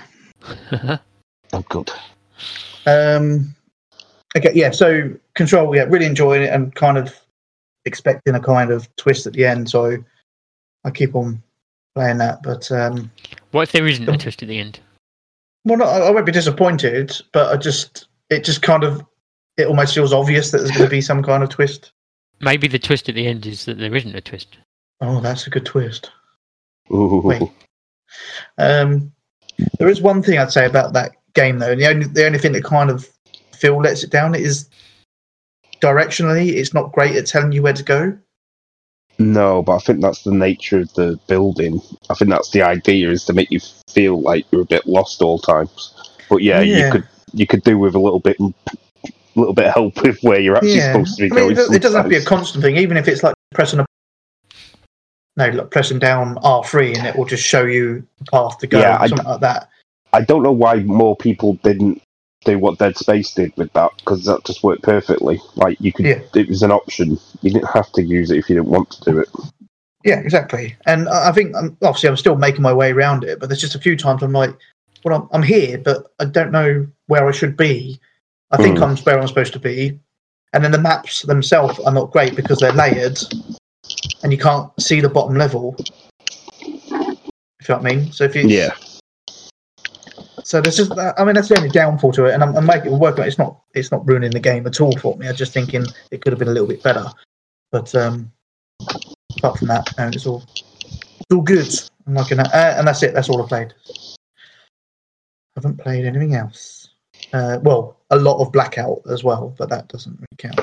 Oh, 1.53 1.65
good. 1.69 1.91
Um. 2.87 3.55
Okay. 4.37 4.53
Yeah. 4.55 4.71
So 4.71 5.11
control. 5.35 5.75
Yeah. 5.75 5.85
Really 5.85 6.07
enjoying 6.07 6.43
it 6.43 6.51
and 6.51 6.75
kind 6.75 6.97
of 6.97 7.15
expecting 7.85 8.35
a 8.35 8.41
kind 8.41 8.71
of 8.71 8.95
twist 8.97 9.27
at 9.27 9.33
the 9.33 9.45
end. 9.45 9.69
So 9.69 9.99
I 10.85 10.91
keep 10.91 11.15
on 11.15 11.43
playing 11.95 12.19
that. 12.19 12.43
But 12.43 12.71
um. 12.71 13.11
what 13.51 13.63
if 13.63 13.73
there 13.73 13.87
isn't 13.87 14.09
a 14.09 14.17
twist 14.17 14.43
at 14.43 14.49
the 14.49 14.59
end? 14.59 14.81
Well, 15.65 15.79
no, 15.79 15.85
I 15.85 15.99
I 15.99 16.11
won't 16.11 16.27
be 16.27 16.33
disappointed, 16.33 17.21
but 17.33 17.53
I 17.53 17.57
just 17.57 18.09
it 18.31 18.45
just 18.45 18.63
kind 18.63 18.85
of 18.85 19.05
it 19.57 19.67
almost 19.67 19.95
feels 19.95 20.13
obvious 20.13 20.51
that 20.51 20.59
there's 20.59 20.71
going 20.71 20.85
to 20.85 20.91
be 20.91 21.01
some 21.01 21.23
kind 21.23 21.43
of 21.43 21.51
twist. 21.51 21.93
Maybe 22.41 22.69
the 22.69 22.79
twist 22.79 23.09
at 23.09 23.15
the 23.15 23.27
end 23.27 23.45
is 23.45 23.67
that 23.67 23.79
there 23.79 23.95
isn't 23.95 24.15
a 24.15 24.21
twist. 24.21 24.57
Oh, 25.03 25.21
that's 25.21 25.47
a 25.47 25.51
good 25.51 25.67
twist. 25.67 26.11
Ooh. 26.93 27.21
Wait. 27.23 27.43
Um, 28.57 29.13
there 29.79 29.89
is 29.89 30.01
one 30.01 30.23
thing 30.23 30.39
I'd 30.39 30.53
say 30.53 30.65
about 30.65 30.95
that 30.95 31.13
game 31.41 31.59
though, 31.59 31.73
and 31.73 31.81
the 31.81 31.89
only 31.89 32.07
the 32.07 32.27
only 32.27 32.39
thing 32.39 32.53
that 32.53 32.65
kind 32.65 32.91
of 32.91 33.09
Phil 33.53 33.79
lets 33.81 34.03
it 34.05 34.11
down 34.11 34.35
is 34.35 34.69
directionally, 35.81 36.49
it's 36.53 36.75
not 36.75 36.93
great 36.93 37.17
at 37.17 37.27
telling 37.27 37.53
you 37.53 37.63
where 37.63 37.73
to 37.73 37.83
go. 37.83 38.17
No, 39.19 39.63
but 39.63 39.77
I 39.77 39.79
think 39.81 40.01
that's 40.01 40.23
the 40.23 40.33
nature 40.33 40.79
of 40.81 40.93
the 40.95 41.19
building. 41.29 41.81
I 42.09 42.15
think 42.15 42.31
that's 42.31 42.51
the 42.51 42.63
idea 42.63 43.11
is 43.11 43.25
to 43.27 43.35
make 43.35 43.51
you 43.51 43.61
feel 43.91 44.21
like 44.21 44.47
you're 44.51 44.63
a 44.63 44.67
bit 44.67 44.87
lost 44.87 45.21
all 45.21 45.39
times. 45.39 45.93
But 46.31 46.43
yeah, 46.43 46.61
Yeah. 46.61 46.87
you 46.87 46.93
could 46.93 47.09
you 47.33 47.47
could 47.47 47.63
do 47.63 47.79
with 47.79 47.95
a 47.95 47.99
little 47.99 48.19
bit 48.21 48.39
little 49.37 49.55
bit 49.55 49.67
of 49.67 49.75
help 49.75 50.03
with 50.03 50.19
where 50.23 50.41
you're 50.41 50.57
actually 50.57 50.77
yeah, 50.77 50.93
supposed 50.93 51.17
to 51.17 51.23
be 51.23 51.27
I 51.33 51.35
mean, 51.35 51.55
going. 51.55 51.73
it, 51.73 51.77
it 51.77 51.83
doesn't 51.83 51.97
have 51.97 52.07
to 52.07 52.11
be 52.11 52.17
a 52.17 52.25
constant 52.25 52.65
thing, 52.65 52.77
even 52.77 52.97
if 52.97 53.09
it's 53.09 53.23
like 53.23 53.35
pressing 53.53 53.81
a 53.81 53.87
no, 55.37 55.49
like 55.51 55.71
pressing 55.71 55.99
down 55.99 56.39
R 56.43 56.65
three 56.65 56.95
and 56.95 57.07
it 57.07 57.15
will 57.17 57.25
just 57.27 57.45
show 57.45 57.65
you 57.65 58.07
the 58.19 58.25
path 58.33 58.59
to 58.59 58.67
go, 58.67 58.81
Yeah, 58.81 59.07
something 59.07 59.27
like 59.27 59.41
that. 59.41 59.69
I 60.13 60.23
don't 60.23 60.43
know 60.43 60.53
why 60.53 60.77
more 60.81 61.17
people 61.17 61.55
didn't 61.63 62.03
do 62.45 62.59
what 62.59 62.79
Dead 62.79 62.97
Space 62.97 63.35
did 63.35 63.53
with 63.57 63.73
that 63.75 63.91
because 63.99 64.25
that 64.25 64.45
just 64.45 64.63
worked 64.65 64.83
perfectly. 64.83 65.41
Like 65.57 65.81
you 65.81 65.93
could, 65.93 66.07
Yeah. 66.07 66.21
it 66.35 66.49
was 66.49 66.63
an 66.63 66.71
option. 66.71 67.19
You 67.43 67.53
didn't 67.53 67.69
have 67.71 67.91
to 67.93 68.03
use 68.03 68.31
it 68.31 68.39
if 68.39 68.49
you 68.49 68.57
didn't 68.57 68.71
want 68.71 68.91
to 68.93 69.11
do 69.11 69.19
it. 69.19 69.29
Yeah, 70.05 70.21
exactly. 70.21 70.75
And 70.87 71.09
I 71.09 71.31
think 71.33 71.55
um, 71.55 71.77
obviously 71.83 72.09
I'm 72.09 72.17
still 72.17 72.37
making 72.37 72.63
my 72.63 72.73
way 72.73 72.91
around 72.93 73.25
it, 73.25 73.39
but 73.39 73.49
there's 73.49 73.61
just 73.61 73.75
a 73.75 73.79
few 73.81 73.97
times 73.97 74.23
I'm 74.23 74.33
like, 74.33 74.57
well, 75.05 75.15
I'm, 75.21 75.29
I'm 75.33 75.43
here, 75.43 75.77
but 75.79 76.11
I 76.19 76.25
don't 76.25 76.51
know 76.53 76.87
where 77.07 77.29
I 77.29 77.33
should 77.33 77.57
be. 77.57 78.01
I 78.51 78.57
think 78.57 78.79
Hmm. 78.79 78.85
I'm 78.85 78.97
where 78.97 79.19
I'm 79.21 79.29
supposed 79.29 79.53
to 79.53 79.59
be. 79.59 79.99
And 80.53 80.65
then 80.65 80.73
the 80.73 80.79
maps 80.79 81.23
themselves 81.23 81.79
are 81.81 81.93
not 81.93 82.11
great 82.11 82.35
because 82.35 82.59
they're 82.59 82.73
layered 82.73 83.19
and 84.23 84.33
you 84.33 84.39
can't 84.39 84.69
see 84.81 85.01
the 85.01 85.09
bottom 85.09 85.37
level. 85.37 85.77
If 85.79 87.69
you 87.69 87.75
know 87.75 87.81
what 87.83 87.93
I 87.93 87.95
mean? 87.95 88.13
So 88.13 88.25
if 88.25 88.35
you 88.35 88.43
Yeah, 88.49 88.71
so 90.51 90.61
this 90.61 90.81
is, 90.81 90.91
I 90.91 91.25
mean 91.25 91.37
that's 91.37 91.49
the 91.49 91.59
only 91.59 91.69
downfall 91.69 92.11
to 92.11 92.25
it, 92.25 92.35
and 92.35 92.43
I'm, 92.43 92.57
I'm 92.57 92.67
making 92.67 92.93
it 92.93 92.99
work. 92.99 93.15
But 93.15 93.29
It's 93.29 93.39
not 93.39 93.61
it's 93.73 93.93
not 93.93 94.05
ruining 94.05 94.33
the 94.33 94.41
game 94.41 94.67
at 94.67 94.81
all 94.81 94.91
for 94.99 95.17
me. 95.17 95.29
I'm 95.29 95.37
just 95.37 95.53
thinking 95.53 95.87
it 96.11 96.23
could 96.23 96.33
have 96.33 96.41
been 96.41 96.49
a 96.49 96.51
little 96.51 96.67
bit 96.67 96.83
better, 96.83 97.07
but 97.71 97.95
um, 97.95 98.33
apart 99.39 99.59
from 99.59 99.69
that, 99.69 99.89
no, 99.97 100.09
it's 100.09 100.27
all 100.27 100.43
it's 100.51 101.33
all 101.33 101.43
good. 101.43 101.73
I'm 102.05 102.15
liking 102.15 102.39
that, 102.39 102.53
uh, 102.53 102.75
and 102.77 102.89
that's 102.89 103.01
it. 103.05 103.15
That's 103.15 103.29
all 103.29 103.41
I 103.41 103.47
played. 103.47 103.75
Haven't 105.55 105.77
played 105.77 106.05
anything 106.05 106.35
else. 106.35 106.89
Uh, 107.33 107.61
well, 107.63 108.01
a 108.11 108.17
lot 108.17 108.43
of 108.45 108.51
Blackout 108.51 109.03
as 109.09 109.23
well, 109.23 109.55
but 109.57 109.69
that 109.69 109.87
doesn't 109.87 110.19
really 110.19 110.27
count. 110.37 110.61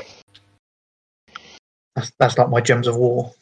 That's 1.96 2.12
that's 2.18 2.36
like 2.36 2.50
my 2.50 2.60
Gems 2.60 2.88
of 2.88 2.96
War. 2.96 3.32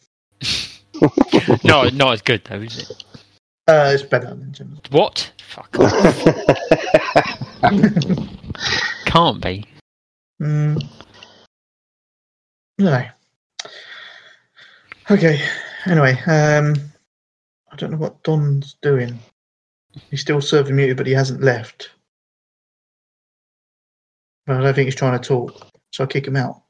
no, 1.65 1.89
not 1.89 2.13
as 2.13 2.23
good 2.23 2.45
though, 2.45 2.61
is 2.61 2.89
it? 2.89 3.05
Uh, 3.67 3.91
it's 3.93 4.05
better 4.05 4.29
than 4.29 4.53
Gems. 4.53 4.79
What? 4.91 5.33
Fuck. 5.49 5.79
off. 5.79 6.25
Can't 9.07 9.41
be. 9.41 9.65
Mm. 10.41 10.85
No. 12.79 13.07
Okay. 15.11 15.41
Anyway, 15.87 16.13
um, 16.27 16.75
I 17.71 17.77
don't 17.77 17.93
know 17.93 17.97
what 17.97 18.23
Don's 18.23 18.77
doing. 18.83 19.19
He's 20.11 20.21
still 20.21 20.41
serving 20.41 20.77
muted, 20.77 20.97
but 20.97 21.07
he 21.07 21.13
hasn't 21.13 21.43
left. 21.43 21.91
But 24.47 24.57
I 24.57 24.63
don't 24.63 24.75
think 24.75 24.87
he's 24.87 24.95
trying 24.95 25.19
to 25.19 25.27
talk, 25.27 25.69
so 25.93 26.05
I 26.05 26.07
kick 26.07 26.27
him 26.27 26.37
out. 26.37 26.63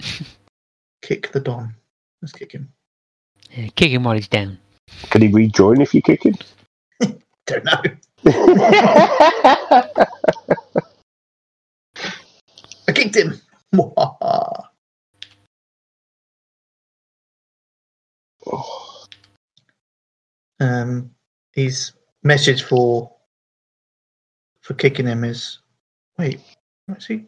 kick 1.02 1.32
the 1.32 1.40
Don. 1.40 1.74
Let's 2.22 2.32
kick 2.32 2.52
him. 2.52 2.72
Yeah, 3.50 3.68
kick 3.74 3.90
him 3.90 4.04
while 4.04 4.14
he's 4.14 4.28
down. 4.28 4.58
can 5.10 5.22
he 5.22 5.28
rejoin 5.28 5.80
if 5.80 5.94
you 5.94 6.02
kick 6.02 6.24
him? 6.24 6.34
Don't 7.46 7.64
know. 7.64 7.80
I 12.88 12.92
kicked 12.92 13.16
him. 13.16 13.40
um, 20.60 21.10
his 21.52 21.92
message 22.22 22.62
for 22.62 23.12
for 24.62 24.74
kicking 24.74 25.06
him 25.06 25.24
is 25.24 25.58
wait, 26.18 26.40
what's 26.86 27.06
he? 27.06 27.24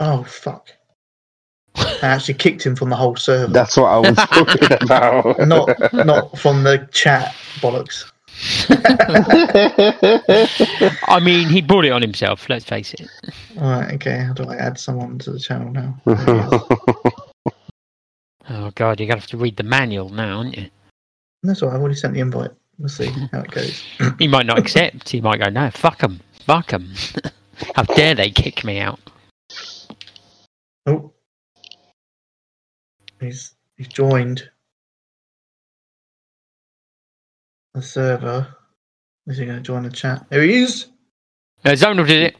Oh 0.00 0.22
fuck! 0.24 0.70
I 1.76 1.98
actually 2.02 2.34
kicked 2.34 2.64
him 2.64 2.76
from 2.76 2.90
the 2.90 2.96
whole 2.96 3.16
server, 3.16 3.52
That's 3.52 3.76
what 3.76 3.88
I 3.88 3.98
was 3.98 4.16
talking 4.16 4.72
about. 4.82 5.38
not 5.46 5.68
not 5.92 6.38
from 6.38 6.62
the 6.62 6.88
chat 6.92 7.34
bollocks. 7.60 8.10
I 11.08 11.20
mean, 11.22 11.48
he 11.48 11.62
brought 11.62 11.84
it 11.84 11.90
on 11.90 12.02
himself. 12.02 12.48
Let's 12.48 12.64
face 12.64 12.94
it. 12.94 13.08
Alright, 13.56 13.94
okay. 13.94 14.18
How 14.18 14.32
do 14.32 14.44
I 14.44 14.56
add 14.56 14.78
someone 14.78 15.18
to 15.20 15.32
the 15.32 15.40
channel 15.40 15.72
now? 15.72 15.96
There 16.06 16.16
he 16.16 16.32
is. 16.32 16.62
Oh 18.48 18.70
god, 18.76 19.00
you're 19.00 19.08
gonna 19.08 19.20
have 19.20 19.28
to 19.30 19.36
read 19.36 19.56
the 19.56 19.64
manual 19.64 20.08
now, 20.08 20.38
aren't 20.38 20.56
you? 20.56 20.70
That's 21.42 21.62
all 21.62 21.68
right. 21.68 21.74
I've 21.74 21.80
already 21.80 21.96
sent 21.96 22.14
the 22.14 22.20
invite. 22.20 22.52
We'll 22.78 22.88
see 22.88 23.06
how 23.32 23.40
it 23.40 23.50
goes. 23.50 23.82
He 24.18 24.28
might 24.28 24.46
not 24.46 24.58
accept. 24.58 25.08
He 25.08 25.20
might 25.20 25.40
go, 25.40 25.48
no, 25.48 25.70
fuck 25.70 26.00
him, 26.00 26.20
fuck 26.44 26.70
him. 26.70 26.92
How 27.74 27.82
dare 27.82 28.14
they 28.14 28.30
kick 28.30 28.64
me 28.64 28.78
out? 28.78 29.00
Oh, 30.86 31.12
he's 33.20 33.54
he's 33.76 33.88
joined 33.88 34.48
the 37.76 37.82
server. 37.82 38.48
Is 39.26 39.38
he 39.38 39.44
going 39.44 39.58
to 39.58 39.62
join 39.62 39.82
the 39.84 39.90
chat? 39.90 40.26
There 40.30 40.42
he 40.42 40.62
is. 40.62 40.86
Uh, 41.64 41.70
Zonal 41.70 42.06
did 42.06 42.22
it. 42.22 42.36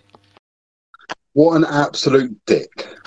What 1.34 1.56
an 1.56 1.64
absolute 1.64 2.36
dick. 2.46 2.88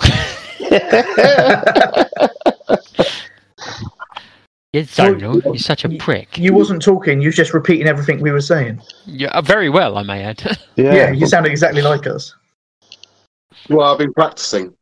Yeah, 4.72 4.82
Zonal. 4.82 5.42
You're 5.44 5.56
such 5.56 5.84
a 5.84 5.90
you- 5.90 5.98
prick. 5.98 6.38
You 6.38 6.54
wasn't 6.54 6.80
talking. 6.80 7.20
You 7.20 7.26
was 7.26 7.34
just 7.34 7.52
repeating 7.52 7.88
everything 7.88 8.20
we 8.20 8.30
were 8.30 8.40
saying. 8.40 8.80
Yeah, 9.04 9.30
uh, 9.30 9.42
very 9.42 9.68
well, 9.68 9.98
I 9.98 10.04
may 10.04 10.22
add. 10.22 10.40
Yeah, 10.76 10.94
yeah, 10.94 11.10
you 11.10 11.26
sounded 11.26 11.50
exactly 11.50 11.82
like 11.82 12.06
us. 12.06 12.36
Well, 13.68 13.92
I've 13.92 13.98
been 13.98 14.14
practicing. 14.14 14.72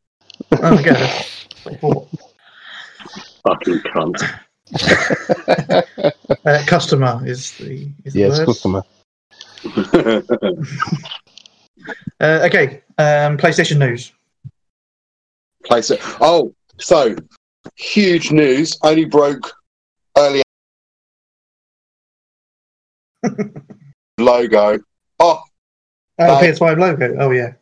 Oh 0.51 0.75
my 0.75 0.83
god. 0.83 1.25
Fucking 3.43 3.79
cunt. 3.79 4.39
Uh, 6.45 6.63
customer 6.67 7.21
is 7.25 7.51
the 7.57 7.89
is 8.05 8.13
the 8.13 8.19
yes, 8.19 8.37
word. 8.39 8.45
customer. 8.45 8.83
Uh, 12.21 12.41
okay. 12.45 12.83
Um, 12.97 13.37
PlayStation 13.37 13.77
news. 13.77 14.11
Place 15.63 15.89
it. 15.91 16.01
Oh, 16.19 16.53
so 16.77 17.15
huge 17.77 18.31
news. 18.33 18.77
Only 18.83 19.05
broke 19.05 19.53
early 20.17 20.41
logo. 24.19 24.77
Oh, 25.21 25.41
Oh, 26.21 26.27
Bye. 26.27 26.47
PS5 26.47 26.77
logo. 26.79 27.15
Oh 27.17 27.31
yeah. 27.31 27.53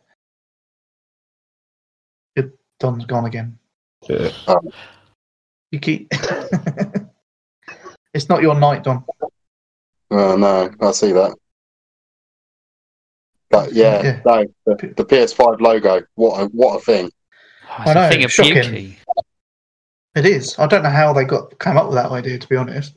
Good. 2.36 2.52
Don's 2.80 3.06
gone 3.06 3.26
again. 3.26 3.56
Yeah. 4.08 4.30
You 5.70 5.78
keep. 5.80 6.08
it's 8.14 8.28
not 8.28 8.42
your 8.42 8.58
night, 8.58 8.84
Don. 8.84 9.04
oh 10.10 10.36
no, 10.36 10.70
I 10.80 10.90
see 10.92 11.12
that. 11.12 11.34
But 13.50 13.72
yeah, 13.72 14.02
Yeah. 14.02 14.20
no, 14.24 14.44
the, 14.66 14.74
the 14.96 15.04
PS5 15.04 15.60
logo. 15.60 16.02
What 16.14 16.40
a 16.40 16.46
what 16.46 16.76
a 16.76 16.80
thing. 16.80 17.10
Oh, 17.70 17.74
I 17.78 17.82
it's 17.84 17.94
know, 17.94 18.06
a 18.06 18.10
thing 18.10 18.24
of 18.24 18.32
shocking. 18.32 18.96
It 20.14 20.26
is. 20.26 20.58
I 20.58 20.66
don't 20.66 20.82
know 20.82 20.90
how 20.90 21.12
they 21.12 21.24
got 21.24 21.58
came 21.58 21.76
up 21.76 21.86
with 21.86 21.94
that 21.96 22.10
idea. 22.10 22.38
To 22.38 22.48
be 22.48 22.56
honest. 22.56 22.94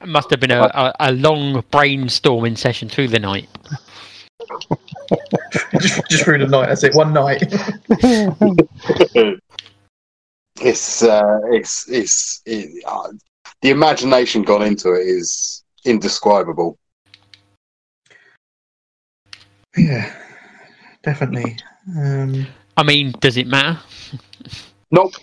It 0.00 0.08
must 0.08 0.30
have 0.30 0.38
been 0.38 0.52
a, 0.52 0.60
a, 0.62 0.94
a 1.00 1.12
long 1.12 1.60
brainstorming 1.72 2.56
session 2.56 2.88
through 2.88 3.08
the 3.08 3.18
night. 3.18 3.48
just, 5.80 6.08
just 6.08 6.22
through 6.24 6.38
the 6.38 6.46
night. 6.46 6.66
That's 6.68 6.84
it. 6.84 6.94
One 6.94 7.12
night. 7.12 7.42
it's 10.60 11.02
uh, 11.02 11.38
it's 11.50 11.88
it's 11.88 12.42
it, 12.46 12.84
uh, 12.86 13.12
the 13.62 13.70
imagination 13.70 14.42
gone 14.42 14.62
into 14.62 14.92
it 14.92 15.06
is 15.06 15.64
indescribable. 15.84 16.78
yeah, 19.76 20.12
definitely. 21.02 21.56
Um, 21.96 22.46
I 22.76 22.82
mean, 22.82 23.12
does 23.20 23.36
it 23.36 23.46
matter? 23.46 23.78
Nope. 24.90 25.14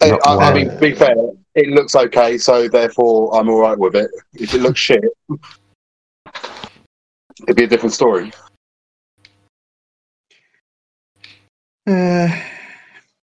I, 0.00 0.10
Not 0.10 0.26
I, 0.26 0.32
I 0.32 0.36
well. 0.36 0.54
mean, 0.54 0.70
to 0.70 0.78
be 0.78 0.94
fair, 0.94 1.14
it 1.54 1.68
looks 1.68 1.96
okay, 1.96 2.38
so 2.38 2.68
therefore 2.68 3.36
I'm 3.36 3.48
all 3.48 3.60
right 3.60 3.78
with 3.78 3.96
it. 3.96 4.10
If 4.34 4.54
it 4.54 4.60
looks 4.60 4.78
shit, 4.78 5.04
it'd 7.42 7.56
be 7.56 7.64
a 7.64 7.66
different 7.66 7.94
story. 7.94 8.32
uh, 11.88 12.28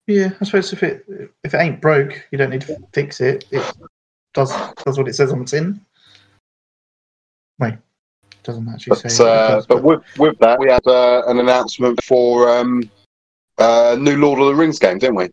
yeah, 0.08 0.32
I 0.40 0.46
suppose 0.46 0.72
if 0.74 0.84
it 0.84 1.06
if 1.44 1.54
it 1.54 1.58
ain't 1.58 1.82
broke, 1.82 2.28
you 2.32 2.38
don't 2.38 2.50
need 2.52 2.62
to 2.62 2.78
fix 2.94 3.22
it. 3.22 3.46
It 3.52 3.64
does 4.34 4.52
does 4.84 4.98
what 4.98 5.08
it 5.08 5.16
says 5.16 5.32
on 5.32 5.40
the 5.40 5.46
tin. 5.46 5.82
Wait, 7.60 7.76
doesn't 8.44 8.68
actually 8.68 8.98
But, 9.02 9.12
say. 9.12 9.26
uh, 9.26 9.48
does, 9.56 9.66
but 9.68 9.84
with 9.84 10.02
with 10.18 10.38
that, 10.40 10.60
we 10.60 10.70
had 10.70 10.86
uh, 10.86 11.24
an 11.28 11.40
announcement 11.40 12.04
for 12.04 12.50
um, 12.50 12.90
uh, 13.58 13.96
new 14.00 14.18
Lord 14.18 14.40
of 14.40 14.48
the 14.48 14.56
Rings 14.56 14.80
game, 14.80 14.98
didn't 15.00 15.16
we? 15.16 15.30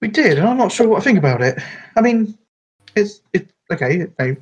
We 0.00 0.08
did, 0.08 0.38
and 0.38 0.46
I'm 0.46 0.58
not 0.58 0.72
sure 0.72 0.88
what 0.88 1.00
I 1.00 1.04
think 1.04 1.18
about 1.18 1.42
it. 1.42 1.58
I 1.96 2.00
mean, 2.00 2.36
it's 2.94 3.22
it 3.32 3.48
okay. 3.72 3.98
you 3.98 4.12
know, 4.18 4.36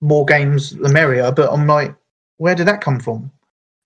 more 0.00 0.24
games 0.24 0.70
the 0.70 0.88
merrier, 0.88 1.32
but 1.32 1.52
I'm 1.52 1.66
like, 1.66 1.94
where 2.38 2.54
did 2.54 2.66
that 2.66 2.80
come 2.80 3.00
from? 3.00 3.30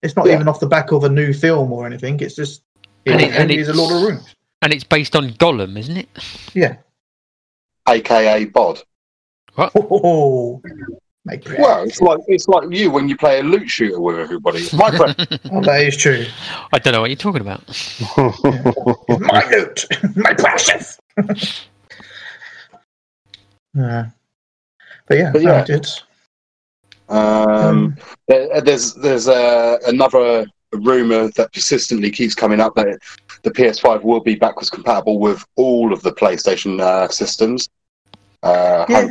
It's 0.03 0.17
not 0.17 0.27
Yeah. 0.27 0.35
even 0.35 0.49
off 0.49 0.61
the 0.61 0.67
back 0.67 0.93
of 0.93 1.05
a 1.05 1.09
new 1.09 1.33
film 1.33 1.73
or 1.73 1.87
anything. 1.87 2.21
It's 2.21 2.35
just 2.35 2.64
And 3.07 3.21
it, 3.21 3.31
it- 3.31 3.37
and 3.37 3.51
is 3.51 3.69
a 3.69 3.73
Lord 3.75 3.93
of 3.95 4.01
the 4.01 4.07
Rings. 4.09 4.35
And 4.63 4.73
it's 4.73 4.85
based 4.85 5.15
on 5.15 5.31
Gollum, 5.35 5.79
isn't 5.79 5.97
it? 5.97 6.09
Yeah. 6.55 6.77
AKA 7.89 8.47
Bod. 8.47 8.83
Oh, 9.59 10.63
make 11.27 11.45
bread. 11.45 11.61
Well, 11.61 11.83
it's 11.85 12.01
like 12.01 12.19
it's 12.29 12.49
like 12.49 12.71
you 12.71 12.91
when 12.91 13.09
you 13.09 13.17
play 13.17 13.41
a 13.41 13.43
loot 13.43 13.69
shooter 13.69 14.01
with 14.01 14.19
everybody. 14.19 14.61
It's 14.61 14.73
my 14.73 14.91
friend. 14.97 15.15
Oh, 15.53 15.61
that 15.63 15.83
is 15.83 15.97
true. 15.97 16.25
I 16.73 16.79
don't 16.79 16.93
know 16.95 17.03
what 17.03 17.11
you're 17.11 17.17
talking 17.17 17.43
about. 17.43 17.61
My 19.21 19.45
loot, 19.51 19.85
my 20.17 20.33
precious. 20.35 20.99
yeah. 23.75 24.07
But 25.07 25.19
yeah, 25.19 25.31
But 25.33 25.43
no, 25.43 25.51
yeah. 25.53 25.61
I 25.61 25.65
did. 25.65 25.87
Um, 27.09 27.97
there- 28.29 28.61
there's 28.63 28.95
there's 28.95 29.29
uh, 29.29 29.77
another 29.87 30.47
rumor 30.79 31.29
that 31.37 31.53
persistently 31.53 32.11
keeps 32.11 32.35
coming 32.35 32.61
up 32.61 32.75
that 32.75 32.99
the 33.43 33.51
PS5 33.51 34.03
will 34.03 34.21
be 34.21 34.35
backwards 34.35 34.71
compatible 34.71 35.19
with 35.19 35.45
all 35.57 35.93
of 35.93 36.03
the 36.03 36.13
PlayStation 36.13 36.81
uh, 36.81 37.09
systems. 37.09 37.69
Uh, 38.43 38.85
Yeah. 38.89 39.07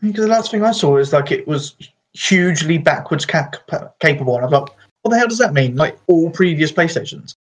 Because 0.00 0.24
the 0.24 0.30
last 0.30 0.50
thing 0.50 0.64
I 0.64 0.72
saw 0.72 0.96
is 0.96 1.12
like 1.12 1.30
it 1.30 1.46
was 1.46 1.76
hugely 2.12 2.76
backwards 2.76 3.24
cap- 3.24 3.56
capable, 4.00 4.36
and 4.36 4.44
I 4.44 4.48
like, 4.48 4.68
what 5.02 5.10
the 5.10 5.18
hell 5.18 5.28
does 5.28 5.38
that 5.38 5.52
mean? 5.52 5.76
Like 5.76 5.98
all 6.08 6.30
previous 6.30 6.72
PlayStations? 6.72 7.34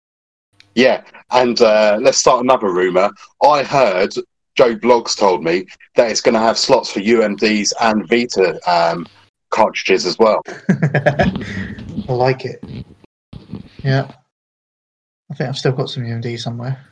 Yeah, 0.75 1.03
and 1.31 1.59
uh, 1.61 1.97
let's 1.99 2.17
start 2.19 2.43
another 2.43 2.71
rumor. 2.71 3.09
I 3.43 3.63
heard 3.63 4.13
Joe 4.55 4.75
Blogs 4.75 5.17
told 5.17 5.43
me 5.43 5.65
that 5.95 6.11
it's 6.11 6.21
going 6.21 6.33
to 6.33 6.39
have 6.39 6.57
slots 6.57 6.91
for 6.91 6.99
UMDs 6.99 7.73
and 7.81 8.07
Vita 8.07 8.59
um, 8.71 9.07
cartridges 9.51 10.05
as 10.05 10.17
well. 10.17 10.41
I 10.69 12.05
like 12.09 12.45
it. 12.45 12.63
Yeah. 13.83 14.11
I 15.29 15.35
think 15.35 15.49
I've 15.49 15.57
still 15.57 15.71
got 15.71 15.89
some 15.89 16.03
UMD 16.03 16.39
somewhere. 16.39 16.83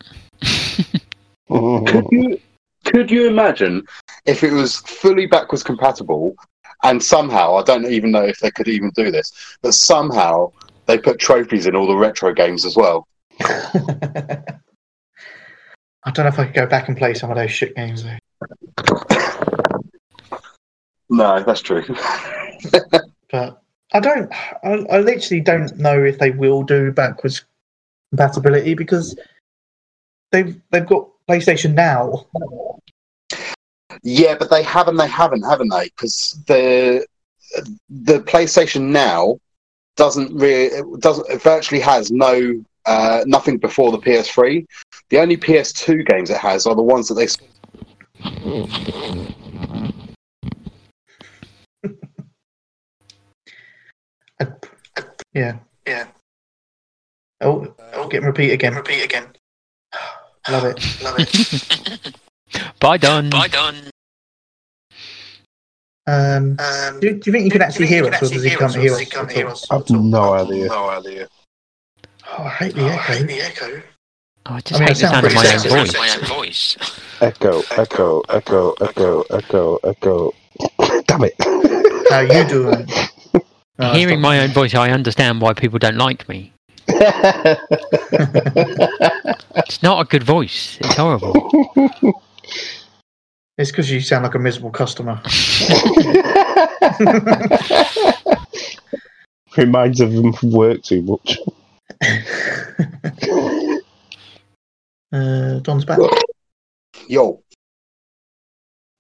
Could 1.50 2.06
you 2.12 2.40
could 2.86 3.12
you 3.12 3.28
imagine 3.28 3.86
if 4.26 4.44
it 4.44 4.54
was 4.54 4.78
fully 4.78 5.26
backwards 5.26 5.64
compatible 5.64 6.36
and 6.84 7.04
somehow 7.04 7.58
I 7.58 7.64
don't 7.64 7.86
even 7.86 8.12
know 8.12 8.24
if 8.24 8.40
they 8.40 8.52
could 8.52 8.68
even 8.68 8.92
do 8.96 9.12
this, 9.12 9.58
but 9.62 9.74
somehow 9.74 10.52
they 10.86 10.98
put 10.98 11.20
trophies 11.20 11.66
in 11.66 11.76
all 11.76 11.88
the 11.88 11.98
retro 11.98 12.34
games 12.34 12.66
as 12.66 12.76
well. 12.76 13.08
I 13.42 14.44
don't 16.12 16.26
know 16.26 16.30
if 16.30 16.40
I 16.40 16.46
could 16.46 16.56
go 16.56 16.66
back 16.66 16.88
and 16.88 16.98
play 16.98 17.14
some 17.14 17.30
of 17.30 17.36
those 17.36 17.52
shit 17.52 17.76
games 17.76 18.04
though. 18.04 18.18
No, 21.10 21.44
that's 21.44 21.62
true. 21.62 21.84
But 23.32 23.62
I 23.94 24.00
don't. 24.00 24.32
I, 24.64 24.86
I 24.90 25.00
literally 25.00 25.42
don't 25.42 25.78
know 25.78 26.04
if 26.04 26.18
they 26.18 26.32
will 26.32 26.64
do 26.64 26.92
backwards 26.92 27.46
compatibility 28.10 28.74
because 28.74 29.18
they've 30.32 30.60
they've 30.72 30.86
got 30.86 31.10
PlayStation 31.30 31.74
Now. 31.74 32.26
yeah, 34.04 34.36
but 34.38 34.50
they 34.50 34.64
haven't. 34.64 34.98
They 34.98 35.08
haven't, 35.08 35.44
haven't 35.44 35.70
they? 35.70 35.86
Because 35.86 36.42
the 36.48 37.06
the 37.90 38.20
PlayStation 38.22 38.90
now 38.90 39.38
doesn't 39.96 40.34
really 40.36 40.70
doesn't 41.00 41.30
it 41.30 41.42
virtually 41.42 41.82
has 41.82 42.12
no 42.12 42.64
uh, 42.86 43.24
nothing 43.28 43.58
before 43.58 43.92
the 43.92 44.00
PS3. 44.00 44.66
The 45.10 45.20
only 45.20 45.38
PS2 45.38 46.08
games 46.08 46.30
it 46.30 46.38
has 46.38 46.66
are 46.66 46.76
the 46.76 46.82
ones 46.82 47.08
that 47.08 47.16
they 47.16 47.28
I, 54.40 54.48
yeah. 55.34 55.58
Yeah. 55.88 56.08
Oh, 57.42 57.74
oh, 57.94 58.08
get 58.08 58.24
repeat 58.24 58.52
again. 58.52 58.76
Repeat 58.76 59.04
again. 59.04 59.28
Love 60.50 60.66
it. 60.66 61.04
Love 61.04 61.16
it. 61.20 62.16
Bye, 62.80 62.98
done. 62.98 63.30
Bye 63.30 63.48
done. 63.48 63.76
Um, 66.08 66.56
do, 67.00 67.12
do 67.12 67.22
you 67.26 67.32
think 67.32 67.46
you 67.46 67.52
can 67.52 67.62
actually 67.62 67.86
hear 67.86 68.04
us, 68.06 68.24
or 68.24 68.34
does 68.34 68.44
he 68.44 68.56
come 68.56 69.28
hear 69.28 69.48
us? 69.48 69.66
at 69.66 69.72
all? 69.72 69.80
I've 69.82 69.90
no 69.90 70.34
idea. 70.34 70.68
no 70.68 70.90
idea. 70.90 71.28
Oh, 72.28 72.44
I 72.44 72.50
hate 72.50 72.74
the 72.74 73.42
echo. 73.42 73.82
Oh, 74.46 74.54
I 74.56 74.62
just 74.62 74.74
I 74.74 74.80
mean, 74.80 74.88
hate 74.88 74.98
it 74.98 75.02
the 75.02 75.08
sound 75.08 75.26
of 75.28 75.34
my 75.36 75.54
own 75.54 75.60
voice. 75.60 75.94
My 75.96 76.10
own 76.10 76.26
voice. 76.26 76.78
Echo, 77.22 77.62
echo, 77.72 78.22
echo, 78.30 78.74
echo, 78.80 79.22
echo, 79.30 79.76
echo. 79.84 80.34
Damn 81.06 81.26
it. 81.26 81.36
How 82.10 82.22
you 82.22 82.48
doing? 82.48 82.88
Oh, 83.82 83.94
Hearing 83.94 84.20
my 84.20 84.42
own 84.42 84.50
voice, 84.50 84.76
I 84.76 84.90
understand 84.92 85.40
why 85.42 85.54
people 85.54 85.80
don't 85.80 85.96
like 85.98 86.28
me. 86.28 86.52
It's 89.68 89.84
not 89.84 90.02
a 90.02 90.06
good 90.06 90.24
voice. 90.24 90.78
It's 90.82 90.96
horrible. 90.96 91.34
It's 93.58 93.72
because 93.72 93.92
you 93.92 94.00
sound 94.00 94.24
like 94.24 94.36
a 94.36 94.40
miserable 94.40 94.72
customer. 94.72 95.22
Reminds 99.58 100.00
of 100.00 100.14
them 100.14 100.32
from 100.32 100.52
work 100.52 100.82
too 100.82 101.02
much. 101.02 101.38
uh, 105.12 105.60
Don's 105.60 105.84
back. 105.84 106.00
Yo, 107.10 107.44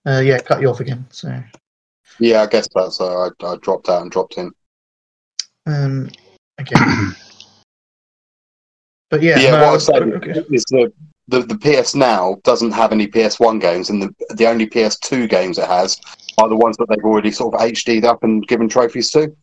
Uh, 0.05 0.19
yeah, 0.25 0.39
cut 0.39 0.59
you 0.59 0.69
off 0.69 0.81
again. 0.81 1.05
So, 1.09 1.41
yeah, 2.19 2.41
I 2.41 2.47
guess 2.47 2.67
that's. 2.75 2.99
Uh, 2.99 3.29
I, 3.29 3.45
I 3.45 3.55
dropped 3.61 3.87
out 3.87 4.01
and 4.01 4.11
dropped 4.11 4.37
in. 4.37 4.51
Um, 5.65 6.09
again. 6.57 7.15
But 9.09 9.23
yeah, 9.23 9.39
Yeah, 9.39 9.51
no, 9.51 9.63
what 9.63 9.73
I'm 9.73 9.79
saying 9.79 10.13
okay. 10.15 10.43
is 10.51 10.63
the, 10.65 10.93
the 11.27 11.41
the 11.41 11.57
PS 11.57 11.95
Now 11.95 12.37
doesn't 12.43 12.71
have 12.71 12.91
any 12.91 13.07
PS1 13.07 13.59
games, 13.59 13.89
and 13.89 14.01
the 14.01 14.13
the 14.35 14.47
only 14.47 14.67
PS2 14.67 15.27
games 15.29 15.57
it 15.57 15.67
has 15.67 15.99
are 16.37 16.47
the 16.47 16.55
ones 16.55 16.77
that 16.77 16.87
they've 16.89 17.03
already 17.03 17.31
sort 17.31 17.53
of 17.53 17.61
HD'd 17.61 18.05
up 18.05 18.23
and 18.23 18.47
given 18.47 18.69
trophies 18.69 19.09
to. 19.11 19.35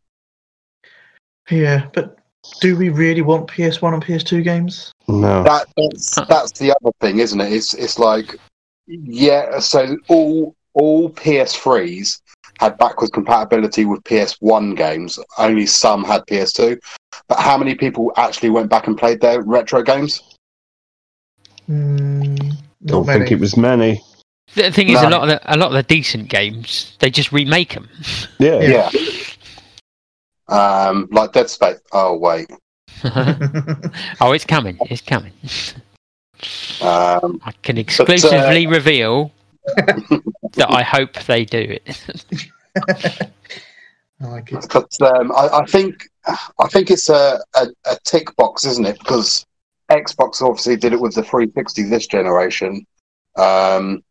yeah, 1.51 1.89
but 1.93 2.19
do 2.61 2.77
we 2.77 2.91
really 2.91 3.23
want 3.23 3.49
PS1 3.49 3.93
and 3.93 4.05
PS2 4.05 4.45
games? 4.45 4.93
No. 5.09 5.43
That 5.43 5.67
that's, 5.77 6.15
that's 6.27 6.53
the 6.59 6.71
other 6.71 6.93
thing, 7.01 7.19
isn't 7.19 7.41
it? 7.41 7.53
It's 7.53 7.75
it's 7.75 7.99
like 7.99 8.37
yeah. 8.87 9.59
So 9.59 9.97
all 10.09 10.55
all 10.75 11.11
PS3s 11.11 12.21
had 12.61 12.79
backwards 12.79 13.11
compatibility 13.11 13.85
with 13.85 14.03
PS1 14.05 14.77
games. 14.77 15.19
Only 15.39 15.67
some 15.67 16.05
had 16.05 16.23
PS2. 16.27 16.79
But 17.29 17.39
how 17.39 17.57
many 17.59 17.75
people 17.75 18.13
actually 18.17 18.51
went 18.51 18.69
back 18.71 18.87
and 18.87 18.97
played 18.97 19.21
their 19.21 19.43
retro 19.43 19.83
games? 19.83 20.23
Mm, 21.69 22.39
not 22.39 22.57
Don't 22.85 23.07
many. 23.07 23.19
think 23.21 23.33
it 23.33 23.41
was 23.41 23.57
many. 23.57 24.01
The 24.55 24.71
thing 24.71 24.89
is, 24.89 25.03
No. 25.03 25.09
a 25.09 25.11
lot 25.11 25.23
of 25.23 25.29
the, 25.29 25.55
a 25.55 25.57
lot 25.57 25.67
of 25.69 25.73
the 25.75 25.83
decent 25.83 26.29
games, 26.29 26.97
they 27.01 27.11
just 27.11 27.33
remake 27.33 27.75
them. 27.75 27.89
Yeah. 28.39 28.61
Yeah. 28.61 28.91
Um, 30.49 31.09
like 31.11 31.33
Dead 31.33 31.51
Space. 31.51 31.81
Oh 31.93 32.17
wait. 32.17 32.47
oh, 34.21 34.33
it's 34.33 34.45
coming. 34.45 34.79
It's 34.83 35.03
coming. 35.03 35.33
Um, 36.81 37.41
I 37.45 37.53
can 37.63 37.79
exclusively 37.79 38.67
uh, 38.67 38.71
reveal 38.71 39.33
that 39.77 40.67
I 40.69 40.83
hope 40.83 41.13
they 41.25 41.45
do 41.45 41.59
it. 41.87 42.51
I 44.21 44.27
like 44.27 44.53
it. 44.53 44.67
But 44.73 45.01
um, 45.03 45.33
I, 45.33 45.49
I 45.61 45.65
think 45.67 46.09
I 46.27 46.69
think 46.69 46.91
it's 46.91 47.09
a, 47.09 47.39
a, 47.55 47.67
a 47.91 47.97
tick 48.05 48.35
box, 48.37 48.65
isn't 48.65 48.87
it? 48.87 48.99
Because 48.99 49.45
Xbox 49.91 50.41
obviously 50.43 50.77
did 50.77 50.93
it 50.93 51.01
with 51.01 51.15
the 51.15 51.23
360 51.23 51.83
this 51.85 52.07
generation, 52.07 52.87
um, 53.37 54.03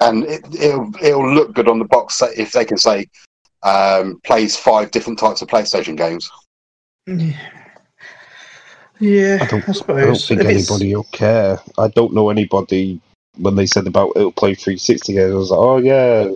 and 0.00 0.24
it, 0.24 0.44
it'll 0.54 0.92
it'll 1.02 1.32
look 1.34 1.54
good 1.54 1.68
on 1.68 1.78
the 1.78 1.84
box 1.84 2.22
if 2.36 2.52
they 2.52 2.64
can 2.64 2.76
say 2.76 3.06
um, 3.62 4.20
plays 4.24 4.56
five 4.56 4.90
different 4.90 5.18
types 5.18 5.42
of 5.42 5.48
PlayStation 5.48 5.96
games. 5.96 6.30
Yeah, 8.98 9.38
I 9.40 9.44
I, 9.44 9.48
don't, 9.48 9.68
I 9.68 9.72
suppose. 9.72 10.28
don't 10.28 10.38
think 10.38 10.40
If 10.40 10.46
it's- 10.48 10.70
anybody 10.70 10.94
will 10.96 11.04
care. 11.04 11.60
I 11.78 11.88
don't 11.88 12.14
know 12.14 12.30
anybody 12.30 13.00
when 13.38 13.54
they 13.56 13.66
said 13.66 13.86
about 13.86 14.12
it'll 14.16 14.32
play 14.32 14.54
360 14.54 15.12
games. 15.12 15.32
I 15.32 15.36
was 15.36 15.50
like, 15.50 15.60
oh 15.60 15.76
yeah, 15.78 16.28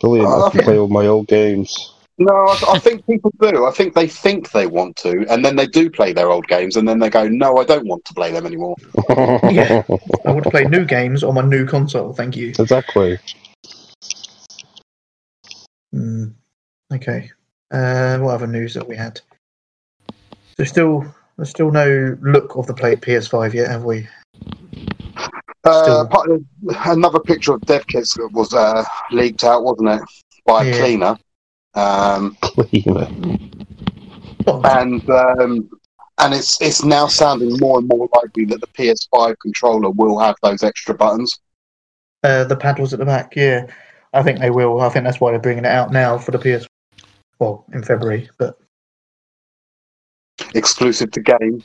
brilliant! 0.00 0.28
I 0.32 0.50
can 0.50 0.58
Yeah. 0.60 0.64
play 0.64 0.78
all 0.78 0.88
my 0.88 1.06
old 1.06 1.28
games. 1.28 1.94
No, 2.18 2.34
I, 2.34 2.74
I 2.74 2.78
think 2.78 3.06
people 3.06 3.32
do. 3.40 3.64
I 3.64 3.70
think 3.70 3.94
they 3.94 4.06
think 4.06 4.50
they 4.50 4.66
want 4.66 4.96
to, 4.96 5.24
and 5.30 5.42
then 5.42 5.56
they 5.56 5.66
do 5.66 5.88
play 5.90 6.12
their 6.12 6.30
old 6.30 6.46
games, 6.48 6.76
and 6.76 6.86
then 6.86 6.98
they 6.98 7.08
go, 7.08 7.26
"No, 7.28 7.56
I 7.56 7.64
don't 7.64 7.86
want 7.86 8.04
to 8.04 8.14
play 8.14 8.30
them 8.30 8.46
anymore." 8.46 8.76
Yeah. 9.50 9.82
I 10.26 10.32
want 10.32 10.44
to 10.44 10.50
play 10.50 10.64
new 10.64 10.84
games 10.84 11.24
on 11.24 11.34
my 11.34 11.40
new 11.42 11.66
console. 11.66 12.12
Thank 12.12 12.36
you. 12.36 12.48
exactly. 12.58 13.18
Hmm. 15.92 16.26
Okay. 16.92 17.30
Uh, 17.70 18.18
what 18.18 18.34
other 18.34 18.46
news 18.46 18.74
that 18.74 18.86
we 18.86 18.96
had? 18.96 19.20
There's 20.56 20.68
still 20.68 21.06
there's 21.36 21.50
still 21.50 21.70
no 21.70 22.16
look 22.20 22.56
of 22.56 22.66
the 22.66 22.74
play 22.74 22.96
PS5 22.96 23.54
yet, 23.54 23.70
have 23.70 23.84
we? 23.84 24.06
Uh, 25.64 26.06
of- 26.10 26.44
another 26.86 27.20
picture 27.20 27.52
of 27.54 27.60
dev 27.62 27.86
kits 27.86 28.16
was 28.32 28.54
uh, 28.54 28.82
leaked 29.10 29.44
out, 29.44 29.62
wasn't 29.62 29.88
it, 29.88 30.02
by 30.46 30.64
a 30.64 30.78
cleaner? 30.78 31.18
Um, 31.74 32.36
Cleaner. 32.40 33.06
And 34.64 35.08
um, 35.10 35.70
and 36.18 36.34
it's 36.34 36.60
it's 36.60 36.82
now 36.82 37.06
sounding 37.06 37.56
more 37.60 37.78
and 37.78 37.86
more 37.88 38.08
likely 38.14 38.44
that 38.46 38.60
the 38.60 38.66
PS5 38.68 39.36
controller 39.40 39.90
will 39.90 40.18
have 40.18 40.34
those 40.42 40.62
extra 40.62 40.94
buttons. 40.94 41.38
uh, 42.24 42.44
the 42.44 42.56
paddles 42.56 42.92
at 42.92 42.98
the 42.98 43.04
back. 43.04 43.36
Yeah, 43.36 43.66
I 44.12 44.22
think 44.22 44.38
they 44.40 44.50
will. 44.50 44.80
I 44.80 44.88
think 44.88 45.04
that's 45.04 45.20
why 45.20 45.30
they're 45.30 45.38
bringing 45.40 45.64
it 45.64 45.70
out 45.70 45.92
now 45.92 46.18
for 46.18 46.30
the 46.32 46.38
PS. 46.38 46.66
Well, 47.38 47.64
in 47.72 47.82
February, 47.84 48.28
but 48.38 48.58
exclusive 50.54 51.10
to 51.12 51.20
game. 51.20 51.62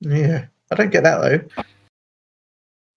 yeah, 0.00 0.46
I 0.70 0.74
don't 0.74 0.90
get 0.90 1.02
that 1.04 1.20
though. 1.20 1.64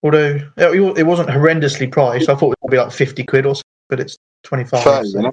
Although 0.04 0.52
it 0.58 1.06
wasn't 1.06 1.30
horrendously 1.30 1.90
priced, 1.90 2.30
I 2.30 2.36
thought 2.36 2.52
it 2.52 2.60
would 2.62 2.72
be 2.72 2.78
like 2.78 2.92
fifty 2.92 3.24
quid 3.24 3.46
or 3.46 3.56
so, 3.56 3.62
but 3.88 4.02
it's 4.02 4.18
twenty 4.44 4.66
five. 4.66 4.84
Fair, 4.84 5.04
know? 5.22 5.32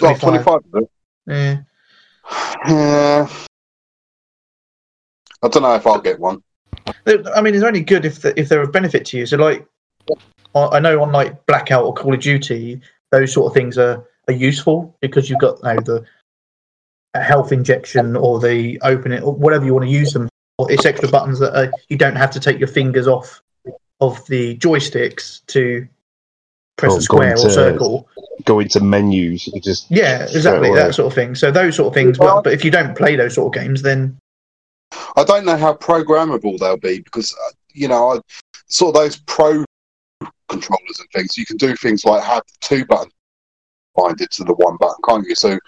Well, 0.00 0.14
25. 0.14 0.60
25 0.62 0.62
of. 0.74 0.88
Yeah. 1.26 1.58
Yeah. 2.68 3.28
I 5.42 5.48
don't 5.48 5.62
know 5.62 5.74
if 5.74 5.86
I'll 5.86 6.00
get 6.00 6.18
one. 6.18 6.42
I 7.06 7.40
mean, 7.40 7.54
it's 7.54 7.62
only 7.62 7.82
good 7.82 8.04
if 8.04 8.22
the, 8.22 8.38
if 8.38 8.48
they're 8.48 8.62
of 8.62 8.72
benefit 8.72 9.04
to 9.06 9.18
you. 9.18 9.26
So, 9.26 9.36
like, 9.36 9.66
I 10.54 10.80
know 10.80 11.02
on 11.02 11.12
like 11.12 11.46
Blackout 11.46 11.84
or 11.84 11.94
Call 11.94 12.14
of 12.14 12.20
Duty, 12.20 12.80
those 13.12 13.32
sort 13.32 13.50
of 13.50 13.54
things 13.54 13.78
are, 13.78 14.04
are 14.28 14.34
useful 14.34 14.96
because 15.00 15.30
you've 15.30 15.40
got 15.40 15.58
you 15.62 15.74
know, 15.74 15.80
the 17.14 17.22
health 17.22 17.52
injection 17.52 18.16
or 18.16 18.40
the 18.40 18.80
open 18.82 19.12
it 19.12 19.22
or 19.22 19.32
whatever 19.34 19.64
you 19.64 19.74
want 19.74 19.84
to 19.84 19.90
use 19.90 20.12
them. 20.12 20.28
for. 20.58 20.70
It's 20.70 20.86
extra 20.86 21.08
buttons 21.08 21.38
that 21.38 21.56
are, 21.56 21.70
you 21.88 21.96
don't 21.96 22.16
have 22.16 22.30
to 22.32 22.40
take 22.40 22.58
your 22.58 22.68
fingers 22.68 23.06
off 23.06 23.40
of 24.00 24.24
the 24.26 24.56
joysticks 24.58 25.44
to 25.46 25.86
press 26.76 26.92
Oh, 26.92 26.98
a 26.98 27.00
square 27.02 27.32
or 27.34 27.36
to- 27.44 27.50
circle. 27.50 28.08
Go 28.44 28.60
into 28.60 28.80
menus. 28.80 29.46
You 29.46 29.60
just 29.60 29.90
Yeah, 29.90 30.24
exactly 30.24 30.72
that 30.74 30.94
sort 30.94 31.06
of 31.06 31.14
thing. 31.14 31.34
So 31.34 31.50
those 31.50 31.76
sort 31.76 31.88
of 31.88 31.94
things. 31.94 32.18
Well- 32.18 32.34
Well, 32.34 32.42
but 32.42 32.52
if 32.52 32.64
you 32.64 32.70
don't 32.70 32.94
play 32.96 33.16
those 33.16 33.34
sort 33.34 33.56
of 33.56 33.62
games, 33.62 33.80
then 33.82 34.18
I 35.16 35.24
don't 35.24 35.44
know 35.46 35.56
how 35.56 35.74
programmable 35.74 36.58
they'll 36.58 36.76
be 36.76 37.00
because, 37.00 37.32
uh, 37.32 37.52
you 37.72 37.88
know, 37.88 38.12
I 38.12 38.20
saw 38.68 38.92
those 38.92 39.16
pro 39.16 39.64
controllers 40.48 41.00
and 41.00 41.08
things. 41.14 41.36
You 41.36 41.46
can 41.46 41.56
do 41.56 41.74
things 41.76 42.04
like 42.04 42.22
have 42.22 42.42
two 42.60 42.84
buttons 42.84 43.12
binded 43.96 44.30
to 44.32 44.44
the 44.44 44.54
one 44.54 44.76
button, 44.76 44.96
can't 45.08 45.26
you? 45.26 45.34
So, 45.34 45.58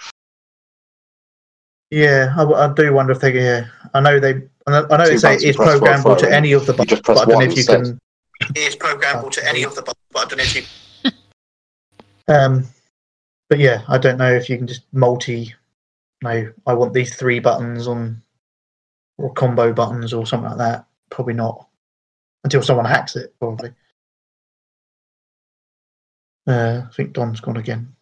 Yeah, 1.91 2.35
I, 2.37 2.43
I 2.45 2.73
do 2.75 2.93
wonder 2.93 3.13
if 3.13 3.21
they. 3.21 3.33
Yeah, 3.33 3.67
I 3.95 4.01
know 4.01 4.21
they. 4.21 4.43
I 4.67 4.71
know, 4.71 4.87
I 4.91 4.97
know 4.99 5.07
they 5.09 5.17
say 5.17 5.37
it's 5.37 5.57
programmable 5.57 6.19
to 6.19 6.31
any 6.31 6.53
of 6.53 6.67
the 6.67 6.75
buttons, 6.75 7.01
but 7.05 7.17
I 7.17 7.25
don't 7.25 7.39
know 7.39 7.41
if 7.41 7.53
you 7.53 7.57
instead. 7.59 7.85
can. 7.85 7.99
It's 8.55 8.77
programmable 8.77 9.31
to 9.33 9.49
any 9.49 9.63
of 9.63 9.75
the 9.75 9.83
buttons, 9.83 10.05
but 10.13 10.27
I 10.27 10.29
don't 10.29 10.39
know 10.39 10.45
if 10.45 10.57
you. 10.57 11.11
um, 12.35 12.65
but 13.49 13.59
yeah, 13.59 13.83
I 13.89 13.99
don't 13.99 14.19
know 14.19 14.33
if 14.33 14.49
you 14.49 14.57
can 14.57 14.67
just 14.67 14.83
multi. 14.93 15.55
No, 16.23 16.53
I 16.67 16.75
want 16.75 16.93
these 16.93 17.15
three 17.15 17.41
buttons 17.41 17.87
on, 17.87 18.23
or 19.19 19.33
combo 19.33 19.73
buttons 19.73 20.13
or 20.13 20.27
something 20.27 20.51
like 20.51 20.59
that. 20.59 20.87
Probably 21.11 21.35
not, 21.35 21.69
until 22.45 22.63
someone 22.63 22.87
hacks 22.87 23.17
it. 23.17 23.35
Probably. 23.39 23.73
Uh, 26.47 26.83
I 26.87 26.95
think 26.95 27.13
Don's 27.13 27.41
gone 27.41 27.59
again. 27.59 27.95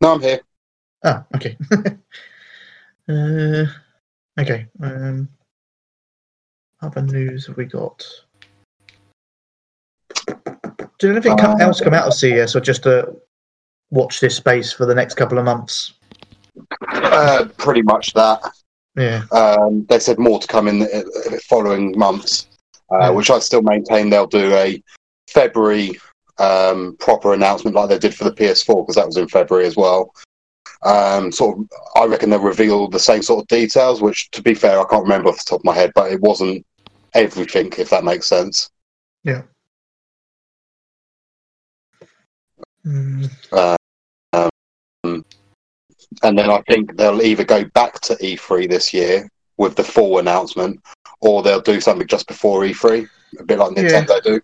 no, 0.00 0.14
I'm 0.14 0.20
here. 0.20 0.40
Ah, 1.04 1.24
okay. 1.34 1.56
uh, 3.08 3.66
okay. 4.40 4.66
Um, 4.82 5.28
other 6.82 7.02
news 7.02 7.46
have 7.46 7.56
we 7.56 7.66
got? 7.66 8.04
Did 10.98 11.10
anything 11.12 11.36
co- 11.36 11.56
else 11.58 11.80
come 11.80 11.94
out 11.94 12.06
of 12.06 12.14
CES, 12.14 12.56
or 12.56 12.60
just 12.60 12.82
to 12.84 13.14
watch 13.90 14.20
this 14.20 14.36
space 14.36 14.72
for 14.72 14.84
the 14.86 14.94
next 14.94 15.14
couple 15.14 15.38
of 15.38 15.44
months? 15.44 15.94
Uh, 16.88 17.46
pretty 17.56 17.82
much 17.82 18.12
that. 18.14 18.40
Yeah, 18.96 19.22
Um, 19.30 19.86
they 19.88 20.00
said 20.00 20.18
more 20.18 20.40
to 20.40 20.46
come 20.48 20.66
in 20.66 20.80
the 20.80 21.06
uh, 21.32 21.38
following 21.48 21.96
months, 21.96 22.48
uh, 22.92 22.98
Yeah. 22.98 23.10
which 23.10 23.30
I 23.30 23.38
still 23.38 23.62
maintain 23.62 24.10
they'll 24.10 24.26
do 24.26 24.52
a 24.54 24.82
February 25.28 26.00
um, 26.38 26.96
proper 26.98 27.32
announcement 27.32 27.76
like 27.76 27.88
they 27.88 27.98
did 27.98 28.14
for 28.14 28.24
the 28.24 28.32
PS4 28.32 28.82
because 28.84 28.96
that 28.96 29.06
was 29.06 29.16
in 29.16 29.28
February 29.28 29.66
as 29.66 29.76
well. 29.76 30.12
Um, 30.84 31.30
sort 31.32 31.58
of, 31.58 31.66
I 31.96 32.06
reckon 32.06 32.30
they'll 32.30 32.38
reveal 32.40 32.88
the 32.88 32.98
same 32.98 33.22
sort 33.22 33.42
of 33.42 33.48
details, 33.48 34.00
which, 34.02 34.30
to 34.32 34.42
be 34.42 34.54
fair, 34.54 34.80
I 34.80 34.84
can't 34.88 35.02
remember 35.04 35.28
off 35.28 35.38
the 35.38 35.44
top 35.44 35.60
of 35.60 35.64
my 35.64 35.74
head, 35.74 35.92
but 35.94 36.10
it 36.12 36.20
wasn't 36.20 36.64
everything, 37.14 37.72
if 37.78 37.90
that 37.90 38.04
makes 38.04 38.26
sense. 38.26 38.70
Mm, 42.86 43.30
And 46.22 46.38
then 46.38 46.50
I 46.50 46.62
think 46.62 46.96
they'll 46.96 47.22
either 47.22 47.44
go 47.44 47.64
back 47.74 48.00
to 48.02 48.14
E3 48.16 48.68
this 48.68 48.92
year 48.94 49.28
with 49.56 49.76
the 49.76 49.84
full 49.84 50.18
announcement, 50.18 50.80
or 51.20 51.42
they'll 51.42 51.60
do 51.60 51.80
something 51.80 52.06
just 52.06 52.26
before 52.26 52.62
E3, 52.62 53.08
a 53.38 53.44
bit 53.44 53.58
like 53.58 53.76
Yeah. 53.76 54.04
Nintendo 54.04 54.22
do. 54.22 54.40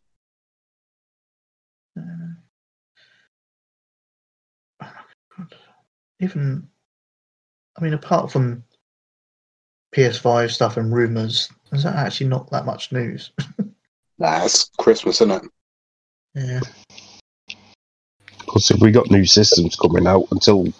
even, 6.20 6.68
I 7.76 7.82
mean, 7.82 7.94
apart 7.94 8.30
from 8.30 8.64
PS5 9.94 10.50
stuff 10.50 10.76
and 10.76 10.92
rumors, 10.94 11.48
is 11.72 11.82
that 11.82 11.96
actually 11.96 12.28
not 12.28 12.50
that 12.50 12.66
much 12.66 12.92
news. 12.92 13.32
Nah, 14.16 14.44
it's 14.44 14.70
Christmas, 14.78 15.20
isn't 15.20 15.32
it? 15.32 15.50
Yeah, 16.36 16.60
Because 18.54 18.70
if 18.70 18.80
we 18.80 18.92
got 18.92 19.10
new 19.10 19.24
systems 19.26 19.74
coming 19.74 20.06
out 20.06 20.28
until, 20.30 20.72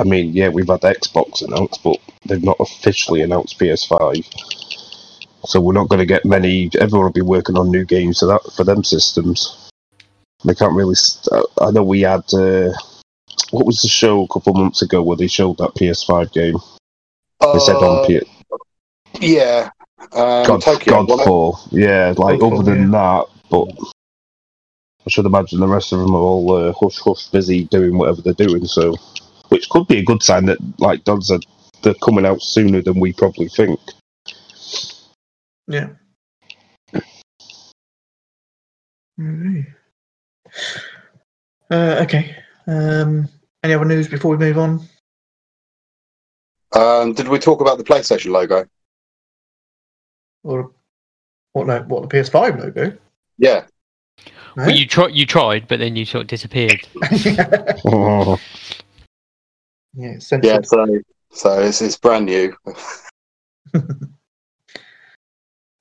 I 0.00 0.02
mean, 0.02 0.32
yeah, 0.32 0.48
we've 0.48 0.66
had 0.66 0.80
Xbox 0.80 1.46
announced, 1.46 1.80
but 1.84 1.98
they've 2.26 2.42
not 2.42 2.56
officially 2.58 3.20
announced 3.20 3.56
PS5. 3.56 4.26
So 5.46 5.60
we're 5.60 5.74
not 5.74 5.88
going 5.88 6.00
to 6.00 6.06
get 6.06 6.24
many. 6.24 6.70
Everyone 6.80 7.04
will 7.04 7.12
be 7.12 7.20
working 7.20 7.56
on 7.56 7.70
new 7.70 7.84
games 7.84 8.18
for 8.18 8.26
that 8.26 8.40
for 8.56 8.64
them 8.64 8.82
systems. 8.82 9.70
They 10.44 10.56
can't 10.56 10.74
really. 10.74 10.96
St- 10.96 11.44
I 11.60 11.70
know 11.70 11.84
we 11.84 12.00
had. 12.00 12.24
Uh, 12.34 12.72
what 13.52 13.64
was 13.64 13.80
the 13.80 13.88
show 13.88 14.24
a 14.24 14.28
couple 14.28 14.52
months 14.54 14.82
ago 14.82 15.00
where 15.00 15.16
they 15.16 15.28
showed 15.28 15.58
that 15.58 15.76
PS5 15.76 16.32
game? 16.32 16.56
They 17.40 17.60
said 17.60 17.76
on 17.76 17.98
Uh, 18.02 18.06
P- 18.08 18.28
Yeah. 19.20 19.70
Um, 20.10 20.46
God, 20.46 20.62
Tokyo. 20.62 21.06
Godfall. 21.06 21.68
Yeah, 21.70 22.12
like 22.16 22.40
Godfall, 22.40 22.60
other 22.60 22.74
than 22.74 22.90
that, 22.90 23.26
but 23.50 23.68
I 25.06 25.10
should 25.10 25.26
imagine 25.26 25.60
the 25.60 25.68
rest 25.68 25.92
of 25.92 26.00
them 26.00 26.14
are 26.14 26.18
all 26.18 26.50
uh, 26.56 26.72
hush 26.72 26.98
hush 26.98 27.28
busy 27.28 27.64
doing 27.64 27.98
whatever 27.98 28.22
they're 28.22 28.32
doing. 28.32 28.64
So, 28.66 28.94
which 29.48 29.68
could 29.68 29.86
be 29.86 29.98
a 29.98 30.04
good 30.04 30.22
sign 30.22 30.46
that, 30.46 30.58
like 30.78 31.04
Don 31.04 31.20
said, 31.20 31.40
they're 31.82 31.94
coming 32.02 32.24
out 32.24 32.40
sooner 32.42 32.80
than 32.80 32.98
we 32.98 33.12
probably 33.12 33.48
think. 33.48 33.78
yeah. 35.68 35.88
Alright. 39.20 39.66
Uh, 41.70 42.00
okay. 42.02 42.36
Um, 42.66 43.28
any 43.62 43.74
other 43.74 43.84
news 43.84 44.08
before 44.08 44.30
we 44.32 44.36
move 44.38 44.58
on? 44.58 44.80
Um, 46.72 47.12
did 47.12 47.28
we 47.28 47.38
talk 47.38 47.60
about 47.60 47.78
the 47.78 47.84
PlayStation 47.84 48.32
logo? 48.32 48.66
Or 50.42 50.72
what? 51.52 51.66
lo- 51.66 51.84
What 51.86 52.08
the 52.08 52.16
PS5 52.16 52.58
logo? 52.58 52.96
Yeah. 53.38 53.66
No? 54.56 54.66
Well, 54.66 54.70
you 54.70 54.86
tried, 54.86 55.14
you 55.14 55.26
tried, 55.26 55.66
but 55.66 55.78
then 55.80 55.96
you 55.96 56.04
sort 56.04 56.22
of 56.22 56.28
disappeared. 56.28 56.86
Oh, 57.84 58.40
Yeah, 59.96 60.18
Yeah, 60.42 60.60
so 60.62 60.86
so 61.32 61.60
it's 61.60 61.80
it's 61.80 61.96
brand 61.96 62.26
new. 62.26 62.54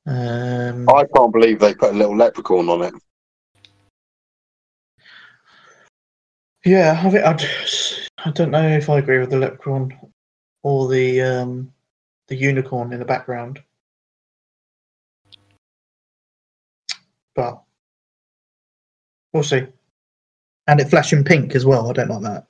Um, 0.05 0.89
I 0.89 1.05
can't 1.15 1.31
believe 1.31 1.59
they 1.59 1.73
put 1.73 1.93
a 1.93 1.97
little 1.97 2.17
leprechaun 2.17 2.67
on 2.67 2.81
it. 2.81 2.93
yeah, 6.65 7.01
I, 7.03 7.09
think 7.09 7.23
I, 7.23 7.33
just, 7.33 8.09
I 8.17 8.31
don't 8.31 8.51
know 8.51 8.67
if 8.67 8.89
I 8.89 8.97
agree 8.97 9.19
with 9.19 9.29
the 9.29 9.37
leprechaun 9.37 9.97
or 10.61 10.89
the 10.89 11.21
um, 11.21 11.73
the 12.27 12.35
unicorn 12.35 12.91
in 12.91 12.99
the 12.99 13.05
background, 13.05 13.61
but 17.35 17.61
we'll 19.33 19.43
see. 19.43 19.65
And 20.67 20.79
it 20.79 20.89
flashing 20.89 21.23
pink 21.23 21.55
as 21.55 21.65
well. 21.65 21.89
I 21.89 21.93
don't 21.93 22.09
like 22.09 22.21
that. 22.21 22.47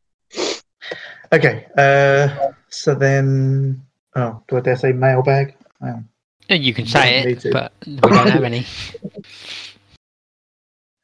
Okay, 1.33 1.67
uh, 1.77 2.53
so 2.69 2.95
then, 2.95 3.83
oh, 4.15 4.41
do 4.47 4.57
I 4.57 4.61
dare 4.61 4.77
say 4.77 4.93
mailbag? 4.93 5.57
Oh. 5.83 6.01
You 6.49 6.73
can 6.73 6.87
say 6.87 7.25
it, 7.25 7.45
but 7.51 7.73
we 7.85 7.97
don't 7.97 8.29
have 8.29 8.45
any. 8.45 8.65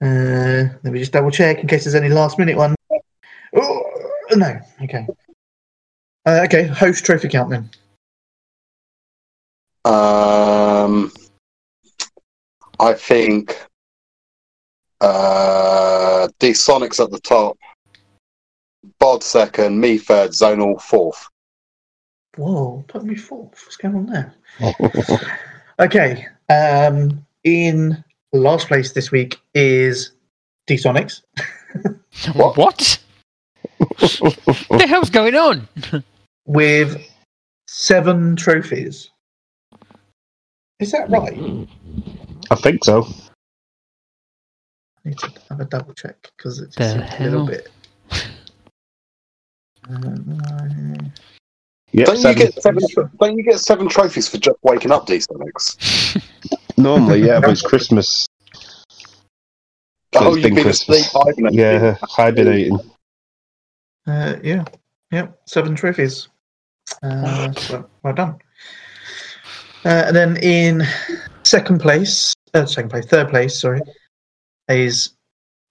Uh, 0.02 0.64
let 0.82 0.94
me 0.94 0.98
just 0.98 1.12
double 1.12 1.30
check 1.30 1.58
in 1.58 1.68
case 1.68 1.84
there's 1.84 1.94
any 1.94 2.08
last 2.08 2.38
minute 2.38 2.56
one. 2.56 2.74
Oh, 3.54 3.82
no, 4.30 4.58
okay. 4.82 5.06
Uh, 6.24 6.40
okay, 6.44 6.64
host 6.68 7.04
trophy 7.04 7.28
count 7.28 7.50
then. 7.50 7.68
Um, 9.84 11.12
I 12.80 12.94
think 12.94 13.56
uh, 15.00 16.28
D 16.38 16.52
Sonic's 16.54 16.98
at 16.98 17.10
the 17.10 17.20
top, 17.20 17.56
Bod 18.98 19.22
second, 19.22 19.78
me 19.78 19.98
third, 19.98 20.30
Zonal 20.30 20.80
fourth. 20.80 21.26
Whoa, 22.36 22.84
put 22.88 23.04
me 23.04 23.14
fourth. 23.16 23.62
What's 23.64 23.76
going 23.76 23.94
on 23.94 24.06
there? 24.06 24.34
Okay, 25.80 26.26
um, 26.50 27.24
in 27.44 28.04
last 28.34 28.68
place 28.68 28.92
this 28.92 29.10
week 29.10 29.40
is 29.54 30.12
D-Sonics 30.66 31.22
What? 32.34 32.58
what? 32.58 32.98
what 33.88 33.98
the 34.78 34.86
hell's 34.86 35.08
going 35.08 35.34
on? 35.34 35.66
with 36.44 37.02
seven 37.66 38.36
trophies. 38.36 39.10
Is 40.80 40.92
that 40.92 41.08
right? 41.10 41.68
I 42.50 42.54
think 42.56 42.84
so. 42.84 43.06
I 45.04 45.08
need 45.10 45.18
to 45.18 45.30
have 45.48 45.60
a 45.60 45.64
double 45.66 45.94
check 45.94 46.30
because 46.36 46.60
it 46.60 46.72
just 46.72 46.92
seems 46.92 47.20
a 47.20 47.22
little 47.24 47.46
bit. 47.46 47.68
Um, 49.88 51.12
Yep, 51.92 52.06
Don't 52.06 52.22
you 52.22 52.34
get 52.34 52.62
seven? 52.62 52.82
Don't 53.18 53.36
you 53.36 53.42
get 53.42 53.58
seven 53.58 53.88
trophies 53.88 54.28
for 54.28 54.38
just 54.38 54.56
waking 54.62 54.92
up, 54.92 55.06
D 55.06 55.16
Sonics? 55.18 56.22
Normally, 56.76 57.26
yeah, 57.26 57.40
but 57.40 57.50
it's 57.50 57.62
Christmas. 57.62 58.26
Oh, 60.14 60.28
it's 60.28 60.36
you've 60.36 60.42
been 60.44 60.54
been 60.54 60.64
Christmas. 60.64 61.00
asleep 61.00 61.24
hibernating. 61.24 61.58
Yeah, 61.58 61.96
hibernating. 62.02 62.78
Uh, 64.06 64.36
yeah, 64.42 64.64
yeah, 65.10 65.28
seven 65.46 65.74
trophies. 65.74 66.28
Uh, 67.02 67.50
so, 67.52 67.90
well 68.04 68.14
done. 68.14 68.38
Uh, 69.84 70.04
and 70.06 70.16
then 70.16 70.36
in 70.38 70.82
second 71.42 71.80
place, 71.80 72.34
uh, 72.54 72.66
second 72.66 72.90
place, 72.90 73.06
third 73.06 73.28
place, 73.28 73.58
sorry, 73.58 73.80
is 74.68 75.14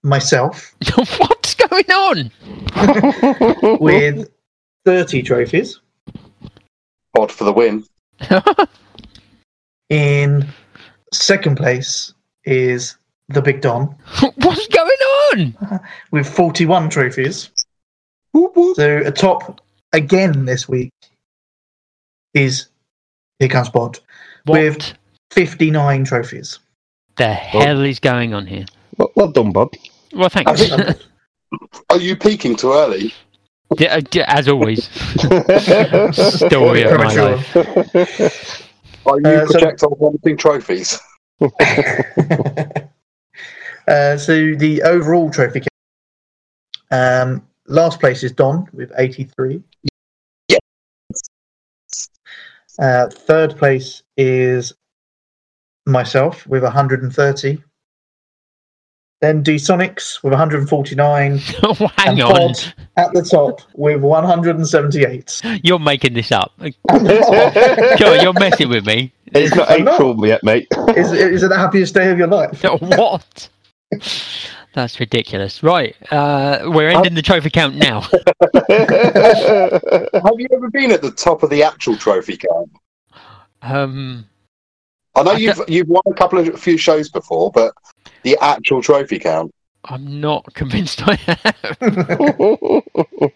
myself 0.04 0.76
What's 0.96 1.56
going 1.56 1.92
on? 1.92 3.78
with 3.80 4.30
30 4.86 5.22
trophies. 5.24 5.80
Bod 7.14 7.32
for 7.32 7.44
the 7.44 7.54
win. 7.54 7.84
In 9.90 10.48
second 11.12 11.56
place 11.58 12.14
is 12.46 12.96
the 13.30 13.42
Big 13.42 13.62
Don 13.62 13.96
What's 14.36 14.68
going 14.68 14.90
on? 15.34 15.80
with 16.12 16.28
41 16.28 16.90
trophies. 16.90 17.50
Whoop, 18.34 18.56
whoop. 18.56 18.76
So 18.76 18.98
atop 18.98 19.62
again 19.94 20.46
this 20.46 20.70
week 20.70 20.92
is 22.36 22.68
Here 23.40 23.48
Comes 23.50 23.70
Bod 23.70 24.00
What 24.46 24.60
With- 24.62 24.94
59 25.32 26.04
trophies. 26.06 26.60
the 27.18 27.34
hell 27.34 27.82
is 27.84 28.00
going 28.00 28.34
on 28.34 28.46
here? 28.48 28.66
well, 28.98 29.12
well 29.16 29.32
done, 29.32 29.52
Bod. 29.52 29.70
Well, 30.14 30.26
I 30.26 30.30
thanks. 30.30 30.72
Are 31.92 31.98
you 31.98 32.16
peaking 32.16 32.56
too 32.56 32.74
early? 32.74 33.14
Yeah, 33.78 33.96
uh, 33.98 34.02
yeah, 34.12 34.26
As 34.28 34.48
always, 34.48 34.86
story 34.90 36.82
of 36.84 36.92
my 36.98 37.14
Premature. 37.14 37.36
life. 37.36 37.56
Are 39.06 39.20
you 39.20 39.28
Uh, 39.28 39.46
so- 39.46 39.52
projectile 39.52 39.96
vomiting 39.96 40.38
trophies? 40.38 41.00
uh, 43.88 44.18
so 44.18 44.56
the 44.56 44.82
overall 44.84 45.30
trophy 45.30 45.62
count. 45.62 45.70
Um, 46.92 47.48
last 47.68 48.00
place 48.00 48.24
is 48.24 48.32
Don 48.32 48.68
with 48.74 48.92
83. 48.98 49.62
Uh, 52.80 53.08
third 53.10 53.58
place 53.58 54.04
is 54.18 54.74
myself 55.86 56.48
with 56.48 56.64
130. 56.64 57.64
Then 59.22 59.44
D 59.44 59.56
Sonics 59.56 60.24
with 60.24 60.32
149. 60.32 61.38
Hang 61.38 61.90
and 62.08 62.22
on, 62.22 62.32
Bod 62.32 62.74
at 62.96 63.12
the 63.12 63.22
top 63.22 63.62
with 63.74 64.02
178. 64.02 65.42
you're 65.62 65.78
making 65.78 66.14
this 66.14 66.32
up. 66.32 66.54
I'm 66.60 67.06
you're 68.22 68.34
messing 68.34 68.70
with 68.70 68.86
me. 68.86 69.12
It's 69.34 69.54
not 69.54 69.70
I'm 69.70 69.84
not. 69.84 69.96
April 69.96 70.26
yet, 70.26 70.42
mate. 70.44 70.68
is, 70.96 71.12
is 71.12 71.44
it 71.44 71.50
the 71.50 71.58
happiest 71.58 71.94
day 71.94 72.10
of 72.10 72.18
your 72.18 72.28
life? 72.28 72.64
what? 72.80 73.50
That's 74.74 75.00
ridiculous. 75.00 75.64
Right, 75.64 75.96
uh, 76.12 76.60
we're 76.66 76.90
ending 76.90 77.16
the 77.16 77.22
trophy 77.22 77.50
count 77.50 77.76
now. 77.76 78.02
Have 78.02 78.12
you 80.38 80.48
ever 80.54 80.70
been 80.70 80.92
at 80.92 81.02
the 81.02 81.12
top 81.16 81.44
of 81.44 81.50
the 81.50 81.64
actual 81.64 81.98
trophy 81.98 82.38
count? 82.38 82.72
Um, 83.62 84.26
I 85.16 85.24
know 85.24 85.32
I 85.32 85.38
you've 85.38 85.62
you've 85.68 85.88
won 85.88 86.04
a 86.08 86.14
couple 86.14 86.40
of 86.40 86.48
a 86.48 86.58
few 86.58 86.78
shows 86.78 87.10
before, 87.10 87.52
but 87.52 87.74
the 88.24 88.38
actual 88.42 88.82
trophy 88.82 89.20
count. 89.20 89.54
I'm 89.86 90.20
not 90.22 90.54
convinced 90.54 91.02
I 91.06 91.16
have. 91.16 91.78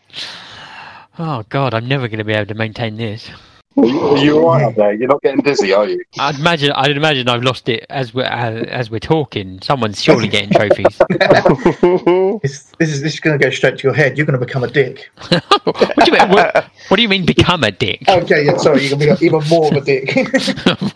Oh 1.20 1.44
God, 1.50 1.76
I'm 1.76 1.88
never 1.88 2.08
going 2.08 2.18
to 2.18 2.24
be 2.24 2.34
able 2.34 2.48
to 2.48 2.56
maintain 2.56 2.98
this. 2.98 3.30
Are 3.76 3.86
you, 3.86 4.00
are 4.02 4.18
you 4.18 4.38
all 4.40 4.54
right 4.54 4.64
up 4.64 4.76
there? 4.76 4.94
You're 4.94 5.08
not 5.08 5.22
getting 5.22 5.42
dizzy, 5.42 5.74
are 5.74 5.88
you? 5.88 6.04
I'd 6.20 6.40
imagine. 6.40 6.72
I'd 6.74 6.96
imagine 6.96 7.28
I've 7.28 7.44
lost 7.44 7.70
it 7.70 7.86
as 7.90 8.14
we're 8.14 8.24
as, 8.24 8.68
as 8.68 8.92
we're 8.92 9.00
talking. 9.00 9.62
Someone's 9.62 10.02
surely 10.02 10.28
getting 10.28 10.52
trophies. 10.52 11.00
This, 12.44 12.72
this 12.80 12.90
is 12.90 13.02
this 13.02 13.14
is 13.14 13.20
going 13.20 13.38
to 13.38 13.44
go 13.44 13.50
straight 13.52 13.78
to 13.78 13.84
your 13.84 13.94
head. 13.94 14.18
You're 14.18 14.26
going 14.26 14.40
to 14.40 14.46
become 14.46 14.64
a 14.64 14.68
dick. 14.68 15.10
what 15.64 15.96
do 15.98 16.12
you 16.12 16.18
mean? 16.18 16.30
What, 16.30 16.56
what 16.88 16.98
do 16.98 17.02
you 17.02 17.10
mean? 17.10 17.26
Become 17.26 17.64
a 17.64 17.72
dick? 17.72 18.04
Okay, 18.08 18.46
yeah, 18.46 18.58
sorry, 18.58 18.86
you're 18.86 18.98
going 18.98 19.16
to 19.16 19.22
become 19.22 19.26
even 19.26 19.50
more 19.50 19.68
of 19.68 19.78
a 19.78 19.82
dick. 19.82 20.14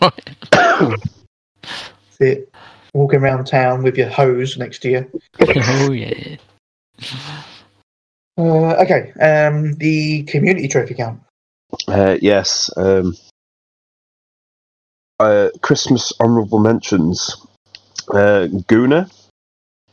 Right. 0.00 1.00
See 2.10 2.26
it 2.26 2.52
walking 2.94 3.20
around 3.20 3.46
town 3.46 3.82
with 3.82 3.96
your 3.96 4.08
hose 4.08 4.56
next 4.56 4.80
to 4.80 4.90
you. 4.90 5.20
oh 5.40 5.92
yeah. 5.92 6.36
Uh, 8.36 8.74
okay, 8.82 9.12
um, 9.20 9.74
the 9.74 10.22
community 10.24 10.68
trophy 10.68 10.94
count. 10.94 11.20
Uh, 11.86 12.16
yes. 12.20 12.70
Um, 12.76 13.14
uh, 15.20 15.50
Christmas 15.62 16.12
honourable 16.20 16.58
mentions. 16.58 17.36
Uh, 18.12 18.46
Guna, 18.66 19.08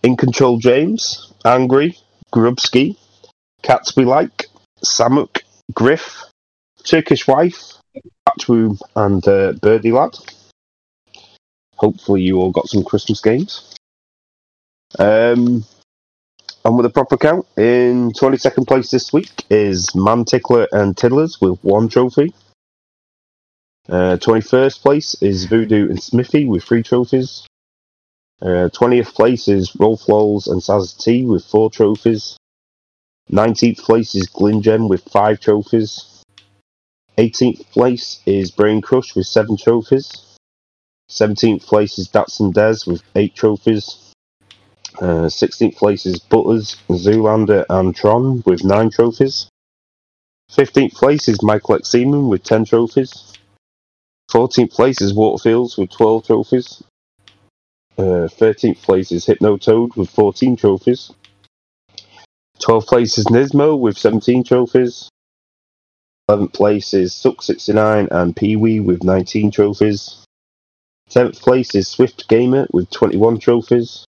In 0.03 0.15
Control 0.15 0.57
James, 0.57 1.33
Angry, 1.43 1.97
Grubski, 2.33 2.95
Cats 3.61 3.95
We 3.95 4.05
Like, 4.05 4.45
Samuk, 4.85 5.41
Griff, 5.73 6.23
Turkish 6.83 7.27
Wife, 7.27 7.73
Batchwoom, 8.27 8.79
and 8.95 9.27
uh, 9.27 9.53
Birdie 9.61 9.91
Lad. 9.91 10.15
Hopefully, 11.75 12.21
you 12.21 12.37
all 12.39 12.51
got 12.51 12.67
some 12.67 12.83
Christmas 12.83 13.19
games. 13.19 13.75
Um, 14.97 15.65
and 16.65 16.75
with 16.75 16.87
a 16.87 16.89
proper 16.89 17.15
count, 17.15 17.45
in 17.57 18.11
22nd 18.11 18.67
place 18.67 18.89
this 18.89 19.13
week 19.13 19.45
is 19.51 19.93
Man 19.93 20.25
Tickler 20.25 20.67
and 20.71 20.97
Tiddlers 20.97 21.39
with 21.39 21.63
one 21.63 21.87
trophy. 21.87 22.33
Uh, 23.87 24.17
21st 24.17 24.81
place 24.81 25.15
is 25.21 25.45
Voodoo 25.45 25.87
and 25.87 26.01
Smithy 26.01 26.47
with 26.47 26.63
three 26.63 26.81
trophies. 26.81 27.45
Uh, 28.41 28.69
20th 28.73 29.13
place 29.13 29.47
is 29.47 29.75
Rolf 29.75 30.09
Lowles 30.09 30.47
and 30.47 30.59
Saz 30.59 30.97
T 30.97 31.23
with 31.23 31.45
four 31.45 31.69
trophies. 31.69 32.35
19th 33.31 33.77
place 33.77 34.15
is 34.15 34.27
Glingen 34.27 34.89
with 34.89 35.03
five 35.03 35.39
trophies. 35.39 36.23
18th 37.19 37.69
place 37.69 38.21
is 38.25 38.49
Brain 38.49 38.81
Crush 38.81 39.15
with 39.15 39.27
seven 39.27 39.55
trophies. 39.55 40.35
17th 41.11 41.61
place 41.61 41.99
is 41.99 42.09
Datsun 42.09 42.51
Des 42.51 42.89
with 42.89 43.03
eight 43.15 43.35
trophies. 43.35 44.04
Uh, 45.01 45.27
16th 45.27 45.75
place 45.75 46.05
is 46.05 46.19
Butters, 46.19 46.77
Zoolander, 46.89 47.65
and 47.69 47.95
Tron 47.95 48.41
with 48.45 48.63
9 48.63 48.89
trophies. 48.91 49.49
15th 50.51 50.93
place 50.93 51.27
is 51.27 51.41
Michael 51.41 51.75
X. 51.75 51.89
Seaman 51.89 52.29
with 52.29 52.43
10 52.43 52.65
trophies. 52.65 53.33
14th 54.31 54.71
place 54.71 55.01
is 55.01 55.13
Waterfields 55.13 55.77
with 55.77 55.91
12 55.91 56.25
trophies. 56.27 56.83
Uh, 57.97 58.27
13th 58.27 58.81
place 58.81 59.11
is 59.11 59.25
Hypnotoad 59.25 59.95
with 59.95 60.09
14 60.09 60.55
trophies. 60.55 61.11
12th 62.61 62.87
place 62.87 63.17
is 63.17 63.25
Nismo 63.25 63.77
with 63.77 63.97
17 63.97 64.43
trophies. 64.43 65.09
11th 66.29 66.53
place 66.53 66.93
is 66.93 67.13
Suck69 67.13 68.07
and 68.11 68.35
Pee 68.35 68.55
Wee 68.55 68.79
with 68.79 69.03
19 69.03 69.51
trophies. 69.51 70.25
10th 71.09 71.39
place 71.39 71.75
is 71.75 71.87
Swift 71.87 72.27
Gamer 72.27 72.65
with 72.71 72.89
21 72.89 73.39
trophies. 73.39 74.05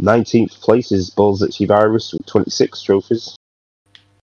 19th 0.00 0.60
place 0.60 0.90
is 0.90 1.10
Balzitchi 1.10 1.66
Virus 1.66 2.12
with 2.12 2.26
26 2.26 2.82
trophies. 2.82 3.36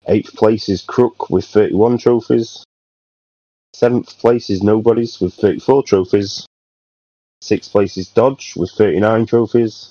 8th 0.09 0.35
place 0.35 0.69
is 0.69 0.83
Crook 0.83 1.31
with 1.31 1.45
31 1.45 1.99
trophies. 1.99 2.65
7th 3.77 4.19
place 4.19 4.51
is 4.51 4.63
Nobodies 4.63 5.21
with 5.21 5.35
34 5.35 5.83
trophies. 5.85 6.47
6th 7.45 7.71
place 7.71 7.97
is 7.97 8.09
Dodge 8.09 8.55
with 8.57 8.71
39 8.73 9.27
trophies. 9.27 9.91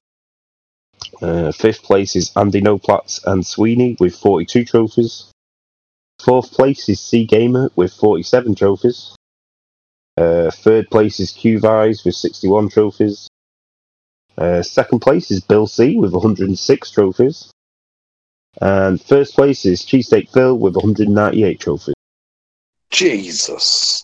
Uh, 1.22 1.52
5th 1.52 1.84
place 1.84 2.16
is 2.16 2.32
Andy 2.36 2.62
Noplatz 2.62 3.24
and 3.26 3.46
Sweeney 3.46 3.96
with 4.00 4.16
42 4.16 4.66
trophies. 4.66 5.32
4th 6.22 6.52
place 6.52 6.90
is 6.90 7.00
C 7.00 7.26
Gamer 7.26 7.72
with 7.76 7.94
47 7.94 8.56
trophies. 8.56 9.16
Uh, 10.18 10.52
third 10.52 10.90
place 10.90 11.20
is 11.20 11.32
Q 11.32 11.60
Vise 11.60 12.04
with 12.04 12.16
61 12.16 12.70
trophies. 12.70 13.30
Uh, 14.38 14.64
second 14.64 15.00
place 15.00 15.32
is 15.32 15.42
Bill 15.42 15.68
C 15.68 15.98
with 15.98 16.14
106 16.14 16.92
trophies. 16.92 17.52
And 18.62 19.02
first 19.02 19.36
place 19.36 19.66
is 19.66 19.82
Cheesesteak 19.84 20.32
Phil 20.32 20.58
with 20.58 20.76
198 20.76 21.60
trophies. 21.60 21.96
Jesus. 22.90 24.04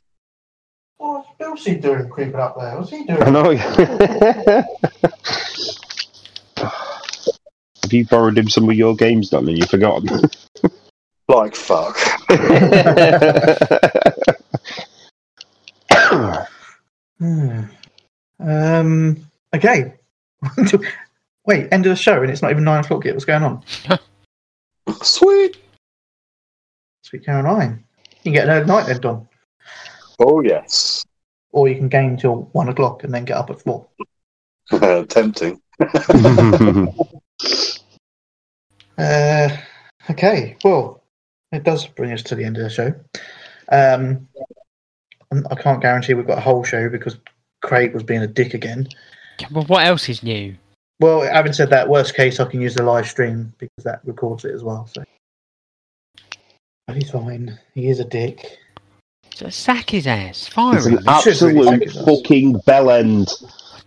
What's 0.98 1.28
Bilsey 1.40 1.82
doing 1.82 2.10
creeping 2.10 2.36
up 2.36 2.58
there? 2.58 2.78
What's 2.78 2.92
he 2.92 3.04
doing? 3.04 3.22
I 3.22 3.30
know. 3.30 3.56
Have 7.84 7.94
you 7.94 8.06
borrowed 8.06 8.38
him 8.38 8.50
some 8.50 8.70
of 8.70 8.76
your 8.76 8.96
games, 8.96 9.30
Don, 9.30 9.48
and 9.48 9.58
you've 9.58 9.70
forgotten? 9.70 10.30
Like 11.28 11.56
fuck. 11.56 11.98
Hmm. 17.18 17.62
Um. 18.40 19.26
Okay. 19.54 19.94
Wait, 21.46 21.68
end 21.72 21.86
of 21.86 21.92
the 21.92 21.96
show, 21.96 22.22
and 22.22 22.32
it's 22.32 22.42
not 22.42 22.52
even 22.52 22.64
nine 22.64 22.84
o'clock 22.84 23.06
yet. 23.06 23.14
What's 23.14 23.26
going 23.26 23.44
on? 23.44 23.64
Sweet. 25.04 25.58
Sweet 27.04 27.24
Caroline. 27.26 27.84
You 28.24 28.32
can 28.32 28.34
get 28.34 28.46
an 28.46 28.50
early 28.52 28.66
night 28.66 28.88
then, 28.88 29.00
Don, 29.02 29.28
Oh 30.20 30.42
yes. 30.42 31.06
or 31.52 31.68
you 31.68 31.76
can 31.76 31.88
game 31.90 32.18
till 32.18 32.50
one 32.54 32.70
o'clock 32.70 33.04
and 33.04 33.14
then 33.14 33.26
get 33.26 33.38
up 33.38 33.50
at 33.52 33.62
four. 33.62 33.88
Tempting. 35.10 35.62
Uh, 38.98 39.50
okay, 40.10 40.56
well, 40.64 41.04
it 41.52 41.64
does 41.64 41.86
bring 41.88 42.12
us 42.12 42.24
to 42.24 42.36
the 42.36 42.44
end 42.44 42.58
of 42.58 42.64
the 42.64 42.70
show. 42.70 42.88
Um, 43.70 44.28
I'm- 45.32 45.46
I 45.52 45.56
can't 45.56 45.82
guarantee 45.82 46.14
we've 46.14 46.26
got 46.28 46.38
a 46.38 46.42
whole 46.42 46.64
show 46.64 46.90
because 46.90 47.18
Craig 47.62 47.94
was 47.94 48.04
being 48.04 48.22
a 48.22 48.28
dick 48.28 48.54
again. 48.54 48.88
Well, 49.52 49.66
what 49.66 49.86
else 49.86 50.10
is 50.10 50.24
new? 50.24 50.56
Well, 51.00 51.22
having 51.22 51.54
said 51.54 51.70
that, 51.72 51.90
worst 51.90 52.16
case, 52.16 52.40
I 52.40 52.46
can 52.46 52.62
use 52.62 52.76
the 52.76 52.84
live 52.84 53.08
stream 53.08 53.54
because 53.58 53.84
that 53.84 54.00
records 54.06 54.46
it 54.46 54.54
as 54.54 54.64
well. 54.64 54.88
So, 54.94 55.04
he's 56.94 57.10
fine. 57.12 57.60
He 57.74 57.88
is 57.90 58.00
a 58.00 58.06
dick. 58.06 58.58
So 59.34 59.50
sack 59.50 59.90
his 59.90 60.08
ass. 60.08 60.48
Fire 60.48 60.78
It's 60.78 60.86
him. 60.86 60.98
an 61.00 61.04
I 61.08 61.20
should 61.22 61.42
really 61.42 61.60
absolute 61.60 61.80
take 61.80 61.90
it 61.90 61.96
as- 61.98 62.06
fucking 62.06 62.60
bell 62.66 62.90
end. 62.92 63.28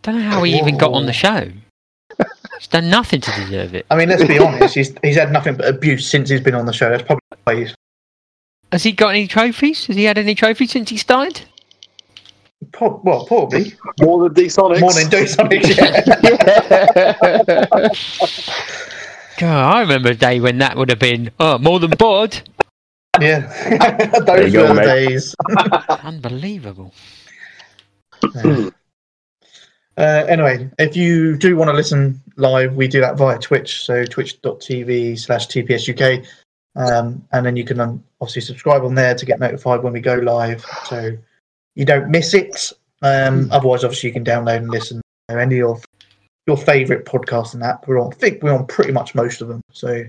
don't 0.02 0.16
know 0.16 0.22
how 0.30 0.42
he 0.42 0.58
even 0.58 0.76
got 0.76 0.92
on 0.92 1.06
the 1.06 1.12
show. 1.12 1.50
He's 2.58 2.66
done 2.68 2.90
nothing 2.90 3.20
to 3.22 3.30
deserve 3.30 3.74
it. 3.74 3.86
I 3.90 3.96
mean, 3.96 4.08
let's 4.08 4.24
be 4.24 4.38
honest. 4.38 4.74
He's 4.74 4.92
he's 5.02 5.14
had 5.16 5.30
nothing 5.32 5.54
but 5.56 5.66
abuse 5.68 6.06
since 6.08 6.28
he's 6.28 6.40
been 6.40 6.54
on 6.56 6.66
the 6.66 6.72
show. 6.72 6.90
That's 6.90 7.04
probably 7.04 7.20
why 7.44 7.54
he's 7.54 7.74
Has 8.72 8.82
he 8.82 8.90
got 8.92 9.10
any 9.10 9.28
trophies? 9.28 9.86
Has 9.86 9.94
he 9.96 10.04
had 10.04 10.18
any 10.18 10.34
trophies 10.34 10.72
since 10.72 10.90
he 10.90 10.96
started? 10.96 11.42
Prob- 12.72 13.04
well, 13.04 13.24
probably 13.26 13.74
More 14.00 14.24
than 14.24 14.34
D-Sonics. 14.34 14.80
more 14.80 14.92
than 14.92 15.08
Do 15.08 15.26
Sonic. 15.26 15.66
Yeah, 15.76 17.14
God, 19.38 19.74
I 19.74 19.80
remember 19.82 20.10
a 20.10 20.14
day 20.14 20.40
when 20.40 20.58
that 20.58 20.76
would 20.76 20.88
have 20.90 20.98
been 20.98 21.30
oh 21.38 21.58
more 21.58 21.78
than 21.78 21.90
bod. 21.90 22.40
yeah. 23.20 23.40
Those 24.26 24.46
were 24.46 24.50
go, 24.50 24.66
the 24.68 24.74
mate. 24.74 24.84
days. 24.84 25.34
Unbelievable. 26.02 26.92
Yeah. 28.34 28.70
Uh, 29.96 30.24
anyway, 30.28 30.68
if 30.78 30.96
you 30.96 31.36
do 31.36 31.56
want 31.56 31.68
to 31.68 31.74
listen 31.74 32.20
live, 32.36 32.74
we 32.74 32.86
do 32.88 33.00
that 33.00 33.16
via 33.16 33.38
Twitch, 33.38 33.84
so 33.84 34.04
twitch.tv 34.04 35.18
slash 35.18 35.46
TPSUK. 35.48 36.24
Um, 36.76 37.26
and 37.32 37.44
then 37.44 37.56
you 37.56 37.64
can 37.64 37.80
um, 37.80 38.04
obviously 38.20 38.42
subscribe 38.42 38.84
on 38.84 38.94
there 38.94 39.14
to 39.16 39.26
get 39.26 39.40
notified 39.40 39.82
when 39.82 39.92
we 39.92 40.00
go 40.00 40.14
live, 40.14 40.64
so 40.84 41.16
you 41.78 41.84
don't 41.84 42.10
miss 42.10 42.34
it. 42.34 42.72
Um, 43.02 43.48
otherwise, 43.52 43.84
obviously, 43.84 44.08
you 44.08 44.12
can 44.12 44.24
download 44.24 44.56
and 44.56 44.68
listen 44.68 45.00
to 45.28 45.40
any 45.40 45.62
of 45.62 45.84
your 46.48 46.56
favourite 46.56 47.04
podcasting 47.04 47.64
app. 47.64 47.86
We're 47.86 48.00
on, 48.00 48.12
I 48.12 48.16
think 48.16 48.42
we're 48.42 48.52
on 48.52 48.66
pretty 48.66 48.90
much 48.90 49.14
most 49.14 49.40
of 49.40 49.46
them. 49.46 49.60
So, 49.70 50.04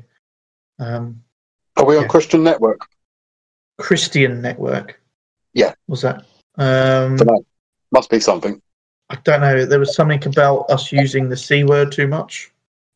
um, 0.80 1.22
Are 1.78 1.86
we 1.86 1.96
on 1.96 2.02
Yeah. 2.04 2.08
Christian 2.08 2.44
Network? 2.44 2.80
Christian 3.78 4.41
Network. 4.41 5.00
Yeah. 5.54 5.74
Was 5.88 6.02
that? 6.02 6.26
Um. 6.58 7.18
Must 7.91 8.10
be 8.10 8.20
something. 8.20 8.62
I 9.12 9.16
don't 9.24 9.41
know. 9.41 9.66
There 9.66 9.80
was 9.80 9.96
something 9.96 10.26
about 10.28 10.70
us 10.70 10.91
using 10.91 11.30
the 11.30 11.38
c 11.38 11.64
word 11.64 11.91
too 11.91 12.08
much. 12.08 12.52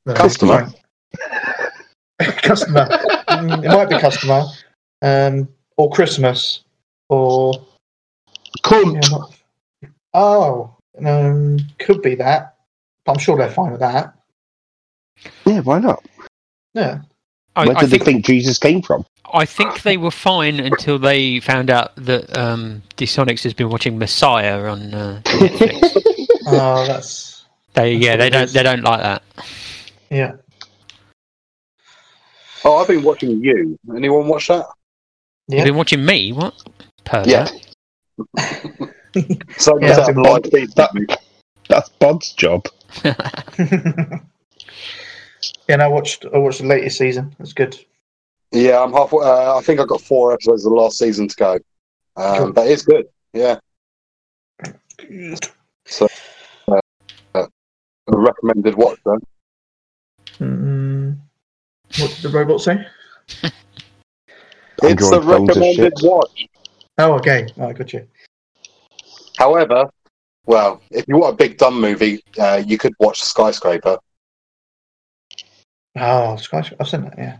No, 0.05 0.13
Customer. 0.15 0.69
customer. 2.19 2.87
Mm, 3.29 3.63
it 3.63 3.69
might 3.69 3.89
be 3.89 3.97
customer, 3.99 4.43
um, 5.01 5.47
or 5.77 5.89
Christmas, 5.91 6.63
or 7.09 7.53
Cunt. 8.61 8.93
yeah, 8.95 9.09
not- 9.09 9.33
oh, 10.13 10.75
um, 11.05 11.59
could 11.79 12.01
be 12.01 12.15
that. 12.15 12.55
But 13.05 13.13
I'm 13.13 13.19
sure 13.19 13.37
they're 13.37 13.49
fine 13.49 13.71
with 13.71 13.81
that. 13.81 14.13
Yeah, 15.45 15.59
why 15.61 15.79
not? 15.79 16.05
Yeah. 16.73 16.99
I, 17.55 17.67
Where 17.67 17.77
I 17.77 17.81
did 17.81 17.89
think 17.89 18.03
they 18.05 18.11
think 18.13 18.25
Jesus 18.25 18.57
came 18.57 18.81
from? 18.81 19.05
I 19.33 19.45
think 19.45 19.83
they 19.83 19.97
were 19.97 20.11
fine 20.11 20.59
until 20.59 20.97
they 20.97 21.39
found 21.39 21.69
out 21.69 21.95
that 21.97 22.35
um, 22.37 22.81
Dsonics 22.97 23.43
has 23.43 23.53
been 23.53 23.69
watching 23.69 23.97
Messiah 23.97 24.63
on 24.65 24.93
uh, 24.93 25.21
Netflix. 25.25 25.99
Oh, 26.45 26.85
that's 26.85 27.45
they 27.73 27.93
yeah 27.93 28.17
they 28.17 28.29
don't 28.29 28.43
is. 28.43 28.51
they 28.53 28.63
don't 28.63 28.81
like 28.81 28.99
that. 28.99 29.23
yeah. 30.09 30.33
Oh, 32.65 32.77
I've 32.79 32.87
been 32.89 33.01
watching 33.01 33.41
you. 33.41 33.79
Anyone 33.95 34.27
watch 34.27 34.49
that? 34.49 34.65
Yeah. 35.47 35.59
You've 35.59 35.65
been 35.67 35.75
watching 35.77 36.05
me? 36.05 36.33
What? 36.33 36.53
Pervert. 37.05 37.27
Yeah. 37.27 37.47
So 39.57 39.79
Yeah, 39.79 39.95
that 39.95 39.99
I've 39.99 40.07
been 40.07 40.23
live 40.23 40.31
watching 40.31 40.51
feed 40.51 40.71
that. 40.75 41.19
That's 41.69 41.89
Bod's 41.89 42.33
job. 42.33 42.67
yeah. 43.03 44.19
And 45.69 45.81
I 45.81 45.87
watched. 45.87 46.25
I 46.33 46.37
watched 46.37 46.61
the 46.61 46.67
latest 46.67 46.97
season. 46.97 47.35
It's 47.39 47.53
good. 47.53 47.77
Yeah, 48.51 48.81
I'm 48.81 48.91
halfway. 48.93 49.25
Uh, 49.25 49.57
I 49.57 49.61
think 49.61 49.79
I've 49.79 49.87
got 49.87 50.01
four 50.01 50.33
episodes 50.33 50.65
of 50.65 50.71
the 50.71 50.75
last 50.75 50.97
season 50.97 51.27
to 51.27 51.35
go. 51.35 51.53
Um, 52.15 52.37
Cool. 52.37 52.53
But 52.53 52.67
it's 52.67 52.83
good. 52.83 53.05
Yeah. 53.33 53.59
So, 55.85 56.07
uh, 56.67 56.79
uh, 57.35 57.45
recommended 58.07 58.75
watch 58.75 58.99
then. 59.05 59.19
Mm, 60.39 61.17
what 61.99 62.11
did 62.11 62.21
the 62.21 62.29
robot 62.29 62.61
say? 62.61 62.85
It's 64.85 65.09
the 65.09 65.21
recommended 65.21 65.93
watch. 66.01 66.47
Oh, 66.97 67.13
okay. 67.13 67.47
Oh, 67.57 67.67
I 67.67 67.73
got 67.73 67.91
you. 67.93 68.07
However, 69.37 69.89
well, 70.45 70.81
if 70.91 71.05
you 71.07 71.17
want 71.17 71.33
a 71.33 71.37
big 71.37 71.57
dumb 71.57 71.79
movie, 71.79 72.23
uh, 72.39 72.61
you 72.65 72.77
could 72.77 72.93
watch 72.99 73.21
Skyscraper. 73.21 73.97
Oh, 75.97 76.35
Sky. 76.37 76.69
I've 76.79 76.87
seen 76.87 77.01
that. 77.03 77.17
Yeah. 77.17 77.37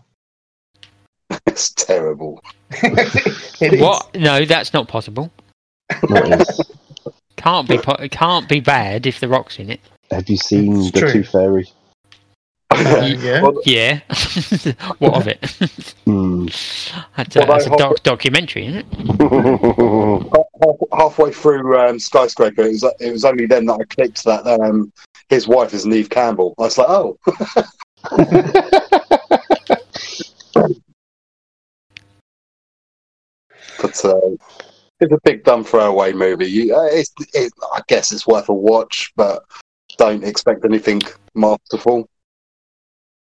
it's 1.45 1.73
terrible. 1.73 2.41
It 3.61 3.75
is. 3.75 3.81
What? 3.81 4.13
No, 4.15 4.43
that's 4.43 4.73
not 4.73 4.87
possible. 4.87 5.31
Can't 7.37 7.67
be 7.67 7.77
po- 7.77 8.07
can't 8.09 8.49
be 8.49 8.59
bad 8.59 9.05
if 9.05 9.19
the 9.19 9.27
rock's 9.27 9.57
in 9.59 9.69
it. 9.69 9.79
Have 10.11 10.27
you 10.27 10.37
seen 10.37 10.77
It's 10.77 10.91
the 10.91 10.99
true. 10.99 11.11
Tooth 11.11 11.29
Fairy? 11.29 11.69
Uh, 12.73 13.05
yeah. 13.19 13.41
Well, 13.41 13.53
Yeah. 13.65 13.99
what 14.99 15.13
of 15.15 15.27
it? 15.27 15.95
Hmm. 16.05 16.45
that's 17.17 17.35
a, 17.35 17.39
Well, 17.39 17.47
that's 17.47 17.65
a 17.65 17.67
I 17.67 17.69
hope- 17.69 17.79
doc- 17.79 18.03
documentary, 18.03 18.67
isn't 18.67 18.85
it? 18.89 20.47
halfway 20.97 21.31
through 21.31 21.77
um, 21.79 21.99
Skyscraper, 21.99 22.63
it 22.63 22.71
was, 22.71 22.83
it 22.99 23.11
was 23.11 23.25
only 23.25 23.45
then 23.45 23.65
that 23.65 23.79
I 23.81 23.83
clicked 23.93 24.23
that 24.25 24.45
um, 24.47 24.91
his 25.29 25.47
wife 25.47 25.73
is 25.73 25.85
Neve 25.85 26.09
Campbell. 26.09 26.55
I 26.59 26.63
was 26.63 26.77
like, 26.77 26.89
oh, 26.89 27.17
but 33.81 34.05
uh, 34.05 34.19
it's 34.99 35.11
a 35.13 35.19
big 35.23 35.43
dumb 35.43 35.63
throwaway 35.63 36.13
movie. 36.13 36.45
You, 36.49 36.75
uh, 36.75 36.85
it's, 36.85 37.11
it, 37.33 37.51
I 37.73 37.81
guess 37.87 38.11
it's 38.11 38.27
worth 38.27 38.49
a 38.49 38.53
watch, 38.53 39.11
but 39.15 39.43
don't 39.97 40.23
expect 40.23 40.65
anything 40.65 41.01
masterful. 41.35 42.07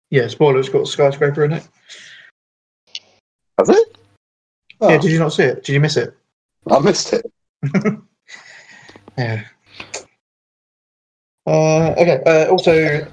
Yeah, 0.10 0.28
spoiler, 0.28 0.60
it's 0.60 0.70
got 0.70 0.84
a 0.84 0.86
skyscraper 0.86 1.44
in 1.46 1.54
it. 1.54 1.68
Has 3.58 3.70
it? 3.70 3.98
Oh, 4.80 4.90
Yeah, 4.90 4.98
did 5.00 5.12
you 5.12 5.20
not 5.20 5.34
see 5.34 5.44
it? 5.44 5.64
Did 5.64 5.74
you 5.74 5.80
miss 5.80 5.98
it? 5.98 6.16
I 6.70 6.80
missed 6.80 7.14
it. 7.14 7.26
Yeah. 9.18 9.44
Uh, 11.48 11.96
okay. 11.98 12.22
Uh, 12.26 12.50
also, 12.52 13.08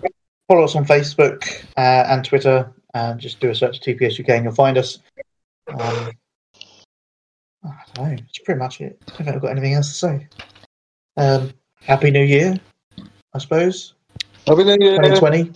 follow 0.49 0.65
us 0.65 0.77
on 0.77 0.85
Facebook 0.85 1.65
uh, 1.77 2.05
and 2.09 2.25
Twitter, 2.25 2.71
and 2.93 3.19
just 3.19 3.41
do 3.41 3.51
a 3.51 3.55
search 3.55 3.81
TPS 3.81 4.21
UK, 4.21 4.31
and 4.31 4.45
you'll 4.45 4.55
find 4.55 4.77
us. 4.77 4.99
Um, 5.69 6.11
I 7.65 7.73
don't 7.95 8.11
know. 8.11 8.17
That's 8.17 8.39
pretty 8.45 8.59
much 8.59 8.81
it. 8.81 9.01
I 9.03 9.11
don't 9.11 9.17
think 9.25 9.37
I've 9.37 9.43
got 9.43 9.51
anything 9.53 9.75
else 9.75 9.89
to 9.89 9.95
say. 9.95 10.29
Um, 11.17 11.53
Happy 11.81 12.11
New 12.11 12.25
Year, 12.25 12.59
I 13.33 13.39
suppose. 13.39 13.95
Happy 14.47 14.65
New 14.65 14.77
Year. 14.79 14.97
2020. 14.97 15.53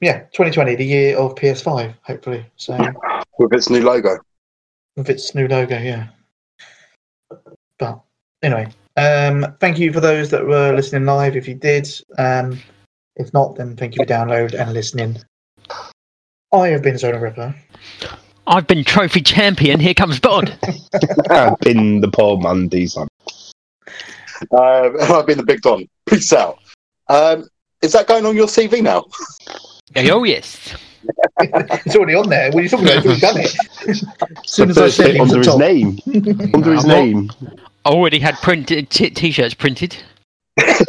Yeah, 0.00 0.20
2020, 0.32 0.76
the 0.76 0.84
year 0.84 1.16
of 1.16 1.34
PS5, 1.34 1.94
hopefully. 2.02 2.46
So 2.56 2.76
with 3.38 3.52
its 3.52 3.70
new 3.70 3.82
logo. 3.82 4.18
with 4.96 5.10
its 5.10 5.34
new 5.34 5.48
logo, 5.48 5.78
yeah. 5.78 6.08
But 7.78 8.00
anyway, 8.42 8.68
um, 8.96 9.56
thank 9.60 9.78
you 9.78 9.92
for 9.92 10.00
those 10.00 10.30
that 10.30 10.46
were 10.46 10.72
listening 10.74 11.06
live. 11.06 11.36
If 11.36 11.48
you 11.48 11.54
did, 11.54 11.88
um, 12.18 12.58
if 13.16 13.32
not, 13.32 13.56
then 13.56 13.76
thank 13.76 13.94
you 13.94 14.04
for 14.04 14.10
download 14.10 14.54
and 14.54 14.72
listening. 14.72 15.18
I 16.52 16.68
have 16.68 16.82
been 16.82 16.98
Zona 16.98 17.20
Ripper. 17.20 17.54
I've 18.46 18.66
been 18.66 18.82
trophy 18.82 19.20
champion. 19.20 19.78
Here 19.78 19.94
comes 19.94 20.18
Bod. 20.18 20.58
I've 21.30 21.58
been 21.60 22.00
the 22.00 22.10
poor 22.10 22.38
man 22.38 22.68
design. 22.68 23.06
Um, 24.50 24.96
I've 25.00 25.26
been 25.26 25.38
the 25.38 25.44
big 25.46 25.60
Don. 25.60 25.86
Peace 26.06 26.32
out. 26.32 26.58
Um, 27.08 27.48
is 27.82 27.92
that 27.92 28.08
going 28.08 28.26
on 28.26 28.36
your 28.36 28.46
CV 28.46 28.82
now? 28.82 29.04
oh 29.96 30.24
yes. 30.24 30.74
it's 31.40 31.96
already 31.96 32.14
on 32.14 32.28
there. 32.28 32.50
What 32.50 32.60
are 32.60 32.62
you 32.62 32.68
talking 32.68 32.86
about? 32.88 33.04
We've 33.04 33.20
done 33.20 33.38
it. 33.38 33.54
as 33.88 34.04
soon 34.46 34.68
The 34.68 34.72
as 34.72 34.78
I 34.78 34.82
first 34.82 34.96
said 34.96 35.10
it 35.16 35.20
under 35.20 35.38
his 35.38 35.46
top. 35.46 35.58
name. 35.58 35.98
Under 36.54 36.72
his 36.74 36.84
I'm 36.84 36.88
name. 36.90 37.30
I 37.84 37.88
already 37.90 38.18
had 38.18 38.36
printed 38.36 38.84
uh, 38.84 38.88
t- 38.90 39.10
t-shirts 39.10 39.54
printed. 39.54 39.96
the, 40.56 40.84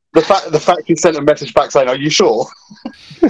the 0.12 0.20
fact 0.22 0.50
the 0.52 0.60
fact 0.60 0.82
you 0.88 0.96
sent 0.96 1.16
a 1.16 1.22
message 1.22 1.54
back 1.54 1.70
saying, 1.70 1.88
"Are 1.88 1.96
you 1.96 2.10
sure?" 2.10 2.46